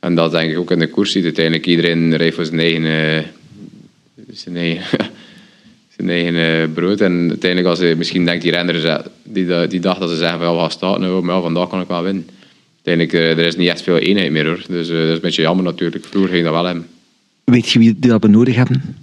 En 0.00 0.14
dat 0.14 0.30
denk 0.30 0.50
ik 0.50 0.58
ook 0.58 0.70
in 0.70 0.78
de 0.78 0.88
koers 0.88 1.12
ziet. 1.12 1.24
Uiteindelijk 1.24 1.66
iedereen 1.66 2.16
rijdt 2.16 2.34
voor 2.34 2.44
zijn 2.44 2.60
eigen, 2.60 3.24
zijn 4.32 4.56
eigen 6.08 6.72
brood. 6.74 7.00
En 7.00 7.28
uiteindelijk, 7.28 7.68
als 7.68 7.78
je 7.78 7.94
misschien 7.96 8.24
denkt, 8.24 8.42
die 8.42 8.52
renner 8.52 9.02
die, 9.22 9.66
die 9.66 9.80
dag 9.80 9.98
dat 9.98 10.10
ze 10.10 10.16
zeggen 10.16 10.38
van 10.38 10.48
ja, 10.48 10.66
we 10.66 10.76
gaan 10.78 11.00
nou, 11.00 11.22
maar 11.22 11.42
vandaag 11.42 11.68
kan 11.68 11.80
ik 11.80 11.88
wel 11.88 12.02
winnen. 12.02 12.28
Uiteindelijk, 12.84 13.38
uh, 13.38 13.42
er 13.42 13.46
is 13.46 13.56
niet 13.56 13.68
echt 13.68 13.82
veel 13.82 13.98
eenheid 13.98 14.30
meer 14.30 14.46
hoor. 14.46 14.62
Dus 14.68 14.88
uh, 14.88 14.98
dat 14.98 15.08
is 15.08 15.14
een 15.14 15.20
beetje 15.20 15.42
jammer 15.42 15.64
natuurlijk. 15.64 16.04
Vroeger 16.04 16.30
ging 16.30 16.44
dat 16.44 16.52
wel 16.52 16.64
hebben. 16.64 16.86
Weet 17.44 17.70
je 17.70 17.78
wie 17.78 17.98
dat 17.98 18.22
we 18.22 18.28
nodig 18.28 18.54
hebben? 18.54 18.96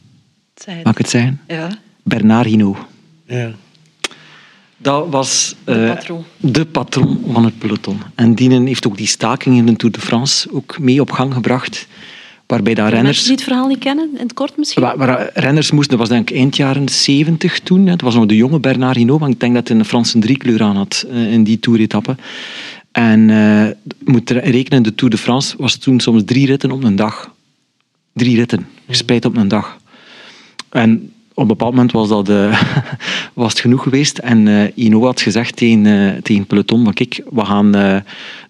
Zijn. 0.56 0.82
Mag 0.84 0.92
ik 0.92 0.98
het 0.98 1.10
zijn? 1.10 1.42
Ja. 1.48 1.70
Bernard 2.04 2.48
Hinault. 2.48 2.78
Ja. 3.26 3.52
Dat 4.78 5.08
was 5.10 5.56
de 5.64 5.92
patron. 5.96 6.24
de 6.38 6.66
patron 6.66 7.24
van 7.32 7.46
het 7.46 7.58
peloton. 7.58 8.00
En 8.16 8.36
die 8.36 8.62
heeft 8.62 8.88
ook 8.88 8.98
die 8.98 9.08
staking 9.08 9.58
in 9.58 9.66
de 9.66 9.76
Tour 9.76 9.94
de 9.94 10.02
France 10.02 10.52
ook 10.52 10.80
mee 10.80 11.02
op 11.02 11.12
gang 11.12 11.34
gebracht. 11.34 11.88
Waarbij 12.48 12.74
dat 12.74 12.90
renners... 12.90 13.06
Mensen 13.06 13.26
die 13.26 13.36
het 13.36 13.44
verhaal 13.44 13.68
niet 13.68 13.80
kennen, 13.80 14.10
in 14.14 14.24
het 14.24 14.34
kort 14.34 14.58
misschien? 14.58 14.84
Waar, 14.84 14.98
waar 14.98 15.30
renners 15.34 15.72
moesten, 15.72 15.98
dat 15.98 16.08
was 16.08 16.18
denk 16.18 16.30
ik 16.30 16.38
eind 16.38 16.56
jaren 16.56 16.90
70 16.90 17.60
toen. 17.60 17.88
Het 17.88 18.02
was 18.02 18.16
nog 18.16 18.26
de 18.26 18.36
jonge 18.36 18.60
Bernard 18.60 18.96
Hinault, 18.96 19.20
want 19.20 19.34
ik 19.34 19.40
denk 19.40 19.54
dat 19.54 19.68
hij 19.68 19.78
een 19.78 19.86
Franse 19.86 20.20
driekleur 20.20 20.62
aan 20.62 20.76
had 20.76 21.06
in 21.10 21.44
die 21.44 21.60
toeretappe. 21.60 22.16
En 22.98 23.30
uh, 23.30 23.68
moet 24.06 24.30
rekenen, 24.30 24.84
de 24.84 24.96
Tour 24.96 25.14
de 25.14 25.20
France 25.20 25.56
was 25.58 25.76
toen 25.76 26.00
soms 26.00 26.22
drie 26.26 26.46
ritten 26.46 26.72
op 26.72 26.84
een 26.84 26.96
dag. 26.96 27.34
Drie 28.14 28.36
ritten, 28.36 28.68
gespreid 28.88 29.26
op 29.26 29.38
een 29.38 29.48
dag. 29.48 29.78
En 30.70 31.12
op 31.34 31.42
een 31.42 31.48
bepaald 31.48 31.72
moment 31.72 31.92
was, 31.92 32.10
dat, 32.10 32.28
was 33.34 33.52
het 33.52 33.60
genoeg 33.60 33.84
geweest. 33.84 34.18
En 34.18 34.46
uh, 34.46 34.64
Ino 34.76 35.04
had 35.04 35.22
gezegd 35.22 35.56
tegen, 35.56 35.86
uh, 35.86 36.12
tegen 36.22 36.46
peloton, 36.46 36.84
van 36.84 36.94
kijk, 36.94 37.22
we 37.30 37.46
gaan 37.46 37.72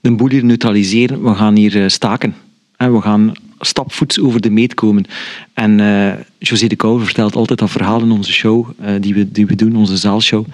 de 0.02 0.12
boel 0.12 0.30
hier 0.30 0.46
neutraliseren, 0.46 1.24
we 1.24 1.36
gaan 1.36 1.56
hier 1.56 1.90
staken. 1.90 2.36
En 2.78 2.94
we 2.94 3.02
gaan 3.02 3.34
stapvoets 3.60 4.20
over 4.20 4.42
de 4.42 4.50
meet 4.50 4.74
komen. 4.74 5.06
En 5.54 5.80
uh, 5.80 6.12
José 6.38 6.68
de 6.68 6.76
Kouwer 6.76 7.06
vertelt 7.06 7.36
altijd 7.36 7.60
dat 7.60 7.70
verhaal 7.70 8.02
in 8.02 8.12
onze 8.12 8.32
show, 8.32 8.70
uh, 8.82 8.90
die, 9.00 9.14
we, 9.14 9.32
die 9.32 9.46
we 9.46 9.56
doen, 9.56 9.76
onze 9.76 9.98
zaalshow. 9.98 10.46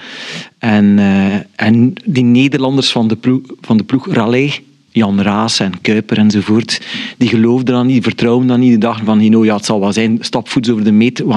En, 0.58 0.86
uh, 0.98 1.36
en 1.56 1.94
die 2.06 2.24
Nederlanders 2.24 2.92
van 2.92 3.08
de 3.08 3.16
ploeg, 3.16 3.42
van 3.62 3.78
de 3.78 3.84
ploeg 3.84 4.14
Raleigh, 4.14 4.60
Jan 4.92 5.22
Raas 5.22 5.60
en 5.60 5.82
Kuiper 5.82 6.18
enzovoort, 6.18 6.82
die 7.18 7.30
geloofden 7.30 7.74
dan 7.74 7.86
niet, 7.86 7.94
die 7.94 8.04
vertrouwden 8.04 8.48
dan 8.48 8.60
niet, 8.60 8.70
die 8.70 8.78
dachten 8.78 9.06
van, 9.06 9.30
no, 9.30 9.46
ja, 9.46 9.56
het 9.56 9.66
zal 9.66 9.80
wel 9.80 9.94
zijn, 9.94 10.18
stapvoets 10.20 10.70
over 10.70 10.84
de 10.84 10.92
meet, 10.92 11.20
we 11.20 11.32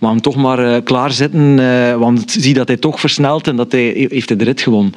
gaan, 0.00 0.20
toch 0.20 0.36
maar 0.36 0.82
klaarzetten, 0.82 1.56
want 1.98 2.30
zie 2.38 2.54
dat 2.54 2.68
hij 2.68 2.76
toch 2.76 3.00
versnelt 3.00 3.46
en 3.46 3.56
dat 3.56 3.72
hij 3.72 4.06
heeft 4.10 4.38
de 4.38 4.44
rit 4.44 4.60
gewonnen. 4.60 4.92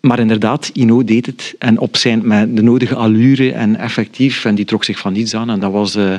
Maar 0.00 0.18
inderdaad, 0.18 0.70
Ino 0.72 1.04
deed 1.04 1.26
het 1.26 1.54
en 1.58 1.78
op 1.78 1.96
zijn, 1.96 2.26
met 2.26 2.56
de 2.56 2.62
nodige 2.62 2.94
allure 2.94 3.52
en 3.52 3.76
effectief. 3.76 4.44
En 4.44 4.54
die 4.54 4.64
trok 4.64 4.84
zich 4.84 4.98
van 4.98 5.12
niets 5.12 5.34
aan. 5.34 5.50
En 5.50 5.60
dat 5.60 5.72
was, 5.72 5.96
uh, 5.96 6.14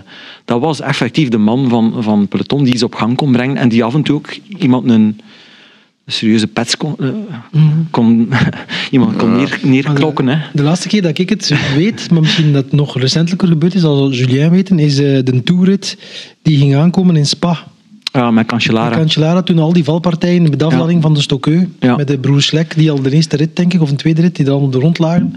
dat 0.46 0.60
was 0.60 0.82
effectief 0.82 1.30
de 1.30 1.38
man 1.38 1.70
van, 1.70 1.96
van 2.00 2.28
peloton 2.28 2.64
die 2.64 2.74
iets 2.74 2.84
op 2.84 2.96
gang 2.96 3.16
kon 3.16 3.32
brengen. 3.32 3.58
En 3.58 3.70
die 3.70 3.84
af 3.84 3.94
en 3.94 4.04
toe 4.04 4.16
ook 4.16 4.30
iemand 4.58 4.90
een, 4.90 4.92
een 4.92 6.14
serieuze 6.14 6.48
pets 6.48 6.78
kon, 6.78 6.96
uh, 7.00 7.10
mm. 7.52 7.88
kon 7.92 8.30
iemand 8.92 9.16
kon 9.16 9.36
neer, 9.36 9.60
neerklokken. 9.62 10.26
De, 10.26 10.32
hè. 10.32 10.40
de 10.54 10.64
laatste 10.64 10.88
keer 10.88 11.02
dat 11.02 11.18
ik 11.18 11.30
het 11.30 11.76
weet, 11.76 12.12
maar 12.12 12.22
misschien 12.22 12.54
dat 12.54 12.64
het 12.64 12.74
nog 12.74 13.00
recentelijker 13.00 13.48
gebeurd 13.48 13.76
is, 13.76 13.84
als 13.84 14.18
Julien 14.18 14.50
weten, 14.50 14.80
is 14.80 15.00
uh, 15.00 15.20
de 15.24 15.42
toerit 15.44 15.98
die 16.42 16.58
ging 16.58 16.76
aankomen 16.76 17.16
in 17.16 17.26
Spa. 17.26 17.71
Ja, 18.12 18.32
met 18.32 18.46
Cancellara. 18.46 18.96
Cancellara, 18.96 19.42
toen 19.42 19.60
al 19.60 19.74
die 19.74 19.84
valpartijen, 19.84 20.58
de 20.58 20.66
aflading 20.66 20.96
ja. 20.96 21.02
van 21.02 21.14
de 21.14 21.22
Stokkeu, 21.22 21.68
ja. 21.80 21.96
met 21.96 22.08
de 22.08 22.20
broer 22.20 22.42
Slek, 22.42 22.76
die 22.76 22.92
al 22.92 23.02
de 23.02 23.12
eerste 23.12 23.36
rit, 23.36 23.56
denk 23.56 23.74
ik, 23.74 23.82
of 23.82 23.90
een 23.90 23.96
tweede 23.96 24.22
rit, 24.22 24.36
die 24.36 24.46
er 24.46 24.52
allemaal 24.52 24.70
de 24.70 24.80
rond 24.80 25.00
lagen, 25.00 25.36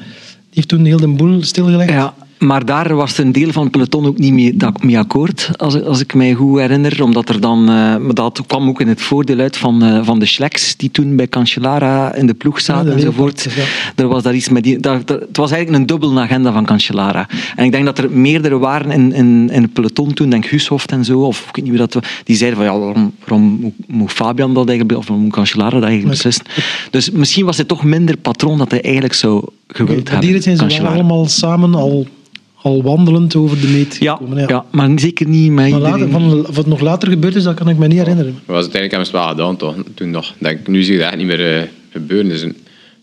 heeft 0.51 0.69
toen 0.69 0.85
heel 0.85 0.97
de 0.97 1.09
boel 1.09 1.43
stilgelegd. 1.43 1.91
Ja, 1.91 2.15
maar 2.39 2.65
daar 2.65 2.95
was 2.95 3.19
een 3.19 3.33
deel 3.33 3.53
van 3.53 3.63
het 3.63 3.73
peloton 3.73 4.07
ook 4.07 4.19
niet 4.19 4.33
mee, 4.33 4.57
dat- 4.57 4.83
mee 4.83 4.99
akkoord, 4.99 5.51
als, 5.57 5.83
als 5.83 6.01
ik 6.01 6.15
mij 6.15 6.35
goed 6.35 6.59
herinner. 6.59 7.03
Omdat 7.03 7.29
er 7.29 7.41
dan, 7.41 7.69
eh, 7.71 7.95
dat 8.13 8.43
kwam 8.47 8.69
ook 8.69 8.81
in 8.81 8.89
het 8.89 9.01
voordeel 9.03 9.39
uit 9.39 9.57
van, 9.57 9.83
eh, 9.83 10.01
van 10.05 10.19
de 10.19 10.27
Schleks, 10.27 10.77
die 10.77 10.91
toen 10.91 11.17
bij 11.17 11.29
Cancellara 11.29 12.15
in 12.15 12.27
de 12.27 12.35
ploeg 12.35 12.61
zaten 12.61 12.93
enzovoort. 12.93 13.49
Er 13.97 14.09
was 14.09 14.23
daar 14.23 14.35
iets 14.35 14.49
met 14.49 14.63
die, 14.63 14.79
daar- 14.81 15.01
het 15.07 15.37
was 15.37 15.51
eigenlijk 15.51 15.81
een 15.83 15.87
dubbele 15.87 16.21
agenda 16.21 16.53
van 16.53 16.65
Cancellara. 16.65 17.29
En 17.57 17.65
ik 17.65 17.73
denk 17.73 17.85
dat 17.85 17.99
er 17.99 18.11
meerdere 18.11 18.59
waren 18.59 18.91
in, 18.91 19.13
in, 19.13 19.49
in 19.53 19.63
het 19.63 19.73
peloton 19.73 20.13
toen, 20.13 20.29
denk 20.31 20.45
Hushoft 20.47 20.93
en 20.93 21.05
zo, 21.05 21.21
of 21.21 21.39
ik 21.49 21.57
weet 21.57 21.65
niet 21.65 21.79
wie 21.79 21.87
dat 21.87 22.07
die 22.25 22.37
zeiden 22.37 22.59
van 22.59 22.69
ja, 22.73 22.79
waarom, 22.79 23.13
waarom 23.19 23.73
moet- 23.87 24.13
Fabian 24.13 24.55
dat 24.55 24.69
eigenlijk, 24.69 24.99
of 24.99 25.07
waarom 25.07 25.25
moet 25.25 25.35
Cancellara 25.35 25.71
dat 25.71 25.83
eigenlijk 25.83 26.11
beslissen? 26.13 26.45
Dus 26.91 27.11
misschien 27.11 27.45
was 27.45 27.57
het 27.57 27.69
toch 27.69 27.85
minder 27.85 28.17
patroon 28.17 28.59
dat 28.59 28.71
hij 28.71 28.83
eigenlijk 28.83 29.15
zou 29.15 29.45
gewild 29.75 30.09
hebben. 30.09 30.21
dieren 30.21 30.43
zijn 30.43 30.71
ze 30.71 30.83
wel 30.83 30.91
allemaal 30.93 31.27
samen 31.27 31.75
al, 31.75 32.07
al 32.55 32.83
wandelend 32.83 33.35
over 33.37 33.61
de 33.61 33.67
meet 33.69 33.97
Ja, 34.01 34.17
gekomen. 34.17 34.49
ja. 34.49 34.65
maar 34.71 34.91
zeker 34.97 35.29
niet 35.29 35.51
met 35.51 35.71
Maar 35.71 35.81
later, 35.81 36.11
van, 36.11 36.47
wat 36.53 36.67
nog 36.67 36.81
later 36.81 37.09
gebeurd 37.09 37.35
is, 37.35 37.43
dat 37.43 37.55
kan 37.55 37.69
ik 37.69 37.79
me 37.79 37.87
niet 37.87 37.99
herinneren. 37.99 38.33
Maar 38.33 38.55
was 38.57 38.63
uiteindelijk 38.71 38.91
hebben 38.91 39.09
ze 39.11 39.17
het 39.17 39.25
wel 39.25 39.47
gedaan, 39.47 39.57
toch? 39.57 39.95
Toen 39.95 40.11
nog. 40.11 40.35
Denk, 40.39 40.61
ik, 40.61 40.67
nu 40.69 40.83
zie 40.83 40.93
je 40.93 40.99
dat 40.99 41.09
echt 41.09 41.17
niet 41.17 41.27
meer 41.27 41.57
eh, 41.59 41.63
gebeuren. 41.91 42.29
Dus, 42.29 42.45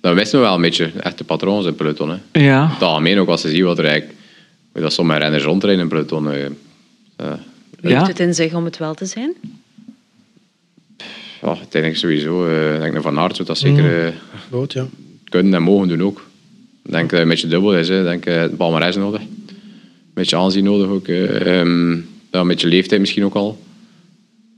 dat 0.02 0.14
wisten 0.16 0.40
we 0.40 0.46
wel 0.46 0.56
een 0.56 0.62
beetje, 0.62 0.92
echte 1.00 1.24
patrons 1.24 1.62
in 1.62 1.68
het 1.68 1.76
peloton. 1.78 2.10
Hè. 2.10 2.40
Ja, 2.42 2.70
Het 2.74 2.82
algemeen 2.84 3.20
ook 3.20 3.28
als 3.28 3.42
ze 3.42 3.50
zien 3.50 3.64
wat 3.64 3.80
er 3.80 3.86
eigenlijk... 3.86 4.18
Dat 4.74 4.94
sommige 4.94 5.20
renners 5.20 5.44
rondrijden 5.44 5.90
in 5.90 5.96
het 5.96 6.08
peloton. 6.08 6.32
Heeft 6.32 6.52
Ja. 7.82 8.08
het 8.08 8.20
in 8.20 8.34
zich 8.36 8.54
om 8.54 8.66
het 8.66 8.78
wel 8.78 8.94
te 8.94 9.06
zijn? 9.06 9.34
ja, 11.42 11.48
uiteindelijk 11.48 11.98
sowieso. 12.02 12.46
eh, 12.48 12.74
ik 12.76 12.82
denk 12.82 12.94
dat 12.94 13.04
Van 13.04 13.20
Aert 13.20 13.36
zou 13.36 13.48
dat 13.48 13.58
zeker 13.58 14.06
eh, 14.06 14.12
Goed, 14.52 14.74
ja. 14.74 14.86
kunnen 15.30 15.54
en 15.54 15.62
mogen 15.64 15.88
doen 15.88 16.02
ook. 16.04 16.30
Ik 16.84 16.92
denk 16.92 17.10
dat 17.10 17.12
het 17.12 17.22
een 17.22 17.28
beetje 17.28 17.48
dubbel 17.48 17.78
is. 17.78 17.90
Hè. 17.90 18.00
Ik 18.00 18.06
denk 18.06 18.26
eh, 18.26 18.42
het 18.42 18.58
palmarès 18.58 18.96
nodig. 18.96 19.22
Een 19.22 20.14
beetje 20.14 20.38
aanzien 20.38 20.64
nodig 20.64 20.88
ook. 20.88 21.08
ja, 21.08 22.42
een 22.42 22.48
beetje 22.48 22.68
leeftijd 22.68 23.00
misschien 23.02 23.26
ook 23.26 23.36
al. 23.36 23.60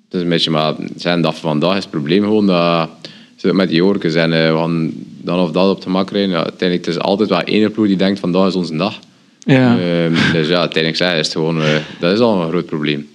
Het 0.06 0.14
is 0.14 0.22
een 0.22 0.30
beetje, 0.30 0.52
maar 0.52 0.76
zijn 0.96 1.22
dat 1.22 1.36
van 1.36 1.50
vandaag 1.50 1.78
is 1.78 1.84
het 1.84 1.92
probleem 1.92 2.24
gewoon 2.24 2.48
dat 2.48 2.90
ze 3.36 3.54
met 3.54 3.70
die 3.70 3.78
Jorkes 3.78 4.16
en 4.16 4.34
eh, 4.34 4.52
we 4.52 4.58
gaan 4.58 4.92
dan 5.22 5.40
of 5.40 5.52
dat 5.52 5.76
op 5.76 5.82
de 5.82 5.90
mak. 5.90 6.10
Ja, 6.10 6.18
uiteindelijk 6.18 6.86
het 6.86 6.96
is 6.96 7.00
altijd 7.00 7.30
wel 7.30 7.42
één 7.42 7.72
ploeg 7.72 7.88
die 7.88 7.96
denkt 7.96 8.20
vandaag 8.20 8.48
is 8.48 8.56
onze 8.56 8.76
dag. 8.76 9.00
ja. 9.40 9.80
Ehm, 9.80 10.14
dus 10.34 10.48
ja, 10.48 10.60
uiteindelijk 10.60 10.96
zeg, 10.96 11.12
is 11.12 11.26
het 11.26 11.32
gewoon, 11.32 11.62
eh, 11.62 11.76
dat 12.00 12.14
is 12.14 12.20
al 12.20 12.42
een 12.42 12.50
groot 12.50 12.66
probleem. 12.66 13.08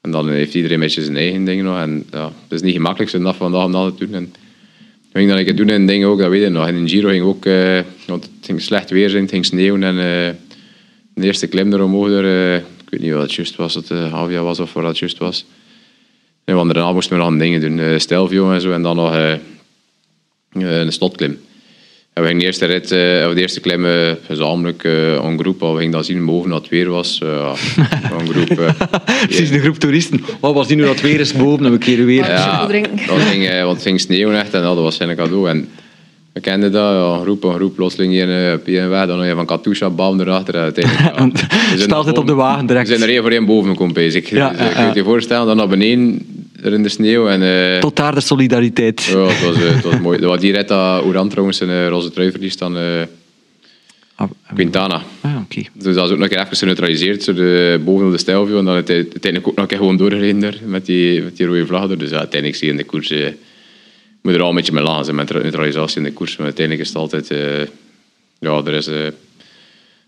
En 0.00 0.10
dan 0.10 0.28
heeft 0.28 0.54
iedereen 0.54 0.76
een 0.76 0.82
beetje 0.82 1.02
zijn 1.02 1.16
eigen 1.16 1.44
dingen 1.44 1.64
nog. 1.64 1.78
En 1.78 2.04
ja, 2.10 2.24
het 2.24 2.52
is 2.52 2.62
niet 2.62 2.74
gemakkelijk 2.74 3.10
zo'n 3.10 3.22
dag 3.22 3.36
van 3.36 3.50
vandaag 3.50 3.66
om 3.66 3.72
dat 3.72 3.98
te 3.98 4.06
doen. 4.06 4.14
En 4.14 4.32
ik 5.10 5.16
denk 5.16 5.28
dat 5.28 5.38
ik 5.38 5.46
het 5.46 5.56
doen 5.56 5.68
in 5.68 5.86
dingen 5.86 6.08
ook, 6.08 6.18
dat 6.18 6.28
weet 6.28 6.42
je 6.42 6.48
nog. 6.48 6.68
In 6.68 6.74
een 6.74 6.88
Giro 6.88 7.08
ging 7.08 7.24
ook, 7.24 7.46
eh, 7.46 7.80
want 8.06 8.24
het 8.24 8.32
ging 8.46 8.62
slecht 8.62 8.90
weer 8.90 9.10
zijn, 9.10 9.22
het 9.22 9.30
ging 9.30 9.44
sneeuwen 9.44 9.82
en 9.82 9.98
eh, 9.98 10.34
de 11.14 11.26
eerste 11.26 11.46
klim 11.46 11.72
er 11.72 11.82
omhoog. 11.82 12.08
Er, 12.08 12.24
eh, 12.24 12.56
ik 12.56 12.90
weet 12.90 13.00
niet 13.00 13.12
wat 13.12 13.22
het 13.22 13.34
juist 13.34 13.56
was, 13.56 13.74
het 13.74 13.90
uh, 13.90 14.12
Havia 14.12 14.42
was 14.42 14.60
of 14.60 14.72
wat 14.72 14.84
het 14.84 14.98
juist 14.98 15.18
was. 15.18 15.44
En 16.44 16.54
want 16.54 16.92
moesten 16.92 17.16
we 17.16 17.24
nog 17.24 17.38
dingen 17.38 17.60
doen, 17.60 17.78
uh, 17.78 17.98
Stelvio 17.98 18.52
en 18.52 18.60
zo, 18.60 18.72
en 18.72 18.82
dan 18.82 18.96
nog 18.96 19.38
een 20.52 20.92
slotklim. 20.92 21.38
En 22.12 22.22
we 22.22 22.28
gingen 22.28 22.38
de 22.40 22.46
eerste 22.46 22.66
rit, 22.66 22.90
eh, 22.90 23.26
of 23.28 23.34
de 23.34 23.40
eerste 23.40 23.60
klim 23.60 23.84
eh, 23.86 24.10
gezamenlijk 24.26 24.84
eh 24.84 25.12
een 25.12 25.38
groep, 25.38 25.60
we 25.60 25.76
gingen 25.76 25.90
dan 25.90 26.04
zien 26.04 26.24
boven 26.24 26.50
dat 26.50 26.60
het 26.60 26.70
weer 26.70 26.90
was. 26.90 27.20
eh, 27.22 27.52
een 28.18 28.28
groep. 28.34 28.58
eh, 28.58 28.70
Precies, 29.26 29.50
een 29.50 29.60
groep 29.60 29.76
toeristen. 29.78 30.20
Oh, 30.40 30.54
was 30.54 30.66
die 30.66 30.76
nu 30.76 30.82
dat 30.82 30.90
het 30.92 31.00
weer 31.00 31.20
is 31.20 31.32
boven 31.32 31.64
en 31.66 31.72
we 31.72 31.78
keren 31.78 32.04
weer. 32.06 32.26
ja, 32.26 32.66
drinken. 32.66 32.96
dat 33.06 33.18
ging, 33.20 33.46
eh, 33.48 33.62
want 33.62 33.74
het 33.74 33.82
ging 33.86 34.00
sneeuwen 34.00 34.38
echt 34.40 34.54
en 34.54 34.62
dat 34.62 34.76
was 34.76 34.96
zijn 34.96 35.16
cadeau. 35.16 35.48
En 35.48 35.68
we 36.32 36.40
kenden 36.40 36.72
dat, 36.72 36.92
ja, 36.92 37.14
een 37.14 37.20
groep, 37.22 37.44
een 37.44 37.54
groep, 37.54 37.74
plotseling 37.74 38.12
hier 38.12 38.54
op 38.54 38.66
een 38.66 38.88
weg, 38.88 39.06
dan 39.06 39.18
nog 39.26 39.34
van 39.34 39.46
Katusha, 39.46 39.90
bam 39.90 40.20
erachter. 40.20 40.54
Uiteindelijk, 40.54 41.04
ja, 41.16 41.26
we 41.74 41.80
Staat 41.80 42.06
het 42.06 42.18
op 42.18 42.26
de 42.26 42.34
wagen 42.34 42.66
direct. 42.66 42.88
We 42.88 42.96
zijn 42.96 43.08
er 43.08 43.14
één 43.14 43.22
voor 43.22 43.32
één 43.32 43.46
boven 43.46 43.70
gekomen, 43.70 43.94
bezig. 43.94 44.30
Ja, 44.30 44.48
dus, 44.50 44.58
eh, 44.58 44.66
je 44.68 44.74
kunt 44.74 44.94
je 44.94 45.04
voorstellen, 45.04 45.46
dan 45.46 45.56
naar 45.56 45.68
beneden, 45.68 46.26
er 46.64 46.72
in 46.72 46.82
de 46.82 46.88
sneeuw. 46.88 47.28
En, 47.28 47.42
eh, 47.74 47.78
Tot 47.80 47.96
daar 47.96 48.14
de 48.14 48.20
solidariteit. 48.20 49.04
ja, 49.04 49.26
het 49.26 49.44
was, 49.44 49.54
eh, 49.56 49.74
het 49.74 49.84
was 49.84 49.98
mooi. 50.00 50.18
Dat 50.20 50.30
was 50.30 50.40
die 50.40 50.52
rit 50.52 50.68
dat 50.68 51.02
Oran 51.04 51.28
trouwens 51.28 51.60
een 51.60 51.68
eh, 51.70 51.88
roze 51.88 52.10
trui 52.10 52.30
verliest 52.30 52.58
dan 52.58 52.76
eh, 52.76 53.02
Ah, 54.14 54.30
Quintana. 54.54 55.02
ah, 55.20 55.36
oké. 55.42 55.62
Dus 55.72 55.94
dat 55.94 56.06
is 56.06 56.10
ook 56.12 56.18
nog 56.18 56.28
een 56.28 56.28
keer 56.36 56.44
even 56.44 56.56
geneutraliseerd, 56.56 57.22
zo 57.22 57.32
de, 57.34 57.80
boven 57.84 58.06
op 58.06 58.12
de 58.12 58.18
Stelvio. 58.18 58.58
En 58.58 58.64
dan 58.64 58.74
uite- 58.74 58.92
uiteindelijk 58.92 59.46
ook 59.48 59.54
nog 59.54 59.62
een 59.62 59.66
keer 59.70 59.78
gewoon 59.78 59.96
doorgereden 59.96 60.40
daar, 60.40 60.56
met 60.64 60.86
die, 60.86 61.22
met 61.22 61.36
die 61.36 61.46
rode 61.46 61.66
vlag 61.66 61.90
er. 61.90 61.98
Dus 61.98 62.10
ja, 62.10 62.16
uiteindelijk 62.18 62.58
zie 62.58 62.66
je 62.66 62.72
in 62.72 62.78
de 62.78 62.84
koers... 62.86 63.10
eh, 63.10 63.18
je 63.18 63.34
moet 64.22 64.34
er 64.34 64.42
al 64.42 64.48
een 64.48 64.54
beetje 64.54 64.72
mee 64.72 65.04
zijn 65.04 65.16
met 65.16 65.32
neutralisatie 65.32 65.96
in 65.96 66.02
de 66.02 66.12
koers. 66.12 66.36
Maar 66.36 66.46
uiteindelijk 66.46 66.86
is 66.86 66.92
het 66.92 67.02
altijd... 67.02 67.30
eh, 67.30 67.66
ja, 68.38 68.62
er 68.64 68.72
is... 68.74 68.88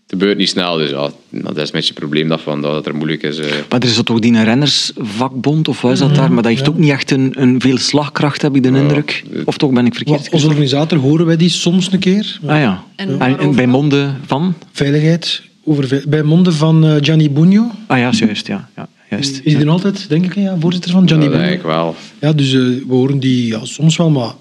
het 0.07 0.21
gebeurt 0.21 0.39
niet 0.39 0.49
snel, 0.49 0.77
dus 0.77 0.91
ja, 0.91 1.11
dat 1.31 1.57
is 1.57 1.63
een 1.63 1.69
beetje 1.73 1.79
het 1.89 1.95
probleem 1.95 2.29
dat, 2.29 2.41
van, 2.41 2.61
dat 2.63 2.75
het 2.75 2.87
er 2.87 2.95
moeilijk 2.95 3.23
is. 3.23 3.39
eh. 3.39 3.47
Maar 3.69 3.81
er 3.81 3.89
is 3.89 4.01
toch 4.05 4.19
die 4.19 4.33
een 4.33 4.45
rennersvakbond, 4.45 5.69
of 5.69 5.81
wat 5.81 5.93
is 5.93 5.99
dat 5.99 6.15
daar? 6.15 6.33
Maar 6.33 6.43
dat 6.43 6.53
heeft 6.53 6.69
ook 6.69 6.79
niet 6.79 6.91
echt 6.91 7.11
een, 7.11 7.33
een 7.37 7.61
veel 7.61 7.79
slagkracht, 7.79 8.43
heb 8.43 8.57
ik 8.57 8.63
de 8.63 8.69
indruk. 8.69 9.23
Of 9.45 9.57
toch 9.59 9.73
ben 9.73 9.87
ik 9.87 9.95
verkeerd? 9.95 10.19
Wat- 10.23 10.31
Als 10.33 10.45
organisator 10.45 10.99
horen 10.99 11.27
wij 11.27 11.37
die 11.37 11.49
soms 11.49 11.93
een 11.93 11.99
keer. 11.99 12.39
Ah 12.47 12.59
ja. 12.59 12.85
En 12.97 13.21
En, 13.21 13.55
bij 13.55 13.67
monden 13.67 14.17
van? 14.27 14.55
Veiligheid. 14.73 15.43
Over, 15.65 15.89
ve- 15.89 16.05
bij 16.09 16.23
monden 16.23 16.53
van 16.55 16.85
eh, 16.87 16.97
Gianni 17.01 17.31
Bugno. 17.31 17.71
Ah 17.87 17.99
ja, 17.99 18.11
juist. 18.11 18.47
Ja, 18.47 18.69
ja, 18.77 18.89
juist. 19.11 19.41
Is 19.45 19.53
hij 19.53 19.63
er 19.63 19.69
altijd, 19.69 20.09
denk 20.09 20.25
ik, 20.25 20.35
ja, 20.35 20.57
voorzitter 20.61 20.91
van 20.91 21.09
Gianni 21.09 21.25
dat 21.25 21.35
denk 21.35 21.45
Bugno? 21.45 21.61
ik 21.61 21.75
wel. 21.75 21.97
Ja, 22.21 22.33
dus 22.33 22.53
eh, 22.53 22.61
we 22.61 22.85
horen 22.89 23.19
die 23.21 23.47
ja, 23.47 23.65
soms 23.65 23.97
wel, 23.97 24.11
maar 24.11 24.33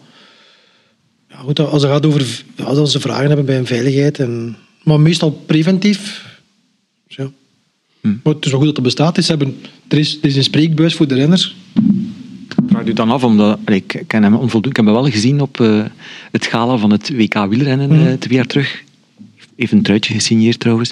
ja, 1.29 1.35
goed, 1.37 1.59
als 1.59 1.81
het 1.81 1.91
gaat 1.91 2.05
over 2.05 2.43
ja, 2.55 2.63
als 2.63 2.91
ze 2.91 2.99
vragen 2.99 3.27
hebben 3.27 3.45
bij 3.45 3.57
een 3.57 3.65
veiligheid, 3.65 4.19
en, 4.19 4.55
maar 4.83 4.99
meestal 4.99 5.31
preventief. 5.31 6.25
Dus 7.07 7.15
ja. 7.15 7.31
Maar 8.01 8.33
het 8.33 8.45
is 8.45 8.51
wel 8.51 8.59
goed 8.59 8.67
dat 8.69 8.77
er 8.77 8.83
bestaat. 8.83 9.17
Is, 9.17 9.27
hebben, 9.27 9.57
er, 9.87 9.97
is, 9.97 10.17
er 10.21 10.27
is 10.27 10.35
een 10.35 10.43
spreekbuis 10.43 10.95
voor 10.95 11.07
de 11.07 11.15
renners. 11.15 11.55
Ik 12.49 12.55
vraag 12.67 12.85
u 12.85 12.93
dan 12.93 13.09
af, 13.11 13.23
omdat 13.23 13.59
ik 13.65 14.03
ken 14.07 14.23
hem 14.23 14.33
onvoldoende. 14.33 14.69
Ik 14.69 14.75
heb 14.75 14.85
hem 14.85 14.93
wel 14.93 15.09
gezien 15.11 15.41
op 15.41 15.59
eh, 15.59 15.83
het 16.31 16.45
gala 16.45 16.77
van 16.77 16.91
het 16.91 17.09
WK 17.15 17.45
wielrennen 17.49 18.07
eh, 18.07 18.13
twee 18.13 18.35
jaar 18.35 18.45
terug. 18.45 18.83
Even 19.55 19.77
een 19.77 19.83
truitje 19.83 20.13
gesigneerd 20.13 20.59
trouwens. 20.59 20.91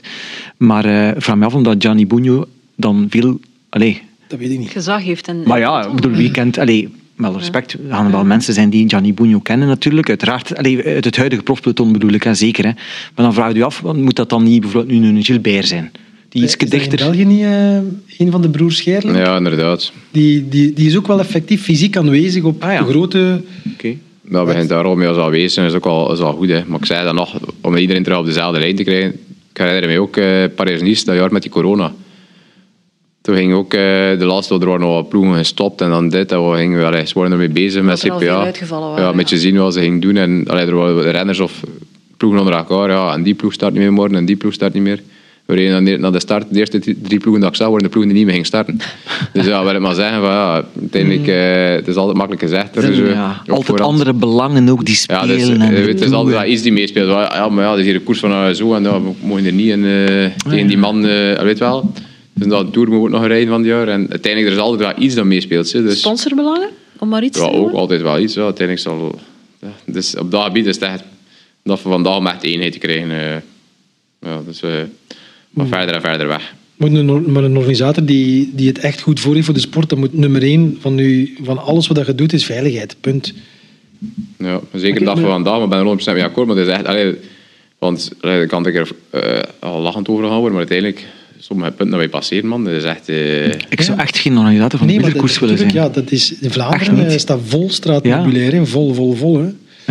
Maar 0.58 0.86
eh, 0.86 1.16
ik 1.16 1.22
vraag 1.22 1.36
me 1.36 1.46
af 1.46 1.54
omdat 1.54 1.76
Gianni 1.80 2.08
Bugno 2.08 2.46
dan 2.76 3.08
veel... 3.10 3.40
Allee, 3.70 4.02
Dat 4.28 4.40
weet 4.40 4.52
ik 4.52 4.60
niet. 4.60 4.70
gezag 4.70 5.04
heeft. 5.04 5.28
En, 5.28 5.44
maar 5.46 5.60
ja, 5.60 5.86
ik 5.86 5.94
bedoel, 5.94 6.12
wie 6.12 6.32
kent... 6.32 6.58
Allee, 6.58 6.90
wel 7.20 7.38
respect, 7.38 7.74
er 7.74 7.80
gaan 7.89 8.11
wel 8.11 8.26
mensen 8.26 8.53
zijn 8.53 8.70
die 8.70 8.89
Gianni 8.89 9.13
Bugno 9.13 9.39
kennen 9.39 9.67
natuurlijk. 9.67 10.09
Uiteraard, 10.09 10.57
allee, 10.57 10.86
uit 10.86 11.05
het 11.05 11.17
huidige 11.17 11.43
profpeloton 11.43 11.91
bedoel 11.91 12.11
ik, 12.11 12.24
hè, 12.24 12.34
zeker. 12.34 12.65
Hè. 12.65 12.72
Maar 13.15 13.26
dan 13.26 13.34
vraag 13.34 13.53
je 13.53 13.59
u 13.59 13.61
af, 13.61 13.80
want 13.80 14.01
moet 14.01 14.15
dat 14.15 14.30
dan 14.30 14.43
niet 14.43 14.61
bijvoorbeeld 14.61 14.99
nu 14.99 15.07
een 15.07 15.24
Gilbert 15.24 15.67
zijn? 15.67 15.91
Die 16.30 16.43
iets 16.43 16.53
Is 16.53 16.59
dat 16.59 16.70
dichter... 16.70 16.99
in 16.99 17.05
België 17.05 17.26
niet 17.26 17.43
eh, 17.43 18.26
een 18.26 18.32
van 18.32 18.41
de 18.41 18.49
broers 18.49 18.78
Scherlen? 18.78 19.15
Ja, 19.15 19.38
inderdaad. 19.38 19.91
Die, 20.11 20.49
die, 20.49 20.74
die 20.74 20.88
is 20.88 20.97
ook 20.97 21.07
wel 21.07 21.20
effectief 21.20 21.61
fysiek 21.63 21.97
aanwezig 21.97 22.43
op 22.43 22.63
Ah, 22.63 22.74
ja. 22.74 22.84
grote... 22.84 23.41
Oké. 23.74 23.95
Dat 24.22 24.45
begint 24.45 24.70
daar 24.70 24.84
al 24.84 24.95
mee 24.95 25.07
als 25.07 25.17
aanwezig 25.17 25.51
zijn, 25.51 25.67
is 25.67 25.74
ook 25.74 25.86
al, 25.86 26.13
is 26.13 26.20
al 26.20 26.34
goed. 26.34 26.49
Hè. 26.49 26.63
Maar 26.67 26.80
ik 26.80 26.86
zei 26.86 27.03
dat 27.03 27.13
nog, 27.13 27.39
om 27.61 27.76
iedereen 27.76 28.03
terug 28.03 28.20
op 28.20 28.26
dezelfde 28.26 28.59
lijn 28.59 28.76
te 28.76 28.84
krijgen. 28.84 29.09
Ik 29.51 29.57
herinner 29.57 29.89
me 29.89 29.99
ook 29.99 30.17
eh 30.17 30.43
Parijs-Nice, 30.55 31.05
dat 31.05 31.15
jaar 31.15 31.32
met 31.32 31.41
die 31.41 31.51
corona. 31.51 31.93
Toen 33.22 33.36
ging 33.36 33.53
ook 33.53 33.74
eh, 33.74 33.80
de 34.20 34.26
laatste, 34.26 34.53
er 34.53 34.65
waren 34.65 34.80
nog 34.82 34.93
wat 34.93 35.09
ploegen 35.09 35.36
gestopt 35.36 35.82
en 35.82 35.89
dan 35.89 36.09
dit. 36.09 36.32
En 36.32 36.49
we, 36.51 36.57
gingen, 36.57 36.86
allee, 36.86 37.05
ze 37.07 37.13
waren 37.13 37.32
ermee 37.32 37.49
bezig 37.49 37.84
met 37.84 37.99
CPA. 37.99 38.51
waren, 38.70 39.01
ja, 39.03 39.11
met 39.11 39.30
je 39.30 39.38
zien 39.38 39.57
wat 39.57 39.74
ze 39.74 39.80
gingen 39.80 39.99
doen. 39.99 40.15
En 40.17 40.43
allee, 40.47 40.65
er 40.65 40.76
waren 40.76 41.11
renners 41.11 41.39
of 41.39 41.63
ploegen 42.17 42.39
onder 42.39 42.55
elkaar. 42.55 42.89
Ja, 42.89 43.13
en 43.13 43.24
die 43.24 43.34
ploeg 43.34 43.53
start 43.53 43.74
niet 43.74 43.82
meer 43.82 43.93
morgen 43.93 44.15
en 44.15 44.26
die 44.26 44.36
ploeg 44.36 44.53
start 44.53 44.74
niet 44.74 44.84
meer. 44.84 45.01
We 45.45 45.55
reden 45.55 45.86
dan 45.86 45.99
naar 45.99 46.11
de 46.11 46.20
start. 46.20 46.45
De 46.49 46.59
eerste 46.59 46.80
drie 46.80 47.20
ploegen 47.20 47.41
dat 47.41 47.49
ik 47.49 47.55
zag, 47.55 47.67
waren 47.67 47.84
de 47.84 47.89
ploegen 47.89 48.13
die 48.13 48.26
niet 48.26 48.26
meer 48.26 48.43
gingen 48.43 48.47
starten. 48.47 48.80
Dus 49.34 49.45
ja, 49.45 49.63
wil 49.63 49.76
ik 49.76 49.82
maar 49.82 49.93
zeggen, 49.95 50.20
van, 50.20 50.30
ja, 50.30 50.63
uiteindelijk, 50.80 51.28
eh, 51.28 51.76
het 51.76 51.88
is 51.88 51.95
altijd 51.95 52.17
makkelijk 52.17 52.43
gezegd. 52.43 52.76
Is, 52.78 52.97
Ja, 52.97 53.30
op 53.43 53.49
altijd 53.49 53.65
voorhand. 53.65 53.89
andere 53.91 54.13
belangen 54.13 54.70
ook 54.70 54.86
die 54.86 54.99
Ja, 55.07 55.20
spelen. 55.20 55.38
dus, 55.38 55.49
en 55.49 55.61
eh, 55.61 55.86
het 55.88 56.01
is 56.01 56.11
altijd 56.11 56.47
iets 56.47 56.61
die 56.61 56.72
meespeelt. 56.72 57.09
Ja, 57.09 57.49
maar 57.49 57.63
ja, 57.63 57.70
dat 57.70 57.80
is 57.80 57.86
hier 57.86 57.95
een 57.95 58.03
koers 58.03 58.20
van 58.20 58.32
uh, 58.32 58.49
zo 58.49 58.74
en 58.74 58.84
ja, 58.84 59.01
we 59.01 59.11
mogen 59.22 59.45
er 59.45 59.51
niet 59.53 59.70
in, 59.70 59.86
eh, 59.86 60.49
tegen 60.49 60.67
die 60.67 60.78
man, 60.78 61.05
eh, 61.05 61.41
weet 61.41 61.59
wel. 61.59 61.91
Dus 62.40 62.48
dat 62.48 62.74
Tour 62.74 62.90
moet 62.90 63.00
ook 63.00 63.10
nog 63.10 63.26
rijden 63.28 63.48
van 63.48 63.58
het 63.60 63.68
jaar. 63.68 63.88
En 63.88 64.10
uiteindelijk 64.10 64.54
er 64.54 64.58
is 64.60 64.66
altijd 64.68 64.96
wel 64.96 65.06
iets 65.06 65.16
dat 65.16 65.26
meespeelt. 65.26 65.72
hè. 65.72 65.84
Dus, 65.84 66.00
Sponsorbelangen? 66.00 66.70
Om 67.00 67.10
maar 67.10 67.24
iets 67.24 67.40
ja, 67.40 67.46
te 67.50 67.54
ook 67.54 67.72
altijd 67.72 68.02
wel 68.02 68.20
iets. 68.20 68.34
Ja. 68.34 68.44
Uiteindelijk 68.44 68.88
zal, 68.88 69.20
ja, 69.62 69.72
dus 69.86 70.16
op 70.16 70.32
dat 70.32 70.44
gebied 70.44 70.66
is 70.66 70.76
het 70.76 70.84
echt 70.84 71.04
dat 71.64 71.84
we 71.84 71.90
vandaag 71.90 72.18
om 72.18 72.28
echt 72.28 72.44
eenheid 72.44 72.72
te 72.72 72.80
krijgen. 72.80 73.12
eh. 73.12 73.36
ja, 74.22 74.42
dus, 74.46 74.62
eh, 74.62 74.70
maar 75.50 75.68
verder 75.68 75.96
en 75.96 76.02
verder 76.02 76.28
weg. 76.28 76.54
Maar 76.76 76.90
een, 76.92 77.32
maar 77.32 77.44
een 77.44 77.58
organisator 77.58 78.06
die, 78.06 78.52
die 78.54 78.68
het 78.68 78.80
echt 78.80 79.02
goed 79.02 79.20
voor 79.20 79.34
heeft 79.34 79.46
voor 79.46 79.54
de 79.54 79.60
sport, 79.60 79.90
dan 79.90 80.00
moet 80.00 80.14
nummer 80.14 80.42
één 80.44 80.78
van, 80.80 81.00
u, 81.00 81.36
van 81.44 81.58
alles 81.58 81.88
wat 81.88 82.06
je 82.06 82.16
doet, 82.16 82.34
is 82.34 82.46
veiligheid. 82.46 82.96
Punt. 83.02 83.34
Ja, 84.38 84.60
zeker 84.74 85.00
de 85.00 85.06
dag 85.06 85.20
van 85.20 85.30
vandaag, 85.30 85.54
maar 85.54 85.64
ik 85.64 85.70
ben 85.70 85.80
er 85.80 86.00
100% 86.00 86.14
mee 86.14 86.24
akkoord. 86.24 86.48
Maar 86.48 86.56
het 86.56 86.68
is 86.68 86.74
echt, 86.74 86.86
allee, 86.86 87.16
want 87.78 88.12
allee, 88.22 88.38
daar 88.38 88.48
kan 88.48 88.66
ik 88.66 88.76
er 88.76 88.90
eh, 89.10 89.40
al 89.60 89.80
lachend 89.82 90.08
over 90.08 90.24
gaan 90.24 90.40
worden, 90.40 90.58
maar 90.58 90.68
uiteindelijk, 90.68 91.06
sommige 91.40 91.70
punten 91.72 91.90
dat 91.90 92.00
wij 92.00 92.10
passeren, 92.10 92.48
man, 92.50 92.64
dat 92.64 92.74
is 92.74 92.84
echt... 92.84 93.10
eh, 93.10 93.46
Ik 93.48 93.82
zou 93.82 94.00
echt 94.00 94.18
geen 94.18 94.38
organisator 94.38 94.80
van 94.80 94.88
de 94.88 94.94
dat, 94.94 95.02
wielerkoers 95.04 95.40
willen 95.40 95.58
zijn. 95.58 95.74
ja, 95.74 95.90
dat 95.90 96.12
is, 96.12 96.34
in 96.40 96.52
Vlaanderen 96.52 97.08
eh, 97.08 97.18
staat 97.18 97.40
vol 97.48 97.70
straatmobulair 97.70 98.54
in, 98.54 98.68
vol, 98.68 98.94
vol, 98.94 99.14
vol. 99.14 99.38
Hè. 99.38 99.50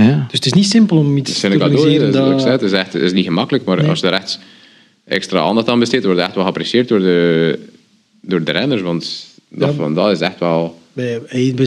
Ja. 0.09 0.17
Dus 0.31 0.39
het 0.39 0.47
is 0.47 0.53
niet 0.53 0.67
simpel 0.67 0.97
om 0.97 1.17
iets 1.17 1.41
te 1.41 1.49
organiseren. 1.49 2.13
Dat, 2.13 2.45
het, 2.45 2.63
is 2.63 2.73
echt, 2.73 2.93
het 2.93 3.03
is 3.03 3.13
niet 3.13 3.25
gemakkelijk, 3.25 3.65
maar 3.65 3.77
Nee. 3.77 3.89
als 3.89 4.01
je 4.01 4.07
er 4.07 4.13
echt 4.13 4.39
extra 5.05 5.41
aandacht 5.41 5.69
aan 5.69 5.79
besteedt, 5.79 6.05
wordt 6.05 6.19
het 6.19 6.27
echt 6.27 6.37
wel 6.37 6.45
geapprecieerd 6.45 6.89
door 6.89 6.99
de, 6.99 7.59
door 8.21 8.45
de 8.45 8.53
renners. 8.53 8.83
Want 8.83 9.27
dat, 9.49 9.69
Ja. 9.69 9.75
van, 9.75 9.95
dat 9.95 10.11
is 10.11 10.21
echt 10.21 10.39
wel... 10.39 10.79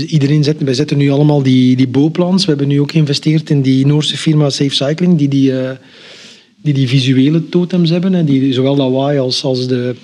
Iedereen 0.08 0.44
zet, 0.44 0.62
wij 0.64 0.74
zetten 0.74 0.98
nu 0.98 1.10
allemaal 1.10 1.44
die, 1.44 1.76
die 1.76 1.88
bouwplans. 1.88 2.44
We 2.44 2.50
hebben 2.50 2.68
nu 2.68 2.82
ook 2.82 2.92
geïnvesteerd 2.92 3.50
in 3.50 3.62
die 3.62 3.86
Noorse 3.86 4.18
firma 4.18 4.50
Safe 4.50 4.76
Cycling, 4.76 5.18
die 5.18 5.28
die, 5.28 5.60
eh, 5.60 5.72
die, 6.62 6.74
die 6.74 6.88
visuele 6.88 7.50
totems 7.50 7.90
hebben. 7.90 8.14
Hè, 8.14 8.24
die 8.24 8.54
zowel 8.54 8.76
de 8.76 8.82
Hawaii 8.82 9.20
als, 9.20 9.44
als 9.44 9.68
de 9.68 9.96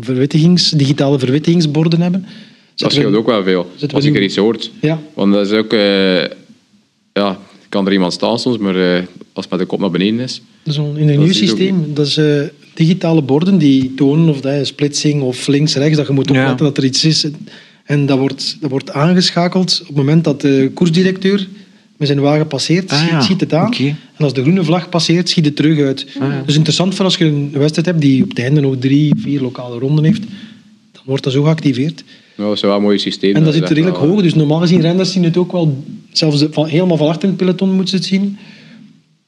verwittigings, 0.00 0.70
digitale 0.70 1.18
verwittigingsborden 1.18 2.00
hebben. 2.00 2.20
Dat 2.22 2.30
Zetten 2.74 2.98
scheelt 2.98 3.14
ook 3.14 3.26
wel 3.26 3.42
veel. 3.42 3.70
Als 3.92 4.04
ik 4.04 4.16
er 4.16 4.22
iets 4.22 4.36
hoort. 4.36 4.70
Ja, 4.80 5.00
Want 5.14 5.32
dat 5.32 5.46
is 5.46 5.52
ook... 5.52 5.72
eh, 5.72 6.24
ja, 7.12 7.38
kan 7.68 7.86
er 7.86 7.92
iemand 7.92 8.12
staan 8.12 8.38
soms, 8.38 8.58
maar 8.58 8.76
eh, 8.96 9.02
als 9.32 9.44
het 9.44 9.50
met 9.50 9.58
de 9.58 9.66
kop 9.66 9.80
naar 9.80 9.90
beneden 9.90 10.20
is... 10.20 10.42
dat 10.62 10.74
is 10.74 10.80
een 10.80 10.96
ingenieursysteem. 10.96 11.94
Dat 11.94 12.06
is 12.06 12.16
eh, 12.16 12.42
digitale 12.74 13.22
borden 13.22 13.58
die 13.58 13.94
tonen 13.94 14.28
of 14.28 14.40
dat 14.40 14.52
is 14.52 14.68
splitsing 14.68 15.22
of 15.22 15.46
links-rechts, 15.46 15.96
dat 15.96 16.06
je 16.06 16.12
moet 16.12 16.30
Ja. 16.30 16.40
opletten 16.40 16.66
dat 16.66 16.76
er 16.76 16.84
iets 16.84 17.04
is. 17.04 17.26
En 17.84 18.06
dat 18.06 18.18
wordt, 18.18 18.56
dat 18.60 18.70
wordt 18.70 18.90
aangeschakeld 18.90 19.78
op 19.80 19.86
het 19.86 19.96
moment 19.96 20.24
dat 20.24 20.40
de 20.40 20.70
koersdirecteur 20.74 21.48
met 22.00 22.08
zijn 22.08 22.20
wagen 22.20 22.46
passeert, 22.46 22.90
Ah, 22.90 22.98
schiet, 22.98 23.10
ja. 23.10 23.20
schiet 23.20 23.40
het 23.40 23.54
aan. 23.54 23.74
En 24.16 24.24
als 24.24 24.32
de 24.32 24.40
groene 24.42 24.64
vlag 24.64 24.88
passeert, 24.88 25.28
schiet 25.28 25.44
het 25.44 25.56
terug 25.56 25.80
uit. 25.80 26.06
ja. 26.20 26.42
Dus 26.46 26.54
interessant 26.54 26.94
voor 26.94 27.04
als 27.04 27.16
je 27.16 27.24
een 27.24 27.50
wedstrijd 27.52 27.86
hebt 27.86 28.00
die 28.00 28.22
op 28.22 28.28
het 28.28 28.38
einde 28.38 28.60
nog 28.60 28.76
drie, 28.78 29.14
vier 29.16 29.40
lokale 29.40 29.78
ronden 29.78 30.04
heeft, 30.04 30.22
dan 30.92 31.02
wordt 31.04 31.24
dat 31.24 31.32
zo 31.32 31.42
geactiveerd. 31.42 32.04
Nou, 32.36 32.48
dat 32.48 32.56
is 32.56 32.62
wel 32.62 32.76
een 32.76 32.82
mooi 32.82 32.98
systeem. 32.98 33.34
En 33.34 33.44
dat 33.44 33.52
zit 33.54 33.62
echt 33.62 33.72
redelijk 33.72 33.96
hoog, 33.98 34.22
dus 34.22 34.34
normaal 34.34 34.58
gezien 34.60 34.80
renners 34.80 35.12
zien 35.12 35.24
het 35.24 35.36
ook 35.36 35.52
wel, 35.52 35.84
zelfs 36.12 36.44
van, 36.50 36.66
helemaal 36.66 36.96
van 36.96 37.08
achter 37.08 37.22
in 37.22 37.28
het 37.28 37.36
peloton 37.36 37.68
moeten 37.70 37.88
ze 37.88 37.96
het 37.96 38.04
zien. 38.04 38.38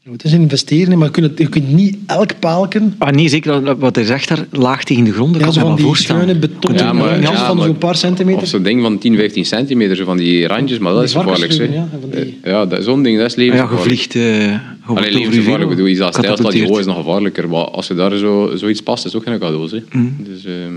Nou, 0.05 0.17
Het 0.17 0.25
is 0.25 0.33
investeren, 0.33 0.99
maar 0.99 1.07
je 1.07 1.13
kunt, 1.13 1.39
je 1.39 1.49
kunt 1.49 1.73
niet 1.73 1.97
elk 2.07 2.39
paalken 2.39 2.95
Ah, 2.99 3.11
nee, 3.11 3.29
zeker 3.29 3.65
dat- 3.65 3.79
wat 3.79 3.95
hij 3.97 4.05
zegt 4.05 4.29
daar, 4.29 4.47
laag 4.51 4.85
tegen 4.85 5.05
de 5.05 5.13
grond, 5.13 5.33
dat 5.33 5.43
Ja, 5.43 5.51
zo 5.51 5.61
van 5.61 5.77
die 5.77 5.97
schuine 5.97 6.35
beton 6.35 6.75
Ja, 6.75 6.93
maar- 6.93 7.09
randjes 7.09 7.31
ja, 7.31 7.47
van 7.47 7.63
zo'n 7.63 7.79
paar 7.79 7.97
centimeter. 7.97 8.43
Of 8.43 8.49
zo'n 8.49 8.63
ding 8.63 8.83
van 8.83 8.99
10, 8.99 9.17
15 9.17 9.45
centimeter, 9.45 9.97
zo 9.97 10.05
van 10.05 10.17
die 10.17 10.47
randjes, 10.47 10.79
maar 10.79 10.93
dat 10.93 11.01
Die 11.07 11.11
is 11.17 11.23
gevaarlijk. 11.23 11.53
zeg. 11.53 11.73
ja, 11.73 11.89
die- 12.11 12.39
Ja, 12.45 12.67
dat- 12.67 12.85
zo'n 12.85 13.03
ding, 13.03 13.19
dat 13.19 13.27
is 13.27 13.35
Ja, 13.35 13.43
je 13.43 13.51
levensgevaarlijk. 13.51 14.15
eh 14.15 14.23
je 14.23 14.49
wordt 14.51 14.61
Alleen 14.87 14.99
over 14.99 15.13
levensgevaarlijk, 15.13 15.59
je 15.59 15.63
ik 15.65 15.69
bedoel, 15.69 15.89
iets 15.89 15.99
dat 15.99 16.09
stijlstaat 16.15 16.37
katapulteert. 16.37 16.63
niveau 16.63 16.81
is 16.81 16.87
nog 16.87 16.97
gevaarlijker. 16.97 17.49
Maar 17.49 17.65
als 17.65 17.87
je 17.87 17.95
daar 17.95 18.17
zo, 18.17 18.53
zoiets 18.55 18.83
past, 18.83 19.05
is 19.05 19.15
ook 19.15 19.23
geen 19.23 19.39
cadeau. 19.39 19.69
Hè. 19.71 19.99
Mm. 19.99 20.17
Dus, 20.19 20.45
ehm, 20.45 20.75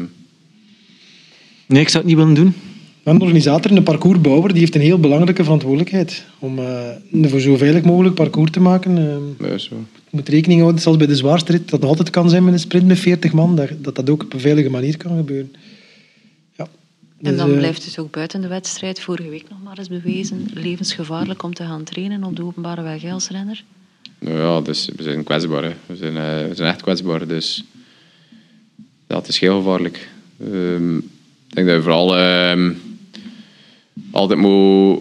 Nee, 1.67 1.81
ik 1.81 1.89
zou 1.89 2.03
het 2.03 2.13
niet 2.13 2.15
willen 2.21 2.33
doen. 2.33 2.53
Een 3.05 3.21
organisator 3.21 3.71
en 3.71 3.77
een 3.77 3.83
parcoursbouwer 3.83 4.51
die 4.51 4.59
heeft 4.59 4.75
een 4.75 4.81
heel 4.81 4.99
belangrijke 4.99 5.43
verantwoordelijkheid 5.43 6.25
om 6.39 6.59
eh, 6.59 6.89
een 7.11 7.29
voor 7.29 7.39
zo 7.39 7.57
veilig 7.57 7.83
mogelijk 7.83 8.15
parcours 8.15 8.51
te 8.51 8.59
maken. 8.59 8.95
Ja, 9.39 9.57
zo. 9.57 9.75
je 9.75 10.09
moet 10.09 10.29
rekening 10.29 10.59
houden, 10.59 10.81
zelfs 10.81 10.97
bij 10.97 11.07
de 11.07 11.15
zwaarste 11.15 11.51
rit, 11.51 11.69
dat 11.69 11.79
nog 11.79 11.89
altijd 11.89 12.09
kan 12.09 12.29
zijn 12.29 12.43
met 12.43 12.53
een 12.53 12.59
sprint 12.59 12.87
met 12.87 12.99
40 12.99 13.33
man, 13.33 13.55
dat 13.55 13.69
dat, 13.81 13.95
dat 13.95 14.09
ook 14.09 14.23
op 14.23 14.33
een 14.33 14.39
veilige 14.39 14.69
manier 14.69 14.97
kan 14.97 15.17
gebeuren. 15.17 15.55
Ja. 16.57 16.63
En 16.63 16.69
Dus, 17.17 17.37
dan 17.37 17.51
eh, 17.51 17.57
blijft 17.57 17.85
het 17.85 17.99
ook 17.99 18.11
buiten 18.11 18.41
de 18.41 18.47
wedstrijd, 18.47 18.99
vorige 18.99 19.29
week 19.29 19.49
nog 19.49 19.63
maar 19.63 19.77
eens 19.77 19.89
bewezen, 19.89 20.47
levensgevaarlijk 20.53 21.43
om 21.43 21.53
te 21.53 21.63
gaan 21.63 21.83
trainen 21.83 22.23
op 22.23 22.35
de 22.35 22.43
openbare 22.43 22.81
weg 22.81 23.01
hè, 23.01 23.11
als 23.11 23.29
renner. 23.29 23.63
Nou 24.19 24.37
ja, 24.37 24.61
dus 24.61 24.89
we 24.95 25.03
zijn 25.03 25.23
kwetsbaar. 25.23 25.63
Hè. 25.63 25.73
We, 25.85 25.95
zijn, 25.95 26.17
eh, 26.17 26.47
we 26.47 26.55
zijn 26.55 26.69
echt 26.69 26.81
kwetsbaar. 26.81 27.27
Dus 27.27 27.63
het 29.07 29.27
is 29.27 29.39
heel 29.39 29.57
gevaarlijk. 29.57 30.09
Ehm, 30.39 30.97
ik 30.97 31.03
denk 31.55 31.67
dat 31.67 31.75
je 31.75 31.81
vooral 31.81 32.17
ehm, 32.17 32.71
altijd 34.15 34.39
moet 34.39 34.99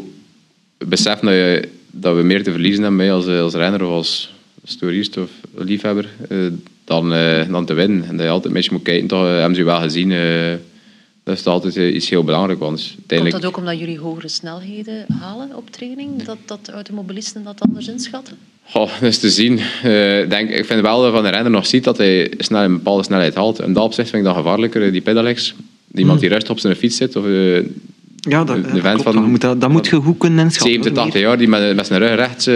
beseffen 0.78 1.26
dat, 1.26 1.34
je, 1.34 1.68
dat 1.90 2.16
we 2.16 2.22
meer 2.22 2.42
te 2.42 2.50
verliezen 2.50 2.82
hebben 2.82 3.10
als, 3.10 3.26
als 3.26 3.54
renner 3.54 3.82
of 3.84 3.90
als, 3.90 4.32
toerist 4.78 5.16
of 5.16 5.30
liefhebber 5.54 6.08
eh, 6.28 6.38
dan, 6.84 7.12
eh, 7.14 7.48
dan 7.50 7.64
te 7.64 7.74
winnen. 7.74 8.04
En 8.04 8.16
dat 8.16 8.24
je 8.26 8.30
altijd 8.32 8.46
een 8.46 8.52
beetje 8.52 8.72
moet 8.72 8.82
kijken, 8.82 9.06
toch, 9.08 9.24
eh, 9.24 9.30
hebben 9.30 9.54
ze 9.54 9.60
je 9.60 9.66
wel 9.66 9.80
gezien. 9.80 10.12
eh, 10.12 10.52
dat 11.24 11.38
is 11.38 11.46
altijd 11.46 11.76
iets 11.94 12.08
heel 12.10 12.24
belangrijks. 12.24 12.60
Want 12.60 12.78
Komt 12.80 12.96
uiteindelijk... 12.98 13.42
dat 13.42 13.50
ook 13.50 13.56
omdat 13.56 13.78
jullie 13.78 13.98
hogere 13.98 14.28
snelheden 14.28 15.06
halen 15.20 15.56
op 15.56 15.70
training? 15.70 16.22
Dat, 16.22 16.36
dat 16.44 16.66
de 16.66 16.72
automobilisten 16.72 17.44
dat 17.44 17.60
anders 17.60 17.88
inschatten? 17.88 18.36
Goh, 18.64 18.90
dat 19.00 19.08
is 19.08 19.18
te 19.18 19.30
zien. 19.30 19.60
Eh, 19.82 20.20
ik 20.22 20.30
denk, 20.30 20.50
ik 20.50 20.64
vind 20.64 20.80
wel 20.80 21.02
dat 21.02 21.12
van 21.12 21.24
een 21.24 21.30
renner 21.30 21.50
nog 21.50 21.66
ziet 21.66 21.84
dat 21.84 21.98
hij 21.98 22.32
snel 22.38 22.62
een 22.62 22.72
bepaalde 22.72 23.02
snelheid 23.02 23.34
haalt. 23.34 23.58
En 23.58 23.72
dat 23.72 23.84
opzicht 23.84 24.10
vind 24.10 24.22
ik 24.22 24.28
dan 24.28 24.38
gevaarlijker, 24.42 24.92
die 24.92 25.00
pedalex. 25.00 25.54
Iemand 25.94 26.20
die 26.20 26.28
rustig 26.28 26.50
op 26.50 26.58
zijn 26.58 26.76
fiets 26.76 26.96
zit, 26.96 27.16
of 27.16 27.26
eh, 27.26 27.58
Ja, 28.28 28.44
dat, 28.44 28.64
De- 28.72 28.80
vent 28.80 29.02
van- 29.02 29.14
dat, 29.14 29.26
moet, 29.26 29.40
dat, 29.40 29.60
dat 29.60 29.70
moet 29.70 29.86
je 29.86 29.96
goed 29.96 30.18
kunnen 30.18 30.44
inschatten. 30.44 30.72
70, 30.72 30.92
hoor. 30.92 31.02
80 31.02 31.20
jaar, 31.20 31.38
die 31.38 31.48
met, 31.48 31.76
met 31.76 31.86
zijn 31.86 32.00
rug 32.00 32.14
rechts... 32.14 32.46
eh, 32.46 32.54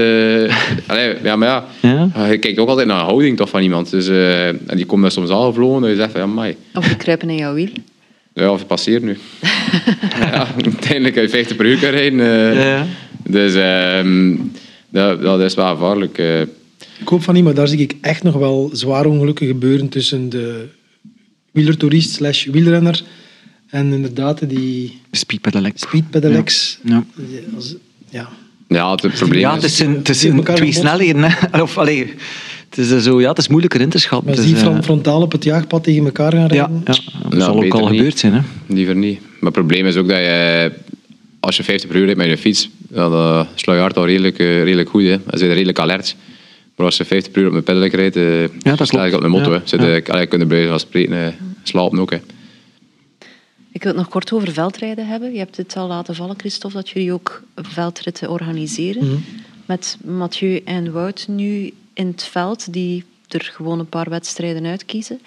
allee, 0.91 1.15
ja, 1.23 1.37
maar 1.37 1.49
ja, 1.49 1.65
Ja. 1.81 2.11
eh, 2.15 2.31
je 2.31 2.39
kijkt 2.39 2.59
ook 2.59 2.69
altijd 2.69 2.87
naar 2.87 2.99
de 2.99 3.05
houding 3.05 3.37
toch, 3.37 3.49
van 3.49 3.63
iemand. 3.63 3.91
Dus, 3.91 4.09
eh, 4.09 4.49
en 4.49 4.77
die 4.77 4.87
komt 4.87 5.03
dan 5.03 5.11
soms 5.11 5.29
al 5.31 5.55
en 5.85 5.89
je 5.91 5.97
zegt 5.97 6.13
van. 6.13 6.39
Of 6.75 6.87
die 6.87 6.97
kruipen 6.97 7.31
in 7.31 7.37
jouw 7.37 7.55
wiel? 7.55 7.69
Ja, 8.35 8.51
of 8.53 8.59
het 8.59 8.67
passeert 8.67 9.03
nu. 9.03 9.19
ja, 10.21 10.47
uiteindelijk 10.65 11.15
kan 11.15 11.23
je 11.23 11.29
50 11.29 11.57
per 11.57 11.67
uur 11.67 11.79
rijden. 11.79 12.21
eh. 12.21 12.65
Ja. 12.65 12.87
Dus 13.29 13.55
ehm, 13.55 14.35
dat, 14.89 15.23
dat 15.23 15.41
is 15.41 15.55
wel 15.55 15.69
gevaarlijk. 15.75 16.19
eh. 16.19 16.41
Ik 17.01 17.09
hoop 17.09 17.23
van 17.23 17.35
niet, 17.35 17.45
maar 17.45 17.55
daar 17.55 17.69
zie 17.69 17.79
ik 17.79 17.95
echt 18.01 18.23
nog 18.23 18.35
wel 18.35 18.71
zware 18.73 19.09
ongelukken 19.09 19.47
gebeuren 19.47 19.89
tussen 19.89 20.29
de 20.29 20.67
wielertoerist 21.51 22.11
slash 22.11 22.47
wielrenner 22.47 23.03
en 23.69 23.93
inderdaad 23.93 24.49
die 24.49 25.01
Speed 25.11 25.41
pedelec. 25.41 25.73
speedpedelecs. 25.75 26.79
Ja. 26.85 27.05
Als- 27.57 27.75
Ja. 28.11 28.29
ja, 28.69 28.91
het 28.91 29.13
probleem 29.15 29.41
Ja, 29.41 29.51
is... 29.57 29.63
het 29.63 29.71
is, 29.73 29.79
een, 29.81 29.95
het 29.95 30.09
is 30.09 30.23
een 30.23 30.45
twee 30.45 30.73
snelheden. 30.73 31.23
Hè. 31.23 31.61
Of, 31.63 31.79
allee, 31.79 32.15
het 32.69 32.79
is 32.79 32.91
eh, 32.91 32.99
zo, 32.99 33.21
ja, 33.21 33.29
het 33.29 33.39
is 33.39 33.49
moeilijker 33.49 33.81
in 33.81 33.89
te 33.89 33.99
schatten. 33.99 34.29
Maar 34.29 34.37
als 34.37 34.45
Het 34.47 34.55
die 34.55 34.65
is, 34.65 34.69
eh, 34.69 34.75
fron- 34.75 34.85
frontaal 34.85 35.23
op 35.23 35.33
het 35.33 35.45
jaagpad 35.45 35.85
tegen 35.85 36.05
elkaar 36.05 36.33
gaan 36.33 36.41
ja, 36.41 36.47
rijden, 36.47 36.83
ja, 36.85 36.93
dat 37.23 37.31
Nou, 37.31 37.43
zal 37.43 37.55
ook 37.55 37.61
beter 37.61 37.79
al 37.81 37.89
niet. 37.89 37.97
gebeurd 37.97 38.19
zijn. 38.19 38.33
Hè. 38.33 38.41
Liever 38.67 38.97
niet. 38.97 39.21
Maar 39.21 39.29
het 39.41 39.53
probleem 39.53 39.87
is 39.87 39.97
ook 39.97 40.09
dat 40.09 40.19
je, 40.19 40.73
als 41.41 41.57
je 41.57 41.63
50 41.65 41.89
per 41.91 41.99
uur 41.99 42.05
rijdt 42.05 42.19
met 42.21 42.29
je 42.29 42.37
fiets, 42.39 42.71
dan 42.79 43.13
uh, 43.13 43.45
sla 43.55 43.75
je 43.75 43.81
hart 43.81 43.97
al 43.97 44.07
redelijk, 44.07 44.39
eh, 44.39 44.63
redelijk 44.63 44.89
goed. 44.89 45.03
Hè. 45.03 45.09
Dan 45.09 45.39
zijn 45.39 45.49
je 45.49 45.55
redelijk 45.55 45.79
alert. 45.79 46.17
Maar 46.77 46.87
als 46.87 46.97
je 46.97 47.05
50 47.05 47.33
per 47.33 47.43
uur 47.43 47.49
op 47.49 47.55
een 47.55 47.63
pedelec 47.63 47.93
rijdt, 47.95 48.17
uh, 48.17 48.25
dat 48.77 48.89
sla 48.89 49.05
je 49.05 49.11
klopt. 49.11 49.15
op 49.15 49.31
de 49.33 49.37
motto. 49.39 49.53
Ja, 49.53 49.59
hè. 49.59 49.63
Zit, 49.67 49.81
ja. 49.81 49.87
je 49.87 50.03
allee, 50.13 50.27
kunnen 50.27 50.49
bij 50.49 50.67
van 50.69 50.81
spreken 50.81 51.25
eh, 51.25 51.33
slapen 51.63 51.99
ook. 51.99 52.11
Hè. 52.11 52.19
Ik 53.79 53.85
wil 53.85 53.93
het 53.93 54.03
nog 54.03 54.11
kort 54.11 54.33
over 54.33 54.53
veldrijden 54.53 55.07
hebben. 55.07 55.33
Je 55.33 55.39
hebt 55.39 55.57
het 55.57 55.77
al 55.77 55.87
laten 55.87 56.15
vallen, 56.15 56.39
Christophe, 56.39 56.77
dat 56.77 56.89
jullie 56.89 57.13
ook 57.13 57.43
veldritten 57.55 58.31
organiseren. 58.31 59.07
Mhm. 59.07 59.17
Met 59.67 59.99
Mathieu 60.05 60.61
en 60.65 60.93
Wout 60.93 61.29
nu 61.29 61.73
in 61.93 62.07
het 62.07 62.23
veld, 62.23 62.73
die 62.73 63.05
er 63.29 63.51
gewoon 63.55 63.79
een 63.79 63.89
paar 63.89 64.11
wedstrijden 64.11 64.67
uitkiezen. 64.67 65.21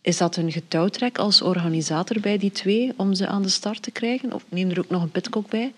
Is 0.00 0.16
dat 0.16 0.36
een 0.36 0.52
getouwtrek 0.52 1.18
als 1.18 1.42
organisator 1.42 2.20
bij 2.20 2.38
die 2.38 2.52
twee 2.52 2.92
om 2.96 3.14
ze 3.14 3.26
aan 3.26 3.42
de 3.42 3.48
start 3.48 3.82
te 3.82 3.90
krijgen? 3.90 4.32
Of 4.32 4.44
neem 4.48 4.70
er 4.70 4.78
ook 4.78 4.90
nog 4.90 5.02
een 5.02 5.10
pitkok 5.10 5.50
bij? 5.50 5.72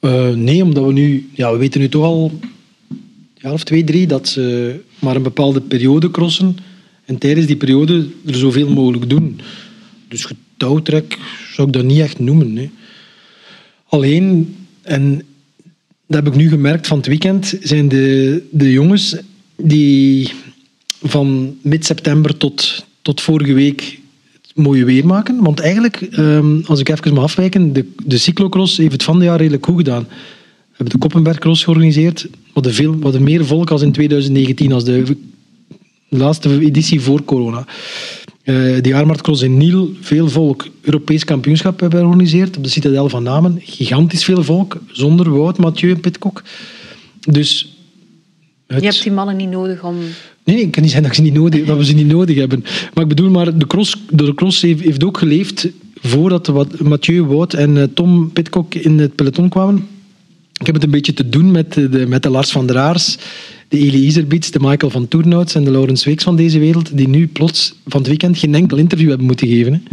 Eh, 0.00 0.28
nee, 0.28 0.62
omdat 0.62 0.84
we 0.84 0.92
nu... 0.92 1.30
Ja, 1.32 1.52
we 1.52 1.58
weten 1.58 1.80
nu 1.80 1.88
toch 1.88 2.04
al 2.04 2.30
een 2.30 3.00
jaar 3.34 3.52
of 3.52 3.64
twee, 3.64 3.84
drie, 3.84 4.06
dat 4.06 4.28
ze 4.28 4.80
maar 4.98 5.16
een 5.16 5.22
bepaalde 5.22 5.60
periode 5.60 6.10
crossen. 6.10 6.56
En 7.12 7.18
tijdens 7.18 7.46
die 7.46 7.56
periode 7.56 8.06
er 8.26 8.34
zoveel 8.34 8.68
mogelijk 8.68 9.08
doen. 9.08 9.40
Dus 10.08 10.24
getouwtrek 10.24 11.18
zou 11.54 11.66
ik 11.66 11.74
dat 11.74 11.84
niet 11.84 12.00
echt 12.00 12.18
noemen. 12.18 12.70
Alleen, 13.88 14.56
en 14.82 15.22
dat 16.06 16.24
heb 16.24 16.32
ik 16.32 16.40
nu 16.40 16.48
gemerkt 16.48 16.86
van 16.86 16.96
het 16.96 17.06
weekend, 17.06 17.58
zijn 17.62 17.88
de, 17.88 18.42
de 18.50 18.72
jongens 18.72 19.16
die 19.56 20.32
van 21.02 21.56
mid-september 21.62 22.36
tot, 22.36 22.84
tot 23.02 23.20
vorige 23.20 23.52
week 23.52 24.00
het 24.32 24.52
mooie 24.54 24.84
weer 24.84 25.06
maken. 25.06 25.42
Want 25.42 25.60
eigenlijk, 25.60 25.96
ehm, 25.96 26.60
als 26.64 26.80
ik 26.80 26.88
even 26.88 27.14
mag 27.14 27.24
afwijken, 27.24 27.72
de, 27.72 27.86
de 28.04 28.18
cyclocross 28.18 28.76
heeft 28.76 28.92
het 28.92 29.02
van 29.02 29.18
dit 29.18 29.24
jaar 29.24 29.38
redelijk 29.38 29.64
goed 29.64 29.76
gedaan. 29.76 30.02
We 30.02 30.76
hebben 30.76 30.94
de 30.94 30.98
Koppenbergcross 30.98 31.64
georganiseerd. 31.64 32.22
We 32.22 32.38
hadden, 32.52 32.74
veel, 32.74 32.96
hadden 33.00 33.22
meer 33.22 33.46
volk 33.46 33.70
als 33.70 33.82
in 33.82 33.92
2019, 33.92 34.72
als 34.72 34.84
de 34.84 35.16
laatste 36.18 36.60
editie 36.60 37.00
voor 37.00 37.24
corona. 37.24 37.64
Eh, 38.42 38.54
de 38.54 38.88
Jaarmarktcross 38.88 39.42
in 39.42 39.56
Niel, 39.56 39.90
veel 40.00 40.28
volk. 40.28 40.66
Europees 40.80 41.24
kampioenschap 41.24 41.80
hebben 41.80 41.98
we 41.98 42.04
georganiseerd 42.04 42.56
op 42.56 42.62
de 42.64 42.68
Citadel 42.70 43.08
van 43.08 43.22
Namen. 43.22 43.58
Gigantisch 43.64 44.24
veel 44.24 44.42
volk, 44.44 44.76
zonder 44.86 45.30
Wout, 45.30 45.58
Mathieu 45.58 45.90
en 45.92 46.00
Pitcock. 46.00 46.42
Dus... 47.28 47.76
het- 48.66 48.80
Je 48.82 48.86
hebt 48.88 49.02
die 49.02 49.12
mannen 49.12 49.36
niet 49.36 49.50
nodig 49.50 49.84
om... 49.84 49.96
Nee, 50.44 50.56
nee, 50.56 50.64
ik 50.64 50.70
kan 50.70 50.82
niet 50.82 50.90
zeggen 50.92 51.08
dat, 51.10 51.18
ik 51.18 51.24
ze 51.24 51.30
niet 51.32 51.40
nodig, 51.42 51.64
dat 51.66 51.76
we 51.76 51.84
ze 51.84 51.92
niet 51.92 52.06
nodig 52.06 52.36
hebben. 52.36 52.64
Maar 52.94 53.02
ik 53.02 53.08
bedoel, 53.08 53.30
maar 53.30 53.58
de 53.58 53.66
cross, 53.66 53.96
de 54.10 54.34
cross 54.34 54.60
heeft, 54.62 54.80
heeft 54.80 55.04
ook 55.04 55.18
geleefd 55.18 55.68
voordat 56.00 56.46
wat 56.46 56.80
Mathieu, 56.80 57.22
Wout 57.24 57.54
en 57.54 57.76
eh, 57.76 57.82
Tom 57.94 58.30
Pitcock 58.32 58.74
in 58.74 58.98
het 58.98 59.14
peloton 59.14 59.48
kwamen. 59.48 59.86
Ik 60.60 60.66
heb 60.66 60.74
het 60.74 60.84
een 60.84 60.90
beetje 60.90 61.12
te 61.14 61.28
doen 61.28 61.50
met 61.50 61.72
de, 61.72 62.04
met 62.08 62.22
de 62.22 62.30
Lars 62.30 62.50
van 62.50 62.66
der 62.66 62.78
Aars, 62.78 63.16
de 63.72 63.78
Elie 63.78 64.06
Iserbiets, 64.06 64.50
de 64.50 64.60
Michael 64.60 64.90
van 64.90 65.08
Toernouts 65.08 65.54
en 65.54 65.64
de 65.64 65.70
Laurens 65.70 66.04
Weeks 66.04 66.24
van 66.24 66.36
deze 66.36 66.58
wereld, 66.58 66.96
die 66.96 67.08
nu 67.08 67.26
plots 67.26 67.74
van 67.86 68.00
het 68.00 68.08
weekend 68.08 68.38
geen 68.38 68.54
enkel 68.54 68.76
interview 68.76 69.08
hebben 69.08 69.26
moeten 69.26 69.48
geven. 69.48 69.84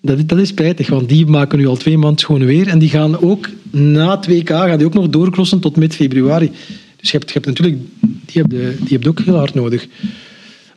Dat, 0.00 0.28
dat 0.28 0.38
is 0.38 0.48
spijtig, 0.48 0.88
want 0.88 1.08
die 1.08 1.26
maken 1.26 1.58
nu 1.58 1.66
al 1.66 1.76
twee 1.76 1.98
maanden 1.98 2.18
schoon 2.18 2.44
weer. 2.44 2.68
En 2.68 2.78
die 2.78 2.88
gaan 2.88 3.20
ook 3.20 3.50
na 3.70 4.16
het 4.16 4.26
WK 4.26 4.48
gaan 4.48 4.76
die 4.78 4.86
ook 4.86 4.94
nog 4.94 5.08
doorkrossen 5.08 5.60
tot 5.60 5.76
mid-februari. 5.76 6.50
Dus 6.96 7.10
je 7.10 7.18
hebt, 7.18 7.32
je 7.32 7.40
hebt 7.40 7.46
natuurlijk, 7.46 7.78
die 8.26 8.42
heb, 8.42 8.50
je, 8.50 8.76
die 8.78 8.92
heb 8.92 9.02
je 9.02 9.08
ook 9.08 9.20
heel 9.20 9.36
hard 9.36 9.54
nodig. 9.54 9.86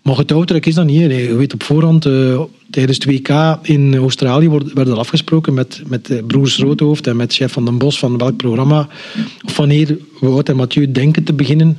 Maar 0.08 0.16
getouwtrek 0.16 0.66
is 0.66 0.76
dat 0.76 0.86
niet. 0.86 1.08
Nee, 1.08 1.28
je 1.28 1.36
weet 1.36 1.54
op 1.54 1.64
voorhand, 1.64 2.06
eh, 2.06 2.42
tijdens 2.70 2.98
het 2.98 3.06
WK 3.06 3.60
in 3.62 3.96
Australië 3.96 4.50
wordt, 4.50 4.74
werd 4.74 4.88
er 4.88 4.98
afgesproken 4.98 5.54
met, 5.54 5.82
met 5.88 6.28
broers 6.28 6.58
Roodhoofd 6.58 7.08
en 7.08 7.16
met 7.16 7.34
chef 7.34 7.52
Van 7.52 7.66
den 7.66 7.78
Bos 7.78 8.00
van 8.00 8.18
welk 8.18 8.38
programma. 8.38 8.88
Of 9.46 9.58
wanneer 9.58 9.98
Wout 10.20 10.50
en 10.50 10.56
Mathieu 10.56 10.92
denken 10.92 11.24
te 11.24 11.34
beginnen. 11.34 11.78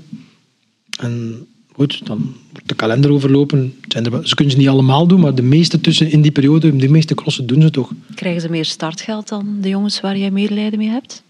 En 1.00 1.46
goed, 1.72 2.06
dan 2.06 2.34
wordt 2.52 2.68
de 2.68 2.74
kalender 2.74 3.12
overlopen. 3.12 3.74
Het 3.80 4.06
er, 4.06 4.28
ze 4.28 4.34
kunnen 4.34 4.54
ze 4.54 4.60
niet 4.60 4.68
allemaal 4.68 5.06
doen, 5.06 5.20
maar 5.20 5.34
de 5.34 5.42
meeste 5.42 5.80
tussen 5.80 6.10
in 6.10 6.22
die 6.22 6.32
periode, 6.32 6.76
de 6.76 6.88
meeste 6.88 7.14
crossen 7.14 7.46
doen 7.46 7.62
ze 7.62 7.70
toch. 7.70 7.92
Krijgen 8.14 8.40
ze 8.40 8.48
meer 8.48 8.64
startgeld 8.64 9.28
dan 9.28 9.56
de 9.60 9.68
jongens 9.68 10.00
waar 10.00 10.18
jij 10.18 10.30
medelijden 10.30 10.78
mee 10.78 10.88
hebt? 10.88 11.22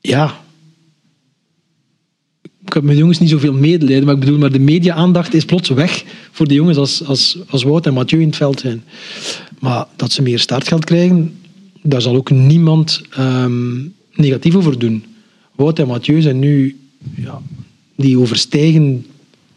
Ja. 0.00 0.43
Ik 2.74 2.80
heb 2.80 2.88
met 2.88 2.98
jongens 2.98 3.18
niet 3.18 3.30
zoveel 3.30 3.52
medelijden, 3.52 4.04
maar 4.04 4.14
ik 4.14 4.20
bedoel, 4.20 4.38
maar 4.38 4.52
de 4.52 4.58
media-aandacht 4.58 5.34
is 5.34 5.44
plots 5.44 5.68
weg 5.68 6.04
voor 6.30 6.48
de 6.48 6.54
jongens 6.54 6.76
als, 6.76 7.04
als, 7.04 7.38
als 7.48 7.62
Wout 7.62 7.86
en 7.86 7.94
Mathieu 7.94 8.20
in 8.20 8.26
het 8.26 8.36
veld 8.36 8.60
zijn. 8.60 8.84
Maar 9.58 9.86
dat 9.96 10.12
ze 10.12 10.22
meer 10.22 10.38
startgeld 10.38 10.84
krijgen, 10.84 11.38
daar 11.82 12.02
zal 12.02 12.16
ook 12.16 12.30
niemand 12.30 13.02
ehm, 13.10 13.74
negatief 14.14 14.54
over 14.54 14.78
doen. 14.78 15.04
Wout 15.54 15.78
en 15.78 15.86
Mathieu 15.86 16.20
zijn 16.20 16.38
nu, 16.38 16.76
ja, 17.16 17.40
die 17.96 18.18
overstijgen 18.18 19.06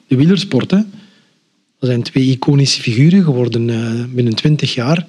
de 0.08 0.16
wielersport. 0.16 0.72
Hè. 0.72 0.82
Dat 1.80 1.90
zijn 1.90 2.04
twee 2.04 2.30
iconische 2.30 2.82
figuren 2.82 3.24
geworden 3.24 3.70
eh, 3.70 4.04
binnen 4.14 4.36
twintig 4.36 4.74
jaar. 4.74 5.06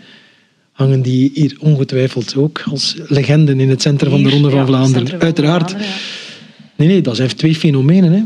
Hangen 0.72 1.02
die 1.02 1.30
hier 1.34 1.56
ongetwijfeld 1.60 2.36
ook 2.36 2.62
als 2.70 2.96
legenden 3.06 3.60
in 3.60 3.70
het 3.70 3.82
centrum 3.82 4.10
van 4.10 4.22
de 4.22 4.30
Ronde 4.30 4.50
van 4.50 4.58
ja, 4.58 4.66
Vlaanderen. 4.66 5.08
van 5.08 5.20
Uiteraard. 5.20 5.70
Vlaanderen. 5.70 5.96
Nee, 6.78 6.88
nee, 6.88 7.00
dat 7.00 7.16
zijn 7.16 7.36
twee 7.36 7.54
fenomenen. 7.54 8.12
Hè. 8.12 8.22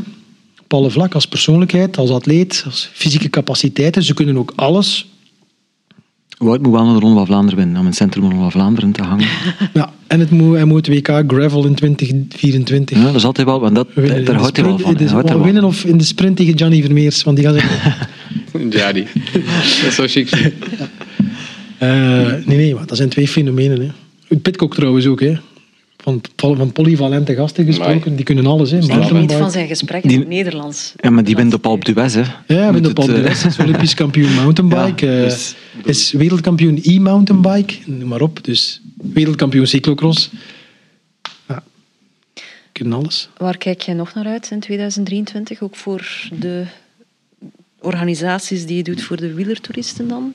Op 0.63 0.73
alle 0.73 0.89
vlakken, 0.89 1.15
als 1.15 1.27
persoonlijkheid, 1.27 1.97
als 1.97 2.09
atleet, 2.09 2.63
als 2.65 2.89
fysieke 2.93 3.29
capaciteiten. 3.29 4.03
Ze 4.03 4.13
kunnen 4.13 4.37
ook 4.37 4.53
alles. 4.55 5.07
Wout 6.37 6.61
moet 6.61 6.71
wel 6.71 6.85
naar 6.85 6.93
de 6.93 6.99
Ronde 6.99 7.15
van 7.17 7.25
Vlaanderen 7.25 7.57
winnen, 7.57 7.75
om 7.75 7.81
in 7.81 7.87
het 7.87 7.95
centrum 7.95 8.21
van 8.23 8.31
de 8.31 8.37
Ronde 8.37 8.51
van 8.51 8.61
Vlaanderen 8.61 8.91
te 8.91 9.03
hangen. 9.03 9.27
Ja, 9.73 9.93
en 10.07 10.19
het 10.19 10.31
moet, 10.31 10.55
hij 10.55 10.65
moet 10.65 10.87
WK 10.87 11.07
Gravel 11.27 11.65
in 11.65 11.75
2024. 11.75 12.97
Ja, 12.97 13.03
dat 13.03 13.15
is 13.15 13.25
altijd 13.25 13.47
wel, 13.47 13.59
want 13.59 13.75
dat, 13.75 13.87
Winnen 13.93 14.25
daar 14.25 14.35
houdt 14.35 14.57
hij 14.57 14.65
wel 14.65 14.77
van. 14.79 15.07
houdt 15.07 15.29
er 15.29 15.35
wel 15.35 15.45
winnen 15.45 15.63
of 15.63 15.85
in 15.85 15.97
de 15.97 16.03
sprint 16.03 16.37
tegen 16.37 16.57
Gianni 16.57 16.81
Vermeers, 16.81 17.23
want 17.23 17.37
die 17.37 17.45
gaan 17.45 17.55
zeggen... 17.59 17.93
Ja, 18.69 18.91
die. 18.91 19.07
Dat 19.33 19.43
is 19.87 19.95
zo 19.95 20.03
chic. 20.07 20.29
Eh, 21.77 21.89
nee, 22.45 22.57
nee, 22.57 22.75
maar 22.75 22.85
dat 22.85 22.97
zijn 22.97 23.09
twee 23.09 23.27
fenomenen. 23.27 23.93
Hè. 24.27 24.35
Pitcock 24.35 24.73
trouwens 24.75 25.05
ook, 25.05 25.19
hè. 25.19 25.33
Van, 26.03 26.21
van 26.35 26.71
polyvalente 26.71 27.35
gasten 27.35 27.65
gesproken, 27.65 28.15
die 28.15 28.25
kunnen 28.25 28.45
alles. 28.45 28.71
Hè. 28.71 28.77
Ik 28.77 28.91
geniet 29.03 29.31
van 29.31 29.51
zijn 29.51 29.67
gesprekken 29.67 30.09
Die- 30.09 30.17
in 30.17 30.23
het 30.25 30.33
Nederlands. 30.33 30.93
Ja, 30.97 31.09
maar 31.09 31.23
die 31.23 31.35
wint 31.35 31.53
op 31.53 31.65
Alpe 31.65 31.93
d'Huez, 31.93 32.13
hè. 32.13 32.21
Ja, 32.47 32.71
met 32.71 32.87
op 32.87 32.99
Alpe 32.99 33.13
eh, 33.13 33.19
d'Huez 33.19 33.45
is 33.45 33.59
Olympisch 33.59 33.93
kampioen 33.93 34.33
mountainbike. 34.43 35.05
Ja, 35.05 35.17
eh, 35.17 35.23
dus- 35.23 35.55
is 35.83 36.11
wereldkampioen 36.11 36.79
e-mountainbike, 36.83 37.75
noem 37.85 38.07
maar 38.07 38.21
op. 38.21 38.43
Dus 38.43 38.81
wereldkampioen 39.13 39.67
cyclocross. 39.67 40.29
Ja, 41.47 41.63
kunnen 42.71 42.93
alles. 42.93 43.29
Waar 43.37 43.57
kijk 43.57 43.81
jij 43.81 43.95
nog 43.95 44.13
naar 44.13 44.25
uit 44.25 44.49
in 44.51 44.59
2023? 44.59 45.61
Ook 45.61 45.75
voor 45.75 46.29
de 46.39 46.63
organisaties 47.79 48.65
die 48.65 48.77
je 48.77 48.83
doet 48.83 49.01
voor 49.03 49.17
de 49.17 49.33
wielertoeristen 49.33 50.07
dan? 50.07 50.33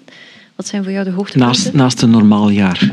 Wat 0.57 0.67
zijn 0.67 0.83
voor 0.83 0.93
jou 0.93 1.05
de 1.05 1.11
hoogtepunten? 1.11 1.49
Naast, 1.63 1.73
naast 1.73 2.03
een 2.03 2.11
normaal 2.11 2.51
jaar. 2.51 2.93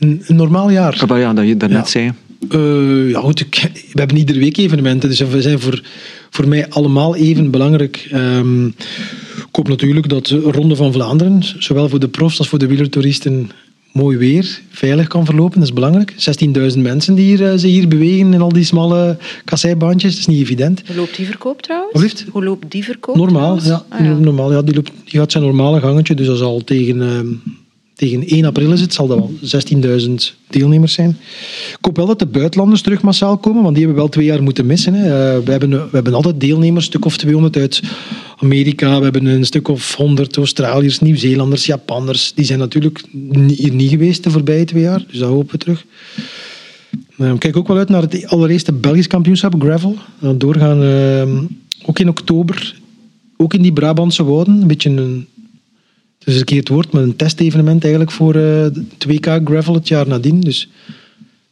Een, 0.00 0.22
een 0.26 0.36
normaal 0.36 0.70
jaar. 0.70 0.98
Ah, 1.00 1.08
maar 1.08 1.18
ja, 1.20 1.32
dat 1.34 1.46
je 1.46 1.56
daarnet 1.56 1.78
Ja. 1.78 1.86
zei. 1.90 2.12
Eh, 2.50 3.10
ja, 3.10 3.20
goed, 3.20 3.40
ik- 3.40 3.70
we 3.92 3.98
hebben 3.98 4.16
iedere 4.16 4.38
week 4.38 4.56
evenementen, 4.56 5.08
dus 5.08 5.18
we 5.20 5.42
zijn 5.42 5.60
voor, 5.60 5.82
voor 6.30 6.48
mij 6.48 6.68
allemaal 6.68 7.16
even 7.16 7.50
belangrijk. 7.50 8.08
Ehm, 8.10 8.66
ik 8.66 9.56
hoop 9.56 9.68
natuurlijk 9.68 10.08
dat 10.08 10.26
de 10.26 10.40
Ronde 10.40 10.76
van 10.76 10.92
Vlaanderen, 10.92 11.42
zowel 11.58 11.88
voor 11.88 12.00
de 12.00 12.08
profs 12.08 12.38
als 12.38 12.48
voor 12.48 12.58
de 12.58 12.66
wielertoeristen, 12.66 13.50
mooi 13.92 14.16
weer, 14.16 14.60
veilig 14.70 15.06
kan 15.06 15.24
verlopen. 15.24 15.58
Dat 15.58 15.68
is 15.68 15.74
belangrijk. 15.74 16.14
16.000 16.16 16.78
mensen 16.82 17.14
die 17.14 17.24
hier, 17.36 17.44
eh, 17.46 17.58
zich 17.58 17.70
hier 17.70 17.88
bewegen 17.88 18.32
in 18.32 18.40
al 18.40 18.52
die 18.52 18.64
smalle 18.64 19.18
kasseibandjes, 19.44 20.10
dat 20.10 20.20
is 20.20 20.26
niet 20.26 20.40
evident. 20.40 20.82
Hoe 20.86 20.96
loopt 20.96 21.16
die 21.16 21.26
verkoop 21.26 21.62
trouwens? 21.62 22.24
Hoe 22.30 22.44
loopt 22.44 22.70
die 22.70 22.84
verkoop 22.84 23.16
Normaal, 23.16 23.58
ja. 23.62 23.84
Ah, 23.88 24.00
ja. 24.04 24.12
Normaal, 24.18 24.52
ja 24.52 24.62
die, 24.62 24.74
loopt, 24.74 24.90
die 25.04 25.20
gaat 25.20 25.32
zijn 25.32 25.44
normale 25.44 25.80
gangetje, 25.80 26.14
dus 26.14 26.26
dat 26.26 26.38
zal 26.38 26.64
tegen, 26.64 27.02
ehm, 27.02 27.26
tegen 28.00 28.26
1 28.26 28.44
april 28.44 28.72
is 28.72 28.80
het, 28.80 28.94
zal 28.94 29.06
dat 29.06 29.18
wel 29.18 29.32
16.000 30.00 30.14
deelnemers 30.48 30.92
zijn. 30.92 31.16
Ik 31.70 31.78
hoop 31.80 31.96
wel 31.96 32.06
dat 32.06 32.18
de 32.18 32.26
buitenlanders 32.26 32.82
terug 32.82 33.02
massaal 33.02 33.38
komen, 33.38 33.62
want 33.62 33.74
die 33.74 33.84
hebben 33.84 33.94
we 33.94 34.00
wel 34.00 34.10
twee 34.10 34.26
jaar 34.26 34.42
moeten 34.42 34.66
missen. 34.66 34.94
Hè. 34.94 35.04
Eh, 35.04 35.44
we, 35.44 35.50
hebben, 35.50 35.70
we 35.70 35.88
hebben 35.92 36.14
altijd 36.14 36.40
deelnemers, 36.40 36.84
een 36.84 36.90
stuk 36.90 37.04
of 37.04 37.16
200 37.16 37.56
uit 37.56 37.82
Amerika, 38.36 38.98
we 38.98 39.04
hebben 39.04 39.24
een 39.26 39.44
stuk 39.44 39.68
of 39.68 39.94
100 39.94 40.36
Australiërs, 40.36 41.00
Nieuw-Zeelanders, 41.00 41.66
Japanners. 41.66 42.32
Die 42.34 42.44
zijn 42.44 42.58
natuurlijk 42.58 43.04
hier 43.46 43.72
niet 43.72 43.90
geweest 43.90 44.24
de 44.24 44.30
voorbije 44.30 44.64
twee 44.64 44.82
jaar, 44.82 45.04
dus 45.08 45.18
dat 45.18 45.28
hopen 45.28 45.52
we 45.52 45.58
terug. 45.58 45.84
Ik 47.16 47.38
kijk 47.38 47.56
ook 47.56 47.68
wel 47.68 47.76
uit 47.76 47.88
naar 47.88 48.02
het 48.02 48.26
allereerste 48.26 48.72
Belgisch 48.72 49.06
kampioenschap, 49.06 49.54
gravel. 49.58 49.96
Doorgaan 50.36 50.82
eh, 50.82 51.88
ook 51.88 51.98
in 51.98 52.08
oktober, 52.08 52.74
ook 53.36 53.54
in 53.54 53.62
die 53.62 53.72
Brabantse 53.72 54.24
wouden. 54.24 54.60
Een 54.60 54.66
beetje 54.66 54.90
een, 54.90 55.26
het 56.24 56.28
is 56.28 56.38
een 56.38 56.44
keer 56.44 56.58
het 56.58 56.68
woord, 56.68 56.92
maar 56.92 57.02
een 57.02 57.16
testevenement 57.16 57.82
eigenlijk 57.82 58.12
voor 58.12 58.34
eh, 58.34 58.62
het 58.62 59.04
WK 59.06 59.26
gravel 59.44 59.74
het 59.74 59.88
jaar 59.88 60.06
nadien. 60.06 60.40
Dus 60.40 60.68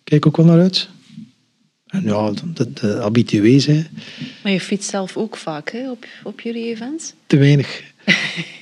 kijk 0.05 0.27
ook 0.27 0.37
wel 0.37 0.47
naar 0.47 0.61
uit. 0.61 0.89
En 1.87 2.03
ja, 2.03 2.33
de, 2.55 2.73
de 2.73 2.99
habitués, 3.01 3.67
hè. 3.67 3.83
Maar 4.43 4.53
je 4.53 4.61
fietst 4.61 4.91
zelf 4.91 5.17
ook 5.17 5.37
vaak 5.37 5.71
hè, 5.71 5.91
op, 5.91 6.07
op 6.23 6.41
jullie 6.41 6.67
events? 6.67 7.15
te 7.27 7.37
weinig. 7.37 7.83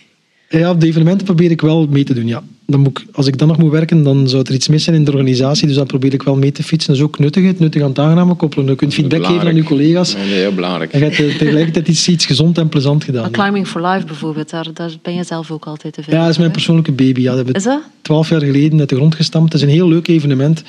Ja, 0.49 0.71
op 0.71 0.81
de 0.81 0.87
evenementen 0.87 1.27
probeer 1.27 1.51
ik 1.51 1.61
wel 1.61 1.87
mee 1.87 2.05
te 2.05 2.15
doen, 2.15 2.27
ja. 2.27 2.43
Dan 2.67 2.81
moet 2.81 2.99
ik, 2.99 3.07
als 3.13 3.27
ik 3.27 3.39
dan 3.39 3.49
nog 3.49 3.59
moet 3.59 3.71
werken, 3.71 4.03
dan 4.03 4.29
zou 4.29 4.43
er 4.47 4.55
iets 4.55 4.69
mis 4.69 4.85
zijn 4.85 4.97
in 4.97 5.05
de 5.05 5.11
organisatie. 5.11 5.67
Dus 5.67 5.77
dan 5.77 5.87
probeer 5.87 6.13
ik 6.13 6.23
wel 6.23 6.37
mee 6.37 6.53
te 6.53 6.63
fietsen. 6.63 6.93
Dat 6.93 7.01
is 7.01 7.09
ook 7.09 7.19
nuttig, 7.19 7.45
het 7.45 7.59
nuttig 7.59 7.83
aan 7.83 7.89
het 7.89 7.99
aangename 7.99 8.35
koppelen. 8.35 8.67
Je 8.67 8.75
kunt 8.75 8.95
feedback 8.95 9.27
geven 9.27 9.47
aan 9.47 9.55
je 9.55 9.63
collega's. 9.63 10.15
Nee, 10.15 10.25
heel 10.25 10.55
belangrijk. 10.55 10.93
En 10.93 10.99
je 10.99 11.05
hebt 11.05 11.19
eh, 11.19 11.39
tegelijkertijd 11.39 11.89
iets, 11.89 12.09
iets 12.09 12.27
gezond 12.27 12.59
en 12.59 12.69
plezant 12.69 13.05
gedaan. 13.05 13.23
Maar 13.23 13.31
Climbing 13.31 13.67
for 13.67 13.87
Life 13.87 14.07
bijvoorbeeld, 14.07 14.51
daar, 14.51 14.67
daar 14.75 14.93
ben 15.03 15.15
je 15.15 15.25
zelf 15.25 15.51
ook 15.51 15.67
altijd 15.67 15.93
te 15.93 16.03
vinden. 16.03 16.19
Ja, 16.19 16.25
dat 16.27 16.35
is 16.35 16.41
mijn 16.41 16.53
persoonlijke 16.53 16.93
baby. 16.93 17.21
Ja, 17.21 17.27
dat 17.27 17.37
hebben 17.37 17.55
Is 17.55 17.63
dat? 17.63 17.81
twaalf 18.03 18.29
jaar 18.29 18.43
geleden 18.43 18.79
uit 18.79 18.89
de 18.89 18.97
grond 18.97 19.15
gestampt. 19.15 19.53
Het 19.53 19.63
is 19.63 19.69
een 19.69 19.75
heel 19.75 19.89
leuk 19.89 20.09
evenement 20.09 20.63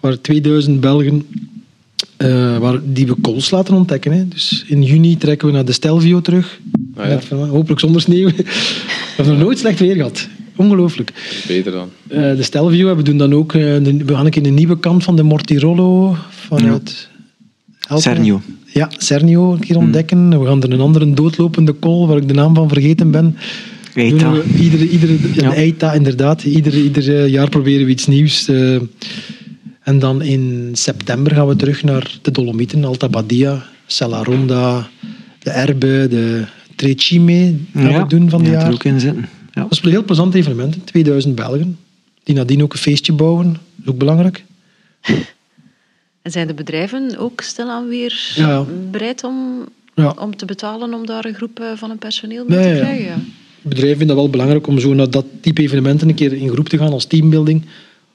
waar 0.00 0.20
2000 0.20 0.80
Belgen 0.80 1.26
eh, 2.16 2.58
waar, 2.58 2.78
die 2.84 3.06
we 3.06 3.14
kools 3.20 3.50
laten 3.50 3.74
ontdekken. 3.74 4.12
Hè. 4.12 4.28
Dus 4.28 4.64
in 4.66 4.82
juni 4.82 5.16
trekken 5.16 5.48
we 5.48 5.54
naar 5.54 5.64
de 5.64 5.72
Stelvio 5.72 6.20
terug. 6.20 6.60
Ah, 6.98 7.08
ja. 7.30 7.36
Hopelijk 7.36 7.80
zonder 7.80 8.00
sneeuw. 8.00 8.26
we 8.36 8.44
hebben 9.16 9.34
nog 9.34 9.42
nooit 9.42 9.58
slecht 9.58 9.78
weer 9.78 9.94
gehad. 9.94 10.28
Ongelooflijk. 10.56 11.12
Beter 11.46 11.72
dan. 11.72 11.88
Eh, 12.08 12.20
de 12.36 12.42
Stelvio, 12.42 12.96
we 12.96 13.02
doen 13.02 13.16
dan 13.16 13.34
ook... 13.34 13.54
eh, 13.54 13.60
de- 13.60 14.02
we 14.06 14.14
gaan 14.14 14.26
ook 14.26 14.34
in 14.34 14.42
de 14.42 14.50
nieuwe 14.50 14.78
kant 14.78 15.04
van 15.04 15.16
de 15.16 15.22
Mortirolo 15.22 16.16
vanuit... 16.30 17.08
Me. 17.90 18.00
Cernio. 18.00 18.40
Ja, 18.66 18.90
Cernio 18.96 19.52
een 19.52 19.58
keer 19.58 19.76
ontdekken. 19.76 20.40
We 20.40 20.46
gaan 20.46 20.62
er 20.62 20.72
een 20.72 20.80
andere 20.80 21.10
doodlopende 21.14 21.72
kool, 21.72 22.06
waar 22.08 22.16
ik 22.16 22.28
de 22.28 22.34
naam 22.34 22.54
van 22.54 22.68
vergeten 22.68 23.10
ben. 23.10 23.36
Eita. 23.94 24.34
Iedere, 24.60 24.88
iedere, 24.88 25.12
ja, 25.12 25.18
Ja. 25.34 25.48
de 25.50 25.54
Eita, 25.56 25.92
inderdaad. 25.92 26.42
Ieder, 26.44 26.74
ieder 26.74 27.26
jaar 27.26 27.48
proberen 27.48 27.84
we 27.86 27.90
iets 27.92 28.06
nieuws. 28.06 28.48
eh. 28.48 28.74
en 29.82 29.98
dan 29.98 30.22
in 30.22 30.70
september 30.72 31.34
gaan 31.34 31.46
we 31.46 31.56
terug 31.56 31.82
naar 31.84 32.18
de 32.22 32.30
Dolomieten, 32.30 32.84
Alta 32.84 33.08
Badia, 33.08 33.66
Sella 33.86 34.22
Ronda, 34.22 34.88
de 35.38 35.50
Erbe, 35.50 36.06
de 36.10 36.44
Trecime 36.78 37.54
gaan 37.74 38.02
we 38.02 38.08
doen 38.08 38.30
van 38.30 38.40
ja, 38.42 38.46
het 38.46 38.54
er 38.56 38.60
jaar. 38.62 38.72
ook 38.72 38.84
in 38.84 39.00
zitten. 39.00 39.28
Ja. 39.52 39.62
Dat 39.62 39.70
is 39.72 39.82
een 39.82 39.90
heel 39.90 40.04
plezant 40.04 40.34
evenement. 40.34 40.76
2000 40.86 41.34
Belgen, 41.34 41.78
die 42.22 42.34
nadien 42.34 42.62
ook 42.62 42.72
een 42.72 42.78
feestje 42.78 43.12
bouwen. 43.12 43.46
Dat 43.52 43.60
is 43.84 43.90
ook 43.90 43.98
belangrijk. 43.98 44.44
En 46.22 46.30
zijn 46.34 46.46
de 46.46 46.54
bedrijven 46.54 47.16
ook 47.18 47.40
stilaan 47.40 47.88
weer 47.88 48.32
Ja. 48.34 48.64
bereid 48.90 49.24
om, 49.24 49.64
Ja. 49.94 50.14
om 50.20 50.36
te 50.36 50.44
betalen 50.44 50.94
om 50.94 51.06
daar 51.06 51.24
een 51.24 51.34
groep 51.34 51.60
eh, 51.60 51.66
van 51.76 51.90
een 51.90 51.98
personeel 51.98 52.44
mee 52.48 52.58
Nee, 52.58 52.68
te 52.68 52.74
ja. 52.74 52.80
krijgen? 52.84 53.04
Ja. 53.04 53.16
Bedrijven 53.62 53.96
vinden 53.98 54.06
dat 54.06 54.16
wel 54.16 54.30
belangrijk 54.30 54.66
om 54.66 54.78
zo 54.78 54.94
naar 54.94 55.10
dat 55.10 55.24
type 55.40 55.62
evenementen 55.62 56.08
een 56.08 56.14
keer 56.14 56.32
in 56.32 56.48
groep 56.50 56.68
te 56.68 56.78
gaan 56.78 56.92
als 56.92 57.04
teambuilding. 57.04 57.62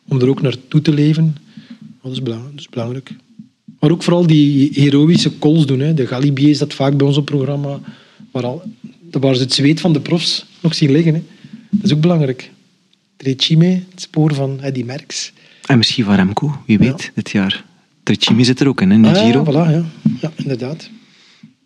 Om 0.08 0.22
er 0.22 0.28
ook 0.30 0.42
naartoe 0.42 0.82
te 0.82 0.94
leven. 0.94 1.38
Dat 2.04 2.12
is 2.12 2.22
belangrijk. 2.22 2.52
Dat 2.56 2.62
is 2.64 2.70
belangrijk. 2.70 3.12
Maar 3.80 3.92
ook 3.92 4.04
vooral 4.04 4.28
die 4.28 4.70
heroïsche 4.74 5.40
calls 5.40 5.66
doen. 5.66 5.80
Hè. 5.80 5.94
De 5.94 6.08
Galibier 6.08 6.58
dat 6.58 6.74
vaak 6.74 6.98
bij 6.98 7.08
ons 7.08 7.18
op 7.18 7.26
programma. 7.26 7.80
Waar, 8.34 8.44
al, 8.46 8.62
waar 9.12 9.36
ze 9.36 9.42
het 9.42 9.54
zweet 9.54 9.82
van 9.82 9.94
de 9.94 10.00
profs 10.02 10.46
nog 10.60 10.76
zien 10.76 10.92
liggen. 10.92 11.14
Hè. 11.14 11.22
Dat 11.70 11.84
is 11.84 11.94
ook 11.94 12.02
belangrijk. 12.02 12.52
Trecime, 13.18 13.66
het 13.92 14.02
spoor 14.02 14.34
van 14.34 14.60
Eddy 14.62 14.84
Merckx. 14.84 15.32
En 15.66 15.78
misschien 15.78 16.04
van 16.06 16.16
Remco, 16.16 16.58
wie 16.66 16.82
Ja. 16.82 16.86
weet, 16.90 17.12
dit 17.16 17.30
jaar. 17.32 17.64
Trecimi 18.04 18.44
zit 18.46 18.60
er 18.60 18.68
ook 18.68 18.82
in, 18.82 18.92
in 18.92 19.02
de 19.02 19.08
Ah, 19.10 19.26
Giro. 19.26 19.44
Ja, 19.46 19.52
voilà, 19.52 19.72
ja. 19.72 19.84
ja, 20.22 20.32
inderdaad. 20.36 20.90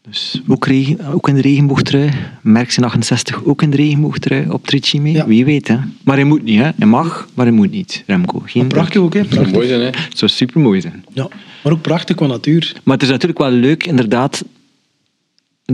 Dus 0.09 0.41
ook, 0.47 0.65
regen, 0.67 1.05
ook 1.05 1.27
in 1.29 1.35
de 1.35 1.41
regenboogtrui. 1.41 2.09
Merckx 2.41 2.79
68 2.81 3.43
ook 3.43 3.61
in 3.61 3.69
de 3.69 3.77
regenboogtrui 3.77 4.49
op. 4.49 4.69
Ja. 4.69 5.27
Wie 5.27 5.45
weet, 5.45 5.67
hè. 5.67 5.77
Maar 6.03 6.15
hij 6.15 6.23
moet 6.25 6.43
niet, 6.43 6.57
hè. 6.57 6.69
Hij 6.77 6.87
mag, 6.87 7.29
maar 7.33 7.45
hij 7.45 7.55
moet 7.55 7.71
niet, 7.71 8.03
Remco. 8.07 8.41
Geen 8.45 8.67
Prachtig 8.67 9.01
ook, 9.01 9.13
hè? 9.13 9.21
Dat 9.21 9.33
zou 9.33 9.45
Prachtig. 9.45 9.55
mooi 9.55 9.67
zijn, 9.67 9.79
hè. 9.93 9.99
Het 10.07 10.17
zou 10.17 10.31
super 10.31 10.61
mooi 10.61 10.81
zijn. 10.81 11.05
Ja. 11.13 11.27
Maar 11.63 11.73
ook 11.73 11.81
prachtig 11.81 12.15
qua 12.15 12.27
natuur. 12.27 12.75
Maar 12.83 12.93
het 12.93 13.03
is 13.03 13.09
natuurlijk 13.11 13.39
wel 13.39 13.51
leuk, 13.51 13.85
inderdaad. 13.85 14.43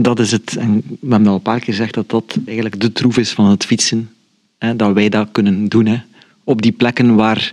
Dat 0.00 0.18
is 0.18 0.30
het. 0.30 0.56
En 0.56 0.82
we 1.00 1.08
hebben 1.10 1.28
al 1.28 1.34
een 1.34 1.42
paar 1.42 1.56
keer 1.60 1.74
gezegd 1.74 1.94
dat 1.94 2.10
dat 2.10 2.38
eigenlijk 2.46 2.80
de 2.80 2.92
troef 2.92 3.16
is 3.18 3.30
van 3.30 3.46
het 3.46 3.64
fietsen. 3.64 4.10
Hè, 4.58 4.76
dat 4.76 4.92
wij 4.94 5.08
dat 5.08 5.28
kunnen 5.32 5.68
doen. 5.68 5.86
Hè. 5.86 5.96
Op 6.44 6.62
die 6.62 6.72
plekken 6.72 7.14
waar 7.14 7.52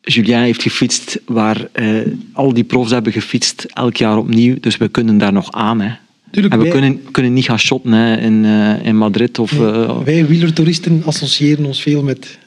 Julien 0.00 0.38
heeft 0.40 0.62
gefietst, 0.62 1.20
waar 1.26 1.68
eh, 1.72 1.88
al 2.32 2.52
die 2.54 2.64
profs 2.64 2.90
hebben 2.90 3.12
gefietst, 3.12 3.66
elk 3.72 3.96
jaar 3.96 4.18
opnieuw. 4.18 4.56
Dus 4.60 4.76
we 4.76 4.88
kunnen 4.88 5.18
daar 5.18 5.32
nog 5.32 5.52
aan. 5.52 5.80
Hè. 5.80 5.90
Tuurlijk, 6.30 6.54
en 6.54 6.60
we 6.60 6.68
wij- 6.70 6.80
kunnen, 6.80 7.10
kunnen 7.10 7.32
niet 7.32 7.44
gaan 7.44 7.58
shotten 7.58 7.92
hè, 7.92 8.16
in, 8.16 8.44
eh, 8.44 8.86
in 8.86 8.96
Madrid 8.96 9.38
of... 9.38 9.52
eh, 9.52 10.02
Wij 10.02 10.26
wielertoeristen 10.26 11.02
associëren 11.04 11.64
ons 11.64 11.82
veel 11.82 12.02
met 12.02 12.38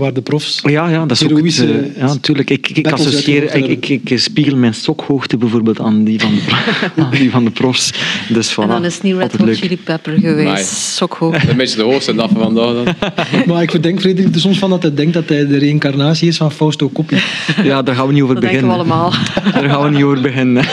waar 0.00 0.12
de 0.12 0.22
profs... 0.22 0.60
Ja, 0.62 0.88
ja, 0.88 1.06
dat 1.06 1.10
is 1.20 1.30
ook 1.30 1.42
het, 1.44 1.58
eh, 1.58 1.96
ja, 1.96 2.06
natuurlijk. 2.06 2.50
Ik, 2.50 2.68
ik, 2.68 2.92
associeer, 2.92 3.54
ik, 3.54 3.88
ik, 3.88 4.10
ik 4.10 4.18
spiegel 4.18 4.56
mijn 4.56 4.74
stokhoogte 4.74 5.36
bijvoorbeeld 5.36 5.80
aan 5.80 6.04
die 6.04 6.20
van 6.20 6.34
de, 6.34 6.42
aan 7.02 7.10
die 7.10 7.30
van 7.30 7.44
de 7.44 7.50
profs. 7.50 7.92
Dus 8.28 8.52
voilà, 8.52 8.62
En 8.62 8.68
dan 8.68 8.84
is 8.84 8.94
het 8.94 9.02
niet 9.02 9.16
Red 9.16 9.36
Hot. 9.36 9.56
Chili 9.56 9.78
Pepper 9.78 10.12
geweest. 10.18 10.52
Nee. 10.54 10.64
Sokhoog. 10.64 11.48
Een 11.48 11.56
beetje 11.56 11.76
de 11.76 11.82
hoogste 11.82 12.14
dag 12.14 12.30
van 12.30 12.42
vandaag 12.42 12.84
dan. 12.84 12.94
Maar 13.46 13.62
ik 13.62 13.70
verdenk 13.70 14.00
Frederik 14.00 14.34
er 14.34 14.40
soms 14.40 14.58
van 14.58 14.70
dat 14.70 14.82
hij 14.82 14.94
denkt 14.94 15.12
dat 15.12 15.28
hij 15.28 15.46
de 15.46 15.58
reïncarnatie 15.58 16.28
is 16.28 16.36
van 16.36 16.52
Fausto 16.52 16.90
Coppi. 16.90 17.16
Ja, 17.62 17.82
daar 17.82 17.94
gaan 17.94 18.06
we 18.06 18.12
niet 18.12 18.22
over 18.22 18.34
Dat 18.34 18.44
denken 18.44 18.60
we 18.60 18.66
beginnen. 18.76 18.94
allemaal. 18.96 19.12
Daar 19.52 19.70
gaan 19.70 19.82
we 19.82 19.90
niet 19.90 20.04
over 20.04 20.20
beginnen. 20.20 20.64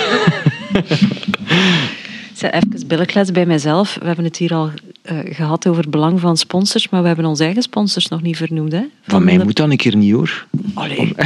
Even 2.42 2.88
billenklets 2.88 3.32
bij 3.32 3.46
mijzelf. 3.46 3.98
We 4.00 4.06
hebben 4.06 4.26
het 4.26 4.38
hier 4.38 4.54
al 4.54 4.70
eh, 5.04 5.18
gehad 5.24 5.68
over 5.68 5.82
het 5.82 5.92
belang 5.92 6.20
van 6.20 6.38
sponsors, 6.38 6.90
maar 6.90 7.02
we 7.02 7.08
hebben 7.08 7.26
onze 7.26 7.44
eigen 7.44 7.62
sponsors 7.62 8.08
nog 8.08 8.22
niet 8.22 8.38
vernoemd. 8.38 8.72
Hè? 8.72 8.82
Van 9.08 9.24
mij 9.24 9.38
de- 9.38 9.44
moet 9.44 9.56
dat 9.56 9.70
een 9.70 9.78
keer 9.78 9.96
niet 9.96 10.14
hoor. 10.14 10.46
Allee. 10.74 11.16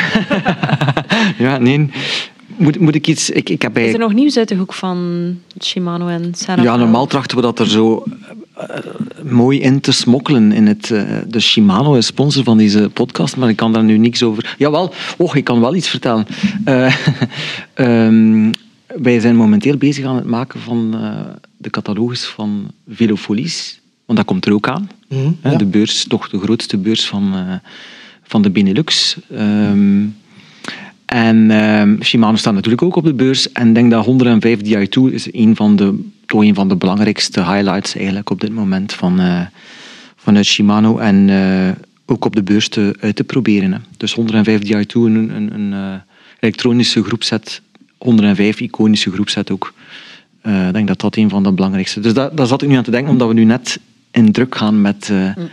Ja, 1.37 1.57
nee. 1.57 1.89
Moet, 2.57 2.79
moet 2.79 2.95
ik 2.95 3.07
iets... 3.07 3.29
Ik, 3.29 3.49
ik 3.49 3.61
heb 3.61 3.77
Is 3.77 3.85
er 3.85 3.91
bij... 3.91 3.99
nog 3.99 4.13
nieuws 4.13 4.37
uit 4.37 4.47
de 4.47 4.55
hoek 4.55 4.73
van 4.73 5.37
Shimano 5.63 6.07
en 6.07 6.31
Sarah? 6.35 6.63
Ja, 6.63 6.75
normaal 6.75 7.05
trachten 7.07 7.37
we 7.37 7.43
dat 7.43 7.59
er 7.59 7.67
zo 7.69 8.03
eh, 8.53 8.67
mooi 9.23 9.59
in 9.59 9.79
te 9.79 9.91
smokkelen 9.91 10.51
in 10.51 10.67
het... 10.67 10.91
eh, 10.91 11.01
de 11.27 11.39
Shimano 11.39 11.93
is 11.95 12.05
sponsor 12.05 12.43
van 12.43 12.57
deze 12.57 12.89
podcast, 12.93 13.37
maar 13.37 13.49
ik 13.49 13.55
kan 13.55 13.73
daar 13.73 13.83
nu 13.83 13.97
niks 13.97 14.23
over... 14.23 14.55
Jawel, 14.57 14.93
och, 15.17 15.35
ik 15.35 15.43
kan 15.43 15.59
wel 15.59 15.75
iets 15.75 15.89
vertellen. 15.89 16.27
Eh, 16.65 16.93
ehm, 17.73 18.51
wij 18.95 19.19
zijn 19.19 19.35
momenteel 19.35 19.77
bezig 19.77 20.05
aan 20.05 20.15
het 20.15 20.25
maken 20.25 20.59
van 20.59 20.95
eh, 20.95 21.19
de 21.57 21.69
catalogus 21.69 22.25
van 22.25 22.71
Velofolies. 22.89 23.79
Want 24.05 24.17
dat 24.17 24.27
komt 24.27 24.45
er 24.45 24.53
ook 24.53 24.67
aan. 24.67 24.89
Mhm, 25.07 25.31
Hè, 25.41 25.51
ja. 25.51 25.57
De 25.57 25.65
beurs, 25.65 26.03
toch 26.03 26.29
de 26.29 26.39
grootste 26.39 26.77
beurs 26.77 27.07
van, 27.07 27.33
eh, 27.33 27.53
van 28.23 28.41
de 28.41 28.49
Benelux. 28.49 29.17
Ehm, 29.31 30.05
en 31.05 31.51
ehm, 31.51 32.01
Shimano 32.01 32.35
staat 32.35 32.53
natuurlijk 32.53 32.83
ook 32.83 32.95
op 32.95 33.03
de 33.03 33.13
beurs. 33.13 33.51
En 33.51 33.67
ik 33.67 33.75
denk 33.75 33.91
dat 33.91 34.05
105 34.05 34.59
Di2 34.61 35.13
is 35.13 35.33
een 35.33 35.55
van 35.55 35.75
de, 35.75 36.03
toch 36.25 36.41
een 36.41 36.55
van 36.55 36.67
de 36.67 36.75
belangrijkste 36.75 37.39
highlights 37.39 37.95
eigenlijk 37.95 38.29
op 38.29 38.41
dit 38.41 38.51
moment 38.53 38.93
van, 38.93 39.19
eh, 39.19 39.41
vanuit 40.15 40.45
Shimano. 40.45 40.97
En 40.97 41.29
ook 42.05 42.25
op 42.25 42.35
de 42.35 42.43
beurs 42.43 42.69
te, 42.69 42.95
uit 42.99 43.15
te 43.15 43.23
proberen. 43.23 43.71
Hè. 43.71 43.79
Dus 43.97 44.13
105 44.13 44.59
Di2, 44.61 44.91
een, 44.93 45.35
een, 45.35 45.53
een 45.53 46.01
elektronische 46.39 47.03
groepset. 47.03 47.61
105 47.97 48.59
iconische 48.59 49.11
groepset 49.11 49.51
ook. 49.51 49.73
Eh, 50.47 50.67
ik 50.67 50.73
denk 50.73 50.87
dat 50.87 50.99
dat 50.99 51.15
een 51.15 51.29
van 51.29 51.43
de 51.43 51.51
belangrijkste 51.51 51.99
Dus 51.99 52.13
daar, 52.13 52.35
daar 52.35 52.47
zat 52.47 52.61
ik 52.61 52.67
nu 52.69 52.75
aan 52.75 52.83
te 52.83 52.91
denken, 52.91 53.11
omdat 53.11 53.27
we 53.27 53.33
nu 53.33 53.43
net 53.43 53.79
in 54.11 54.31
druk 54.31 54.55
gaan 54.55 54.81
met 54.81 55.09
eh, 55.09 55.43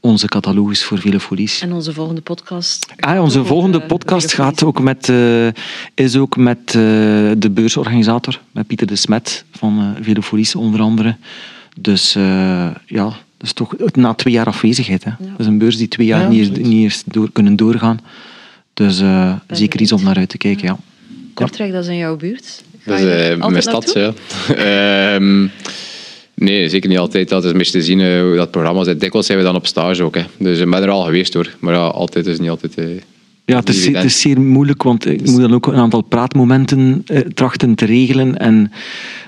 onze 0.00 0.26
catalogus 0.26 0.84
voor 0.84 0.98
Velofolies. 0.98 1.60
En 1.60 1.72
onze 1.72 1.92
volgende 1.92 2.20
podcast. 2.20 2.86
Ah, 2.98 3.22
onze 3.22 3.44
volgende 3.44 3.80
eh, 3.80 3.86
podcast 3.86 4.32
gaat 4.32 4.62
ook 4.62 4.80
met, 4.80 5.12
is 5.94 6.16
ook 6.16 6.36
met 6.36 6.70
de 6.72 7.50
beursorganisator, 7.50 8.40
met 8.50 8.66
Pieter 8.66 8.86
de 8.86 8.96
Smet 8.96 9.44
van 9.50 9.78
eh 9.78 10.04
Velofolies 10.04 10.54
onder 10.54 10.80
andere. 10.80 11.16
Dus 11.80 12.12
ja, 12.86 13.04
dat 13.04 13.46
is 13.46 13.52
toch 13.52 13.74
na 13.92 14.14
twee 14.14 14.34
jaar 14.34 14.46
afwezigheid. 14.46 15.04
Hè. 15.04 15.10
Dat 15.18 15.38
is 15.38 15.46
een 15.46 15.58
beurs 15.58 15.76
die 15.76 15.88
twee 15.88 16.06
jaar 16.06 16.20
Ja, 16.20 16.28
niet, 16.28 16.66
niet 16.66 16.86
is 16.86 17.02
door, 17.06 17.32
kunnen 17.32 17.56
doorgaan. 17.56 18.00
Dus 18.74 19.02
zeker 19.48 19.80
iets 19.80 19.92
om 19.92 20.02
naar 20.02 20.16
uit 20.16 20.28
te 20.28 20.38
kijken, 20.38 20.66
ja. 20.66 20.78
Kortrijk, 21.46 21.72
dat 21.72 21.82
is 21.82 21.88
in 21.88 21.96
jouw 21.96 22.16
buurt. 22.16 22.62
Ga 22.82 22.90
Dat 22.90 23.00
is 23.00 23.04
eh, 23.30 23.46
mijn 23.46 23.62
stad, 23.62 23.92
ja. 23.94 24.12
Ehm, 25.14 25.46
nee, 26.34 26.68
zeker 26.68 26.88
niet 26.88 26.98
altijd. 26.98 27.28
Dat 27.28 27.44
is 27.44 27.50
een 27.50 27.56
beetje 27.58 27.72
te 27.72 27.82
zien 27.82 28.00
eh, 28.00 28.20
hoe 28.20 28.36
dat 28.36 28.50
programma 28.50 28.84
zit. 28.84 29.00
Dikwijls 29.00 29.26
zijn 29.26 29.38
we 29.38 29.44
dan 29.44 29.54
op 29.56 29.66
stage 29.66 30.02
ook. 30.02 30.14
Hè. 30.14 30.22
Dus 30.38 30.58
ik 30.58 30.70
ben 30.70 30.82
er 30.82 30.88
al 30.90 31.02
geweest 31.04 31.34
hoor. 31.34 31.54
Maar 31.58 31.74
ja, 31.74 31.80
altijd 31.86 32.26
is 32.26 32.38
niet 32.38 32.50
altijd... 32.50 32.74
eh, 32.74 32.84
Ja, 33.44 33.56
het 33.58 33.68
is, 33.68 33.86
het 33.86 34.04
is 34.04 34.20
zeer 34.20 34.40
moeilijk, 34.40 34.82
want 34.82 35.06
ik 35.06 35.26
moet 35.26 35.40
dan 35.40 35.54
ook 35.54 35.66
een 35.66 35.74
aantal 35.74 36.00
praatmomenten 36.00 37.02
eh, 37.06 37.20
trachten 37.20 37.74
te 37.74 37.84
regelen. 37.84 38.38
En 38.38 38.72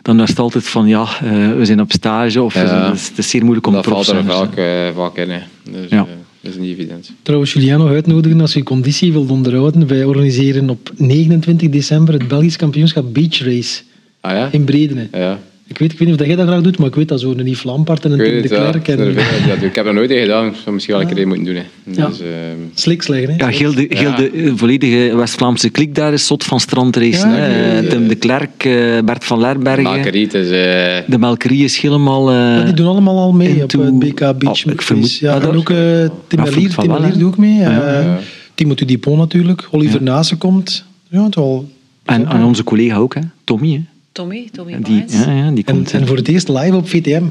dan 0.02 0.20
is 0.20 0.28
het 0.28 0.38
altijd 0.38 0.64
van, 0.68 0.86
ja, 0.88 1.02
eh, 1.02 1.52
we 1.56 1.64
zijn 1.64 1.80
op 1.80 1.92
stage. 1.92 2.42
Of 2.42 2.54
we 2.54 2.60
Ja. 2.60 2.66
zijn- 2.68 2.82
het, 2.84 2.94
is, 2.94 3.08
het 3.08 3.18
is 3.18 3.30
zeer 3.30 3.42
moeilijk 3.42 3.66
om 3.66 3.72
dat 3.72 3.84
valt 3.84 4.08
er 4.08 4.24
vaak, 4.24 4.56
eh, 4.56 4.88
vaak 4.96 5.16
in. 5.16 5.30
Hè. 5.30 5.40
Dus 5.70 5.90
Ja. 5.90 5.98
eh, 5.98 6.02
dat 6.40 6.52
is 6.52 6.58
niet 6.58 6.78
evident. 6.78 7.12
Trouwens, 7.22 7.52
Julien 7.52 7.78
nog 7.78 7.88
uitnodigen 7.88 8.40
als 8.40 8.52
je 8.52 8.62
conditie 8.62 9.12
wilt 9.12 9.30
onderhouden. 9.30 9.86
Wij 9.86 10.04
organiseren 10.04 10.70
op 10.70 10.92
29 10.96 11.68
december 11.68 12.14
het 12.14 12.28
Belgisch 12.28 12.56
kampioenschap 12.56 13.14
Beach 13.14 13.38
Race 13.38 13.82
Ah 14.20 14.32
ja? 14.32 14.48
in 14.52 14.64
Bredene. 14.64 15.08
Ja. 15.12 15.40
Ik 15.70 15.78
weet, 15.78 15.92
ik 15.92 15.98
weet 15.98 16.08
niet 16.08 16.10
of 16.20 16.26
dat 16.26 16.26
jij 16.26 16.36
dat 16.36 16.46
graag 16.46 16.60
doet, 16.60 16.78
maar 16.78 16.88
ik 16.88 16.94
weet 16.94 17.08
dat 17.08 17.20
zo 17.20 17.30
een 17.30 17.46
Yves 17.46 17.62
Lampaard 17.62 18.04
en 18.04 18.10
een 18.12 18.18
Tim 18.18 18.42
de 18.42 18.48
ja. 18.54 18.70
Klerk 18.70 18.88
Er 18.88 18.98
en 19.00 19.06
er 19.06 19.14
doen. 19.14 19.68
Ik 19.68 19.74
heb 19.74 19.84
dat 19.84 19.94
nooit 19.94 20.12
gedaan. 20.12 20.46
Ik 20.46 20.54
zou 20.62 20.74
misschien 20.74 20.94
wel 20.94 21.04
een 21.04 21.10
keer 21.14 21.22
een 21.22 21.28
moeten 21.28 21.44
doen. 21.46 21.54
Hè. 21.54 21.62
Ja. 22.02 22.06
Dus, 22.08 22.20
ehm, 22.20 22.28
sliks 22.74 23.06
leggen. 23.08 23.30
Hè? 23.30 23.36
Ja, 23.36 23.46
heel 23.50 23.74
de, 23.74 23.86
heel 23.88 24.10
Ja. 24.10 24.16
de 24.16 24.30
eh, 24.30 24.52
volledige 24.54 25.16
West-Vlaamse 25.16 25.68
klik 25.70 25.94
daar 25.94 26.12
is 26.12 26.26
zot 26.26 26.44
van 26.44 26.60
strandracen. 26.60 27.30
Ja, 27.30 27.36
hè. 27.36 27.72
ja, 27.76 27.80
ja. 27.80 27.88
Tim 27.88 28.08
de 28.08 28.14
Klerk, 28.14 28.64
eh, 28.64 28.72
Bert 29.04 29.24
van 29.24 29.40
Lerbergen. 29.40 29.82
Marguerite 29.82 30.38
is... 30.38 30.46
eh, 30.50 31.10
De 31.10 31.18
Melkerie 31.18 31.64
is 31.64 31.78
helemaal... 31.78 32.30
eh, 32.30 32.36
Ja, 32.36 32.62
die 32.64 32.74
doen 32.74 32.86
allemaal 32.86 33.18
al 33.18 33.32
mee 33.32 33.58
into- 33.58 33.78
op 33.78 33.84
het 33.84 33.98
BK 33.98 34.38
Beach 34.38 34.64
Oh, 34.66 34.72
ik 34.72 34.82
vermoed- 34.82 35.04
Race. 35.04 35.24
Ja, 35.24 35.30
Ah, 35.30 35.36
en 35.40 35.46
dat- 35.46 35.56
ook 35.56 35.70
eh, 35.70 35.76
Tim 36.26 36.38
Ja, 36.38 36.46
van 36.70 36.84
Tim 37.00 37.10
doet 37.12 37.22
ook 37.22 37.36
mee. 37.36 37.54
Ja. 37.54 37.82
eh, 37.82 38.04
Ja. 38.04 38.18
Timothy 38.54 38.84
Dupont 38.84 39.18
natuurlijk. 39.18 39.68
Oliver 39.70 40.02
Nase 40.02 40.36
komt. 40.36 40.84
Ja, 41.08 41.24
het 41.24 41.34
wel... 41.34 41.68
en, 42.04 42.26
en 42.26 42.42
onze 42.44 42.64
collega 42.64 42.96
ook, 42.96 43.14
hè. 43.14 43.20
Tommy. 43.44 43.70
Hè. 43.72 43.80
Tommy, 44.12 44.48
Tommy 44.52 44.76
Die, 44.82 44.98
Baens. 44.98 45.12
ja, 45.24 45.32
ja, 45.32 45.50
die 45.50 45.64
En, 45.64 45.74
komt. 45.74 45.92
en 45.92 46.06
voor 46.06 46.16
het 46.16 46.28
eerst 46.28 46.48
live 46.48 46.76
op 46.76 46.88
VTM. 46.88 47.22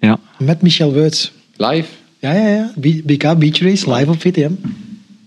ja. 0.00 0.18
Met 0.38 0.62
Michel 0.62 0.92
Wuits. 0.94 1.32
live. 1.56 1.88
Ja, 2.18 2.32
ja, 2.32 2.48
ja. 2.48 2.72
BK 3.04 3.38
Beach 3.38 3.58
Race 3.58 3.92
live 3.94 4.10
op 4.10 4.20
VTM. 4.20 4.50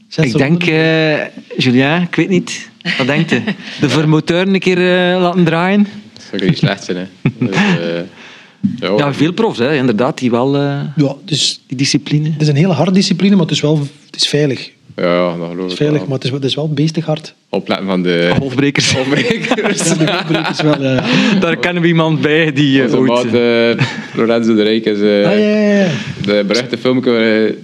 Zes 0.07 0.25
Ik 0.25 0.37
denk, 0.37 0.63
eh 0.63 1.25
Julien, 1.57 2.01
ik 2.01 2.15
weet 2.15 2.29
niet. 2.29 2.69
Wat 2.97 3.07
denkt 3.07 3.31
u? 3.31 3.43
De 3.81 3.89
vermoteur 3.89 4.47
een 4.47 4.59
keer 4.59 4.77
eh, 4.77 5.21
laten 5.21 5.43
draaien? 5.43 5.87
Dat 6.13 6.23
zou 6.31 6.45
niet 6.45 6.57
slecht 6.57 6.83
zijn. 6.83 6.97
Hè. 6.97 7.05
Dus, 7.45 7.55
eh, 7.55 8.01
ja, 8.79 8.97
Ja, 8.97 9.13
veel 9.13 9.33
profs, 9.33 9.59
hè, 9.59 9.75
inderdaad, 9.75 10.17
die 10.17 10.31
wel 10.31 10.55
eh, 10.55 10.79
Ja, 10.95 11.15
dus 11.25 11.61
die 11.67 11.77
discipline. 11.77 12.29
het 12.31 12.41
is 12.41 12.47
een 12.47 12.55
hele 12.55 12.73
harde 12.73 12.91
discipline, 12.91 13.31
maar 13.35 13.45
het 13.45 13.53
is 13.53 13.61
wel 13.61 13.79
het 14.05 14.15
is 14.15 14.27
veilig. 14.27 14.71
Ja, 14.95 15.35
dat 15.37 15.49
geloof 15.49 15.65
is 15.65 15.71
ik 15.71 15.77
veilig, 15.77 15.97
wel. 15.99 16.07
maar 16.07 16.15
het 16.15 16.23
is, 16.23 16.29
wel- 16.29 16.39
het 16.39 16.49
is 16.49 16.55
wel 16.55 16.69
beestig 16.69 17.05
hard. 17.05 17.33
Opletten 17.49 17.85
van 17.87 18.03
de 18.03 18.31
Golfbrekers. 18.39 18.91
golfbrekers. 18.95 19.87
Ja, 19.89 19.95
de 19.95 20.07
golfbrekers 20.11 20.61
wel... 20.61 20.73
eh, 20.75 21.05
Daar 21.39 21.57
kennen 21.57 21.81
we 21.81 21.87
iemand 21.87 22.21
bij 22.21 22.53
die 22.53 22.77
eh, 22.77 22.83
Onze 22.83 22.97
ooit... 22.97 23.09
maat 23.09 23.25
eh, 23.25 23.85
Lorenzo 24.15 24.55
de 24.55 24.63
Rijk 24.63 24.85
is 24.85 24.99
eh, 24.99 25.05
ah, 25.05 25.23
ja, 25.23 25.31
ja, 25.31 25.79
ja. 25.83 25.87
de 26.25 26.43
beruchte 26.47 26.77
filmpje 26.77 27.11
hij 27.11 27.45
Ik 27.47 27.55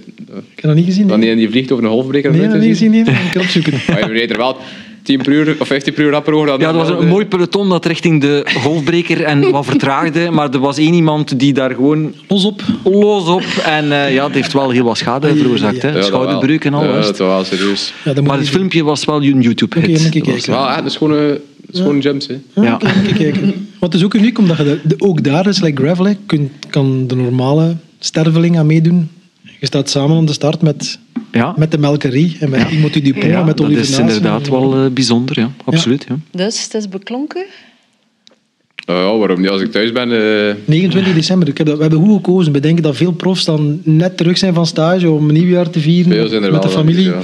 heb 0.54 0.62
dat 0.64 0.74
niet 0.74 0.84
gezien. 0.84 1.06
dan 1.06 1.18
Nee, 1.18 1.28
die, 1.28 1.36
die 1.38 1.50
vliegt 1.50 1.72
over 1.72 1.84
een 1.84 1.90
golfbreker. 1.90 2.30
nee, 2.30 2.48
dat 2.48 2.58
niet 2.58 2.68
gezien. 2.68 2.90
Nee. 2.90 3.00
Ik 3.00 3.30
kan 3.32 3.42
opzoeken. 3.42 3.72
Maar 3.88 4.06
je 4.12 4.18
reed 4.18 4.30
er 4.30 4.36
wel 4.38 4.56
10 5.02 5.22
per 5.22 5.32
uur 5.32 5.56
of 5.58 5.66
15 5.66 5.92
per 5.94 6.04
uur 6.04 6.10
rapper 6.10 6.36
Ja, 6.46 6.56
dat 6.56 6.74
was 6.74 6.88
een 6.88 7.08
mooi 7.08 7.24
peloton 7.26 7.68
dat 7.68 7.84
richting 7.86 8.20
de 8.20 8.46
golfbreker 8.62 9.22
en 9.22 9.50
wat 9.50 9.64
vertraagde. 9.66 10.30
Maar 10.30 10.50
er 10.50 10.58
was 10.58 10.78
één 10.78 10.94
iemand 10.94 11.38
die 11.38 11.52
daar 11.52 11.70
gewoon 11.74 12.14
Los 12.28 12.44
op. 12.44 12.62
los 12.84 13.26
op. 13.28 13.42
En 13.64 13.92
eh, 13.92 14.14
ja, 14.14 14.24
het 14.24 14.34
heeft 14.34 14.52
wel 14.52 14.70
heel 14.70 14.84
wat 14.84 14.96
schade 14.98 15.36
veroorzaakt. 15.36 15.82
Ja, 15.82 15.88
Hè. 15.88 16.02
Schouderbreuk 16.02 16.64
en 16.64 16.74
alles. 16.74 16.88
Ja, 16.88 17.12
dat 17.12 17.18
was 17.18 17.28
wel 17.28 17.44
serieus. 17.58 17.92
Ja, 18.04 18.12
dat 18.12 18.14
moet 18.16 18.26
maar 18.26 18.38
het 18.38 18.48
filmpje 18.48 18.84
was 18.84 19.04
wel 19.04 19.22
een 19.22 19.40
YouTube-hit. 19.40 19.84
Oké, 20.06 20.06
ik 20.06 20.24
Dat 20.24 20.32
was- 20.34 20.44
kijken. 20.44 20.52
Wel 20.52 20.84
een 20.84 20.90
schone, 20.90 21.40
schone 21.70 22.00
jumps. 22.00 22.26
Hè. 22.26 22.34
doen. 22.54 22.64
Ja. 22.64 22.74
Oké, 22.74 23.12
kijken. 23.14 23.68
Wat 23.80 23.94
is 23.94 24.04
ook 24.04 24.14
uniek, 24.14 24.38
omdat 24.38 24.56
je 24.56 24.64
de, 24.64 24.78
de- 24.84 24.94
ook 24.98 25.22
daar, 25.24 25.46
is 25.48 25.60
like 25.60 25.82
gravel, 25.82 26.04
hè, 26.04 26.12
kun, 26.26 26.50
kan 26.70 27.06
de 27.06 27.16
normale 27.16 27.76
sterveling 27.98 28.58
aan 28.58 28.66
meedoen. 28.66 29.08
Je 29.60 29.66
staat 29.66 29.90
samen 29.90 30.16
aan 30.16 30.24
de 30.26 30.32
start 30.32 30.62
met, 30.62 30.98
Ja, 31.32 31.54
met 31.56 31.70
de 31.70 31.78
melkerie 31.78 32.36
en 32.40 32.50
met 32.50 32.68
Timothy 32.68 33.02
Dupont 33.02 33.24
ja 33.24 33.38
en 33.40 33.44
met 33.46 33.56
dat 33.56 33.66
Oliver 33.66 33.82
is 33.84 33.98
inderdaad 33.98 34.48
wel 34.48 34.74
eh, 34.84 34.90
bijzonder. 34.90 35.40
Ja. 35.40 35.50
Absoluut. 35.64 36.06
Ja. 36.08 36.16
Dus 36.30 36.62
het 36.62 36.74
is 36.74 36.88
beklonken. 36.88 37.44
Oh, 38.86 38.96
ja, 38.96 39.16
waarom 39.16 39.40
niet? 39.40 39.50
Als 39.50 39.60
ik 39.62 39.70
thuis 39.70 39.92
ben... 39.92 40.12
eh, 40.48 40.54
29 40.64 41.14
december. 41.14 41.48
Ik 41.48 41.58
heb 41.58 41.66
dat, 41.66 41.76
we 41.76 41.82
hebben 41.82 42.00
goed 42.00 42.14
gekozen. 42.14 42.52
We 42.52 42.60
denken 42.60 42.82
dat 42.82 42.96
veel 42.96 43.12
profs 43.12 43.44
dan 43.44 43.80
net 43.84 44.16
terug 44.16 44.38
zijn 44.38 44.54
van 44.54 44.66
stage 44.66 45.10
om 45.10 45.28
een 45.28 45.34
nieuwjaar 45.34 45.70
te 45.70 45.80
vieren 45.80 46.12
veel 46.12 46.28
zijn 46.28 46.42
er 46.42 46.52
met 46.52 46.62
wel. 46.62 46.70
de 46.72 46.76
familie. 46.78 47.04
ja. 47.14 47.20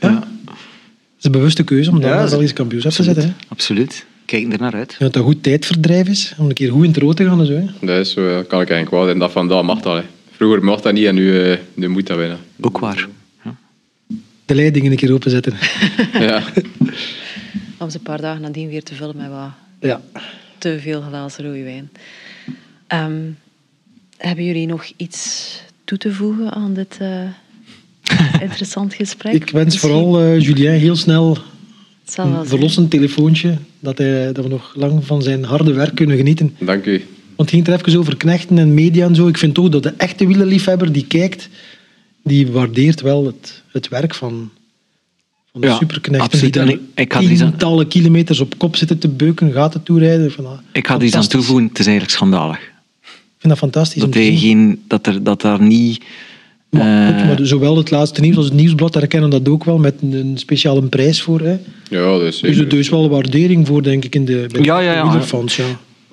Ja. 0.00 0.08
Het 0.14 1.18
is 1.18 1.24
een 1.24 1.30
bewuste 1.32 1.62
keuze 1.64 1.90
om 1.90 2.00
dan 2.00 2.08
Ja, 2.10 2.14
naar 2.16 2.24
is- 2.24 2.30
Belgisch 2.30 2.52
kampioenschap 2.52 2.92
te 2.92 3.02
zetten. 3.02 3.24
hè. 3.24 3.30
Absoluut. 3.48 4.06
Kijken 4.24 4.52
er 4.52 4.58
naar 4.60 4.74
uit. 4.74 4.90
Ja, 4.92 4.96
dat 4.98 5.12
dat 5.12 5.22
goed 5.22 5.42
tijdverdrijf 5.42 6.08
is, 6.08 6.34
om 6.38 6.46
een 6.46 6.52
keer 6.54 6.70
goed 6.70 6.82
in 6.84 6.90
het 6.90 6.98
rood 7.02 7.16
te 7.16 7.24
gaan 7.24 7.40
en 7.40 7.46
zo. 7.46 7.52
Hè. 7.52 7.64
Dat 7.86 7.98
is 7.98 8.12
zo, 8.12 8.28
dat 8.28 8.46
kan 8.46 8.60
ik 8.60 8.70
eigenlijk 8.70 8.90
wel. 9.02 9.12
En 9.12 9.18
dat 9.18 9.32
vandaag 9.32 9.62
mag 9.62 9.80
dat. 9.80 9.96
Hè. 9.96 10.02
Vroeger 10.30 10.64
mocht 10.64 10.82
dat 10.82 10.92
niet 10.92 11.06
en 11.06 11.14
nu, 11.14 11.40
eh, 11.42 11.56
nu 11.74 11.88
moet 11.88 12.06
dat 12.06 12.16
winnen. 12.16 12.38
Ook 12.60 12.78
waar. 12.78 13.08
De 14.46 14.54
leidingen 14.54 14.90
een 14.90 14.96
keer 14.96 15.12
openzetten. 15.12 15.52
Ja. 16.12 16.42
Om 17.78 17.90
ze 17.90 17.96
een 17.96 18.02
paar 18.02 18.20
dagen 18.20 18.42
nadien 18.42 18.68
weer 18.68 18.82
te 18.82 18.94
vullen 18.94 19.16
met 19.16 19.28
wat 19.28 19.50
Ja. 19.80 20.00
te 20.58 20.78
veel 20.80 21.00
glazen 21.00 21.44
rode 21.44 21.62
wijn. 21.62 21.90
Ehm, 22.86 23.20
hebben 24.16 24.44
jullie 24.44 24.66
nog 24.66 24.84
iets 24.96 25.50
toe 25.84 25.98
te 25.98 26.12
voegen 26.12 26.52
aan 26.52 26.74
dit 26.74 26.96
eh, 27.00 27.20
interessant 28.46 28.94
gesprek? 28.94 29.32
Ik 29.32 29.50
wens 29.50 29.64
Misschien- 29.64 29.90
vooral 29.90 30.20
eh, 30.20 30.40
Julien 30.40 30.70
heel 30.70 30.96
snel 30.96 31.34
Het 32.04 32.12
zal 32.14 32.30
wel 32.30 32.40
een 32.40 32.46
verlossend 32.46 32.90
telefoontje, 32.90 33.58
dat, 33.80 33.98
hij, 33.98 34.32
dat 34.32 34.44
we 34.44 34.50
nog 34.50 34.72
lang 34.76 35.04
van 35.06 35.22
zijn 35.22 35.44
harde 35.44 35.72
werk 35.72 35.94
kunnen 35.94 36.16
genieten. 36.16 36.56
Dank 36.58 36.84
u. 36.84 37.04
Want 37.36 37.50
het 37.50 37.50
ging 37.50 37.66
er 37.66 37.86
even 37.86 37.98
over 37.98 38.16
knechten 38.16 38.58
en 38.58 38.74
media 38.74 39.06
en 39.06 39.14
zo. 39.14 39.28
Ik 39.28 39.38
vind 39.38 39.54
toch 39.54 39.68
dat 39.68 39.82
de 39.82 39.94
echte 39.96 40.26
wielerliefhebber 40.26 40.92
die 40.92 41.06
kijkt, 41.06 41.48
die 42.26 42.46
waardeert 42.46 43.00
wel 43.00 43.26
het, 43.26 43.62
het 43.72 43.88
werk 43.88 44.14
van, 44.14 44.50
van 45.52 45.60
de 45.60 45.66
Ja, 45.66 45.76
superknechten. 45.76 46.30
absoluut. 46.30 46.52
Die 46.52 46.62
En 46.62 46.68
ik- 46.68 46.80
ik 46.94 47.12
er 47.12 47.18
aan- 47.18 47.26
tientallen 47.26 47.88
kilometers 47.88 48.40
op 48.40 48.58
kop 48.58 48.76
zitten 48.76 48.98
te 48.98 49.08
beuken, 49.08 49.52
gaten 49.52 49.82
toerijden. 49.82 50.32
Van, 50.32 50.60
Ik 50.72 50.86
ga 50.86 50.94
er 50.94 51.02
iets 51.04 51.14
aan 51.14 51.26
toevoegen. 51.26 51.66
Het 51.68 51.78
is 51.78 51.86
eigenlijk 51.86 52.16
schandalig. 52.16 52.56
Ik 53.02 53.42
vind 53.42 53.52
dat 53.52 53.58
fantastisch. 53.58 54.02
Dat, 54.02 54.14
hij 54.14 54.36
geen, 54.36 54.82
dat, 54.88 55.06
er, 55.06 55.22
dat 55.22 55.40
daar 55.40 55.62
niet... 55.62 56.04
Maar, 56.70 57.08
eh, 57.08 57.16
goed, 57.18 57.26
maar 57.38 57.46
zowel 57.46 57.76
het 57.76 57.90
laatste 57.90 58.20
nieuws 58.20 58.36
als 58.36 58.44
het 58.44 58.54
nieuwsblad 58.54 58.94
herkennen 58.94 59.30
dat 59.30 59.48
ook 59.48 59.64
wel 59.64 59.78
met 59.78 59.94
een, 60.02 60.12
een 60.12 60.38
speciale 60.38 60.82
prijs 60.82 61.22
voor. 61.22 61.40
Hè. 61.40 61.56
Ja, 61.90 62.00
dat 62.18 62.22
is 62.22 62.38
Dus 62.40 62.56
er 62.58 62.74
is 62.78 62.88
wel 62.88 63.08
waardering 63.08 63.66
voor, 63.66 63.82
denk 63.82 64.04
ik, 64.04 64.14
in 64.14 64.24
de, 64.24 64.46
bij 64.52 64.62
Ja, 64.62 64.78
ja, 64.80 64.90
de 64.90 64.96
ja. 64.96 65.06
wielerfans. 65.08 65.56
Ja. 65.56 65.64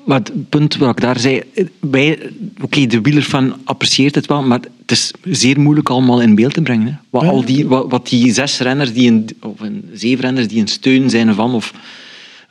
Maar 0.06 0.20
het 0.20 0.50
punt 0.50 0.78
wat 0.78 0.90
ik 0.90 1.02
daar 1.02 1.20
zei, 1.20 1.42
wij, 1.80 2.20
oké, 2.62 2.86
de 2.86 3.02
wielerfan 3.02 3.56
apprecieert 3.64 4.16
het 4.16 4.26
wel, 4.26 4.44
maar 4.44 4.60
het 4.60 4.92
is 4.92 5.12
zeer 5.24 5.60
moeilijk 5.60 5.90
allemaal 5.90 6.22
in 6.22 6.36
beeld 6.36 6.54
te 6.54 6.62
brengen. 6.62 6.88
Hè. 6.88 6.94
Wat, 7.10 7.24
al 7.24 7.46
die, 7.46 7.68
wat, 7.68 7.86
wat 7.90 8.10
die 8.10 8.34
zes 8.34 8.60
renners, 8.60 8.94
die 8.94 9.12
een, 9.12 9.30
of 9.42 9.60
een, 9.60 9.90
zeven 9.94 10.24
renners 10.24 10.48
die 10.48 10.62
een 10.62 10.68
steun 10.68 11.10
zijn 11.10 11.34
van, 11.34 11.54
of 11.54 11.74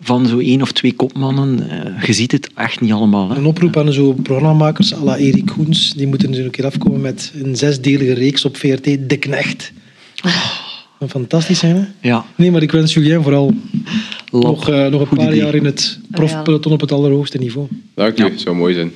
van 0.01 0.27
zo 0.27 0.39
één 0.39 0.63
of 0.63 0.73
twee 0.73 0.93
kopmannen, 0.93 1.71
eh, 1.71 2.03
je 2.07 2.13
ziet 2.13 2.33
het 2.33 2.51
echt 2.55 2.81
niet 2.81 2.93
allemaal. 2.93 3.31
Hè. 3.31 3.37
Een 3.37 3.47
oproep 3.47 3.77
aan 3.77 3.93
zo 3.93 4.13
programmamakers 4.13 4.95
à 4.95 5.05
la 5.05 5.17
Erik 5.17 5.47
Koens. 5.47 5.93
Die 5.93 6.07
moeten 6.07 6.29
eens 6.29 6.39
een 6.39 6.51
keer 6.51 6.67
afkomen 6.67 7.01
met 7.01 7.33
een 7.43 7.57
zesdelige 7.57 8.13
reeks 8.13 8.45
op 8.45 8.57
VRT, 8.57 8.85
De 8.85 9.17
Knecht. 9.17 9.73
Een 11.03 11.09
fantastisch 11.09 11.61
hè? 11.61 11.85
Ja, 12.01 12.25
Nee, 12.35 12.51
maar 12.51 12.63
ik 12.63 12.73
wens 12.73 12.95
Julien 12.95 13.23
vooral 13.23 13.55
nog, 14.31 14.69
eh, 14.69 14.87
nog 14.87 15.01
een 15.01 15.07
Goed 15.07 15.19
paar 15.19 15.27
idee. 15.27 15.39
jaar 15.43 15.55
in 15.55 15.65
het 15.65 15.99
profpeloton 16.11 16.73
op 16.73 16.81
het 16.81 16.93
allerhoogste 16.93 17.39
niveau. 17.39 17.69
Dank 17.95 18.19
u. 18.19 18.25
Ja. 18.25 18.31
zou 18.37 18.57
mooi 18.57 18.75
zijn. 18.75 18.93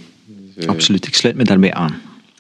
Dus, 0.54 0.64
eh, 0.64 0.70
Absoluut, 0.70 1.06
ik 1.06 1.14
sluit 1.14 1.36
me 1.36 1.44
daarbij 1.44 1.72
aan. 1.74 1.94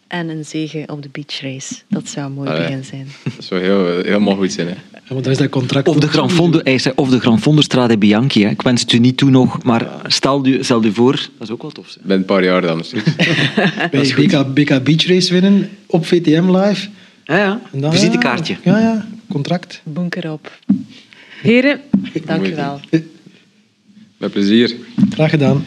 En 0.08 0.28
een 0.28 0.44
zegen 0.44 0.90
op 0.90 1.02
de 1.02 1.08
beachrace. 1.12 1.74
Dat 1.88 2.08
zou 2.08 2.26
een 2.26 2.32
mooi 2.32 2.48
Allee. 2.48 2.60
begin 2.62 2.84
zijn. 2.84 3.06
Dat 3.36 3.44
zou 3.44 3.60
heel, 3.60 3.86
helemaal 3.86 4.36
goed 4.36 4.52
zijn. 4.52 4.66
Hè. 4.66 4.72
Ja, 4.92 5.00
want 5.08 5.22
dan 5.24 5.32
is 5.32 5.38
dat 5.38 5.48
contract... 5.48 5.88
Of 5.88 5.96
de 5.98 6.08
Gran 6.08 6.30
Fondo, 6.30 6.60
hij 6.62 6.78
zei, 6.78 6.94
of 6.96 7.08
de 7.08 7.20
Gran 7.20 7.40
Fondo 7.40 7.60
Strade 7.60 7.98
Bianchi. 7.98 8.42
Hè. 8.42 8.50
Ik 8.50 8.62
wens 8.62 8.80
het 8.80 8.92
u 8.92 8.98
niet 8.98 9.16
toe 9.16 9.30
nog, 9.30 9.62
maar 9.62 9.88
stel 10.06 10.46
u, 10.46 10.64
stel 10.64 10.84
u 10.84 10.92
voor, 10.92 11.12
dat 11.12 11.48
is 11.48 11.50
ook 11.50 11.62
wel 11.62 11.70
tof. 11.70 11.86
Hè. 11.94 12.00
Ik 12.00 12.06
ben 12.06 12.16
een 12.16 12.24
paar 12.24 12.44
jaar 12.44 12.60
dan. 12.62 12.78
dus. 12.78 12.92
bij 13.90 14.14
BK, 14.16 14.54
BK 14.54 14.84
Beach 14.84 15.06
Race 15.06 15.32
winnen 15.32 15.68
op 15.86 16.06
VTM 16.06 16.56
live. 16.56 16.88
Ja, 17.24 17.36
ja. 17.36 17.60
En 17.72 17.80
dan, 17.80 17.92
Visitekaartje. 17.92 18.56
Ja, 18.64 18.78
ja, 18.78 19.06
contract. 19.28 19.80
Bunker 19.84 20.32
op. 20.32 20.58
Heren, 21.42 21.80
dank 22.26 22.46
u 22.46 22.54
wel. 22.54 22.80
Met 24.16 24.32
plezier. 24.32 24.76
Graag 25.10 25.30
gedaan. 25.30 25.64